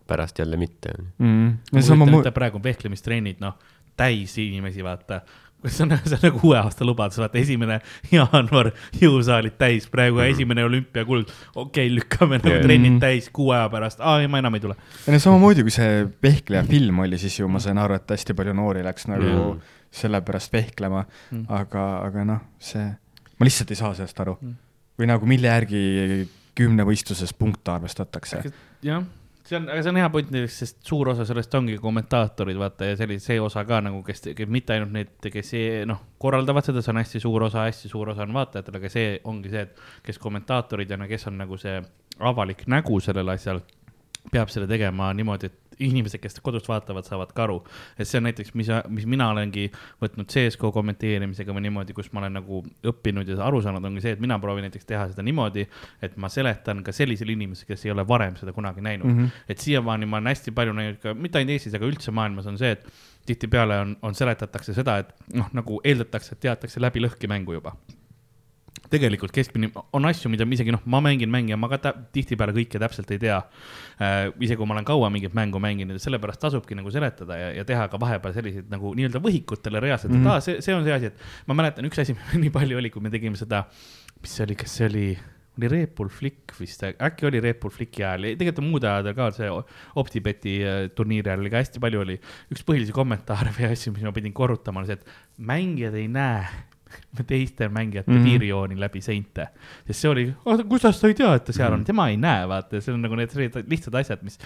pärast 0.06 0.38
jälle 0.38 0.56
mitte. 0.56 0.92
mm,. 1.18 1.58
mu- 2.06 2.24
praegu 2.34 2.56
on 2.60 2.64
vehklemistrennid, 2.64 3.40
noh, 3.40 3.58
täis 3.96 4.38
inimesi, 4.38 4.82
vaata, 4.84 5.20
see 5.66 5.84
on, 5.84 5.92
see 6.08 6.16
on 6.16 6.22
nagu 6.26 6.40
uue 6.48 6.56
aasta 6.58 6.84
lubadus, 6.84 7.18
vaata 7.22 7.38
esimene 7.38 7.80
jaanuar 8.16 8.72
jõusaalid 9.00 9.54
täis, 9.60 9.86
praegu 9.92 10.18
mm. 10.18 10.32
esimene 10.34 10.64
olümpiakuld, 10.64 11.30
okei 11.54 11.86
okay,, 11.86 11.94
lükkame 11.98 12.38
nagu 12.40 12.54
yeah. 12.56 12.64
trennid 12.64 12.92
Mhm. 12.96 13.00
täis 13.04 13.28
kuu 13.32 13.50
aja 13.54 13.68
pärast, 13.72 14.00
aa 14.00 14.20
ei, 14.20 14.28
ma 14.32 14.38
enam 14.42 14.54
ei 14.58 14.64
tule. 14.64 14.76
ja 15.06 15.12
no 15.12 15.18
samamoodi, 15.22 15.62
kui 15.62 15.70
see 15.74 16.08
vehkleja 16.22 16.64
film 16.68 16.98
oli, 17.04 17.18
siis 17.18 17.38
ju 17.38 17.48
ma 17.48 17.60
sain 17.62 17.78
aru, 17.78 17.94
et 18.00 18.10
hästi 18.16 18.34
palju 18.34 18.54
noori 18.58 18.82
läks 18.84 19.06
nagu 19.12 19.30
Mm. 19.54 19.60
selle 19.92 20.20
pärast 20.24 20.52
vehklema 20.52 21.04
Mm., 21.30 21.44
aga, 21.48 21.86
aga 22.06 22.24
noh, 22.24 22.40
see, 22.58 22.84
ma 23.38 23.44
lihtsalt 23.46 23.70
ei 23.70 23.76
saa 23.76 23.94
sellest 23.94 24.20
aru 24.20 24.38
Mm.. 24.40 24.54
või 24.98 25.06
nagu 25.06 25.26
mille 25.26 25.46
järgi 25.48 26.28
kümnevõistluses 26.58 27.32
punkte 27.38 27.70
arvestatakse. 27.72 28.42
jah, 28.82 29.02
see 29.46 29.56
on, 29.58 29.68
aga 29.68 29.82
see 29.82 29.92
on 29.92 29.98
hea 30.00 30.08
point 30.14 30.30
näiteks, 30.34 30.58
sest 30.62 30.78
suur 30.86 31.12
osa 31.12 31.26
sellest 31.28 31.54
ongi 31.58 31.78
kommentaatorid, 31.82 32.58
vaata 32.60 32.90
ja 32.92 32.98
selline 32.98 33.22
see 33.22 33.40
osa 33.42 33.64
ka 33.68 33.80
nagu, 33.84 34.02
kes, 34.06 34.24
mitte 34.46 34.76
ainult 34.76 34.94
need, 34.94 35.30
kes 35.34 35.52
noh, 35.88 36.02
korraldavad 36.22 36.68
seda, 36.68 36.82
see 36.84 36.94
on 36.94 37.00
hästi 37.02 37.22
suur 37.24 37.46
osa, 37.48 37.66
hästi 37.66 37.90
suur 37.90 38.12
osa 38.14 38.26
on 38.26 38.36
vaatajatel, 38.36 38.78
aga 38.80 38.92
see 38.92 39.16
ongi 39.32 39.52
see, 39.52 39.66
et 39.66 39.82
kes 40.06 40.20
kommentaatorid 40.22 40.90
ja 40.90 41.00
no 41.00 41.08
kes 41.10 41.26
on 41.30 41.40
nagu 41.42 41.58
see 41.60 41.80
avalik 42.22 42.66
nägu 42.70 43.00
sellel 43.02 43.34
asjal, 43.34 43.62
peab 44.32 44.52
selle 44.52 44.68
tegema 44.70 45.10
niimoodi, 45.16 45.50
et 45.50 45.61
inimesed, 45.78 46.20
kes 46.22 46.40
kodust 46.44 46.68
vaatavad, 46.68 47.06
saavad 47.08 47.32
ka 47.36 47.44
aru. 47.46 47.60
et 47.98 48.08
see 48.08 48.18
on 48.20 48.26
näiteks, 48.28 48.54
mis, 48.58 48.70
mis 48.88 49.06
mina 49.06 49.30
olengi 49.32 49.68
võtnud 50.02 50.28
CSGO 50.32 50.72
kommenteerimisega 50.74 51.54
või 51.54 51.66
niimoodi, 51.68 51.96
kus 51.96 52.12
ma 52.12 52.22
olen 52.22 52.38
nagu 52.40 52.62
õppinud 52.92 53.28
ja 53.28 53.38
aru 53.46 53.62
saanud, 53.62 53.84
ongi 53.84 54.04
see, 54.04 54.16
et 54.16 54.22
mina 54.22 54.38
proovin 54.42 54.66
näiteks 54.68 54.88
teha 54.88 55.06
seda 55.12 55.24
niimoodi, 55.26 55.66
et 56.02 56.16
ma 56.16 56.30
seletan 56.32 56.82
ka 56.86 56.94
sellisele 56.96 57.36
inimesele, 57.36 57.72
kes 57.72 57.86
ei 57.86 57.94
ole 57.94 58.06
varem 58.08 58.36
seda 58.40 58.52
kunagi 58.52 58.84
näinud 58.84 59.08
mm. 59.08 59.18
-hmm. 59.18 59.48
et 59.48 59.58
siiamaani 59.58 60.06
ma 60.06 60.20
olen 60.20 60.32
hästi 60.32 60.54
palju 60.56 60.76
näinud 60.76 61.00
ka, 61.02 61.14
mitte 61.14 61.38
ainult 61.38 61.56
Eestis, 61.56 61.74
aga 61.74 61.86
üldse 61.86 62.10
maailmas 62.10 62.46
on 62.46 62.58
see, 62.58 62.70
et 62.70 62.86
tihtipeale 63.26 63.78
on, 63.78 63.96
on, 64.02 64.14
seletatakse 64.14 64.74
seda, 64.74 64.98
et 65.02 65.34
noh, 65.34 65.50
nagu 65.52 65.80
eeldatakse, 65.84 66.34
et 66.34 66.40
teatakse 66.48 66.80
läbi 66.80 67.02
lõhki 67.04 67.30
mängu 67.30 67.58
juba 67.58 67.76
tegelikult 68.92 69.32
keskmine 69.34 69.70
on 69.96 70.06
asju, 70.08 70.30
mida 70.32 70.46
ma 70.48 70.56
isegi 70.56 70.74
noh, 70.74 70.82
ma 70.92 71.00
mängin 71.04 71.32
mänge 71.32 71.54
ja 71.54 71.58
ma 71.60 71.70
ka 71.72 71.94
tihtipeale 72.14 72.54
kõike 72.56 72.80
täpselt 72.82 73.10
ei 73.14 73.20
tea 73.22 73.40
äh,. 73.40 74.30
isegi 74.38 74.58
kui 74.60 74.68
ma 74.68 74.76
olen 74.76 74.88
kaua 74.88 75.10
mingit 75.12 75.34
mängu 75.36 75.60
mänginud, 75.62 76.00
sellepärast 76.02 76.42
tasubki 76.42 76.76
nagu 76.78 76.92
seletada 76.94 77.38
ja, 77.40 77.50
ja 77.60 77.66
teha 77.68 77.88
ka 77.92 78.00
vahepeal 78.02 78.36
selliseid 78.36 78.70
nagu 78.72 78.94
nii-öelda 78.98 79.22
võhikutele 79.24 79.82
reaalselt, 79.82 80.14
et 80.14 80.20
Mhm. 80.22 80.30
aa, 80.30 80.40
see, 80.44 80.60
see 80.64 80.74
on 80.76 80.84
see 80.86 80.94
asi, 80.94 81.12
et 81.12 81.48
ma 81.48 81.56
mäletan, 81.58 81.86
üks 81.88 81.98
asi 82.02 82.16
nii 82.42 82.52
palju 82.54 82.78
oli, 82.78 82.90
kui 82.92 83.02
me 83.04 83.12
tegime 83.12 83.38
seda, 83.40 83.64
mis 84.20 84.34
see 84.36 84.46
oli, 84.46 84.58
kas 84.60 84.80
see 84.80 84.90
oli 84.90 85.06
oli 85.58 85.68
Reepul 85.68 86.08
Flick 86.08 86.54
vist, 86.56 86.80
äkki 86.82 87.26
oli 87.28 87.40
Reepul 87.44 87.70
Flicki 87.70 88.00
ajal, 88.00 88.24
tegelikult 88.40 88.64
muude 88.64 88.88
ajadel 88.88 89.12
ka 89.18 89.26
see 89.36 89.50
OpTibeti 90.00 90.54
äh, 90.64 90.78
turniiri 90.96 91.28
ajal 91.28 91.42
oli 91.44 91.52
ka 91.52 91.60
hästi 91.60 91.82
palju 91.82 92.00
oli. 92.06 92.16
üks 92.54 92.64
põhilisi 92.64 92.94
kommentaare 92.96 93.52
või 93.58 93.68
asju, 93.68 93.92
mis 93.92 94.06
ma 94.06 94.14
pidin 94.16 94.32
korrutama, 94.32 94.80
on 94.80 94.88
see, 94.88 94.96
et 94.96 95.44
mängijad 95.52 95.98
ei 96.00 96.08
näe 96.08 96.46
teiste 97.32 97.68
mängijate 97.68 98.10
mm 98.10 98.16
Mhm. 98.16 98.24
-hmm. 98.24 98.38
piirjooni 98.38 98.80
läbi 98.80 99.00
seinte. 99.00 99.48
sest 99.86 100.00
see 100.00 100.10
oli, 100.10 100.34
kuidas 100.68 101.00
sa 101.00 101.08
ei 101.08 101.14
tea, 101.14 101.34
et 101.34 101.44
ta 101.44 101.52
seal 101.52 101.68
mm 101.70 101.74
-hmm. 101.74 101.78
on, 101.80 101.84
tema 101.84 102.08
ei 102.08 102.16
näe, 102.16 102.48
vaata, 102.48 102.80
see 102.80 102.94
on 102.94 103.02
nagu 103.02 103.14
need 103.16 103.30
lihtsad 103.68 103.94
asjad, 103.94 104.18
mis, 104.22 104.38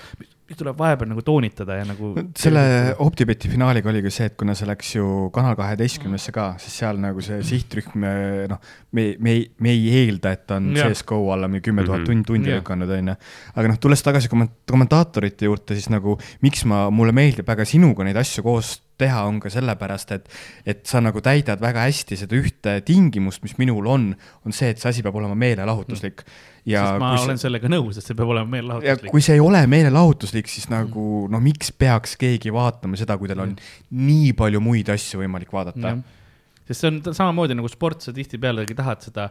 mis 0.49 0.57
tuleb 0.59 0.79
vahepeal 0.79 1.09
nagu 1.09 1.23
toonitada 1.23 1.75
ja 1.77 1.85
nagu. 1.85 2.15
selle 2.39 2.95
OpTibeti 2.99 3.49
finaaliga 3.49 3.89
oli 3.91 4.03
ka 4.03 4.11
see, 4.11 4.27
et 4.27 4.37
kuna 4.37 4.55
see 4.55 4.67
läks 4.69 4.95
ju 4.97 5.31
Kanal 5.33 5.55
kaheteistkümnesse 5.57 6.33
ka, 6.33 6.55
siis 6.59 6.79
seal 6.79 6.97
nagu 6.99 7.21
see 7.21 7.43
sihtrühm, 7.43 8.01
noh, 8.49 8.59
me, 8.93 9.17
me 9.19 9.31
ei, 9.31 9.51
me 9.61 9.71
ei 9.71 9.89
eelda, 10.07 10.33
et 10.33 10.47
ta 10.47 10.57
on. 10.57 10.75
CSGO 10.75 11.33
alla 11.33 11.49
mingi 11.49 11.61
kümme 11.71 11.85
tuhat 11.85 12.01
Mhm. 12.01 12.07
tundi, 12.07 12.25
tundi 12.27 12.51
lükanud, 12.51 12.89
onju. 12.91 13.17
aga 13.57 13.69
noh, 13.69 13.77
tulles 13.79 14.03
tagasi 14.03 14.29
komment-, 14.29 14.53
kommentaatorite 14.71 15.45
juurde, 15.47 15.75
siis 15.75 15.89
nagu 15.91 16.19
miks 16.43 16.65
ma, 16.65 16.91
mulle 16.91 17.13
meeldib 17.13 17.47
väga 17.47 17.65
sinuga 17.65 18.05
neid 18.05 18.17
asju 18.17 18.43
koos 18.43 18.83
teha, 19.01 19.23
on 19.29 19.39
ka 19.43 19.51
sellepärast, 19.53 20.13
et 20.17 20.29
et 20.67 20.83
sa 20.89 21.01
nagu 21.05 21.21
täidad 21.25 21.61
väga 21.63 21.87
hästi 21.87 22.19
seda 22.23 22.37
ühte 22.39 22.77
tingimust, 22.87 23.43
mis 23.45 23.57
minul 23.61 23.87
on, 23.93 24.11
on 24.45 24.57
see, 24.57 24.73
et 24.73 24.83
see 24.83 24.91
asi 24.93 25.05
peab 25.07 25.17
olema 25.21 25.37
meelelahutuslik. 25.39 26.25
ja 26.67 26.83
sest 26.83 27.01
ma 27.01 27.13
kui 27.13 27.19
see- 27.21 27.29
olen 27.31 27.43
sellega 27.45 27.71
nõus, 27.71 28.01
et 28.01 28.05
see 28.09 28.19
peab 28.19 28.35
olema 28.35 28.51
meelelahutuslik. 28.57 29.11
kui 29.15 29.25
see 29.25 29.39
ei 29.39 29.45
ole 29.45 29.63
meelelahutuslik, 29.71 30.49
siis 30.51 30.69
nagu 30.73 31.27
no 31.31 31.41
miks 31.41 31.73
peaks 31.73 32.17
keegi 32.21 32.53
vaatama 32.55 32.99
seda, 32.99 33.19
kui 33.21 33.29
tal 33.31 33.45
on 33.47 33.57
nii 33.91 34.33
palju 34.39 34.61
muid 34.65 34.91
asju 34.93 35.23
võimalik 35.25 35.53
vaadata 35.53 35.95
Jah.. 35.95 36.05
sest 36.67 36.81
see 36.81 36.93
on 36.93 37.03
samamoodi 37.11 37.59
nagu 37.59 37.69
sport, 37.71 38.03
sa 38.03 38.17
tihtipealegi 38.17 38.75
tahad 38.75 39.05
seda 39.07 39.31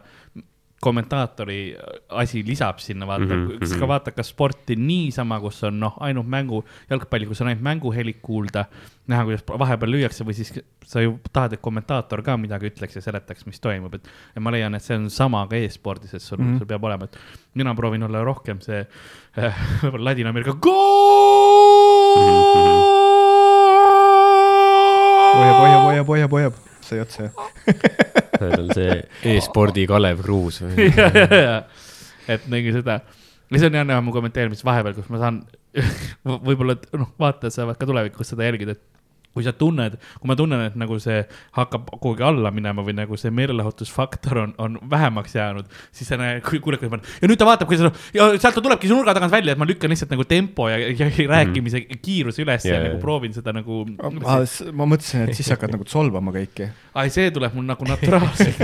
kommentaatori 0.80 1.76
asi 2.08 2.42
lisab 2.46 2.78
sinna, 2.78 3.06
vaata 3.06 3.24
mm, 3.24 3.30
Mhm, 3.32 3.50
-hmm, 3.50 3.68
mhm. 3.70 3.80
ka 3.80 3.88
vaata 3.88 4.10
ka 4.12 4.22
sporti 4.22 4.76
niisama, 4.76 5.40
kus 5.40 5.62
on 5.64 5.80
noh, 5.80 5.94
ainult 6.00 6.26
mängu, 6.28 6.64
jalgpalli, 6.90 7.26
kus 7.26 7.40
on 7.40 7.48
ainult 7.48 7.62
mänguhelik 7.64 8.18
kuulda, 8.22 8.64
näha, 9.08 9.24
kuidas 9.24 9.44
vahepeal 9.58 9.90
lüüakse 9.92 10.24
või 10.24 10.34
siis 10.34 10.52
sa 10.84 11.00
ju 11.00 11.18
tahad, 11.32 11.52
et 11.52 11.60
kommentaator 11.60 12.22
ka 12.22 12.36
midagi 12.36 12.66
ütleks 12.70 12.94
ja 12.96 13.00
seletaks, 13.02 13.46
mis 13.46 13.60
toimub, 13.60 13.94
et 13.94 14.08
ja 14.34 14.40
ma 14.40 14.50
leian, 14.50 14.74
et 14.74 14.82
see 14.82 14.96
on 14.96 15.10
sama 15.10 15.46
ka 15.48 15.56
e-spordis, 15.56 16.14
et 16.14 16.22
sul 16.22 16.38
mm, 16.38 16.44
Mhm. 16.44 16.54
-hmm. 16.54 16.58
sul 16.58 16.66
peab 16.66 16.84
olema, 16.84 17.04
et 17.04 17.16
mina 17.54 17.74
proovin 17.74 18.02
olla 18.02 18.24
rohkem 18.24 18.60
see 18.60 18.86
äh, 19.38 19.54
võib-olla 19.82 20.04
Ladina-Ameerika 20.04 20.50
hoiab, 20.52 20.60
goal. 20.60 22.16
hoiab, 25.36 25.82
hoiab, 25.84 26.06
hoiab, 26.06 26.30
hoiab, 26.30 26.54
sai 26.86 27.02
otsa 27.02 27.26
ju. 27.26 27.46
see 27.66 28.50
on 28.60 28.72
see 28.76 28.98
e-spordi 29.34 29.86
Kalev 29.90 30.24
Kruus 30.24 30.62
või? 30.64 30.88
ja, 30.90 31.08
ja, 31.12 31.40
ja, 31.42 31.56
et 32.36 32.48
nagu 32.52 32.74
seda, 32.74 33.00
ja 33.50 33.62
see 33.62 33.70
on 33.70 33.80
jah 33.80 33.88
näha 33.88 34.04
mu 34.04 34.14
kommenteerimis 34.16 34.64
vahepeal, 34.66 34.96
kus 34.98 35.08
ma 35.12 35.22
saan, 35.22 35.42
võib-olla 36.48 36.78
et, 36.78 36.86
noh, 36.96 37.12
vaatajad 37.20 37.60
saavad 37.60 37.80
ka 37.80 37.88
tulevikus 37.88 38.32
seda 38.32 38.48
jälgida, 38.48 38.76
et 38.76 38.95
kui 39.36 39.44
sa 39.44 39.52
tunned, 39.56 39.98
kui 40.20 40.30
ma 40.30 40.36
tunnen, 40.38 40.64
et 40.70 40.78
nagu 40.80 40.96
see 41.02 41.20
hakkab 41.58 41.90
kuhugi 42.00 42.24
alla 42.24 42.52
minema 42.54 42.84
või 42.86 42.96
nagu 42.96 43.18
see 43.20 43.32
meelelahutusfaktor 43.36 44.40
on, 44.46 44.54
on 44.62 44.78
vähemaks 44.90 45.36
jäänud, 45.36 45.68
siis 45.94 46.08
sa 46.08 46.18
näed, 46.20 46.40
kui 46.46 46.62
kuule, 46.64 46.80
kui 46.80 46.88
ma, 46.92 47.00
ja 47.20 47.28
nüüd 47.28 47.40
ta 47.40 47.48
vaatab, 47.48 47.68
kuidas 47.68 47.92
ja 48.16 48.30
sealt 48.40 48.56
ta 48.56 48.64
tulebki 48.64 48.88
su 48.88 48.96
nurga 48.96 49.14
tagant 49.16 49.34
välja, 49.34 49.52
et 49.52 49.60
ma 49.60 49.68
lükkan 49.68 49.92
lihtsalt 49.92 50.14
nagu 50.14 50.24
tempo 50.28 50.70
ja, 50.72 50.80
ja 50.88 51.10
rääkimise 51.36 51.84
kiiruse 52.00 52.44
üles 52.46 52.64
ja, 52.64 52.72
Jaa, 52.72 52.80
ja 52.80 52.88
nagu 52.88 53.00
proovin 53.02 53.36
seda 53.36 53.54
nagu. 53.56 53.84
ma 54.22 54.40
ma 54.72 54.88
mõtlesin, 54.88 55.26
et 55.26 55.38
siis 55.38 55.52
hakkad 55.52 55.76
nagu 55.76 55.86
solvama 55.90 56.34
kõiki. 56.34 56.70
ai, 56.96 57.12
see 57.12 57.30
tuleb 57.34 57.54
mul 57.56 57.68
nagu 57.68 57.88
naturaalselt. 57.88 58.62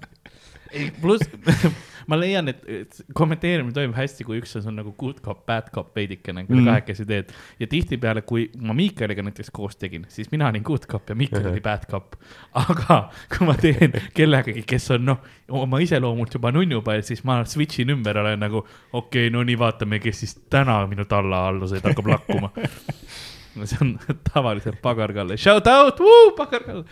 ei, 0.74 0.90
pluss 1.00 1.30
ma 2.10 2.18
leian, 2.18 2.48
et 2.52 2.62
et 2.68 3.00
kommenteerimine 3.16 3.74
toimub 3.74 3.96
hästi, 3.98 4.26
kui 4.26 4.40
üks 4.40 4.56
on 4.60 4.78
nagu 4.78 4.94
good 4.98 5.20
cop, 5.24 5.44
bad 5.48 5.70
cop 5.74 5.94
veidikene, 5.96 6.46
kui 6.46 6.54
Mm. 6.54 6.60
mm. 6.60 6.70
kahekesi 6.70 7.06
teed. 7.06 7.32
ja 7.60 7.66
tihtipeale, 7.66 8.22
kui 8.22 8.50
ma 8.58 8.74
Miikaliga 8.74 9.22
näiteks 9.22 9.50
koos 9.54 9.76
tegin, 9.76 10.06
siis 10.08 10.30
mina 10.32 10.48
olin 10.48 10.62
good 10.62 10.86
cop 10.90 11.08
ja 11.08 11.14
Miikal 11.14 11.46
oli 11.50 11.60
bad 11.60 11.86
cop. 11.90 12.16
aga 12.54 13.10
kui 13.36 13.46
ma 13.46 13.54
teen 13.54 13.92
kellegagi, 14.14 14.64
kes 14.66 14.90
on 14.96 15.04
noh, 15.10 15.20
oma 15.48 15.78
iseloomult 15.84 16.34
juba 16.34 16.52
nunnupall, 16.52 17.02
siis 17.02 17.24
ma 17.24 17.42
switch 17.44 17.80
in 17.80 17.94
ümber, 17.96 18.18
olen 18.18 18.40
nagu 18.40 18.64
okei 18.64 19.28
okay,, 19.28 19.30
no 19.30 19.42
nii, 19.42 19.58
vaatame, 19.58 20.00
kes 20.02 20.24
siis 20.24 20.34
täna 20.50 20.80
minu 20.90 21.04
tallaalluseid 21.04 21.84
hakkab 21.84 22.10
lakkuma. 22.14 22.50
no 23.56 23.66
see 23.66 23.78
on 23.82 23.94
tavaliselt 24.32 24.82
Pagar 24.82 25.12
Kalle, 25.12 25.36
shout 25.36 25.66
out, 25.66 26.00
Pagar 26.36 26.66
Kalle. 26.66 26.84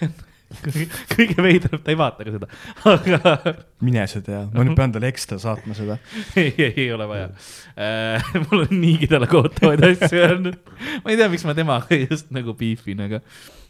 kõige, 0.62 1.36
veidram, 1.44 1.82
ta 1.84 1.94
ei 1.94 1.98
vaata 1.98 2.26
ka 2.26 2.34
seda, 2.34 2.48
aga 2.90 3.54
mine 3.84 4.04
sa 4.10 4.22
tea, 4.24 4.44
ma 4.52 4.66
nüüd 4.66 4.78
pean 4.78 4.94
talle 4.94 5.10
ekstra 5.12 5.38
saatma 5.42 5.76
seda. 5.78 5.98
ei, 6.36 6.52
ei, 6.52 6.72
ei 6.86 6.92
ole 6.94 7.08
vaja 7.10 7.28
äh,. 7.74 8.30
mul 8.46 8.66
on 8.66 8.78
niigi 8.78 9.10
talle 9.10 9.28
kohutavaid 9.30 9.84
asju 9.90 10.22
öelnud. 10.22 10.56
ma 11.04 11.12
ei 11.12 11.20
tea, 11.20 11.28
miks 11.32 11.46
ma 11.48 11.56
temaga 11.56 12.00
just 12.04 12.32
nagu 12.34 12.56
beefin, 12.58 13.04
aga 13.08 13.22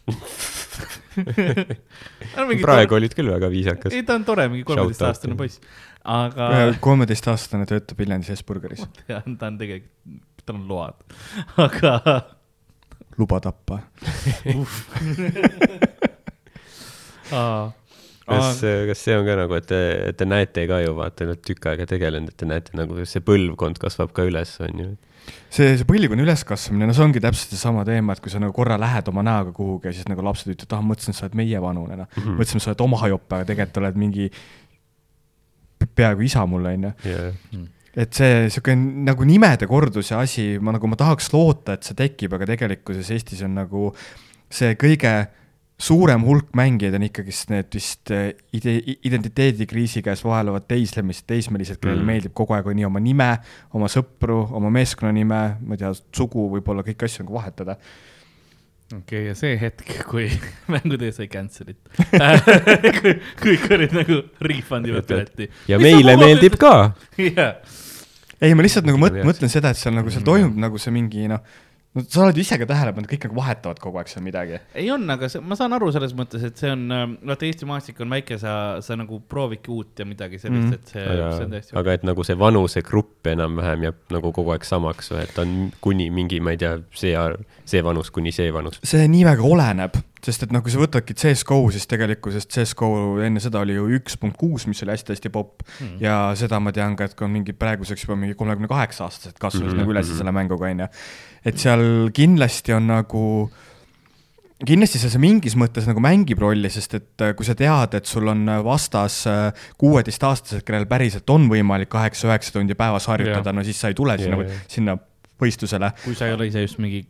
praegu 2.65 2.99
olid 2.99 3.15
küll 3.17 3.31
väga 3.31 3.49
viisakas. 3.51 3.95
ei, 3.95 4.03
ta 4.05 4.17
on 4.19 4.27
tore, 4.27 4.47
mingi 4.51 4.65
kolmeteistaastane 4.67 5.37
poiss, 5.39 5.61
aga 6.03 6.49
kolmeteistaastane 6.83 7.67
töötab 7.69 7.99
Viljandis 8.01 8.33
Hesburgeris, 8.35 8.83
tean, 9.07 9.37
ta 9.39 9.51
on 9.51 9.59
tegelikult, 9.61 9.91
tal 10.45 10.59
on 10.59 10.65
load, 10.69 10.97
aga 11.65 11.91
luba 13.17 13.37
tappa. 13.43 13.75
Kas 18.25 18.61
aa,, 18.63 18.85
kas 18.89 19.01
see 19.05 19.15
on 19.17 19.25
ka 19.27 19.35
nagu, 19.37 19.57
et 19.59 19.67
te, 19.69 19.81
et 20.11 20.17
te 20.17 20.25
näete 20.25 20.63
ka 20.69 20.79
ju 20.81 20.95
vaata, 20.97 21.27
olete 21.27 21.51
tükk 21.51 21.67
aega 21.71 21.85
tegelenud, 21.89 22.31
et 22.33 22.39
te 22.41 22.47
näete 22.49 22.77
nagu 22.77 22.97
see 23.05 23.21
põlvkond 23.25 23.77
kasvab 23.81 24.15
ka 24.17 24.25
üles, 24.25 24.55
on 24.65 24.81
ju. 24.81 24.87
see, 25.53 25.75
see 25.77 25.85
põlvkonna 25.89 26.25
üleskasvamine, 26.25 26.87
no 26.89 26.95
see 26.97 27.05
ongi 27.05 27.21
täpselt 27.21 27.53
seesama 27.53 27.85
teema, 27.87 28.13
et 28.17 28.23
kui 28.25 28.33
sa 28.33 28.41
nagu 28.41 28.53
korra 28.55 28.79
lähed 28.81 29.07
oma 29.13 29.23
näoga 29.25 29.53
kuhugi 29.55 29.91
ja 29.91 29.95
siis 29.99 30.09
nagu 30.09 30.25
lapsed 30.25 30.51
ütlevad, 30.55 30.75
ah, 30.79 30.83
mõtlesin, 30.89 31.13
et 31.13 31.19
sa 31.19 31.27
oled 31.27 31.37
meievanune, 31.41 31.99
noh. 32.01 32.09
Mhm. 32.17 32.35
mõtlesin, 32.39 32.61
et 32.61 32.65
sa 32.65 32.73
oled 32.73 32.83
oma 32.87 33.01
jope, 33.13 33.31
aga 33.37 33.49
tegelikult 33.53 33.81
oled 33.83 34.01
mingi 34.05 34.27
pe- 35.79 35.89
peaaegu 36.01 36.25
isa 36.25 36.45
mulle, 36.49 36.75
onju. 36.77 36.93
ja, 37.05 37.23
et 37.95 38.13
see 38.17 38.49
sihuke 38.51 38.73
nagu 38.75 39.23
nimede 39.27 39.69
korduse 39.71 40.17
asi, 40.17 40.47
ma 40.59 40.73
nagu, 40.75 40.89
ma 40.91 40.97
tahaks 40.99 41.29
loota, 41.33 41.77
et 41.77 41.87
see 41.87 41.95
tekib, 41.97 42.33
aga 42.35 42.49
tegelikkuses 42.51 43.11
Eestis 43.15 43.41
on 43.47 43.55
nagu 43.61 43.91
see 44.51 44.75
kõige 44.79 45.13
suurem 45.75 46.23
hulk 46.23 46.53
mängijaid 46.55 46.95
on 46.95 47.03
ikkagist 47.09 47.51
need 47.51 47.75
vist 47.75 48.11
eh, 48.15 48.29
ide-, 48.55 48.95
identiteedikriisi 49.07 50.03
käes 50.05 50.23
vaevlevad 50.23 50.67
teislemised, 50.69 51.27
teismelised, 51.27 51.79
kellele 51.81 51.99
Mm. 51.99 52.05
mm. 52.05 52.11
meeldib 52.13 52.35
kogu 52.37 52.55
aeg 52.55 52.69
nii 52.71 52.87
oma 52.87 53.01
nime, 53.03 53.29
oma 53.75 53.89
sõpru, 53.91 54.39
oma 54.55 54.71
meeskonnanime, 54.71 55.41
ma 55.59 55.75
ei 55.75 55.81
tea, 55.83 55.91
sugu, 56.15 56.47
võib-olla 56.55 56.85
kõiki 56.85 57.09
asju 57.09 57.25
nagu 57.25 57.35
vahetada. 57.35 57.77
okei 58.93 59.01
okay,, 59.01 59.23
ja 59.27 59.35
see 59.35 59.57
hetk, 59.59 59.91
kui 60.07 60.29
mängutöö 60.73 61.11
sai 61.11 61.27
cancel'it 61.27 61.79
kui, 63.01 63.15
kõik 63.43 63.67
olid 63.75 63.95
nagu 63.99 64.21
refund 64.47 64.87
ivad 64.87 65.09
pileti. 65.09 65.49
ja 65.67 65.79
meile 65.81 66.15
meeldib 66.21 66.55
ka. 66.61 66.93
jah, 67.19 67.57
ei, 68.39 68.55
ma 68.55 68.63
lihtsalt 68.63 68.87
nagu 68.87 68.99
mõt-, 69.01 69.19
mõtlen 69.27 69.51
seda, 69.51 69.75
et 69.75 69.79
seal 69.79 69.95
nagu 69.95 70.11
seal 70.13 70.23
toimub 70.23 70.55
nagu 70.59 70.79
see 70.79 70.93
mingi 70.95 71.27
noh, 71.31 71.43
no 71.95 72.03
sa 72.03 72.23
oled 72.25 72.39
ise 72.41 72.57
ka 72.61 72.67
tähele 72.69 72.93
pannud, 72.95 73.09
kõik 73.11 73.27
nagu 73.27 73.37
vahetavad 73.39 73.81
kogu 73.83 74.01
aeg 74.01 74.11
seal 74.11 74.25
midagi. 74.25 74.59
ei 74.77 74.89
on, 74.93 75.05
aga 75.15 75.29
see, 75.31 75.43
ma 75.43 75.57
saan 75.59 75.75
aru 75.77 75.91
selles 75.95 76.15
mõttes, 76.17 76.45
et 76.47 76.61
see 76.61 76.71
on, 76.73 76.87
vaata 77.25 77.47
Eesti 77.49 77.69
maastik 77.69 78.01
on 78.03 78.15
väike, 78.15 78.39
sa, 78.41 78.55
sa 78.85 78.97
nagu 78.99 79.21
proovidki 79.29 79.73
uut 79.73 80.03
ja 80.03 80.07
midagi 80.07 80.39
sellist 80.41 80.69
mm., 80.69 80.79
et 80.79 80.95
see, 80.95 81.05
see 81.05 81.45
on 81.45 81.55
täiesti. 81.55 81.77
aga 81.81 81.99
et 81.99 82.07
nagu 82.07 82.25
see 82.27 82.39
vanusegrupp 82.39 83.31
enam-vähem 83.35 83.87
jääb 83.89 84.17
nagu 84.17 84.33
kogu 84.35 84.55
aeg 84.55 84.67
samaks 84.67 85.13
või 85.13 85.23
et 85.23 85.39
on 85.43 85.55
kuni 85.83 86.09
mingi, 86.13 86.41
ma 86.43 86.55
ei 86.55 86.61
tea, 86.61 86.75
see, 86.95 87.15
see 87.65 87.85
vanus 87.85 88.11
kuni 88.15 88.35
see 88.35 88.51
vanus. 88.55 88.81
see 88.83 89.07
nii 89.11 89.25
väga 89.27 89.47
oleneb, 89.47 89.99
sest 90.25 90.47
et 90.47 90.53
noh, 90.55 90.63
kui 90.65 90.73
sa 90.73 90.81
võtadki 90.81 91.15
CS-GO, 91.15 91.59
siis 91.73 91.87
tegelikkuses 91.91 92.49
CS-GO 92.49 93.21
enne 93.23 93.43
seda 93.43 93.61
oli 93.63 93.77
ju 93.77 93.87
üks 93.99 94.17
punkt 94.19 94.39
kuus, 94.41 94.65
mis 94.69 94.81
oli 94.83 94.95
hästi-hästi 94.95 95.31
popp 95.33 95.65
Hmm. 95.65 95.87
mm. 95.87 96.01
ja 96.03 96.15
seda 96.37 96.59
ma 96.61 96.71
tean 96.75 96.95
ka, 96.95 97.09
et 97.09 97.15
ka 97.17 97.27
mingid 97.27 97.57
praeguseks 97.59 98.05
juba 98.05 98.17
mingi 98.19 98.35
kolmekümne 98.37 98.69
kaheksa 98.71 99.07
aastased 99.07 99.39
kasvasid 99.39 99.65
mm 99.65 99.73
-hmm. 99.73 99.81
nagu 99.83 99.91
üles 99.95 100.07
mhm. 100.09 100.17
selle 100.17 100.31
mänguga, 100.31 100.69
onju. 100.69 100.87
Et 101.45 101.61
seal 101.61 102.09
kindlasti 102.15 102.73
on 102.73 102.87
nagu, 102.89 103.23
kindlasti 104.65 105.01
see, 105.01 105.11
see 105.13 105.21
mingis 105.21 105.55
mõttes 105.59 105.87
nagu 105.89 106.01
mängib 106.03 106.41
rolli, 106.41 106.71
sest 106.73 106.97
et 106.97 107.25
äh, 107.25 107.33
kui 107.37 107.47
sa 107.47 107.55
tead, 107.59 107.97
et 107.99 108.09
sul 108.09 108.27
on 108.31 108.45
vastas 108.65 109.21
äh, 109.29 109.67
kuueteistaastased, 109.81 110.65
kellel 110.67 110.87
päriselt 110.89 111.29
on 111.29 111.49
võimalik 111.51 111.91
kaheksa-üheksa 111.93 112.55
tundi 112.57 112.77
päevas 112.79 113.09
harjutada 113.11 113.53
no 113.53 113.65
siis 113.67 113.81
sa 113.81 113.91
ei 113.93 113.97
tule 113.97 114.17
sinna 114.21 114.41
Jah, 114.41 114.51
jah., 114.51 114.67
sinna 114.77 114.97
võistlusele. 115.41 115.91
kui 116.03 116.15
sa 116.17 116.29
ei 116.29 116.37
ole 116.37 116.49
ise 116.49 116.63
just 116.65 116.79
mingi 116.81 117.05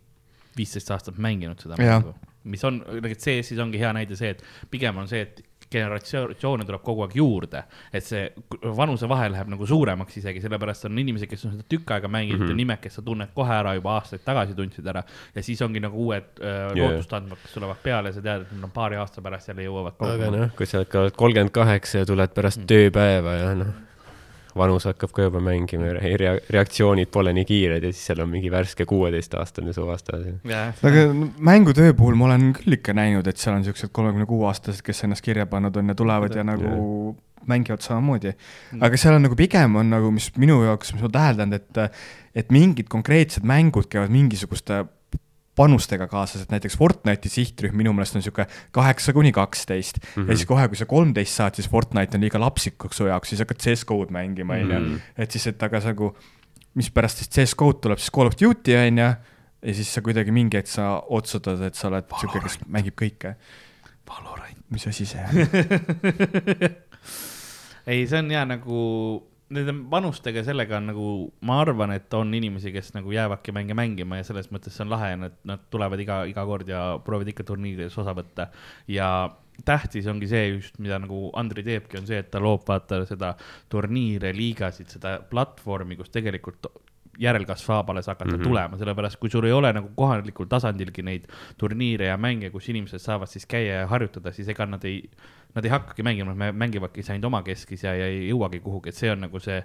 viisteist 0.58 0.92
aastat 0.96 1.20
mänginud 1.22 1.62
seda 1.62 1.78
mängu, 1.80 2.16
mis 2.52 2.64
on, 2.68 2.80
CS-is 3.02 3.60
ongi 3.62 3.80
hea 3.82 3.92
näide 3.96 4.18
see, 4.20 4.36
et 4.36 4.44
pigem 4.72 4.98
on 5.02 5.10
see, 5.10 5.26
et 5.26 5.42
generatsioone 5.76 6.66
tuleb 6.66 6.82
kogu 6.84 7.04
aeg 7.06 7.16
juurde, 7.20 7.64
et 7.94 8.04
see 8.04 8.24
vanusevahe 8.78 9.30
läheb 9.34 9.52
nagu 9.54 9.68
suuremaks 9.68 10.18
isegi, 10.22 10.42
sellepärast 10.44 10.86
on 10.90 11.00
inimesi, 11.04 11.28
kes 11.32 11.46
on 11.46 11.56
seda 11.58 11.68
tükk 11.70 11.92
aega 11.98 12.08
mänginud 12.08 12.40
mm 12.40 12.44
Mhm. 12.46 12.50
-hmm. 12.50 12.52
ja 12.52 12.56
nimed, 12.64 12.82
kes 12.82 12.96
sa 12.96 13.02
tunned 13.02 13.30
kohe 13.36 13.54
ära 13.54 13.74
juba 13.76 13.96
aastaid 14.00 14.22
tagasi 14.26 14.54
tundsid 14.56 14.88
ära 14.88 15.04
ja 15.36 15.44
siis 15.44 15.62
ongi 15.62 15.80
nagu 15.80 15.98
uued 16.08 16.24
äh, 16.42 16.76
Jaa. 16.76 16.90
lootustandmed, 16.90 17.38
kes 17.42 17.54
tulevad 17.54 17.78
peale 17.84 18.10
ja 18.10 18.14
sa 18.14 18.22
tead, 18.22 18.42
et 18.42 18.52
nad 18.56 18.64
on 18.64 18.72
paari 18.72 18.96
aasta 18.96 19.22
pärast 19.22 19.48
jälle 19.48 19.64
jõuavad 19.68 19.94
aga 20.00 20.32
noh, 20.32 20.50
kui 20.58 20.66
sa 20.66 20.78
oled 20.80 21.12
kolmkümmend 21.16 21.52
kaheksa 21.52 21.98
ja 21.98 22.06
tuled 22.06 22.30
pärast 22.36 22.60
Mm. 22.62 22.68
tööpäeva 22.68 23.34
ja 23.40 23.56
noh, 23.56 23.68
vanus 24.56 24.88
hakkab 24.88 25.12
ka 25.16 25.28
juba 25.28 25.42
mängima 25.44 25.90
ja 25.90 26.00
rea- 26.00 26.40
reaktsioonid 26.50 27.12
pole 27.12 27.34
nii 27.36 27.46
kiired 27.50 27.84
ja 27.84 27.92
siis 27.92 28.10
seal 28.12 28.24
on 28.24 28.32
mingi 28.32 28.52
värske 28.52 28.88
kuueteistaastane 28.90 29.74
su 29.76 29.86
vastas. 29.88 30.26
aga 30.46 31.06
no, 31.12 31.30
mängutöö 31.38 31.94
puhul 31.94 32.16
ma 32.20 32.30
olen 32.30 32.54
küll 32.58 32.80
ikka 32.80 32.96
näinud, 32.96 33.28
et 33.28 33.42
seal 33.42 33.58
on 33.58 33.68
siuksed 33.68 33.92
kolmekümne 33.92 34.28
kuue 34.30 34.48
aastased, 34.50 34.84
kes 34.86 35.04
ennast 35.08 35.26
kirja 35.26 35.46
pannud 35.52 35.76
on 35.76 35.92
ja 35.92 35.96
tulevad 35.96 36.36
ja 36.36 36.44
nagu 36.48 37.16
mängivad 37.46 37.84
samamoodi. 37.86 38.34
aga 38.82 38.98
seal 38.98 39.18
on 39.18 39.28
nagu 39.28 39.36
pigem 39.38 39.76
on 39.76 39.92
nagu, 39.94 40.12
mis 40.12 40.32
minu 40.40 40.62
jaoks, 40.64 40.94
mis 40.96 41.06
ma 41.06 41.12
täheldan, 41.14 41.54
et, 41.54 41.82
et 42.36 42.52
mingid 42.54 42.90
konkreetsed 42.92 43.46
mängud 43.48 43.90
käivad 43.92 44.14
mingisuguste 44.14 44.86
panustega 45.56 46.08
kaasas, 46.12 46.42
et 46.46 46.52
näiteks 46.52 46.76
Fortnite'i 46.78 47.30
sihtrühm 47.32 47.76
minu 47.80 47.94
meelest 47.96 48.16
on 48.20 48.24
sihuke 48.26 48.46
kaheksa 48.76 49.14
kuni 49.14 49.32
kaksteist 49.32 50.00
Mhm. 50.16 50.30
ja 50.30 50.36
siis 50.36 50.46
kohe, 50.50 50.68
kui 50.68 50.76
sa 50.78 50.86
kolmteist 50.86 51.34
saad, 51.36 51.56
siis 51.56 51.70
Fortnite 51.70 52.18
on 52.18 52.22
liiga 52.28 52.40
lapsikuks 52.40 52.98
su 52.98 53.06
jaoks, 53.08 53.30
siis 53.30 53.40
hakkad 53.46 53.58
CS-GO-d 53.64 54.12
mängima, 54.12 54.58
Mhm.. 54.62 54.98
et 55.18 55.32
siis, 55.32 55.48
et 55.48 55.64
aga 55.64 55.80
sa 55.82 55.88
nagu, 55.94 56.16
mispärast 56.76 57.18
siis 57.24 57.30
CS-GO-d 57.30 57.80
tuleb 57.82 57.98
siis 58.00 58.12
Call 58.12 58.28
of 58.28 58.36
Duty 58.42 58.76
onju 58.76 59.16
ja 59.66 59.74
siis 59.74 59.94
sa 59.94 60.02
kuidagi 60.02 60.32
mingi 60.32 60.58
hetk 60.58 60.68
sa 60.68 61.00
otsustad, 61.10 61.62
et 61.66 61.76
sa 61.76 61.88
oled 61.88 62.04
siuke, 62.20 62.40
kes 62.44 62.60
mängib 62.68 62.94
kõike. 63.00 63.36
Valorant. 64.06 64.58
mis 64.70 64.86
asi 64.88 65.06
see 65.06 65.24
on? 65.24 65.30
ei, 67.88 68.06
see 68.08 68.20
on 68.20 68.32
ja 68.32 68.46
nagu 68.46 69.24
nende 69.54 69.74
panustega, 69.92 70.42
sellega 70.46 70.80
on 70.80 70.88
nagu, 70.90 71.08
ma 71.46 71.60
arvan, 71.62 71.94
et 71.94 72.14
on 72.18 72.34
inimesi, 72.34 72.72
kes 72.74 72.94
nagu 72.96 73.12
jäävadki 73.14 73.54
mänge 73.54 73.78
mängima 73.78 74.18
ja 74.18 74.26
selles 74.26 74.50
mõttes 74.54 74.74
see 74.74 74.86
on 74.86 74.94
lahe 74.96 75.12
nad, 75.22 75.36
nad 75.46 75.68
tulevad 75.74 76.02
iga, 76.02 76.24
iga 76.30 76.46
kord 76.50 76.70
ja 76.72 76.86
proovivad 77.06 77.34
ikka 77.34 77.46
turniirides 77.52 77.98
osa 78.02 78.16
võtta. 78.18 78.50
ja 78.90 79.10
tähtis 79.66 80.08
ongi 80.12 80.28
see 80.28 80.48
just, 80.50 80.80
mida 80.84 80.98
nagu 81.00 81.30
Andri 81.38 81.64
teebki, 81.64 82.00
on 82.02 82.10
see, 82.10 82.18
et 82.20 82.32
ta 82.34 82.42
loob 82.44 82.66
vaata 82.68 83.04
seda 83.08 83.36
turniire, 83.72 84.34
liigasid, 84.36 84.90
seda 84.92 85.20
platvormi, 85.30 85.96
kus 86.00 86.12
tegelikult 86.12 86.68
järelkasv 87.22 87.70
saab 87.70 87.90
alles 87.90 88.08
hakata 88.08 88.32
mm. 88.32 88.40
-hmm. 88.40 88.44
tulema, 88.44 88.78
sellepärast 88.78 89.20
kui 89.20 89.30
sul 89.30 89.46
ei 89.46 89.52
ole 89.52 89.72
nagu 89.74 89.90
kohalikul 89.96 90.50
tasandilgi 90.52 91.04
neid 91.04 91.28
turniire 91.58 92.06
ja 92.12 92.18
mänge, 92.18 92.50
kus 92.50 92.70
inimesed 92.70 93.00
saavad 93.00 93.32
siis 93.32 93.46
käia 93.46 93.82
ja 93.82 93.88
harjutada, 93.88 94.32
siis 94.32 94.48
ega 94.48 94.66
nad 94.66 94.84
ei, 94.84 95.10
nad 95.56 95.66
ei 95.66 95.72
hakkagi 95.72 96.04
mängima, 96.04 96.34
nad 96.36 96.56
mängivadki 96.56 97.04
ainult 97.10 97.30
omakeskis 97.32 97.84
ja, 97.88 97.96
ja 97.96 98.08
ei 98.12 98.30
jõuagi 98.30 98.60
kuhugi, 98.64 98.92
et 98.92 98.98
see 99.00 99.12
on 99.12 99.24
nagu 99.28 99.40
see 99.44 99.62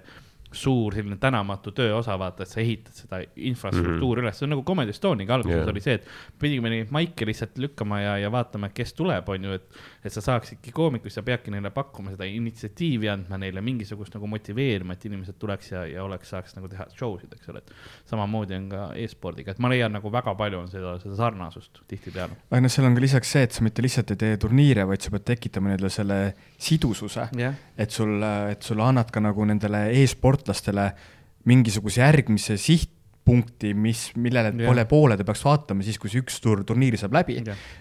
suur 0.51 0.95
selline 0.95 1.15
tänamatu 1.19 1.71
töö 1.71 1.93
osa, 1.95 2.17
vaata, 2.19 2.43
et 2.43 2.51
sa 2.51 2.59
ehitad 2.59 2.95
seda 2.95 3.21
infrastruktuuri 3.35 4.21
mm 4.21 4.25
-hmm. 4.25 4.27
üles, 4.27 4.39
see 4.39 4.45
on 4.45 4.53
nagu 4.55 4.63
Comedy 4.67 4.89
Estoniaga 4.91 5.35
alguses 5.35 5.55
yeah. 5.55 5.69
oli 5.69 5.81
see, 5.81 5.93
et 5.93 6.07
pidime 6.39 6.69
neid 6.69 6.91
maike 6.91 7.25
lihtsalt 7.25 7.57
lükkama 7.57 8.01
ja, 8.01 8.17
ja 8.17 8.31
vaatama, 8.31 8.69
kes 8.69 8.93
tuleb, 8.93 9.29
on 9.29 9.43
ju, 9.43 9.51
et 9.51 9.79
et 10.01 10.13
sa 10.13 10.21
saaksidki 10.23 10.73
koomikuid, 10.73 11.13
sa 11.13 11.21
peadki 11.25 11.53
neile 11.53 11.69
pakkuma 11.73 12.13
seda 12.13 12.25
initsiatiivi 12.25 13.09
andma 13.11 13.37
neile 13.41 13.61
mingisugust 13.65 14.15
nagu 14.15 14.29
motiveerima, 14.31 14.95
et 14.97 15.05
inimesed 15.09 15.37
tuleks 15.41 15.71
ja, 15.73 15.83
ja 15.89 16.05
oleks, 16.05 16.31
saaks 16.33 16.55
nagu 16.57 16.69
teha 16.71 16.87
show 16.97 17.17
sid, 17.21 17.35
eks 17.37 17.51
ole, 17.53 17.61
et 17.61 18.09
samamoodi 18.09 18.57
on 18.57 18.67
ka 18.71 18.87
e-spordiga, 19.03 19.53
et 19.53 19.61
ma 19.61 19.69
leian 19.71 19.93
nagu 19.93 20.11
väga 20.13 20.33
palju 20.39 20.63
on 20.63 20.71
seda, 20.71 20.95
seda 21.03 21.17
sarnasust 21.19 21.83
tihtipeale. 21.91 22.39
aga 22.49 22.63
noh, 22.65 22.73
seal 22.73 22.89
on 22.89 22.97
ka 22.97 23.05
lisaks 23.05 23.35
see, 23.35 23.45
et 23.47 23.57
sa 23.57 23.65
mitte 23.67 23.85
lihtsalt 23.85 24.15
ei 24.15 24.21
tee 24.25 24.41
turniire, 24.41 24.87
vaid 24.89 25.05
sa 25.05 25.13
pead 25.13 25.27
tekitama 25.29 25.73
nendele 25.73 25.93
selle 25.93 26.19
sidususe, 26.61 27.29
jah, 27.37 27.61
et 27.77 27.93
sul, 27.93 28.17
et 28.51 28.65
sulle 28.65 28.87
annad 28.87 29.13
ka 29.13 29.23
nagu 29.23 29.45
nendele 29.47 29.85
e-sportlastele 30.01 30.89
mingisuguse 31.49 32.01
järgmise 32.01 32.57
sihtpunkti, 33.31 33.73
mis, 33.73 34.11
millele 34.15 34.51
Jah. 34.51 34.67
pole 34.69 34.85
poole 34.85 35.17
ta 35.17 35.23
peaks 35.27 35.43
vaatama 35.45 35.83
siis, 35.85 35.97
kui 35.99 36.09
see 36.11 36.21
üks 36.23 36.39
tur 36.43 36.63
turniir 36.67 36.97
saab 36.99 37.13
läbi. 37.15 37.39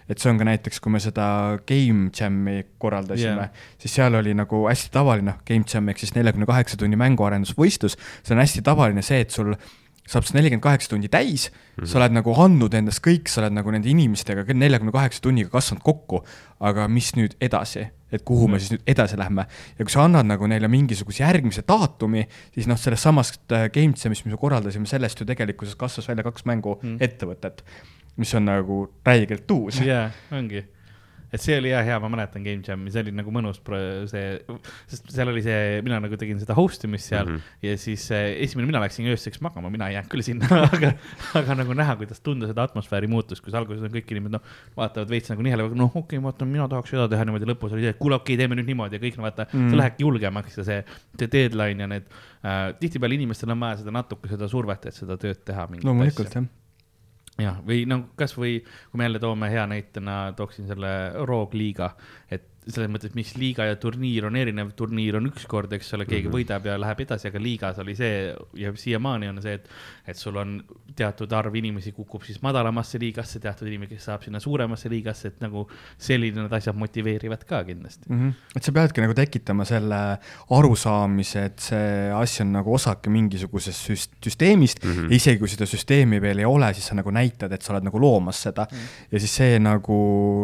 et 0.09 0.19
see 0.19 0.31
on 0.31 0.39
ka 0.39 0.45
näiteks, 0.45 0.81
kui 0.81 0.93
me 0.93 1.01
seda 1.03 1.59
Game 1.67 2.11
Jam'i 2.15 2.65
korraldasime 2.79 3.49
yeah., 3.49 3.51
siis 3.79 3.95
seal 3.95 4.15
oli 4.15 4.35
nagu 4.35 4.65
hästi 4.69 4.91
tavaline, 4.95 5.35
Game 5.47 5.65
Jam 5.67 5.89
ehk 5.89 5.99
siis 5.99 6.15
neljakümne 6.15 6.47
kaheksa 6.47 6.77
tunni 6.77 6.97
mänguarendusvõistlus, 7.01 7.99
see 8.23 8.35
on 8.35 8.43
hästi 8.43 8.63
tavaline 8.67 9.03
see, 9.03 9.21
et 9.21 9.31
sul 9.31 9.55
saab 10.11 10.27
see 10.27 10.35
nelikümmend 10.39 10.65
kaheksa 10.65 10.91
tundi 10.91 11.09
täis 11.09 11.51
mm, 11.51 11.57
Mhm. 11.81 11.85
-hmm. 11.85 11.93
sa 11.93 11.99
oled 11.99 12.13
nagu 12.13 12.35
andnud 12.35 12.75
endast 12.75 13.01
kõik, 13.01 13.29
sa 13.29 13.41
oled 13.41 13.55
nagu 13.55 13.71
nende 13.71 13.89
inimestega 13.89 14.45
neljakümne 14.53 14.93
kaheksa 14.93 15.21
tunniga 15.23 15.49
kasvanud 15.51 15.83
kokku, 15.83 16.25
aga 16.61 16.89
mis 16.89 17.13
nüüd 17.17 17.37
edasi, 17.41 17.87
et 18.13 18.23
kuhu 18.25 18.49
me 18.49 18.57
Mhm. 18.57 18.61
siis 18.61 18.73
nüüd 18.73 18.83
edasi 18.87 19.17
lähme 19.19 19.47
ja 19.79 19.85
kui 19.85 19.91
sa 19.93 20.05
annad 20.05 20.27
nagu 20.27 20.47
neile 20.47 20.69
mingisuguse 20.69 21.23
järgmise 21.23 21.63
daatumi, 21.69 22.27
siis 22.55 22.67
noh, 22.67 22.77
sellest 22.79 23.03
samast 23.03 23.53
äh, 23.53 23.69
Game 23.71 23.95
Jam'ist, 23.95 24.25
mis 24.25 24.33
me 24.35 24.37
korraldasime, 24.37 24.87
sellest 24.87 25.21
ju 25.21 25.27
tegelikkuses 25.27 25.77
kasvas 25.77 26.09
välja 26.09 26.23
kaks 26.27 26.45
mängu 26.45 26.79
Mm. 26.83 26.89
mm. 26.89 26.99
ettevõtet, 27.01 27.63
mis 28.17 28.35
on 28.35 28.45
nagu 28.45 28.89
räigelt 29.07 29.51
uus. 29.51 29.81
jaa, 29.81 30.11
ongi. 30.33 30.65
Et 31.33 31.41
see 31.41 31.57
oli 31.61 31.71
jah 31.73 31.85
hea, 31.87 31.99
ma 32.03 32.09
mäletan 32.13 32.43
Game 32.45 32.63
Jam'i, 32.67 32.91
see 32.91 33.03
oli 33.05 33.13
nagu 33.15 33.31
mõnus 33.35 33.61
see, 34.11 34.25
sest 34.91 35.11
seal 35.15 35.29
oli 35.31 35.43
see, 35.45 35.81
mina 35.87 36.01
nagu 36.03 36.17
tegin 36.21 36.41
seda 36.43 36.55
host 36.59 36.85
imist 36.89 37.09
seal 37.11 37.27
mm 37.27 37.31
Mhm. 37.31 37.37
-hmm. 37.39 37.67
ja 37.69 37.77
siis 37.79 38.11
äh, 38.13 38.35
esimene, 38.43 38.67
mina 38.67 38.81
läksin 38.81 39.07
ööseks 39.07 39.41
magama, 39.41 39.71
mina 39.71 39.89
ei 39.89 39.95
jäänud 39.95 40.11
küll 40.11 40.23
sinna, 40.23 40.47
aga, 40.75 40.93
aga 41.35 41.55
nagu 41.55 41.75
näha, 41.75 41.97
kuidas 41.97 42.21
tunda 42.21 42.47
seda 42.51 42.63
atmosfääri 42.67 43.07
muutust, 43.07 43.45
kus 43.45 43.55
alguses 43.55 43.83
on 43.83 43.91
kõik 43.95 44.11
inimesed, 44.11 44.33
noh, 44.33 44.43
vaatavad 44.77 45.09
veits 45.11 45.31
nagu 45.31 45.43
nihele, 45.43 45.69
noh, 45.75 45.91
okei 45.95 46.19
okay,, 46.19 46.23
vaata, 46.25 46.45
mina 46.45 46.67
tahaks 46.69 46.91
seda 46.91 47.09
teha 47.09 47.25
niimoodi, 47.25 47.47
lõpus 47.53 47.73
oli 47.73 47.83
see, 47.87 47.91
et 47.95 47.99
kuule, 47.99 48.17
okei 48.19 48.35
okay,, 48.35 48.41
teeme 48.43 48.59
nüüd 48.59 48.67
niimoodi 48.73 48.99
ja 48.99 49.03
kõik 49.05 49.17
no 49.21 49.23
vaata 49.29 49.47
mm., 49.53 49.61
Mm. 49.61 49.71
see 49.71 49.79
lähebki 49.79 50.03
julgemaks 50.07 50.57
ja 50.59 50.65
see, 50.65 50.85
see 51.19 51.29
deadline 51.33 51.81
ja 51.83 51.87
need 51.87 52.07
äh,, 52.45 52.73
tihtipeale 52.81 53.15
inimestel 53.15 53.51
on 53.55 53.61
vaja 53.61 53.77
seda 53.83 53.91
natuke 53.95 54.29
seda 54.29 54.49
survet, 54.49 54.87
et 54.87 54.95
seda 54.95 55.17
tööd 55.21 55.45
teha. 55.45 55.69
loomulikult 55.85 56.35
jah. 56.35 56.45
jah, 57.39 57.61
või 57.67 57.85
no 57.89 58.03
kasvõi 58.19 58.61
kui 58.65 58.99
me 58.99 59.07
jälle 59.07 59.21
toome 59.23 59.51
hea 59.53 59.67
näitena, 59.71 60.33
tooksin 60.37 60.67
selle 60.71 60.91
Rogue 61.27 61.59
liiga, 61.59 61.95
et 62.31 62.49
selles 62.69 62.91
mõttes, 62.93 63.15
mis 63.17 63.31
liiga 63.41 63.65
ja 63.65 63.77
turniir 63.81 64.27
on 64.29 64.37
erinev, 64.37 64.75
turniir 64.77 65.17
on 65.17 65.29
üks 65.31 65.47
kord, 65.49 65.73
eks 65.73 65.95
ole, 65.97 66.05
keegi 66.05 66.27
mm 66.27 66.33
-hmm. 66.33 66.37
võidab 66.37 66.67
ja 66.69 66.77
läheb 66.81 67.01
edasi, 67.07 67.29
aga 67.31 67.41
liigas 67.41 67.79
oli 67.81 67.95
see 67.97 68.35
ja 68.61 68.73
siiamaani 68.77 69.31
on 69.33 69.41
see, 69.43 69.55
et, 69.57 69.69
et 70.07 70.17
sul 70.17 70.37
on 70.37 70.59
teatud 70.97 71.33
arv 71.33 71.55
inimesi 71.57 71.93
kukub 71.97 72.23
siis 72.27 72.43
madalamasse 72.43 73.01
liigasse, 73.01 73.41
teatud 73.41 73.69
inimesi, 73.69 73.97
kes 73.97 74.05
saab 74.11 74.27
sinna 74.27 74.41
suuremasse 74.41 74.91
liigasse, 74.93 75.29
et 75.29 75.41
nagu 75.41 75.67
sellised 75.99 76.53
asjad 76.53 76.77
motiveerivad 76.77 77.45
ka 77.49 77.63
kindlasti. 77.65 78.05
mm. 78.09 78.19
-hmm. 78.21 78.35
et 78.57 78.63
sa 78.63 78.73
peadki 78.73 79.01
nagu 79.01 79.15
tekitama 79.15 79.65
selle 79.65 80.19
arusaamise, 80.51 81.45
et 81.45 81.59
see 81.59 82.13
asi 82.13 82.43
on 82.43 82.53
nagu 82.53 82.75
osake 82.75 83.11
mingisugusest 83.11 83.89
süst-, 83.89 84.21
süsteemist 84.25 84.85
mm. 84.85 84.93
-hmm. 84.93 85.11
ja 85.11 85.17
isegi 85.17 85.39
kui 85.39 85.49
seda 85.49 85.67
süsteemi 85.67 86.21
veel 86.21 86.39
ei 86.39 86.45
ole, 86.45 86.75
siis 86.75 86.87
sa 86.87 86.95
nagu 86.95 87.11
näitad, 87.11 87.53
et 87.53 87.63
sa 87.63 87.73
oled 87.73 87.89
nagu 87.89 88.01
loomas 88.01 88.43
seda 88.43 88.67
mm. 88.71 88.77
-hmm. 88.77 89.09
ja 89.13 89.21
siis 89.21 89.37
see 89.37 89.59
nagu 89.59 89.97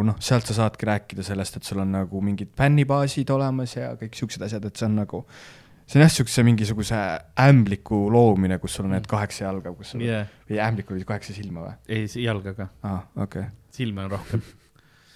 noh, 0.04 0.16
sealt 0.18 0.46
sa 0.46 0.54
saadki 0.54 0.86
rääkida 0.86 1.22
sellest, 1.22 1.56
et 1.56 1.62
sul 1.62 1.78
on 1.78 1.92
nagu 1.92 2.05
mingid 2.24 2.52
fännibaasid 2.56 3.30
olemas 3.34 3.76
ja 3.76 3.94
kõik 4.00 4.18
siuksed 4.18 4.44
asjad, 4.46 4.66
et 4.68 4.76
see 4.76 4.88
on 4.88 4.98
nagu 5.02 5.22
see 5.86 6.00
on 6.00 6.04
jah, 6.04 6.12
siukse 6.12 6.44
mingisuguse 6.46 7.00
ämbliku 7.46 8.06
loomine, 8.12 8.58
kus 8.62 8.78
sul 8.78 8.88
on 8.88 8.96
need 8.96 9.06
kaheksa 9.10 9.46
jalga, 9.46 9.72
kus 9.76 9.94
sul 9.94 10.04
jah, 10.06 10.30
või 10.50 10.62
ämblikul 10.62 10.98
oli 10.98 11.08
kaheksa 11.08 11.36
silma 11.36 11.66
või? 11.66 11.74
ei 11.98 12.06
jalga 12.24 12.54
ka, 12.58 12.68
aa, 12.82 13.02
okei 13.26 13.46
okay.. 13.46 13.58
silme 13.74 14.06
on 14.06 14.14
rohkem, 14.16 14.46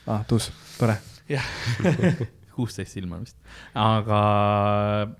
aa, 0.06 0.22
tuus, 0.30 0.50
tore. 0.78 0.98
kuusteist 2.54 2.92
silma 2.92 3.20
vist, 3.22 3.38
aga 3.78 4.20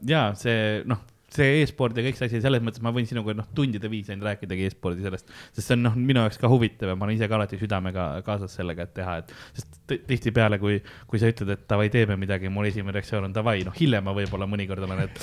jaa, 0.06 0.30
see 0.38 0.82
noh 0.90 1.06
see 1.34 1.60
e-sport 1.62 1.98
ja 1.98 2.04
kõik 2.04 2.18
see 2.18 2.28
asi, 2.30 2.40
selles 2.42 2.62
mõttes 2.64 2.82
ma 2.84 2.92
võin 2.94 3.06
sinuga 3.08 3.34
noh, 3.38 3.48
tundide 3.56 3.90
viisi 3.92 4.14
ainult 4.14 4.28
rääkidagi 4.30 4.66
e-spordi 4.68 5.04
sellest, 5.04 5.30
sest 5.54 5.66
see 5.66 5.76
on 5.78 5.84
noh, 5.86 5.98
minu 5.98 6.24
jaoks 6.24 6.40
ka 6.40 6.50
huvitav 6.50 6.92
ja 6.92 6.98
ma 6.98 7.06
olen 7.06 7.18
ise 7.18 7.28
ka 7.30 7.38
alati 7.38 7.58
südamega 7.60 8.06
kaasas 8.26 8.56
sellega, 8.58 8.86
et 8.88 8.94
teha, 8.98 9.16
et 9.22 9.34
sest 9.58 9.96
tihtipeale, 10.08 10.60
kui, 10.62 10.78
kui 11.10 11.22
sa 11.22 11.30
ütled, 11.30 11.54
et 11.54 11.66
davai, 11.70 11.88
teeme 11.92 12.18
midagi, 12.20 12.50
mul 12.52 12.68
esimene 12.70 12.96
reaktsioon 12.98 13.28
on 13.30 13.36
davai, 13.36 13.60
noh, 13.66 13.76
hiljem 13.76 14.06
ma 14.06 14.14
võib-olla 14.16 14.48
mõnikord 14.50 14.86
olen, 14.86 15.06
et 15.06 15.22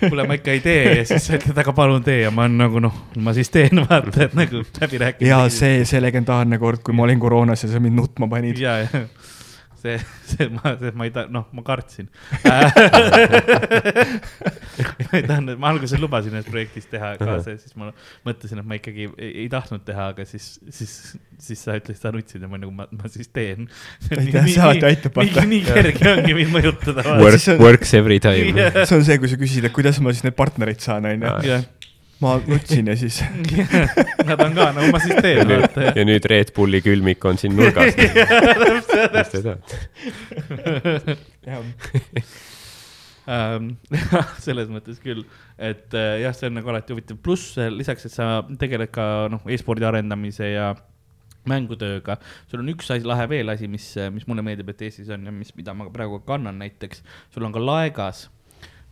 kuule, 0.00 0.26
ma 0.28 0.36
ikka 0.38 0.54
ei 0.54 0.62
tee 0.64 0.82
ja 1.00 1.06
siis 1.08 1.26
sa 1.28 1.38
ütled, 1.38 1.58
aga 1.62 1.74
palun 1.76 2.04
tee 2.06 2.20
ja 2.24 2.34
ma 2.34 2.46
olen 2.46 2.58
nagu 2.64 2.82
noh, 2.82 3.00
ma 3.22 3.34
siis 3.36 3.50
teen, 3.52 3.82
vaata, 3.86 4.26
et 4.26 4.36
nagu 4.38 4.64
läbi 4.80 5.02
rääkida. 5.04 5.30
ja 5.30 5.42
see, 5.52 5.84
see 5.88 6.02
legendaarne 6.02 6.58
kord, 6.62 6.82
kui 6.86 6.96
ma 6.96 7.06
olin 7.06 7.22
koroonas 7.22 7.66
ja 7.66 7.72
sa 7.72 7.82
mind 7.82 7.98
nutma 7.98 8.30
panid. 8.30 8.58
ja, 8.60 8.80
ja 8.84 9.04
see, 9.80 9.96
see 10.30 10.48
ma, 10.54 10.74
see 10.80 10.92
ma 10.96 11.06
ei 11.08 11.12
taha, 11.14 11.30
noh, 11.32 11.46
ma 11.56 11.62
kartsin 11.66 12.08
ma 15.10 15.18
ei 15.18 15.24
tahtnud, 15.26 15.56
ma 15.60 15.72
alguses 15.72 16.00
lubasin 16.00 16.36
ühes 16.36 16.48
projektis 16.48 16.86
teha 16.90 17.14
kaasa 17.20 17.54
ja 17.54 17.58
siis 17.60 17.74
ma 17.80 17.90
mõtlesin, 18.26 18.60
et 18.62 18.68
ma 18.68 18.78
ikkagi 18.78 19.08
ei, 19.10 19.30
ei 19.44 19.48
tahtnud 19.52 19.82
teha, 19.86 20.10
aga 20.14 20.26
siis, 20.28 20.52
siis, 20.74 20.92
siis 21.40 21.64
sa 21.64 21.78
ütlesid, 21.80 22.02
sa 22.02 22.12
nutsid 22.14 22.44
ja 22.44 22.50
ma 22.50 22.60
nagu, 22.60 22.72
ma, 22.74 22.86
ma 22.94 23.10
siis 23.12 23.28
teen. 23.34 23.68
Aitäh, 24.10 24.46
see 24.46 24.62
alati 24.64 24.86
aitab, 24.90 25.16
vaata. 25.16 25.44
nii, 25.48 25.62
kerge 25.66 26.14
ongi 26.14 26.36
mind 26.36 26.54
mõjutada. 26.54 27.04
Work 27.20 27.60
works 27.62 27.94
every 27.98 28.20
time. 28.22 28.54
see 28.84 28.96
on 28.96 29.04
see, 29.06 29.18
kui 29.20 29.30
sa 29.30 29.40
küsid, 29.40 29.66
et 29.68 29.74
kuidas 29.74 30.00
ma 30.04 30.14
siis 30.14 30.26
need 30.26 30.36
partnerid 30.38 30.80
saan, 30.84 31.08
onju. 31.10 31.60
Ma 32.20 32.36
nutsin 32.46 32.90
ja 32.90 32.96
siis 33.00 33.22
nad 34.28 34.40
on 34.44 34.54
ka, 34.56 34.70
no 34.76 34.86
ma 34.92 35.00
siis 35.02 35.16
teen, 35.24 35.54
ja 35.96 36.04
nüüd 36.06 36.28
Red 36.30 36.52
Bulli 36.56 36.82
külmik 36.84 37.24
on 37.28 37.40
siin 37.40 37.56
nurgas. 37.56 37.96
mis 37.96 39.32
te 39.32 39.42
teate? 39.46 39.80
Selles 44.44 44.70
mõttes 44.72 45.00
küll, 45.02 45.24
et 45.56 45.94
äh, 45.96 46.20
jah, 46.24 46.34
see 46.36 46.50
on 46.50 46.56
nagu 46.58 46.72
alati 46.72 46.94
huvitav, 46.94 47.20
pluss 47.22 47.54
äh, 47.60 47.70
lisaks, 47.72 48.08
et 48.08 48.14
sa 48.14 48.30
tegeled 48.60 48.90
ka 48.94 49.04
noh, 49.32 49.44
e-spordi 49.48 49.86
arendamise 49.86 50.50
ja 50.50 50.72
mängutööga, 51.48 52.18
sul 52.50 52.60
on 52.60 52.72
üks 52.74 52.90
asi, 52.92 53.06
lahe 53.06 53.24
veel 53.30 53.48
asi, 53.52 53.68
mis, 53.70 53.86
mis 54.12 54.26
mulle 54.28 54.44
meeldib, 54.44 54.72
et 54.72 54.82
Eestis 54.88 55.08
on 55.14 55.24
ja 55.24 55.32
mis, 55.32 55.54
mida 55.56 55.72
ma 55.76 55.88
praegu 55.92 56.20
kannan 56.26 56.58
näiteks, 56.60 57.00
sul 57.32 57.46
on 57.48 57.54
ka 57.54 57.62
laegas, 57.62 58.26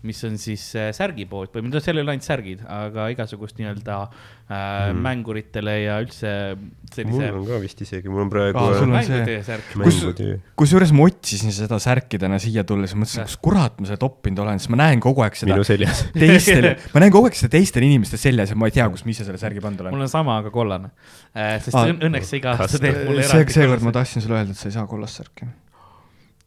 mis 0.06 0.20
on 0.28 0.36
siis 0.38 0.62
äh, 0.78 0.90
särgipood 0.94 1.50
või 1.54 1.64
mitte, 1.66 1.80
seal 1.82 1.98
ei 1.98 2.04
ole 2.04 2.12
ainult 2.14 2.26
särgid, 2.26 2.60
aga 2.70 3.08
igasugust 3.10 3.56
nii-öelda 3.58 3.96
äh, 4.04 4.12
mm. 4.54 5.00
mänguritele 5.02 5.74
ja 5.82 5.96
üldse 6.04 6.30
mul 6.54 6.94
sellise 6.94 7.30
on 7.34 7.46
ka 7.48 7.58
vist 7.64 7.82
isegi, 7.82 8.12
mul 8.12 8.22
on 8.24 8.30
praegu 8.32 8.62
on- 8.62 8.94
mängutöö 8.94 9.42
särk. 9.46 9.74
Kus- 9.74 10.38
kusjuures 10.62 10.94
ma 10.94 11.08
otsisin 11.10 11.54
seda 11.54 11.80
särki 11.82 12.20
täna 12.22 12.38
siia 12.42 12.62
tulles 12.68 12.94
mõtlesin, 12.94 13.26
kus 13.26 13.36
kurat 13.42 13.82
ma 13.82 13.90
seda 13.90 14.00
toppinud 14.06 14.44
olen, 14.46 14.62
sest 14.62 14.72
ma 14.74 14.80
näen 14.84 15.02
kogu 15.02 15.26
aeg 15.26 15.38
seda 15.38 15.56
minu 15.56 15.66
seljas. 15.66 16.04
teistel, 16.22 16.72
ma 16.94 17.02
näen 17.04 17.14
kogu 17.14 17.30
aeg 17.30 17.38
seda 17.42 17.56
teistel 17.58 17.88
inimestel 17.90 18.22
seljas 18.22 18.54
ja 18.54 18.58
ma 18.58 18.70
ei 18.70 18.78
tea, 18.78 18.86
kus 18.94 19.02
ma 19.02 19.14
ise 19.16 19.26
selle 19.26 19.42
särgi 19.42 19.64
pannud 19.64 19.82
olen 19.82 19.98
mul 19.98 20.06
on 20.06 20.12
sama, 20.14 20.38
aga 20.44 20.54
kollane 20.54 20.92
äh,. 21.34 21.56
sest 21.64 21.74
õn- 21.74 22.04
õnneks 22.06 22.30
see 22.30 22.38
iga 22.38 22.54
aasta 22.54 22.78
teeb 22.82 23.02
mulle 23.02 23.26
see, 23.26 23.34
eraldi 23.34 23.58
seekord 23.58 23.88
ma 23.90 23.98
tahtsin 23.98 24.22
sulle 24.24 24.38
öelda, 24.38 24.54
et 24.54 24.62
sa 24.62 24.70
ei 24.70 24.78
saa 24.78 24.86
kollast 24.90 25.24
särki. 25.24 25.50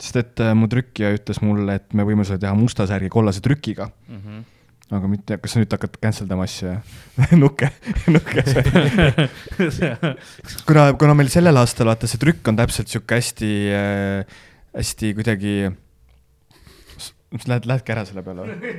Sest 0.02 0.18
et 0.18 0.42
äh, 0.42 0.54
mu 0.58 0.68
trükkija 0.72 1.12
ütles 1.18 1.42
mulle, 1.46 1.76
et 1.80 1.94
me 1.98 2.04
võime 2.08 2.26
sulle 2.26 2.42
teha 2.42 2.54
musta 2.58 2.88
särgi 2.90 3.10
kollase 3.14 3.42
trükiga, 3.46 3.92
Mhm. 4.10 4.42
aga 4.92 5.08
mitte, 5.08 5.38
kas 5.40 5.54
sa 5.54 5.62
nüüd 5.62 5.72
hakkad 5.72 5.94
cancel 6.04 6.28
dama 6.28 6.44
asju, 6.50 6.74
nukke, 7.44 7.70
nukke. 8.12 8.44
kuna, 10.68 10.90
kuna 11.00 11.14
meil 11.16 11.30
sellel 11.32 11.62
aastal 11.62 11.88
vaata 11.92 12.10
see 12.12 12.20
trükk 12.20 12.50
on 12.52 12.58
täpselt 12.60 12.92
sihuke 12.92 13.16
hästi 13.22 13.52
äh,, 13.78 14.42
hästi 14.76 15.14
kuidagi, 15.20 15.56
lähed, 17.48 17.70
lähedki 17.72 17.94
ära 17.96 18.04
selle 18.10 18.26
peale 18.26 18.44
või? 18.50 18.76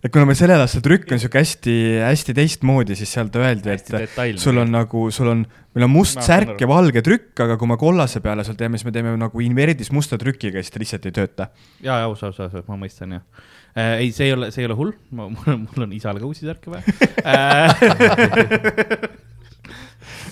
Et 0.00 0.12
kuna 0.12 0.24
meil 0.28 0.38
sellel 0.38 0.62
aastal 0.64 0.82
trükk 0.84 1.12
on 1.12 1.20
sihuke 1.20 1.40
hästi, 1.42 1.74
hästi 2.00 2.34
teistmoodi, 2.36 2.96
siis 2.96 3.10
sealt 3.16 3.36
öeldi, 3.36 3.68
et 3.74 3.90
detailne. 3.92 4.40
sul 4.40 4.60
on 4.62 4.72
nagu, 4.72 5.06
sul 5.12 5.28
on, 5.32 5.44
meil 5.76 5.86
on 5.86 5.92
must 5.92 6.16
saan 6.18 6.28
särk 6.28 6.64
ja 6.64 6.68
valge 6.70 7.02
trükk, 7.04 7.34
aga 7.44 7.58
kui 7.60 7.68
me 7.68 7.76
kollase 7.80 8.22
peale 8.24 8.44
seal 8.46 8.58
teeme, 8.60 8.80
siis 8.80 8.88
me 8.88 8.94
teeme 8.96 9.12
nagu 9.20 9.44
inverdis 9.44 9.92
musta 9.92 10.18
trükiga 10.20 10.62
siis 10.62 10.72
ta 10.72 10.82
lihtsalt 10.82 11.08
ei 11.10 11.16
tööta. 11.20 11.50
ja, 11.84 12.00
ja 12.00 12.08
aus, 12.08 12.24
aus, 12.26 12.40
aus, 12.40 12.60
ma 12.68 12.80
mõistan 12.80 13.18
jah 13.18 13.24
äh,. 13.76 13.98
ei, 14.06 14.12
see 14.16 14.30
ei 14.30 14.36
ole, 14.38 14.50
see 14.54 14.64
ei 14.64 14.70
ole 14.70 14.78
hull, 14.80 14.94
ma, 15.12 15.28
mul, 15.34 15.64
mul 15.66 15.88
on 15.88 15.96
isale 15.96 16.22
ka 16.22 16.30
uusi 16.30 16.48
särke 16.48 16.72
vaja 16.72 16.84
äh. 17.24 17.68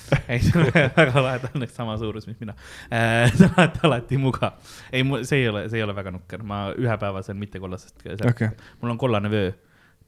ei, 0.33 0.41
see 0.43 0.61
on 0.61 0.69
väga 0.73 1.23
lahe, 1.25 1.41
ta 1.43 1.51
on 1.51 1.59
õnneks 1.59 1.77
sama 1.79 1.97
suurus, 2.01 2.27
mis 2.29 2.39
mina 2.41 2.55
äh,. 2.95 3.33
ta 3.39 3.49
on 3.65 3.81
alati, 3.91 4.21
mugav. 4.21 4.59
ei, 4.93 5.05
see 5.29 5.43
ei 5.43 5.49
ole, 5.53 5.65
see 5.69 5.81
ei 5.81 5.87
ole 5.87 5.97
väga 5.97 6.13
nukker, 6.15 6.45
ma 6.47 6.69
ühepäevasel 6.77 7.39
mittekollasest 7.39 8.07
okei, 8.29 8.53
mul 8.83 8.95
on 8.95 9.01
kollane 9.01 9.33
vöö, 9.33 9.51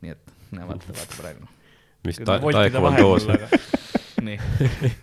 nii 0.04 0.16
et 0.16 0.36
näe, 0.56 0.68
vaata, 0.68 0.94
vaata 0.96 1.20
praegu. 1.20 1.50
mis 2.06 2.22
ta-, 2.24 2.40
taekomandoos. 2.40 3.28
nii, 4.20 4.38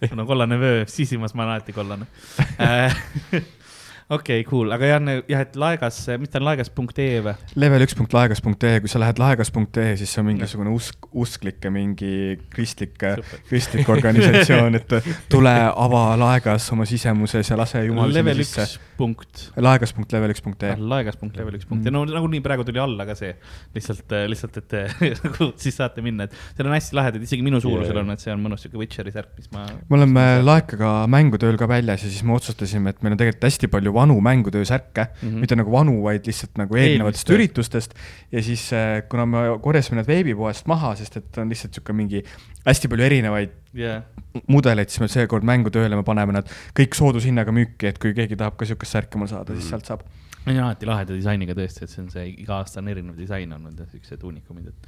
mul 0.10 0.26
on 0.26 0.28
kollane 0.34 0.60
vöö, 0.60 0.84
sisimas 0.92 1.36
ma 1.36 1.46
olen 1.46 1.58
alati 1.58 1.78
kollane. 1.78 2.10
okei, 4.10 4.44
cool, 4.48 4.72
aga 4.72 4.88
jah, 4.88 5.02
jah, 5.28 5.42
et 5.44 5.56
laegas, 5.60 5.98
mis 6.22 6.32
ta 6.32 6.40
on, 6.40 6.46
laegas.ee 6.48 7.20
või? 7.26 7.34
level 7.60 7.84
üks 7.84 7.96
punkt 7.98 8.14
laegas.ee, 8.16 8.80
kui 8.84 8.92
sa 8.92 9.02
lähed 9.04 9.20
laegas.ee, 9.20 9.98
siis 10.00 10.14
see 10.14 10.22
on 10.22 10.30
mingisugune 10.30 10.72
usk, 10.72 11.10
usklike 11.12 11.72
mingi 11.74 12.38
kristlik, 12.54 12.96
Super. 12.96 13.42
kristlik 13.50 13.90
organisatsioon, 13.96 14.80
et 14.80 14.96
tule 15.32 15.52
ava 15.52 16.04
laegas 16.20 16.70
oma 16.76 16.88
sisemuses 16.88 17.52
ja 17.52 17.58
lase 17.60 17.84
jumal 17.84 18.08
sinna 18.08 18.22
level 18.22 18.44
sisse 18.44 18.64
üks. 18.64 18.78
punkt, 19.00 19.44
laegas.level 19.68 20.36
üks 20.36 20.46
punkt 20.46 20.64
ee. 20.70 20.78
laegas.level 20.80 21.60
üks 21.60 21.68
punkt 21.68 21.88
ja 21.88 21.94
no 21.94 22.06
nagunii 22.08 22.40
praegu 22.46 22.64
tuli 22.68 22.80
alla 22.84 23.08
ka 23.10 23.18
see, 23.20 23.34
lihtsalt, 23.76 24.16
lihtsalt, 24.32 24.62
et 24.64 24.70
te 24.72 24.86
nagu 25.26 25.50
siis 25.60 25.76
saate 25.82 26.06
minna, 26.06 26.30
et 26.30 26.40
seal 26.54 26.72
on 26.72 26.78
hästi 26.78 27.00
lahedad, 27.02 27.28
isegi 27.28 27.44
minu 27.44 27.60
suurusel 27.64 27.92
Jaa. 27.92 28.06
on, 28.06 28.16
et 28.16 28.24
see 28.24 28.32
on 28.32 28.40
mõnus 28.48 28.64
siuke 28.64 28.80
Witcheri 28.80 29.12
särk, 29.12 29.36
mis 29.36 29.52
ma. 29.52 29.68
me 29.68 30.00
oleme 30.00 30.26
laekaga 30.48 30.96
mängutööl 31.12 31.60
ka 31.60 31.68
väljas 31.68 32.08
ja 32.08 32.14
siis 32.14 32.24
me 32.24 32.38
otsustasime, 32.40 32.96
et 32.96 33.04
meil 33.04 33.18
on 33.18 33.20
tegelikult 33.20 33.52
hästi 33.52 33.74
palju 33.76 33.97
vanu 33.98 34.20
mängutöö 34.22 34.66
särke 34.66 35.04
mm, 35.08 35.18
Mhm. 35.28 35.34
-hmm. 35.36 35.40
mitte 35.44 35.56
nagu 35.60 35.72
vanu, 35.74 35.98
vaid 36.04 36.26
lihtsalt 36.30 36.58
nagu 36.62 36.76
eelnevatest 36.76 37.30
Eelmistest. 37.30 37.36
üritustest. 37.36 37.94
ja 38.32 38.44
siis, 38.44 38.70
kuna 39.10 39.26
me 39.26 39.38
korjasime 39.62 40.00
need 40.02 40.08
veebipoest 40.08 40.68
maha, 40.68 40.96
sest 40.96 41.18
et 41.18 41.38
on 41.38 41.50
lihtsalt 41.50 41.74
sihuke 41.74 41.94
mingi 41.94 42.24
hästi 42.66 42.88
palju 42.88 43.06
erinevaid 43.06 43.50
jah, 43.74 44.04
mudeleid, 44.48 44.90
siis 44.90 45.02
me 45.02 45.08
seekord 45.08 45.44
mängutööle 45.44 45.96
me 45.96 46.04
paneme 46.04 46.34
nad 46.34 46.50
kõik 46.78 46.96
soodushinnaga 46.96 47.52
müüki, 47.52 47.88
et 47.92 47.98
kui 48.00 48.14
keegi 48.14 48.36
tahab 48.38 48.58
ka 48.58 48.66
sihukest 48.66 48.92
särki 48.98 49.18
mul 49.18 49.28
saada, 49.28 49.56
siis 49.56 49.70
sealt 49.70 49.86
saab. 49.86 50.02
on 50.48 50.56
alati 50.56 50.86
laheda 50.86 51.14
disainiga 51.14 51.54
tõesti, 51.54 51.84
et 51.84 51.90
see 51.90 52.02
on 52.04 52.10
see 52.10 52.28
iga 52.38 52.62
aasta 52.62 52.80
on 52.80 52.88
erinev 52.88 53.18
disain 53.18 53.52
olnud 53.54 53.80
ja 53.80 53.86
siuksed 53.92 54.24
uunikumid, 54.24 54.68
et 54.68 54.88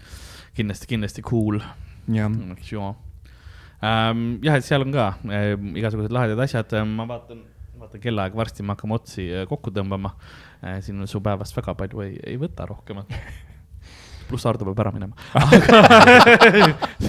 kindlasti, 0.55 0.87
kindlasti 0.87 1.21
cool. 1.21 1.59
jah, 2.07 2.31
Ähm, 3.81 4.39
jah, 4.43 4.57
et 4.59 4.65
seal 4.67 4.83
on 4.83 4.91
ka 4.91 5.05
äh, 5.31 5.53
igasugused 5.79 6.11
lahedad 6.11 6.39
asjad, 6.43 6.73
ma 6.85 7.05
vaatan, 7.07 7.45
vaatan 7.79 8.01
kellaaega, 8.03 8.37
varsti 8.37 8.63
me 8.63 8.75
hakkame 8.75 8.97
otsi 8.99 9.27
äh, 9.33 9.45
kokku 9.49 9.71
tõmbama 9.75 10.15
äh,. 10.63 10.79
siin 10.85 10.99
on 10.99 11.07
su 11.07 11.21
päevast 11.23 11.55
väga 11.57 11.75
palju 11.79 12.01
ei, 12.05 12.17
ei 12.27 12.37
võta 12.41 12.67
rohkemat. 12.69 13.13
pluss 14.29 14.45
Hardo 14.45 14.65
peab 14.67 14.79
ära 14.83 14.91
minema. 14.93 15.15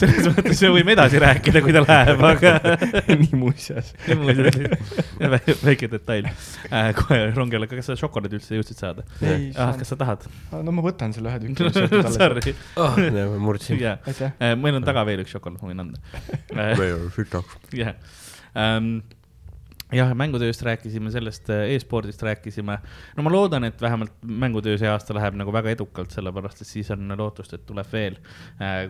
selles 0.00 0.28
mõttes 0.30 0.62
me 0.64 0.70
võime 0.72 0.94
edasi 0.94 1.20
rääkida, 1.20 1.60
kui 1.60 1.74
ta 1.76 1.82
läheb, 1.82 2.22
aga 2.24 2.52
nii 3.20 3.36
muuseas. 3.36 3.90
Vä- 5.34 5.56
väike 5.60 5.90
detail 5.92 6.30
äh,. 6.30 6.94
kohe 6.96 7.18
rongi 7.36 7.58
alla, 7.58 7.68
kas 7.68 7.90
sa 7.90 7.98
šokolaadi 8.00 8.38
üldse 8.38 8.56
jõudsid 8.56 8.80
saada? 8.80 9.04
ei 9.20 9.50
ah, 9.52 9.74
kas 9.76 9.92
sa 9.92 9.98
tahad? 10.00 10.24
no 10.54 10.70
ma 10.78 10.86
võtan 10.86 11.12
selle 11.16 11.28
ühe 11.34 11.38
tüki. 11.44 11.68
Sorry, 12.16 12.54
ah, 12.80 12.96
ma 12.96 13.42
murdsin. 13.44 13.82
meil 14.62 14.80
on 14.80 14.86
taga 14.86 15.04
veel 15.08 15.26
üks 15.26 15.36
šokolaad, 15.36 15.60
ma 15.60 15.74
võin 15.74 15.84
anda. 15.84 15.98
jah, 17.76 17.94
jah, 19.94 20.10
mängutööst 20.18 20.64
rääkisime, 20.66 21.10
sellest 21.14 21.50
äh, 21.52 21.68
e-spordist 21.76 22.22
rääkisime. 22.26 22.78
no 23.16 23.22
ma 23.22 23.30
loodan, 23.30 23.64
et 23.68 23.80
vähemalt 23.80 24.16
mängutöö 24.26 24.78
see 24.80 24.88
aasta 24.90 25.14
läheb 25.14 25.36
nagu 25.38 25.52
väga 25.54 25.70
edukalt, 25.76 26.10
sellepärast 26.10 26.64
et 26.64 26.70
siis 26.70 26.90
on 26.90 27.12
lootust, 27.18 27.54
et 27.54 27.62
tuleb 27.66 27.86
veel. 27.92 28.16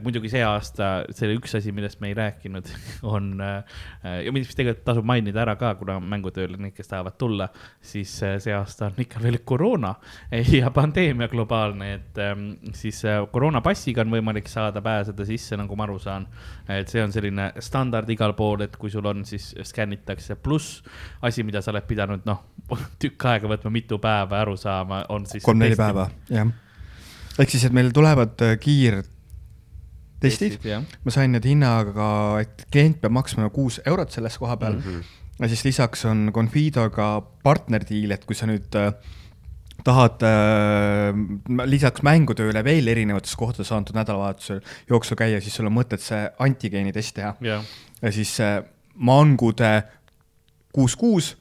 muidugi 0.02 0.30
see 0.32 0.44
aasta, 0.44 1.04
see 1.12 1.34
üks 1.36 1.56
asi, 1.58 1.72
millest 1.76 2.00
me 2.00 2.08
ei 2.08 2.16
rääkinud, 2.16 2.70
on 3.14 3.34
äh, 3.44 3.82
ja 4.24 4.32
mis 4.32 4.54
tegelikult 4.56 4.86
tasub 4.88 5.08
mainida 5.08 5.42
ära 5.44 5.56
ka, 5.60 5.74
kuna 5.76 5.98
mängutööle 6.00 6.56
need, 6.56 6.72
kes 6.76 6.88
tahavad 6.88 7.18
tulla, 7.20 7.50
siis 7.84 8.16
äh, 8.24 8.38
see 8.40 8.56
aasta 8.56 8.88
on 8.88 9.04
ikka 9.04 9.20
veel 9.20 9.42
koroona 9.44 9.92
ja 10.58 10.72
pandeemia 10.72 11.28
globaalne, 11.28 11.92
et 11.98 12.22
ähm, 12.24 12.48
siis 12.72 13.02
äh, 13.04 13.20
koroonapassiga 13.32 14.06
on 14.06 14.16
võimalik 14.16 14.48
saada 14.48 14.80
pääseda 14.80 15.28
sisse, 15.28 15.60
nagu 15.60 15.76
ma 15.76 15.84
aru 15.84 16.00
saan. 16.00 16.26
et 16.72 16.88
see 16.88 17.04
on 17.04 17.12
selline 17.12 17.52
standard 17.60 18.08
igal 18.10 18.32
pool, 18.38 18.64
et 18.64 18.80
kui 18.80 18.90
sul 18.90 19.04
on, 19.06 19.24
siis 19.28 19.52
skännitakse, 19.68 20.40
pluss 20.40 20.85
asi, 21.22 21.42
mida 21.46 21.62
sa 21.62 21.72
oled 21.74 21.86
pidanud, 21.88 22.22
noh, 22.28 22.38
tükk 23.02 23.28
aega 23.32 23.50
võtma, 23.50 23.70
mitu 23.74 23.98
päeva 24.02 24.40
aru 24.44 24.56
saama, 24.60 25.04
on 25.14 25.26
siis. 25.30 25.44
kolm-neli 25.46 25.76
päeva, 25.78 26.08
jah. 26.32 26.48
ehk 27.38 27.50
siis, 27.52 27.64
et 27.68 27.76
meil 27.76 27.92
tulevad 27.96 28.34
äh, 28.46 28.56
kiirtestid, 28.62 30.58
ma 31.04 31.10
sain 31.14 31.30
need 31.36 31.46
hinnaga, 31.48 32.08
et 32.44 32.66
klient 32.70 32.98
peab 33.02 33.12
maksma 33.18 33.50
kuus 33.54 33.80
eurot 33.84 34.10
selles 34.14 34.38
koha 34.40 34.56
peal 34.60 34.76
mm. 34.78 34.82
-hmm. 34.82 35.00
ja 35.40 35.48
siis 35.52 35.64
lisaks 35.64 36.04
on 36.04 36.30
Confidoga 36.34 37.20
partnerdiil, 37.42 38.10
et 38.10 38.24
kui 38.24 38.36
sa 38.36 38.46
nüüd 38.46 38.74
äh, 38.76 38.92
tahad 39.86 40.22
äh, 40.26 41.12
lisaks 41.68 42.04
mängutööle 42.06 42.62
veel 42.66 42.88
erinevates 42.92 43.36
kohtades 43.38 43.72
antud 43.74 43.96
nädalavahetusel 43.98 44.62
jooksul 44.90 45.18
käia, 45.18 45.40
siis 45.42 45.56
sul 45.58 45.68
on 45.68 45.76
mõtet 45.76 46.02
see 46.02 46.22
antigeenitest 46.42 47.16
teha 47.18 47.34
jah, 47.44 47.66
ja 48.02 48.14
siis 48.14 48.36
äh, 48.44 48.58
mangude 48.96 49.72
kuus 50.76 50.96
kuus 51.00 51.32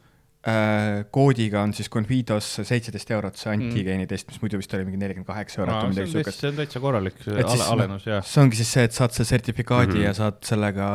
äh, 0.48 1.04
koodiga 1.12 1.62
on 1.66 1.76
siis 1.76 1.92
Confidos 1.92 2.50
seitseteist 2.64 3.14
eurot 3.18 3.40
see 3.40 3.54
antigeenitest, 3.54 4.32
mis 4.32 4.42
muidu 4.44 4.62
vist 4.62 4.74
oli 4.78 4.88
mingi 4.88 5.02
nelikümmend 5.04 5.30
kaheksa 5.30 5.64
eurot 5.64 5.84
või 5.84 5.94
midagi 5.94 6.16
siukest. 6.16 6.42
see 6.42 6.52
on 6.54 6.60
täitsa 6.64 6.84
korralik 6.84 7.22
noh, 7.28 7.70
alenus, 7.76 8.10
jah. 8.10 8.26
see 8.26 8.44
ongi 8.44 8.62
siis 8.62 8.76
see, 8.78 8.90
et 8.90 8.98
saad 8.98 9.16
selle 9.16 9.32
sertifikaadi 9.36 9.94
mm 9.94 10.02
-hmm. 10.02 10.10
ja 10.10 10.18
saad 10.24 10.44
sellega 10.48 10.92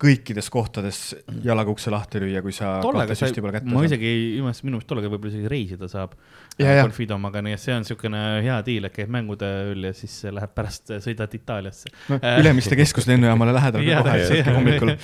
kõikides 0.00 0.48
kohtades 0.52 0.98
jalaga 1.44 1.72
ukse 1.72 1.90
lahti 1.92 2.20
lüüa, 2.20 2.42
kui 2.44 2.52
sa 2.52 2.76
tollega 2.84 3.14
sai 3.16 3.32
ma 3.64 3.84
isegi 3.86 4.08
ei 4.10 4.26
imesta, 4.40 4.66
minu 4.66 4.76
meelest 4.76 4.90
tollega 4.90 5.08
võib-olla 5.12 5.32
isegi 5.32 5.48
reisida 5.52 5.88
saab. 5.88 6.12
Ja, 6.60 6.74
ja. 6.74 6.84
Confidomaga, 6.84 7.40
nii 7.44 7.56
et 7.56 7.62
see 7.62 7.72
on 7.72 7.84
niisugune 7.84 8.20
hea 8.44 8.58
diil, 8.66 8.88
et 8.88 8.96
käib 8.96 9.12
mängude 9.12 9.48
ööl 9.70 9.88
ja 9.88 9.94
siis 9.96 10.18
läheb 10.28 10.52
pärast, 10.56 10.92
sõidad 11.04 11.32
Itaaliasse. 11.36 11.92
no,. 12.12 12.20
Ülemiste 12.42 12.76
keskuslennujaamale 12.76 13.56
lähedal 13.56 13.88
Jaa, 13.88 14.04
ka 14.04 14.20
kohe, 14.20 14.44
hommikul 14.58 14.94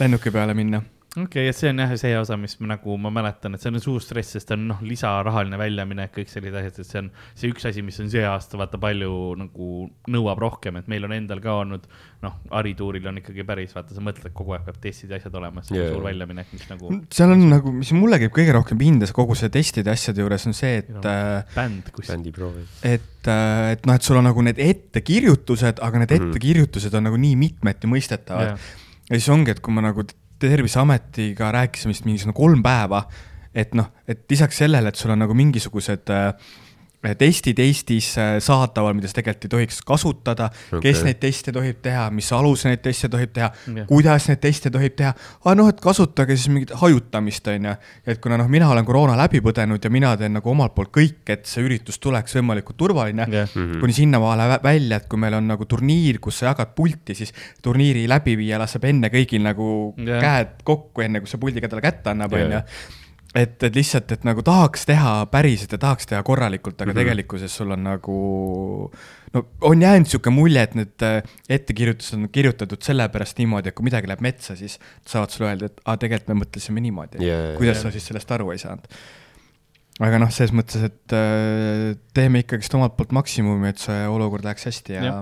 lennuki 0.00 0.32
peale 0.32 0.56
minna. 0.56 0.82
Okei 1.12 1.24
okay,, 1.24 1.48
et 1.50 1.56
see 1.56 1.68
on 1.68 1.80
jah 1.82 1.90
see 2.00 2.12
osa, 2.16 2.36
mis 2.40 2.54
ma 2.60 2.70
nagu 2.70 2.94
ma 2.96 3.10
mäletan, 3.12 3.52
et 3.54 3.60
see 3.60 3.68
on 3.68 3.80
suur 3.84 4.00
stress, 4.00 4.32
sest 4.36 4.52
on 4.54 4.62
noh, 4.70 4.78
lisarahaline 4.86 5.58
väljaminek, 5.60 6.14
kõik 6.14 6.30
sellised 6.32 6.56
asjad, 6.56 6.78
et 6.80 6.88
see 6.88 7.00
on 7.02 7.10
see 7.34 7.50
üks 7.52 7.66
asi, 7.68 7.82
mis 7.84 8.00
on 8.00 8.08
see 8.12 8.22
aasta 8.24 8.56
vaata 8.60 8.80
palju 8.80 9.10
nagu 9.36 9.68
nõuab 10.08 10.40
rohkem, 10.40 10.78
et 10.80 10.88
meil 10.88 11.04
on 11.04 11.12
endal 11.16 11.42
ka 11.44 11.58
olnud 11.60 11.84
noh, 12.22 12.38
harituuril 12.54 13.10
on 13.10 13.20
ikkagi 13.20 13.44
päris, 13.44 13.74
vaata, 13.76 13.92
sa 13.96 14.04
mõtled 14.04 14.32
kogu 14.32 14.54
aeg 14.56 14.64
peab 14.68 14.78
testid 14.80 15.12
ja 15.12 15.18
asjad 15.20 15.36
olema, 15.36 15.64
see 15.66 15.76
on 15.76 15.82
yeah. 15.82 15.92
suur 15.92 16.06
väljaminek, 16.06 16.52
mis 16.56 16.64
nagu 16.70 16.94
seal 17.12 17.34
on 17.36 17.44
nagu, 17.50 17.74
mis 17.76 17.92
mulle 17.98 18.20
käib 18.22 18.32
kõige 18.38 18.56
rohkem 18.56 18.80
pinda 18.80 19.10
kogu 19.12 19.36
see 19.36 19.52
testide 19.52 19.92
asjade 19.92 20.24
juures 20.24 20.48
on 20.48 20.56
see, 20.56 20.78
et 20.80 20.88
Meil 20.92 21.10
äh, 21.12 21.52
bänd, 21.58 21.92
kus 21.92 22.08
bändiproovi. 22.08 22.64
et, 22.88 23.28
et 23.28 23.84
noh, 23.84 23.98
et 23.98 24.06
sul 24.06 24.16
on 24.22 24.28
nagu 24.30 24.46
need 24.48 24.60
ettekirjutused, 24.62 25.82
aga 25.82 26.04
need 26.04 26.12
Mhm. 26.12 26.30
ettekirjutused 26.30 26.94
on 26.94 27.04
nagu 27.10 27.18
nii 27.20 27.36
mitmeti 27.36 27.88
mõistetavad 27.90 28.52
Jah. 28.54 28.72
ja 29.10 29.18
siis 29.18 29.28
ongi, 29.32 29.50
et 29.52 29.60
kui 29.60 29.74
ma 29.74 29.84
nagu 29.84 30.04
Terviseametiga 30.42 31.52
rääkisime 31.54 31.92
vist 31.94 32.06
mingisugune 32.08 32.34
kolm 32.34 32.62
päeva, 32.64 33.04
et 33.54 33.76
noh, 33.78 33.92
et 34.08 34.24
lisaks 34.30 34.62
sellele, 34.64 34.90
et 34.90 34.98
sul 34.98 35.12
on 35.14 35.22
nagu 35.22 35.36
mingisugused 35.38 36.10
äh, 36.10 36.32
testid 37.18 37.58
Eestis 37.58 38.12
äh, 38.20 38.36
saadaval, 38.42 38.94
mida 38.94 39.08
sa 39.10 39.16
tegelikult 39.18 39.46
ei 39.48 39.50
tohiks 39.56 39.80
kasutada 39.86 40.46
okay., 40.70 40.80
kes 40.84 41.00
neid 41.02 41.18
teste 41.22 41.50
tohib 41.54 41.80
teha, 41.82 42.04
mis 42.14 42.28
alusel 42.36 42.70
neid 42.70 42.82
teste 42.84 43.08
tohib 43.10 43.32
teha 43.34 43.48
Jah., 43.50 43.86
kuidas 43.90 44.28
neid 44.30 44.38
teste 44.44 44.70
tohib 44.70 44.94
teha, 45.00 45.10
aa 45.44 45.54
noh, 45.58 45.66
et 45.72 45.80
kasutage 45.82 46.36
siis 46.38 46.52
mingit 46.54 46.70
hajutamist, 46.78 47.50
on 47.50 47.66
ju. 47.72 47.74
et 48.06 48.22
kuna 48.22 48.38
noh, 48.38 48.46
mina 48.52 48.70
olen 48.70 48.86
koroona 48.86 49.16
läbi 49.18 49.42
põdenud 49.42 49.82
ja 49.82 49.90
mina 49.90 50.14
teen 50.20 50.36
nagu 50.38 50.52
omalt 50.54 50.76
poolt 50.78 50.92
kõik, 50.94 51.24
et 51.34 51.44
see 51.50 51.66
üritus 51.66 51.98
tuleks 51.98 52.38
võimalikult 52.38 52.78
turvaline 52.78 53.26
Jah. 53.32 53.50
Mhm. 53.58 53.80
kuni 53.82 53.98
sinnamaale 53.98 54.46
vä- 54.54 54.62
välja, 54.70 55.02
et 55.02 55.10
kui 55.10 55.18
meil 55.18 55.34
on 55.40 55.50
nagu 55.56 55.66
turniir, 55.66 56.20
kus 56.22 56.38
sa 56.38 56.52
jagad 56.52 56.70
pulti, 56.78 57.18
siis 57.18 57.34
turniiri 57.62 58.06
läbiviija 58.10 58.62
laseb 58.62 58.84
enne 58.84 59.10
kõigil 59.10 59.42
nagu 59.42 59.94
Jah. 59.98 60.22
käed 60.22 60.58
kokku, 60.64 61.02
enne 61.02 61.20
kui 61.20 61.26
see 61.30 61.42
puldiga 61.42 61.68
talle 61.68 61.82
kätte 61.82 62.14
annab, 62.14 62.30
Jah. 62.38 62.46
on 62.46 62.60
ju. 62.60 63.00
et, 63.34 63.62
et 63.64 63.76
lihtsalt, 63.76 64.12
et 64.12 64.24
nagu 64.28 64.44
tahaks 64.44 64.84
teha 64.88 65.14
päriselt 65.32 65.72
ja 65.72 65.80
tahaks 65.80 66.08
teha 66.10 66.22
korralikult, 66.26 66.76
aga 66.76 66.90
mm. 66.90 66.94
-hmm. 66.94 67.00
tegelikkuses 67.00 67.56
sul 67.56 67.70
on 67.72 67.84
nagu 67.84 68.18
no 69.32 69.44
on 69.60 69.82
jäänud 69.82 70.06
niisugune 70.06 70.34
mulje, 70.36 70.62
et 70.62 70.74
need 70.74 71.06
äh, 71.06 71.22
ettekirjutused 71.48 72.18
on 72.18 72.28
kirjutatud 72.28 72.82
sellepärast 72.84 73.40
niimoodi, 73.40 73.72
et 73.72 73.78
kui 73.78 73.88
midagi 73.88 74.10
läheb 74.10 74.20
metsa, 74.24 74.56
siis 74.56 74.78
saavad 75.08 75.32
sulle 75.32 75.50
öelda, 75.50 75.72
et 75.72 75.80
aa, 75.84 75.96
tegelikult 75.96 76.34
me 76.34 76.44
mõtlesime 76.44 76.84
niimoodi 76.84 77.24
Jaa, 77.24 77.56
kuidas 77.56 77.80
jaa. 77.80 77.88
sa 77.88 77.96
siis 77.96 78.06
sellest 78.12 78.32
aru 78.36 78.52
ei 78.52 78.60
saanud? 78.62 78.88
aga 80.02 80.18
noh, 80.18 80.30
selles 80.32 80.52
mõttes, 80.56 80.84
et 80.88 81.16
äh, 81.16 81.92
teeme 82.16 82.44
ikkagist 82.44 82.74
omalt 82.76 82.96
poolt 82.96 83.12
maksimumi, 83.16 83.72
et 83.72 83.80
see 83.80 84.04
olukord 84.08 84.44
läheks 84.44 84.68
hästi 84.70 84.98
ja, 84.98 85.04
ja. 85.08 85.16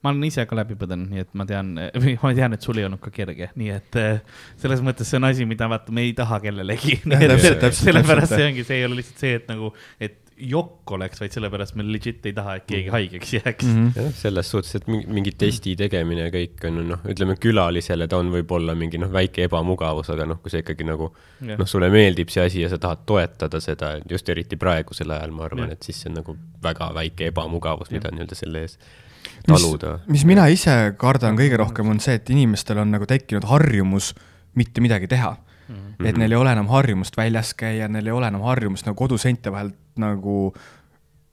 Ma 0.00 0.14
olen 0.14 0.24
ise 0.30 0.46
ka 0.48 0.56
läbi 0.56 0.78
põdenud, 0.80 1.10
nii 1.12 1.24
et 1.24 1.34
ma 1.36 1.44
tean, 1.48 1.74
või 2.02 2.16
ma 2.22 2.32
tean, 2.36 2.56
et 2.56 2.64
sul 2.64 2.80
ei 2.80 2.88
olnud 2.88 3.02
ka 3.02 3.12
kerge, 3.14 3.50
nii 3.60 3.74
et 3.74 4.00
eh, 4.00 4.40
selles 4.60 4.80
mõttes 4.84 5.10
see 5.10 5.20
on 5.20 5.28
asi, 5.28 5.48
mida 5.48 5.68
vaata, 5.70 5.92
me 5.92 6.06
ei 6.08 6.16
taha 6.16 6.40
kellelegi. 6.44 7.00
sellepärast 7.84 8.34
see 8.34 8.48
ongi, 8.48 8.66
see 8.66 8.80
ei 8.80 8.88
ole 8.88 9.00
lihtsalt 9.02 9.24
see, 9.26 9.36
et 9.40 9.50
nagu, 9.50 9.74
et 10.00 10.18
jokk 10.40 10.92
oleks, 10.96 11.20
vaid 11.20 11.34
sellepärast 11.34 11.76
me 11.78 11.84
legit 11.86 12.24
ei 12.28 12.32
taha, 12.36 12.56
et 12.60 12.66
keegi 12.68 12.92
haigeks 12.92 13.32
jääks 13.36 13.66
mm. 13.66 13.74
mm. 13.74 13.88
-hmm. 13.88 14.04
jah, 14.04 14.14
selles 14.16 14.50
suhtes, 14.50 14.74
et 14.78 14.86
mingi, 14.88 15.06
mingi 15.18 15.32
testi 15.42 15.74
tegemine 15.76 16.26
ja 16.26 16.32
kõik 16.34 16.64
on 16.68 16.80
ju 16.80 16.84
noh, 16.92 17.02
ütleme 17.12 17.36
külalisele 17.40 18.08
ta 18.08 18.20
on 18.20 18.32
võib-olla 18.32 18.74
mingi 18.78 19.00
noh, 19.00 19.12
väike 19.12 19.44
ebamugavus, 19.48 20.10
aga 20.14 20.26
noh, 20.30 20.40
kui 20.42 20.52
see 20.52 20.64
ikkagi 20.64 20.86
nagu 20.88 21.10
-hmm. 21.10 21.60
noh, 21.60 21.68
sulle 21.68 21.90
meeldib 21.92 22.32
see 22.32 22.46
asi 22.46 22.64
ja 22.64 22.72
sa 22.72 22.78
tahad 22.78 23.04
toetada 23.06 23.60
seda, 23.60 23.98
just 24.08 24.28
eriti 24.28 24.56
praegusel 24.56 25.10
ajal, 25.10 25.36
ma 25.36 25.44
arvan 25.48 25.68
Jah., 25.68 25.76
et 25.76 25.82
siis 25.82 26.00
see 26.00 26.10
on 26.10 26.20
nagu 26.22 26.36
väga 26.62 26.92
väike 26.96 27.30
ebamugavus, 27.34 27.92
mida 27.92 28.12
nii-öelda 28.14 28.38
selle 28.38 28.64
ees 28.66 28.78
taluda., 29.46 29.98
mis 30.10 30.24
mina 30.28 30.46
ise 30.52 30.76
kardan 31.00 31.38
kõige 31.38 31.60
rohkem, 31.60 31.92
on 31.92 32.00
see, 32.02 32.18
et 32.20 32.32
inimestel 32.32 32.82
on 32.82 32.92
nagu 32.94 33.08
tekkinud 33.08 33.46
harjumus 33.50 34.12
mitte 34.58 34.82
midagi 34.82 35.08
teha 35.10 35.30
mm. 35.32 35.76
-hmm. 35.76 36.08
et 36.08 36.18
neil 36.18 36.32
ei 36.32 36.42
ole 36.42 36.52
enam 36.52 36.68
harjumust 36.68 37.16
väljas 37.16 37.54
käia, 37.54 37.88
neil 37.88 38.06
ei 38.06 38.12
ole 38.12 38.28
enam 38.28 38.42
harjumust 38.46 38.86
nagu 38.86 38.98
koduseinte 38.98 39.52
vahel 39.52 39.72
nagu 40.00 40.52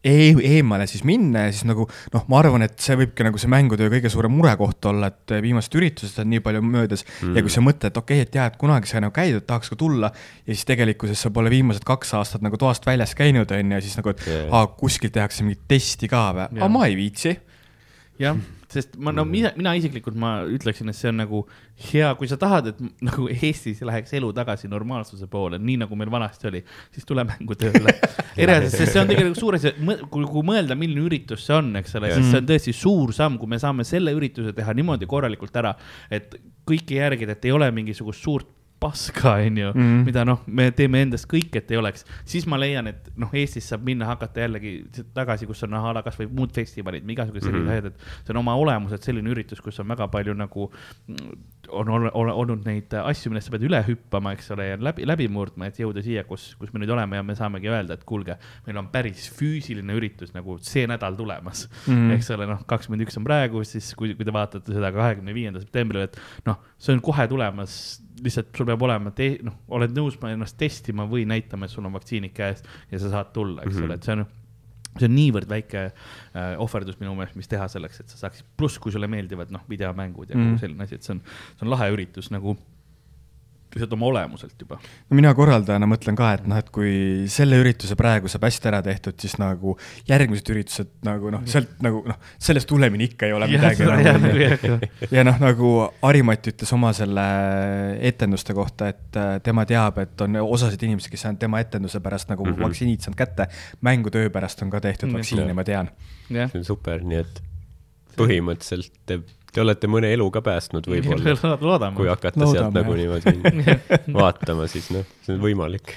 e 0.07 0.33
eemale 0.53 0.85
siis 0.87 1.03
minna 1.03 1.47
ja 1.47 1.51
siis 1.51 1.65
nagu 1.67 1.87
noh, 2.13 2.25
ma 2.29 2.39
arvan, 2.39 2.63
et 2.67 2.77
see 2.79 2.95
võibki 2.99 3.25
nagu 3.25 3.39
see 3.41 3.49
mängutöö 3.51 3.89
kõige 3.91 4.11
suurem 4.13 4.31
murekoht 4.37 4.85
olla, 4.91 5.09
et 5.09 5.33
viimased 5.43 5.73
üritused 5.79 6.21
on 6.21 6.29
nii 6.31 6.43
palju 6.45 6.61
möödas 6.63 7.03
mm. 7.07 7.33
ja 7.35 7.43
kui 7.43 7.53
sa 7.53 7.63
mõtled, 7.65 7.89
et 7.89 7.97
okei 7.97 8.21
okay,, 8.21 8.29
et 8.29 8.37
jah, 8.39 8.51
et 8.51 8.59
kunagi 8.61 8.91
sai 8.91 9.01
nagu 9.03 9.15
käidud, 9.15 9.43
tahaks 9.49 9.73
ka 9.73 9.79
tulla 9.79 10.11
ja 10.13 10.53
siis 10.53 10.67
tegelikkuses 10.69 11.25
sa 11.25 11.33
pole 11.33 11.51
viimased 11.53 11.85
kaks 11.87 12.13
aastat 12.19 12.45
nagu 12.45 12.59
toast 12.61 12.85
väljas 12.87 13.15
käinud, 13.17 13.51
on 13.51 13.73
ju, 13.73 13.79
ja 13.79 13.83
siis 13.83 13.97
nagu, 13.99 14.13
et 14.13 14.23
Jaa. 14.29 14.47
aa, 14.53 14.71
kuskil 14.79 15.11
tehakse 15.13 15.47
mingit 15.47 15.65
testi 15.67 16.11
ka 16.11 16.23
või, 16.37 16.45
Jah. 16.45 16.61
aga 16.61 16.71
ma 16.77 16.87
ei 16.87 16.97
viitsi 16.99 17.33
jah, 18.19 18.37
sest 18.71 18.95
ma 18.99 19.13
no 19.15 19.23
mina, 19.27 19.51
mina 19.57 19.73
isiklikult 19.77 20.17
ma 20.19 20.31
ütleksin, 20.49 20.89
et 20.91 20.97
see 20.97 21.11
on 21.11 21.19
nagu 21.21 21.41
hea, 21.87 22.09
kui 22.19 22.29
sa 22.29 22.39
tahad, 22.41 22.71
et 22.71 22.81
nagu 23.07 23.27
Eestis 23.31 23.83
läheks 23.85 24.15
elu 24.17 24.31
tagasi 24.35 24.69
normaalsuse 24.71 25.29
poole, 25.31 25.59
nii 25.61 25.79
nagu 25.83 25.99
meil 25.99 26.11
vanasti 26.13 26.49
oli, 26.51 26.63
siis 26.95 27.07
tule 27.07 27.25
mängutööle. 27.27 27.93
erinevates, 28.41 28.75
sest 28.75 28.93
see 28.95 29.03
on 29.03 29.11
tegelikult 29.11 29.41
suur 29.41 29.59
asi, 29.59 29.73
kui, 30.11 30.43
mõelda, 30.47 30.77
milline 30.79 31.05
üritus 31.07 31.45
see 31.47 31.57
on, 31.57 31.71
eks 31.81 31.97
ole, 31.99 32.11
siis 32.15 32.29
see 32.33 32.41
on 32.41 32.51
tõesti 32.51 32.75
suur 32.75 33.15
samm, 33.15 33.39
kui 33.41 33.53
me 33.53 33.61
saame 33.61 33.87
selle 33.87 34.13
ürituse 34.17 34.55
teha 34.57 34.75
niimoodi 34.77 35.09
korralikult 35.09 35.63
ära, 35.63 35.73
et 36.11 36.35
kõike 36.67 36.99
järgida, 36.99 37.37
et 37.37 37.47
ei 37.47 37.55
ole 37.55 37.69
mingisugust 37.75 38.25
suurt 38.25 38.56
paska, 38.79 39.31
onju, 39.41 39.71
Mhm. 39.73 40.03
mida 40.05 40.23
noh, 40.25 40.41
me 40.45 40.69
teeme 40.71 41.01
endast 41.01 41.25
kõik, 41.27 41.55
et 41.55 41.71
ei 41.71 41.77
oleks, 41.77 42.05
siis 42.25 42.45
ma 42.47 42.57
leian, 42.57 42.87
et 42.87 43.09
noh, 43.17 43.29
Eestis 43.33 43.65
saab 43.71 43.83
minna 43.83 44.05
hakata 44.05 44.41
jällegi 44.45 44.85
tagasi, 45.15 45.47
kus 45.47 45.63
on 45.63 45.73
a 45.73 45.93
la 45.93 46.03
kasvõi 46.03 46.29
muud 46.29 46.51
festivalid, 46.53 47.03
igasugused 47.03 47.43
sellised 47.47 47.65
Mhm. 47.65 47.69
asjad, 47.69 47.85
et 47.85 47.97
see 48.25 48.33
on 48.35 48.37
oma 48.37 48.53
olemuselt 48.55 49.01
selline 49.01 49.27
üritus, 49.33 49.61
kus 49.61 49.79
on 49.79 49.87
väga 49.87 50.07
palju 50.11 50.35
nagu 50.35 50.69
on 51.69 51.89
ol- 51.91 52.09
ol- 52.13 52.33
olnud 52.33 52.65
neid 52.67 52.93
asju, 52.99 53.31
millest 53.31 53.49
sa 53.49 53.53
pead 53.55 53.65
üle 53.67 53.79
hüppama, 53.87 54.33
eks 54.37 54.51
ole, 54.55 54.69
ja 54.71 54.79
läbi, 54.81 55.05
läbi 55.07 55.27
murdma, 55.31 55.69
et 55.69 55.79
jõuda 55.81 56.03
siia, 56.05 56.23
kus, 56.27 56.49
kus 56.59 56.73
me 56.73 56.81
nüüd 56.81 56.93
oleme 56.93 57.19
ja 57.19 57.25
me 57.25 57.35
saamegi 57.37 57.71
öelda, 57.71 57.97
et 57.97 58.05
kuulge, 58.07 58.37
meil 58.67 58.79
on 58.81 58.89
päris 58.93 59.27
füüsiline 59.37 59.97
üritus 59.97 60.33
nagu 60.35 60.57
see 60.63 60.87
nädal 60.89 61.17
tulemas 61.19 61.65
mm. 61.85 62.15
Eks 62.17 62.31
ole, 62.35 62.47
noh, 62.49 62.63
kakskümmend 62.69 63.05
üks 63.07 63.19
on 63.19 63.27
praegu, 63.27 63.63
siis 63.67 63.91
kui, 63.97 64.13
kui 64.17 64.27
te 64.27 64.33
vaatate 64.35 64.75
seda 64.75 64.91
kahekümne 64.95 65.35
viiendal 65.35 65.63
septembril, 65.65 66.07
et 66.07 66.19
noh, 66.47 66.59
see 66.81 66.95
on 66.95 67.03
kohe 67.05 67.27
tulemas, 67.29 67.77
lihtsalt 68.23 68.51
sul 68.57 68.69
peab 68.69 68.87
olema, 68.87 69.13
noh, 69.45 69.61
oled 69.77 69.95
nõus 69.97 70.19
ennast 70.29 70.57
testima 70.59 71.07
või 71.09 71.27
näitama, 71.29 71.67
et 71.67 71.73
sul 71.73 71.85
on 71.87 71.95
vaktsiinid 71.97 72.35
käes 72.35 72.63
ja 72.91 73.01
sa 73.01 73.13
saad 73.13 73.33
tulla, 73.35 73.63
eks 73.63 73.75
mm 73.75 73.79
-hmm. 73.79 73.89
ole, 73.89 73.99
et 73.99 74.07
see 74.07 74.17
on 74.17 74.25
see 75.01 75.09
on 75.09 75.15
niivõrd 75.17 75.49
väike 75.51 75.83
äh, 75.87 76.55
ohverdus 76.63 76.99
minu 77.01 77.15
meelest, 77.17 77.37
mis 77.39 77.51
teha 77.51 77.67
selleks, 77.71 78.01
et 78.03 78.13
sa 78.13 78.25
saaksid, 78.25 78.47
pluss 78.59 78.79
kui 78.81 78.93
sulle 78.95 79.09
meeldivad 79.11 79.53
noh, 79.53 79.65
videomängud 79.69 80.33
ja 80.33 80.37
mm. 80.37 80.51
Kogu 80.51 80.63
selline 80.65 80.87
asi, 80.87 80.99
et 80.99 81.07
see 81.07 81.15
on, 81.17 81.21
see 81.55 81.67
on 81.67 81.73
lahe 81.73 81.91
üritus 81.95 82.31
nagu 82.33 82.57
lihtsalt 83.75 83.95
oma 83.97 84.07
olemuselt 84.11 84.61
juba. 84.61 84.79
no 84.79 85.17
mina 85.19 85.33
korraldajana 85.37 85.89
mõtlen 85.89 86.17
ka, 86.19 86.33
et 86.37 86.45
noh, 86.47 86.59
et 86.61 86.69
kui 86.73 86.91
selle 87.31 87.59
ürituse 87.61 87.97
praegu 87.99 88.31
saab 88.31 88.47
hästi 88.47 88.71
ära 88.71 88.81
tehtud, 88.85 89.17
siis 89.21 89.37
nagu 89.41 89.75
järgmised 90.09 90.51
üritused 90.53 90.93
nagu 91.07 91.31
noh, 91.33 91.43
sealt 91.49 91.75
nagu 91.85 92.03
noh, 92.07 92.19
sellest 92.39 92.71
hullemini 92.71 93.09
ikka 93.11 93.29
ei 93.29 93.35
ole 93.37 93.49
midagi 93.51 93.87
nagu. 93.87 94.77
ja 95.17 95.25
noh, 95.27 95.41
nagu 95.43 95.73
Harimati 96.03 96.53
ütles 96.53 96.73
oma 96.77 96.93
selle 96.97 97.27
etenduste 98.07 98.55
kohta, 98.57 98.91
et 98.93 99.19
äh, 99.19 99.35
tema 99.43 99.65
teab, 99.69 99.99
et 100.03 100.25
on 100.25 100.39
osasid 100.45 100.87
inimesi, 100.87 101.11
kes 101.13 101.27
on 101.29 101.41
tema 101.41 101.61
etenduse 101.63 102.01
pärast 102.03 102.31
nagu 102.31 102.45
mm. 102.45 102.53
-hmm. 102.53 102.67
vaktsiinid 102.69 103.03
saanud 103.03 103.19
kätte. 103.19 103.47
mängutöö 103.81 104.29
pärast 104.29 104.61
on 104.61 104.69
ka 104.69 104.81
tehtud 104.81 105.07
Mm, 105.07 105.13
vaktsiine, 105.17 105.53
ma 105.53 105.63
tean. 105.63 105.89
see 106.27 106.59
on 106.59 106.65
super, 106.67 107.01
nii 107.03 107.21
et 107.23 107.41
põhimõtteliselt 108.17 108.93
teeb 109.09 109.27
te 109.53 109.63
olete 109.63 109.89
mõne 109.91 110.11
elu 110.13 110.27
ka 110.33 110.41
päästnud 110.45 110.87
võib-olla, 110.91 111.91
kui 111.97 112.09
hakata 112.09 112.43
Loodame, 112.43 112.55
sealt 112.55 112.75
nagu 112.77 112.97
niimoodi 112.97 113.35
vaatama, 114.19 114.67
siis 114.71 114.89
noh, 114.95 115.07
see 115.25 115.35
on 115.37 115.43
võimalik. 115.43 115.95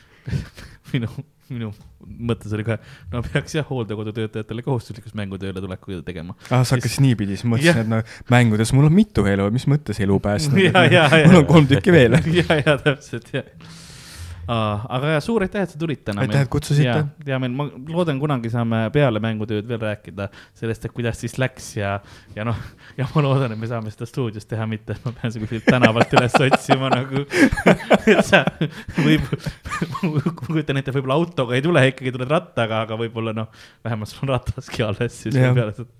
minu, 0.92 1.10
minu 1.50 1.70
mõttes 2.00 2.52
oli 2.56 2.64
kohe, 2.66 2.78
no 3.12 3.22
peaks 3.24 3.54
jah 3.56 3.66
hooldekodu 3.68 4.14
töötajatele 4.16 4.64
kohustuslikus 4.66 5.14
mängutööle 5.18 5.62
tuleku 5.62 6.00
tegema. 6.06 6.36
ah, 6.48 6.64
sa 6.64 6.76
hakkasid 6.76 7.04
niipidi, 7.04 7.36
siis 7.36 7.48
mõtlesin, 7.50 7.84
et 7.84 7.90
no 7.90 8.00
mängudes 8.32 8.72
mul 8.76 8.88
on 8.88 8.96
mitu 8.96 9.24
elu, 9.28 9.50
mis 9.54 9.66
mõttes 9.70 10.00
elu 10.02 10.18
päästnud 10.22 10.60
mul 11.30 11.42
on 11.42 11.48
kolm 11.50 11.68
tükki 11.70 11.94
veel. 11.94 12.18
ja, 12.40 12.60
ja 12.62 12.76
täpselt, 12.80 13.30
jah. 13.34 13.46
Aga 14.50 15.12
ja 15.14 15.20
suur 15.22 15.44
aitäh, 15.44 15.64
et 15.64 15.72
sa 15.72 15.78
tulid 15.78 16.02
täna. 16.06 16.24
Aitäh, 16.24 16.44
et 16.46 16.50
kutsusite. 16.50 17.04
hea 17.26 17.38
meel, 17.42 17.52
ma 17.56 17.66
loodan, 17.90 18.18
kunagi 18.22 18.50
saame 18.52 18.82
peale 18.94 19.22
mängutööd 19.22 19.68
veel 19.68 19.80
rääkida 19.82 20.28
sellest, 20.58 20.86
et 20.86 20.94
kuidas 20.96 21.20
siis 21.22 21.36
läks 21.40 21.70
ja, 21.76 21.96
ja 22.36 22.46
noh, 22.48 22.58
ja 22.98 23.06
ma 23.14 23.24
loodan, 23.24 23.54
et 23.54 23.60
me 23.60 23.70
saame 23.70 23.92
seda 23.94 24.08
stuudios 24.10 24.48
teha, 24.50 24.66
mitte 24.70 24.96
et 24.96 25.06
ma 25.06 25.14
pean 25.16 25.34
seda 25.34 25.44
kuskilt 25.44 25.68
tänavalt 25.68 26.16
üles 26.18 26.36
otsima 26.48 26.90
nagu. 26.92 27.24
et 28.10 28.24
sa 28.26 28.42
võib, 28.98 29.30
ma 30.02 30.34
kujutan 30.42 30.82
ette, 30.82 30.96
võib-olla 30.98 31.20
autoga 31.20 31.58
ei 31.58 31.64
tule, 31.64 31.86
ikkagi 31.92 32.14
tuled 32.16 32.34
rattaga, 32.34 32.84
aga 32.88 32.98
võib-olla 33.00 33.36
noh, 33.36 33.50
vähemalt 33.86 34.10
sul 34.12 34.26
on 34.26 34.34
rataski 34.34 34.86
alles 34.86 35.22
siis 35.24 35.36
peale 35.36 35.72
seda 35.76 35.99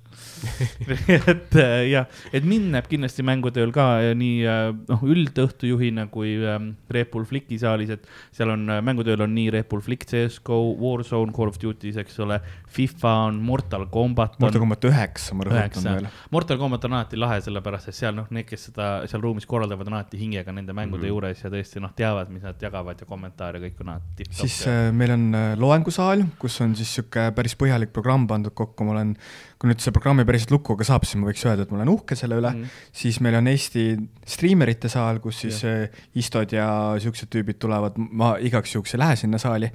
et 1.31 1.57
äh, 1.59 1.91
jah, 1.91 2.07
et 2.33 2.47
mind 2.47 2.71
näeb 2.75 2.89
kindlasti 2.91 3.25
mängutööl 3.27 3.73
ka 3.75 3.87
äh, 4.01 4.13
nii 4.19 4.39
äh, 4.49 4.71
noh, 4.89 5.05
üldõhtujuhina 5.05 6.07
kui 6.13 6.37
ähm, 6.39 6.73
Red 6.93 7.11
Bull 7.13 7.27
Flicki 7.29 7.59
saalis, 7.61 7.93
et 7.97 8.09
seal 8.37 8.53
on 8.55 8.65
mängutööl 8.87 9.21
on 9.27 9.35
nii 9.37 9.51
Red 9.57 9.69
Bull 9.71 9.85
Flick, 9.85 10.07
CSGO, 10.11 10.61
Warzone, 10.81 11.35
Call 11.37 11.53
of 11.53 11.61
Duty's, 11.61 11.99
eks 12.01 12.19
ole, 12.25 12.41
FIFA 12.71 13.13
on, 13.27 13.41
Mortal 13.45 13.87
Combat 13.93 14.37
on. 14.37 14.45
Mortal 14.45 14.63
Combat 14.63 14.87
üheksa, 14.91 15.35
ma 15.39 15.47
rõhutan 15.49 15.89
veel., 15.89 16.09
Mortal 16.31 16.59
Combat 16.61 16.85
on 16.87 16.97
alati 17.01 17.19
lahe, 17.19 17.41
sellepärast 17.45 17.91
et 17.91 17.99
seal 17.99 18.15
noh, 18.17 18.29
need, 18.31 18.47
kes 18.49 18.69
seda 18.71 18.91
seal 19.11 19.23
ruumis 19.25 19.47
korraldavad, 19.51 19.89
on 19.91 19.99
alati 19.99 20.21
hingega 20.21 20.55
nende 20.55 20.75
mängude 20.77 21.03
Mhm. 21.05 21.11
juures 21.11 21.43
ja 21.45 21.51
tõesti 21.51 21.83
noh, 21.83 21.93
teavad, 21.97 22.31
mis 22.31 22.43
nad 22.47 22.61
jagavad 22.63 23.01
ja 23.01 23.07
kommentaare 23.09 23.61
kõik 23.63 23.81
on 23.83 23.95
alati 23.95 24.17
tipp-topp. 24.23 24.41
siis 24.41 24.67
äh, 24.71 24.91
meil 24.95 25.15
on 25.17 25.35
äh, 25.35 25.59
loengusaal, 25.59 26.25
kus 26.39 26.61
on 26.65 26.77
siis 26.79 26.95
sihuke 26.95 27.31
päris 27.37 27.57
põhjalik 27.59 27.93
programm 27.93 28.27
pandud 28.31 28.55
kokku, 28.55 28.85
ma 28.87 28.95
olen, 28.99 29.17
kui 29.59 29.71
nüüd 29.71 29.83
see 29.83 29.93
programmi 29.93 30.25
päriselt 30.29 30.55
lukku 30.55 30.77
ka 30.79 30.87
saab, 30.87 31.05
siis 31.05 31.19
ma 31.21 31.29
võiks 31.31 31.45
öelda, 31.47 31.67
et 31.67 31.73
ma 31.73 31.81
olen 31.81 31.93
uhke 31.93 32.17
selle 32.19 32.39
üle 32.41 32.53
mm.. 32.55 32.79
siis 33.03 33.21
meil 33.21 33.35
on 33.41 33.51
Eesti 33.51 33.85
striimerite 34.31 34.89
saal, 34.93 35.19
kus 35.23 35.43
siis 35.45 35.61
äh, 35.69 35.89
Istod 36.19 36.53
ja 36.55 36.67
siuksed 37.03 37.31
tüübid 37.33 37.59
tulevad, 37.63 37.97
ma 37.99 38.35
igaks 38.43 38.75
juhuks 38.77 38.95
ei 38.95 39.01
lähe 39.03 39.17
sinna 39.21 39.41
saali. 39.43 39.71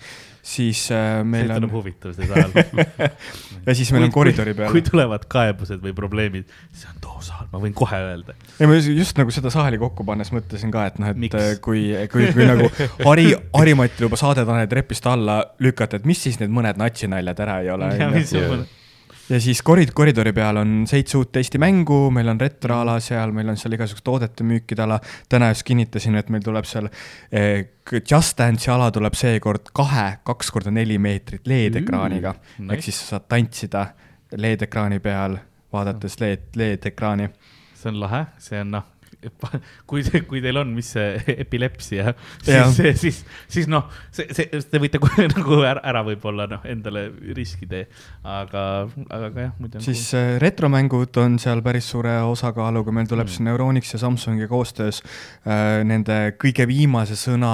siis 0.46 0.84
äh, 0.94 1.24
meil 1.26 1.50
see 1.50 1.58
on 1.58 1.72
huvitav 1.72 2.14
see 2.14 2.28
saal. 2.30 2.52
ja 3.68 3.76
siis 3.76 3.92
meil 3.96 4.06
on 4.08 4.14
koridori 4.14 4.54
peal 4.54 4.72
kui. 4.72 4.84
tulevad 4.86 5.26
kaebused 5.32 5.82
või 5.82 5.96
probleemid, 5.98 6.52
see 6.76 6.90
on 6.92 7.02
too 7.02 7.18
saal, 7.26 7.50
ma 7.52 7.62
võin 7.64 7.74
kohe 7.78 8.00
öelda. 8.12 8.38
ei, 8.60 8.70
ma 8.70 8.78
just- 8.78 9.18
nagu 9.18 9.34
seda 9.34 9.52
saali 9.54 9.82
kokku 9.82 10.06
pannes 10.08 10.32
mõtlesin 10.36 10.74
ka, 10.74 10.86
et 10.92 11.02
noh, 11.02 11.12
et 11.12 11.20
Miks? 11.26 11.36
äh, 11.42 11.58
kui, 11.66 11.88
kui, 12.14 12.30
kui 12.36 12.48
nagu 12.48 12.70
Hari, 13.08 13.32
Harimati 13.56 14.06
juba 14.06 14.20
Saade-Tanel 14.22 14.70
trepist 14.72 15.08
alla 15.10 15.42
lükata, 15.60 16.00
et 16.00 16.08
mis 16.08 16.22
siis 16.28 16.40
need 16.42 16.54
mõned 16.54 16.78
natsinaljad 16.80 17.46
ära 17.48 17.62
ei 17.66 17.74
ole. 17.74 17.92
Ja 19.30 19.40
siis 19.42 19.62
korid-, 19.66 19.94
koridori 19.94 20.34
peal 20.34 20.60
on 20.62 20.74
seitse 20.90 21.18
uut 21.18 21.36
Eesti 21.40 21.60
mängu, 21.62 22.10
meil 22.14 22.30
on 22.32 22.40
retroala 22.42 22.98
seal, 23.04 23.34
meil 23.36 23.50
on 23.50 23.58
seal 23.58 23.74
igasugust 23.78 24.06
toodete 24.06 24.46
müükide 24.48 24.86
ala. 24.86 25.00
täna 25.30 25.50
just 25.54 25.66
kinnitasin, 25.68 26.16
et 26.20 26.30
meil 26.30 26.44
tuleb 26.46 26.68
seal 26.70 26.90
eh, 27.32 27.66
Just 28.12 28.38
Dance'i 28.38 28.72
ala 28.74 28.90
tuleb 28.92 29.14
seekord 29.14 29.70
kahe, 29.74 30.06
kaks 30.26 30.50
korda 30.52 30.72
neli 30.74 30.98
meetrit 30.98 31.46
LED-ekraaniga 31.48 32.36
Mm, 32.58 32.72
ehk 32.72 32.84
siis 32.84 32.98
sa 33.02 33.16
saad 33.16 33.28
tantsida 33.30 33.86
LED-ekraani 34.32 35.00
peal, 35.04 35.38
vaadates 35.74 36.20
LED, 36.22 36.48
LED-ekraani. 36.56 37.30
see 37.76 37.90
on 37.92 38.00
lahe, 38.00 38.26
see 38.40 38.60
on 38.62 38.72
noh, 38.72 38.86
kui, 39.90 40.04
kui 40.30 40.42
teil 40.44 40.58
on, 40.62 40.74
mis 40.76 40.92
see 40.96 41.20
epilepsia, 41.46 42.14
siis, 42.46 43.00
siis, 43.02 43.20
siis 43.52 43.68
noh, 43.72 43.88
see, 44.12 44.28
see, 44.36 44.62
te 44.72 44.82
võite 44.84 45.00
kohe 45.04 45.28
nagu 45.36 45.60
ära, 45.66 45.82
ära 45.84 46.04
võib-olla 46.08 46.48
noh, 46.52 46.66
endale 46.70 47.08
riski 47.38 47.68
tee, 47.72 47.88
aga, 48.24 48.66
aga 49.10 49.32
ka 49.36 49.48
jah, 49.48 49.56
muidu 49.60 49.82
siis 49.86 50.06
äh, 50.18 50.36
retromängud 50.42 51.18
on 51.24 51.40
seal 51.42 51.62
päris 51.66 51.90
suure 51.94 52.18
osakaaluga, 52.30 52.92
meil 52.96 53.08
tuleb 53.10 53.26
Mm. 53.26 53.34
siin 53.34 53.48
Euronix 53.50 53.94
ja 53.94 54.00
Samsungi 54.00 54.46
koostöös 54.48 55.02
äh, 55.02 55.82
nende 55.88 56.36
kõige 56.42 56.68
viimase 56.70 57.16
sõna 57.18 57.52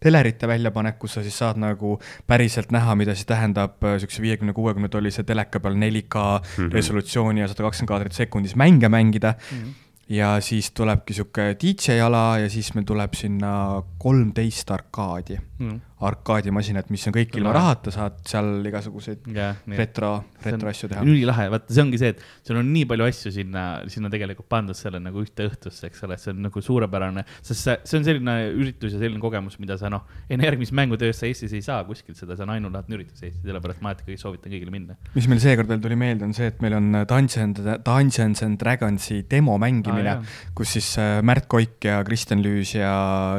telerite 0.00 0.48
väljapanek, 0.48 0.96
kus 0.98 1.18
sa 1.18 1.22
siis 1.24 1.36
saad 1.36 1.58
nagu 1.60 1.98
päriselt 2.28 2.70
näha, 2.72 2.94
mida 2.96 3.12
siis 3.14 3.28
tähendab 3.28 3.82
äh, 3.84 3.98
siukse 4.00 4.22
viiekümne, 4.24 4.54
kuuekümne 4.56 4.88
tollise 4.88 5.22
teleka 5.28 5.60
peal 5.60 5.76
4K 5.76 6.22
Mhm. 6.40 6.70
resolutsiooni 6.72 7.40
ja 7.44 7.48
sada 7.52 7.66
kakskümmend 7.66 7.90
kaadrit 7.92 8.16
sekundis 8.16 8.56
mänge 8.56 8.88
mängida. 8.88 9.34
Mhm. 9.52 9.74
Ja 10.10 10.32
siis 10.42 10.72
tulebki 10.74 11.14
sihuke 11.14 11.52
DJ 11.60 12.00
ala 12.02 12.38
ja 12.42 12.50
siis 12.50 12.72
meil 12.74 12.86
tuleb 12.88 13.14
sinna 13.14 13.52
kolmteist 13.98 14.70
arkaadi, 14.74 15.38
mm.. 15.58 15.80
arkaadimasinat, 16.06 16.88
mis 16.92 17.04
on 17.08 17.14
kõik 17.14 17.34
ilma 17.38 17.52
rahata, 17.54 17.92
saad 17.92 18.20
seal 18.28 18.64
igasuguseid 18.70 19.26
nii. 19.28 19.76
retro, 19.76 20.12
retroasju 20.44 20.90
teha. 20.92 21.04
ülilahe, 21.04 21.48
vaata, 21.52 21.72
see 21.74 21.84
ongi 21.84 22.00
see, 22.00 22.14
et 22.14 22.22
sul 22.46 22.60
on 22.60 22.70
nii 22.72 22.86
palju 22.90 23.08
asju 23.10 23.32
sinna, 23.34 23.64
sinna 23.92 24.10
tegelikult 24.12 24.48
pandud 24.50 24.78
selle 24.78 25.00
nagu 25.02 25.20
ühte 25.24 25.46
õhtusse, 25.50 25.90
eks 25.90 26.06
ole, 26.08 26.16
see 26.20 26.32
on 26.32 26.40
nagu 26.46 26.62
suurepärane, 26.64 27.24
sest 27.40 27.66
see, 27.66 27.76
see 27.90 28.00
on 28.00 28.06
selline 28.08 28.36
üritus 28.54 28.96
ja 28.96 29.02
selline 29.02 29.20
kogemus, 29.22 29.58
mida 29.62 29.76
sa 29.80 29.90
noh, 29.92 30.06
enne 30.30 30.48
järgmist 30.48 30.74
mängutööst 30.76 31.20
sa 31.20 31.28
Eestis 31.28 31.52
ei 31.56 31.64
saa 31.64 31.82
kuskilt 31.88 32.18
seda, 32.18 32.36
see 32.38 32.46
on 32.46 32.54
ainulaadne 32.56 32.96
üritus 32.96 33.20
Eestis, 33.20 33.42
sellepärast 33.44 33.84
ma 33.84 33.92
alati 33.92 34.06
kõige 34.08 34.22
soovitan 34.22 34.54
kõigile 34.54 34.74
minna. 34.74 34.96
mis 35.16 35.28
meil 35.30 35.42
seekord 35.42 35.68
veel 35.70 35.84
tuli 35.84 35.98
meelde, 36.00 36.28
on 36.28 36.36
see, 36.36 36.48
et 36.50 36.64
meil 36.64 36.78
on 36.78 37.02
Dungeons, 37.10 37.60
Dungeons 37.84 38.44
and 38.46 38.60
Dragonsi 38.60 39.20
demo 39.30 39.58
mängimine 39.60 40.16
ah, 40.16 40.38
kus 40.56 40.76
siis 40.78 40.94
äh, 41.00 41.18
Märt 41.26 41.48
Koik 41.50 41.84
ja 41.84 42.00
Kristjan 42.06 42.40
Lüüs 42.44 42.74
ja 42.76 42.94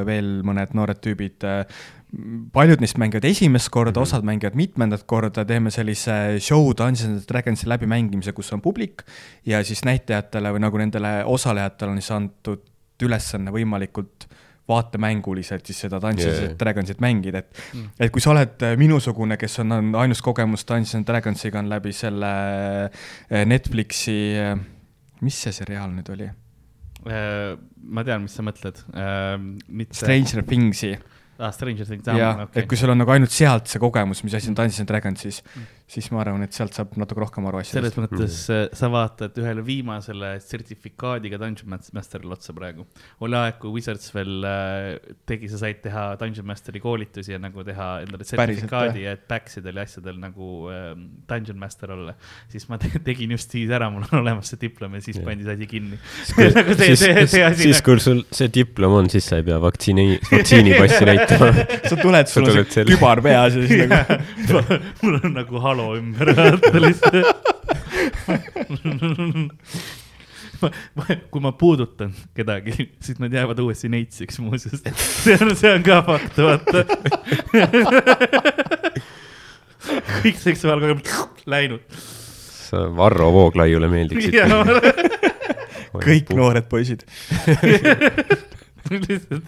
veel 0.08 0.40
mõned 0.48 0.76
noored 0.78 1.02
tüübid 1.04 1.48
äh, 1.48 1.64
paljud 2.52 2.82
neist 2.84 2.98
mängivad 3.00 3.26
esimest 3.26 3.70
korda 3.72 3.92
mm. 3.92 4.04
-hmm. 4.04 4.10
osad 4.10 4.26
mängivad 4.28 4.56
mitmendat 4.56 5.04
korda, 5.08 5.46
teeme 5.46 5.72
sellise 5.72 6.40
show 6.40 6.74
Dungeons 6.78 7.06
and 7.06 7.24
Dragonsi 7.28 7.70
läbimängimise, 7.70 8.34
kus 8.34 8.54
on 8.54 8.62
publik 8.62 9.04
ja 9.46 9.64
siis 9.64 9.86
näitlejatele 9.86 10.52
või 10.52 10.60
nagu 10.60 10.78
nendele 10.78 11.24
osalejatele 11.26 11.92
on 11.92 12.02
siis 12.02 12.12
antud 12.12 12.68
ülesanne 13.02 13.52
võimalikult 13.52 14.28
vaatemänguliselt 14.68 15.66
siis 15.66 15.80
seda 15.86 16.02
Dungeons 16.02 16.38
jaa. 16.38 16.50
and 16.50 16.60
Dragonsit 16.60 17.00
mängida, 17.00 17.38
et 17.38 17.58
Mm. 17.74 17.90
et 18.00 18.12
kui 18.12 18.22
sa 18.22 18.32
oled 18.32 18.62
äh, 18.62 18.78
minusugune, 18.78 19.38
kes 19.38 19.60
on, 19.60 19.72
on 19.72 19.96
ainus 19.96 20.22
kogemus 20.22 20.66
Dungeons 20.68 20.96
and 20.96 21.08
Dragonsiga 21.08 21.60
on 21.60 21.70
läbi 21.70 21.94
selle 21.94 22.32
äh, 22.86 23.46
Netflixi, 23.46 24.36
mis 25.22 25.42
see 25.42 25.52
seriaal 25.52 25.90
nüüd 25.90 26.12
oli? 26.14 26.30
Äh, 27.08 27.58
ma 27.84 28.04
tean, 28.04 28.22
mis 28.22 28.36
sa 28.36 28.44
mõtled. 28.44 28.84
mitte. 29.68 29.96
Stranger 29.96 30.44
Thingsi 30.44 30.98
ah,. 31.42 31.52
Stranger 31.52 31.86
Things, 31.90 32.06
jah, 32.06 32.44
okei 32.46 32.62
et. 32.64 32.68
kui 32.70 32.78
sul 32.80 32.94
on 32.94 33.02
nagu 33.02 33.12
ainult 33.12 33.34
sealt 33.34 33.68
see 33.72 33.82
kogemus, 33.82 34.24
mis 34.24 34.34
asi 34.38 34.50
on 34.52 34.58
Dungeons 34.60 34.80
and 34.84 34.90
Dragons, 34.94 35.26
Mm. 35.56 35.68
siis, 35.92 36.06
siis 36.06 36.12
ma 36.16 36.22
arvan, 36.24 36.44
et 36.46 36.56
sealt 36.56 36.72
saab 36.78 36.94
natuke 37.00 37.20
rohkem 37.20 37.46
aru 37.50 37.60
selles 37.68 37.92
asjadest. 37.92 38.00
mõttes 38.00 38.36
äh, 38.56 38.62
sa 38.80 38.88
vaatad 38.94 39.36
ühele 39.42 39.64
viimasele 39.68 40.30
sertifikaadiga 40.44 41.40
Dungeon 41.42 41.68
Mas- 41.74 41.92
Master'ile 41.96 42.32
otsa 42.38 42.54
praegu. 42.56 42.86
oli 43.26 43.36
aeg, 43.36 43.58
kui 43.60 43.74
Wizards 43.76 44.08
veel 44.16 44.46
äh, 44.48 45.16
tegi, 45.28 45.50
sa 45.52 45.60
said 45.66 45.82
teha 45.84 46.06
Dungeon 46.22 46.48
Masteri 46.48 46.80
koolitusi 46.84 47.34
ja 47.36 47.40
nagu 47.44 47.66
teha 47.68 47.90
endale 48.06 48.24
sertifikaadi, 48.28 49.04
et 49.12 49.26
backsidel 49.30 49.82
ja 49.82 49.86
asjadel 49.88 50.20
nagu 50.22 50.48
äh, 50.72 50.94
Dungeon 51.30 51.60
Master 51.60 51.92
olla. 51.98 52.16
siis 52.52 52.68
ma 52.72 52.80
te 52.82 52.92
tegin 53.04 53.36
just 53.36 53.52
siis 53.52 53.70
ära, 53.76 53.90
mul 53.92 54.08
on 54.08 54.22
olemas 54.22 54.48
see 54.54 54.62
diplom 54.64 54.96
ja 54.96 55.04
siis 55.04 55.20
Jah. 55.20 55.26
pandi 55.28 55.44
see 55.48 55.58
asi 55.60 55.68
kinni. 55.72 56.00
siis 56.32 56.56
Nagu 56.62 56.76
asi 56.78 56.88
siis 56.88 57.76
nagu- 57.76 57.84
kui 57.90 58.00
sul 58.08 58.24
see 58.32 58.48
diplom 58.54 58.96
on, 59.02 59.10
siis 59.12 59.28
sa 59.28 59.42
ei 59.42 59.46
pea 59.48 59.60
vaktsiini, 59.62 60.08
vaktsiinipassi 60.32 61.04
näitama. 61.12 61.52
sa 61.92 62.00
tuled, 62.00 62.32
sul 62.32 62.48
on 62.48 62.64
see 62.72 62.88
kübar 62.94 63.22
peas 63.26 63.60
ja 63.60 63.68
siis 63.68 63.88
nagu 63.92 64.80
mul 65.04 65.20
on 65.20 65.34
nagu 65.36 65.62
halo 65.68 65.81
ümber, 65.98 66.32
vaata 66.38 66.82
lihtsalt. 66.82 67.26
kui 71.32 71.42
ma 71.42 71.52
puudutan 71.58 72.14
kedagi, 72.38 72.92
siis 73.02 73.20
nad 73.22 73.34
jäävad 73.34 73.60
uuesti 73.64 73.90
neitsiks 73.90 74.40
muuseas. 74.44 74.84
see 75.24 75.38
on, 75.42 75.56
see 75.58 75.74
on 75.74 75.84
ka 75.86 76.02
fakt, 76.06 76.38
vaata. 76.38 76.86
kõik 80.22 80.38
seksuaalkogemused 80.42 81.48
läinud. 81.50 81.82
Varro 82.98 83.32
Vooglaiule 83.34 83.90
meeldiksid. 83.92 84.38
kõik 86.06 86.30
noored 86.36 86.70
poisid. 86.72 87.04
lihtsalt, 88.92 89.44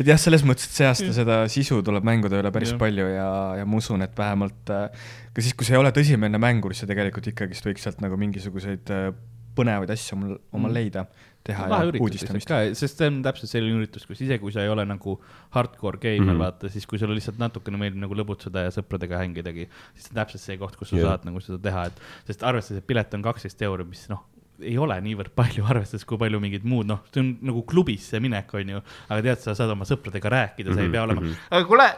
et 0.00 0.10
jah, 0.10 0.18
selles 0.20 0.44
mõttes, 0.46 0.68
et 0.68 0.80
see 0.80 0.88
aasta 0.88 1.12
seda 1.16 1.38
sisu 1.52 1.80
tuleb 1.86 2.04
mängude 2.06 2.40
üle 2.40 2.52
päris 2.54 2.74
ja. 2.74 2.80
palju 2.80 3.06
ja, 3.12 3.30
ja 3.60 3.68
ma 3.68 3.80
usun, 3.80 4.04
et 4.06 4.18
vähemalt 4.18 4.74
äh, 4.74 5.08
ka 5.32 5.44
siis, 5.44 5.56
kui 5.56 5.68
sa 5.68 5.76
ei 5.76 5.80
ole 5.80 5.94
tõsimeelne 5.96 6.40
mängur, 6.42 6.74
siis 6.74 6.84
sa 6.84 6.90
tegelikult 6.90 7.30
ikkagist 7.32 7.66
võiks 7.68 7.86
sealt 7.86 8.04
nagu 8.04 8.18
mingisuguseid 8.20 8.92
äh, 8.94 9.08
põnevaid 9.56 9.92
asju 9.94 10.18
omal, 10.18 10.36
omal 10.52 10.70
Mm. 10.70 10.76
leida. 10.80 11.06
teha 11.46 11.68
lahe 11.70 11.92
ja 11.94 12.00
uudistamist. 12.02 12.48
ka, 12.50 12.56
sest 12.74 12.98
see 12.98 13.06
on 13.06 13.20
täpselt 13.22 13.52
selline 13.52 13.78
üritus, 13.78 14.02
kus 14.02 14.18
isegi 14.18 14.40
kui 14.42 14.50
sa 14.50 14.64
ei 14.64 14.68
ole 14.72 14.82
nagu 14.82 15.12
hardcore 15.54 16.00
geimer 16.02 16.24
mm. 16.24 16.32
-hmm. 16.32 16.42
vaata, 16.42 16.68
siis 16.68 16.88
kui 16.90 16.98
sulle 16.98 17.14
lihtsalt 17.14 17.38
natukene 17.38 17.78
meeldib 17.78 18.02
nagu 18.02 18.18
lõbutseda 18.18 18.64
ja 18.66 18.72
sõpradega 18.74 19.20
hängidagi, 19.22 19.68
siis 19.94 20.08
see 20.08 20.10
on 20.10 20.18
täpselt 20.18 20.42
see 20.42 20.56
koht, 20.58 20.74
kus 20.74 20.90
sa 20.90 20.96
Jah. 20.96 21.06
saad 21.06 21.28
nagu 21.28 21.40
seda 21.40 21.60
teha, 21.62 21.84
et 21.86 22.02
sest 22.26 22.42
arvestades, 22.42 22.82
et 22.82 22.86
pilet 22.86 23.14
on 23.14 23.22
kaksteist 23.22 23.62
euri, 23.62 23.86
mis 23.86 24.08
noh, 24.10 24.24
ei 24.60 24.76
ole 24.80 24.96
niivõrd 25.04 25.32
palju, 25.36 25.64
arvestades, 25.72 26.04
kui 26.08 26.18
palju 26.20 26.40
mingid 26.40 26.64
muud, 26.68 26.86
noh, 26.88 27.02
see 27.12 27.20
on 27.22 27.30
nagu 27.50 27.62
klubisse 27.68 28.20
minek, 28.24 28.54
on 28.56 28.74
ju, 28.76 28.82
aga 29.08 29.18
tead, 29.26 29.42
sa 29.44 29.54
saad 29.58 29.72
oma 29.74 29.84
sõpradega 29.88 30.32
rääkida, 30.32 30.72
sa 30.74 30.80
ei 30.80 30.86
Mhm, 30.88 30.92
pea 30.94 31.02
olema 31.06 31.20
mhm., 31.20 31.34
aga 31.50 31.64
kuule, 31.68 31.88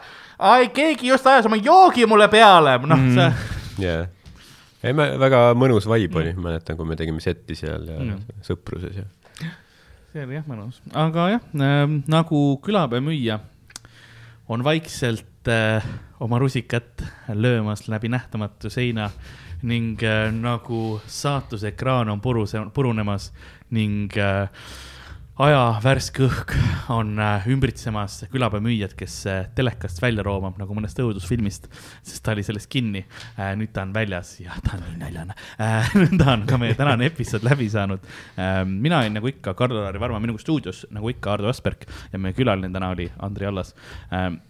keegi 0.75 1.07
just 1.11 1.27
ajas 1.27 1.45
oma 1.49 1.59
joogi 1.61 2.05
mulle 2.09 2.27
peale, 2.31 2.77
noh 2.83 2.97
mm., 2.99 3.15
sa 3.15 3.29
jaa. 3.83 4.07
ei, 4.83 4.93
me, 4.93 5.11
väga 5.19 5.41
mõnus 5.59 5.87
vibe 5.89 6.19
oli, 6.23 6.33
mäletan, 6.39 6.77
kui 6.79 6.87
me 6.87 6.95
tegime 6.99 7.19
setti 7.23 7.55
seal 7.59 7.87
ja 7.87 7.99
Mm. 7.99 8.19
sõpruses 8.45 8.95
ja. 9.01 9.07
see 10.13 10.23
oli 10.25 10.35
jah 10.39 10.45
mõnus, 10.49 10.81
aga 10.97 11.29
jah 11.35 11.41
ähm,, 11.61 11.99
nagu 12.09 12.59
külapea 12.65 13.01
müüja 13.03 13.39
on 14.49 14.63
vaikselt 14.65 15.47
äh, 15.47 15.85
oma 16.19 16.39
rusikat 16.41 17.03
löömas 17.37 17.87
läbi 17.87 18.09
nähtamatu 18.09 18.69
seina 18.73 19.09
ning 19.61 20.03
äh, 20.03 20.31
nagu 20.31 20.99
saatuse 21.07 21.73
ekraan 21.73 22.09
on 22.09 22.21
puruse, 22.21 22.61
purunemas 22.73 23.31
ning 23.69 24.09
äh, 24.17 24.47
aja 25.39 25.59
värske 25.79 26.25
õhk 26.25 26.51
on 26.91 27.13
äh, 27.23 27.45
ümbritsemas 27.47 28.17
külapea 28.31 28.59
müüjat, 28.63 28.91
kes 28.99 29.13
äh, 29.29 29.45
telekast 29.55 30.01
välja 30.03 30.25
roomab 30.27 30.57
nagu 30.59 30.75
mõnest 30.75 30.99
õudusfilmist, 30.99 31.69
sest 32.03 32.23
ta 32.25 32.33
oli 32.33 32.43
selles 32.43 32.67
kinni 32.67 33.05
äh,. 33.37 33.53
nüüd 33.59 33.71
ta 33.75 33.85
on 33.87 33.93
väljas 33.95 34.33
ja 34.43 34.57
ta 34.65 34.75
on 34.75 34.83
nii 34.83 34.99
näljane 34.99 35.37
äh,. 35.63 35.93
ta 36.19 36.33
on 36.33 36.43
ka 36.49 36.59
meie 36.59 36.75
tänane 36.75 37.07
episood 37.07 37.47
läbi 37.47 37.69
saanud 37.71 38.03
mina 38.67 38.99
olin 38.99 39.15
nagu 39.15 39.31
ikka 39.31 39.53
Karl-Lari 39.55 40.01
Varma 40.01 40.19
minuga 40.19 40.43
stuudios 40.43 40.83
nagu 40.91 41.11
ikka 41.13 41.37
Ardo 41.37 41.51
Asperg 41.51 41.87
ja 42.11 42.19
meie 42.19 42.35
külaline 42.35 42.73
täna 42.75 42.91
oli 42.91 43.07
Andri 43.23 43.47
Allas 43.47 43.71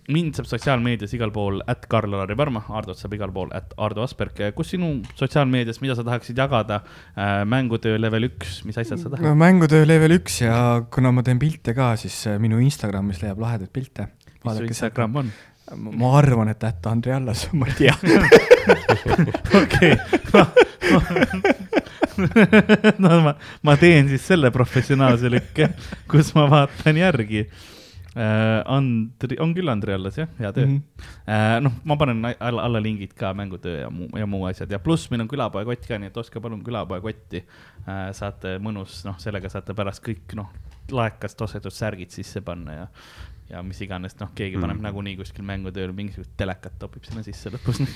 mind 0.09 0.37
saab 0.37 0.49
sotsiaalmeedias 0.49 1.13
igal 1.13 1.29
pool 1.33 1.61
at 1.69 1.85
Karl-Lari 1.89 2.37
Varma, 2.37 2.63
Hardot 2.65 2.97
saab 2.97 3.13
igal 3.13 3.33
pool 3.33 3.53
at 3.53 3.75
Ardo 3.77 4.03
Asperg. 4.05 4.41
kus 4.57 4.73
sinu 4.73 4.91
sotsiaalmeedias, 5.19 5.81
mida 5.83 5.95
sa 5.97 6.05
tahaksid 6.07 6.37
jagada 6.39 6.81
mängutöö 7.45 7.99
level 8.01 8.29
üks, 8.31 8.63
mis 8.65 8.77
asjad 8.81 9.03
sa 9.03 9.11
tahad? 9.11 9.25
no 9.27 9.35
mängutöö 9.37 9.85
level 9.85 10.17
üks 10.17 10.41
ja 10.41 10.78
kuna 10.93 11.11
ma 11.11 11.23
teen 11.25 11.39
pilte 11.39 11.73
ka, 11.77 11.93
siis 11.99 12.15
äh, 12.27 12.39
minu 12.41 12.59
Instagramis 12.63 13.21
leiab 13.23 13.39
lahedaid 13.43 13.71
pilte. 13.73 14.07
mis 14.43 14.57
su 14.57 14.63
Instagram 14.63 15.15
on? 15.23 15.31
ma 15.75 16.17
arvan, 16.17 16.49
et 16.49 16.63
ätt 16.63 16.87
Andri 16.89 17.11
Allas, 17.13 17.47
ma 17.53 17.67
ei 17.69 17.73
tea. 17.77 17.95
okei. 19.61 19.97
no 23.03 23.09
ma, 23.23 23.35
ma 23.61 23.75
teen 23.79 24.09
siis 24.11 24.25
selle 24.31 24.51
professionaalse 24.51 25.29
lükke, 25.31 25.69
kus 26.09 26.33
ma 26.37 26.47
vaatan 26.51 26.97
järgi 26.99 27.43
äh,. 27.45 28.63
Andri, 28.65 29.37
on 29.43 29.53
küll 29.55 29.69
Andri 29.71 29.93
alles 29.95 30.17
jah, 30.19 30.29
hea 30.39 30.51
töö 30.55 30.65
mm. 30.65 30.75
-hmm. 30.75 31.03
äh, 31.29 31.59
noh, 31.63 31.77
ma 31.83 31.97
panen 31.97 32.25
alla, 32.25 32.63
alla 32.65 32.81
lingid 32.81 33.13
ka 33.13 33.33
mängutöö 33.33 33.79
ja 33.81 33.89
muu, 33.89 34.09
ja 34.17 34.25
muu 34.27 34.45
asjad 34.49 34.71
ja 34.71 34.79
pluss 34.79 35.11
meil 35.11 35.21
on 35.21 35.31
külapoekott 35.31 35.87
ka, 35.87 35.99
nii 35.99 36.11
et 36.11 36.17
ostke 36.17 36.41
palun 36.41 36.63
külapoekotti 36.63 37.45
äh,. 37.87 38.09
saate 38.11 38.57
mõnus, 38.59 39.03
noh, 39.05 39.19
sellega 39.21 39.49
saate 39.49 39.73
pärast 39.77 40.03
kõik 40.05 40.35
noh, 40.35 40.49
laekast 40.95 41.41
ostetud 41.41 41.73
särgid 41.75 42.13
sisse 42.15 42.41
panna 42.45 42.73
ja 42.73 42.87
ja 43.49 43.63
mis 43.65 43.79
iganes, 43.81 44.13
noh, 44.19 44.29
keegi 44.37 44.59
paneb 44.61 44.77
Mm. 44.77 44.85
nagunii 44.85 45.15
kuskil 45.17 45.45
mängutööl 45.45 45.89
mingisugust 45.95 46.35
telekat 46.37 46.75
topib 46.79 47.03
sinna 47.07 47.23
sisse 47.25 47.49
lõpus 47.49 47.79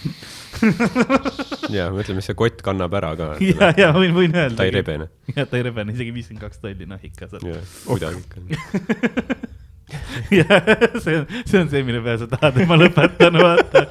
ütlen, 2.02 2.18
mis 2.18 2.26
see 2.26 2.38
kott 2.38 2.64
kannab 2.66 2.96
ära 2.98 3.12
ka. 3.20 3.28
ja, 3.38 3.70
ja 3.78 3.92
võin, 3.94 4.16
võin 4.18 4.34
öelda. 4.34 4.58
ta 4.58 4.66
ei. 4.66 4.74
rebene. 4.74 5.10
ja 5.36 5.46
ta 5.46 5.60
ei 5.60 5.68
rebene, 5.70 5.94
isegi 5.94 6.16
viiskümmend 6.16 6.42
kaks 6.48 6.64
tolli, 6.64 6.88
noh 6.90 7.06
ikka 7.06 7.30
jah, 7.46 7.78
kuidagi 7.86 8.24
ikka. 8.24 8.38
ja 10.40 10.48
see 11.04 11.20
on, 11.22 11.28
see 11.46 11.62
on 11.62 11.70
see, 11.70 11.86
mille 11.86 12.02
peale 12.02 12.24
sa 12.24 12.30
tahad, 12.34 12.58
et 12.58 12.70
ma 12.70 12.80
lõpetan, 12.80 13.38
vaata. 13.38 13.86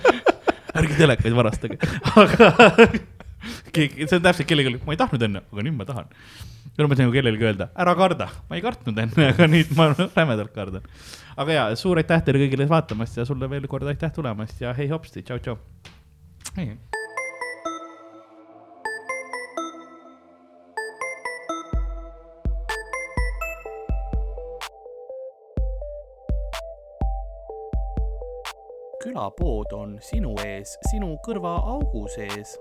ärge 0.82 0.98
telekaid 0.98 1.36
varastage, 1.36 1.78
aga 2.16 2.50
keegi, 3.74 4.06
see 4.08 4.18
on 4.18 4.24
täpselt 4.24 4.48
kellelegi, 4.50 4.82
ma 4.86 4.96
ei 4.96 5.00
tahtnud 5.00 5.28
enne, 5.28 5.44
aga 5.52 5.66
nüüd 5.66 5.78
ma 5.78 5.86
tahan. 5.88 6.10
Ja 6.78 6.86
ma 6.86 6.94
tahan 6.94 7.10
ju 7.10 7.12
kellelegi 7.12 7.44
öelda, 7.44 7.68
ära 7.76 7.94
karda, 7.96 8.28
ma 8.48 8.56
ei 8.56 8.64
kartnud 8.64 9.02
enne, 9.04 9.26
aga 9.34 9.48
nüüd 9.50 9.74
ma 9.76 9.90
rämedalt 9.92 10.54
kardan. 10.56 10.86
aga 11.36 11.58
ja, 11.58 11.66
suur 11.76 12.00
aitäh 12.00 12.24
teile 12.24 12.46
kõigile 12.46 12.68
vaatamast 12.70 13.20
ja 13.20 13.28
sulle 13.28 13.50
veel 13.50 13.68
kord 13.68 13.88
aitäh 13.92 14.12
tulemast 14.14 14.60
ja 14.64 14.72
hei 14.76 14.88
hopsti, 14.92 15.22
tšau, 15.22 15.38
tšau. 15.38 15.58
hei. 16.56 16.74
külapood 29.02 29.72
on 29.76 29.96
sinu 30.00 30.36
ees, 30.46 30.76
sinu 30.88 31.16
kõrvaaugu 31.26 32.06
sees 32.14 32.54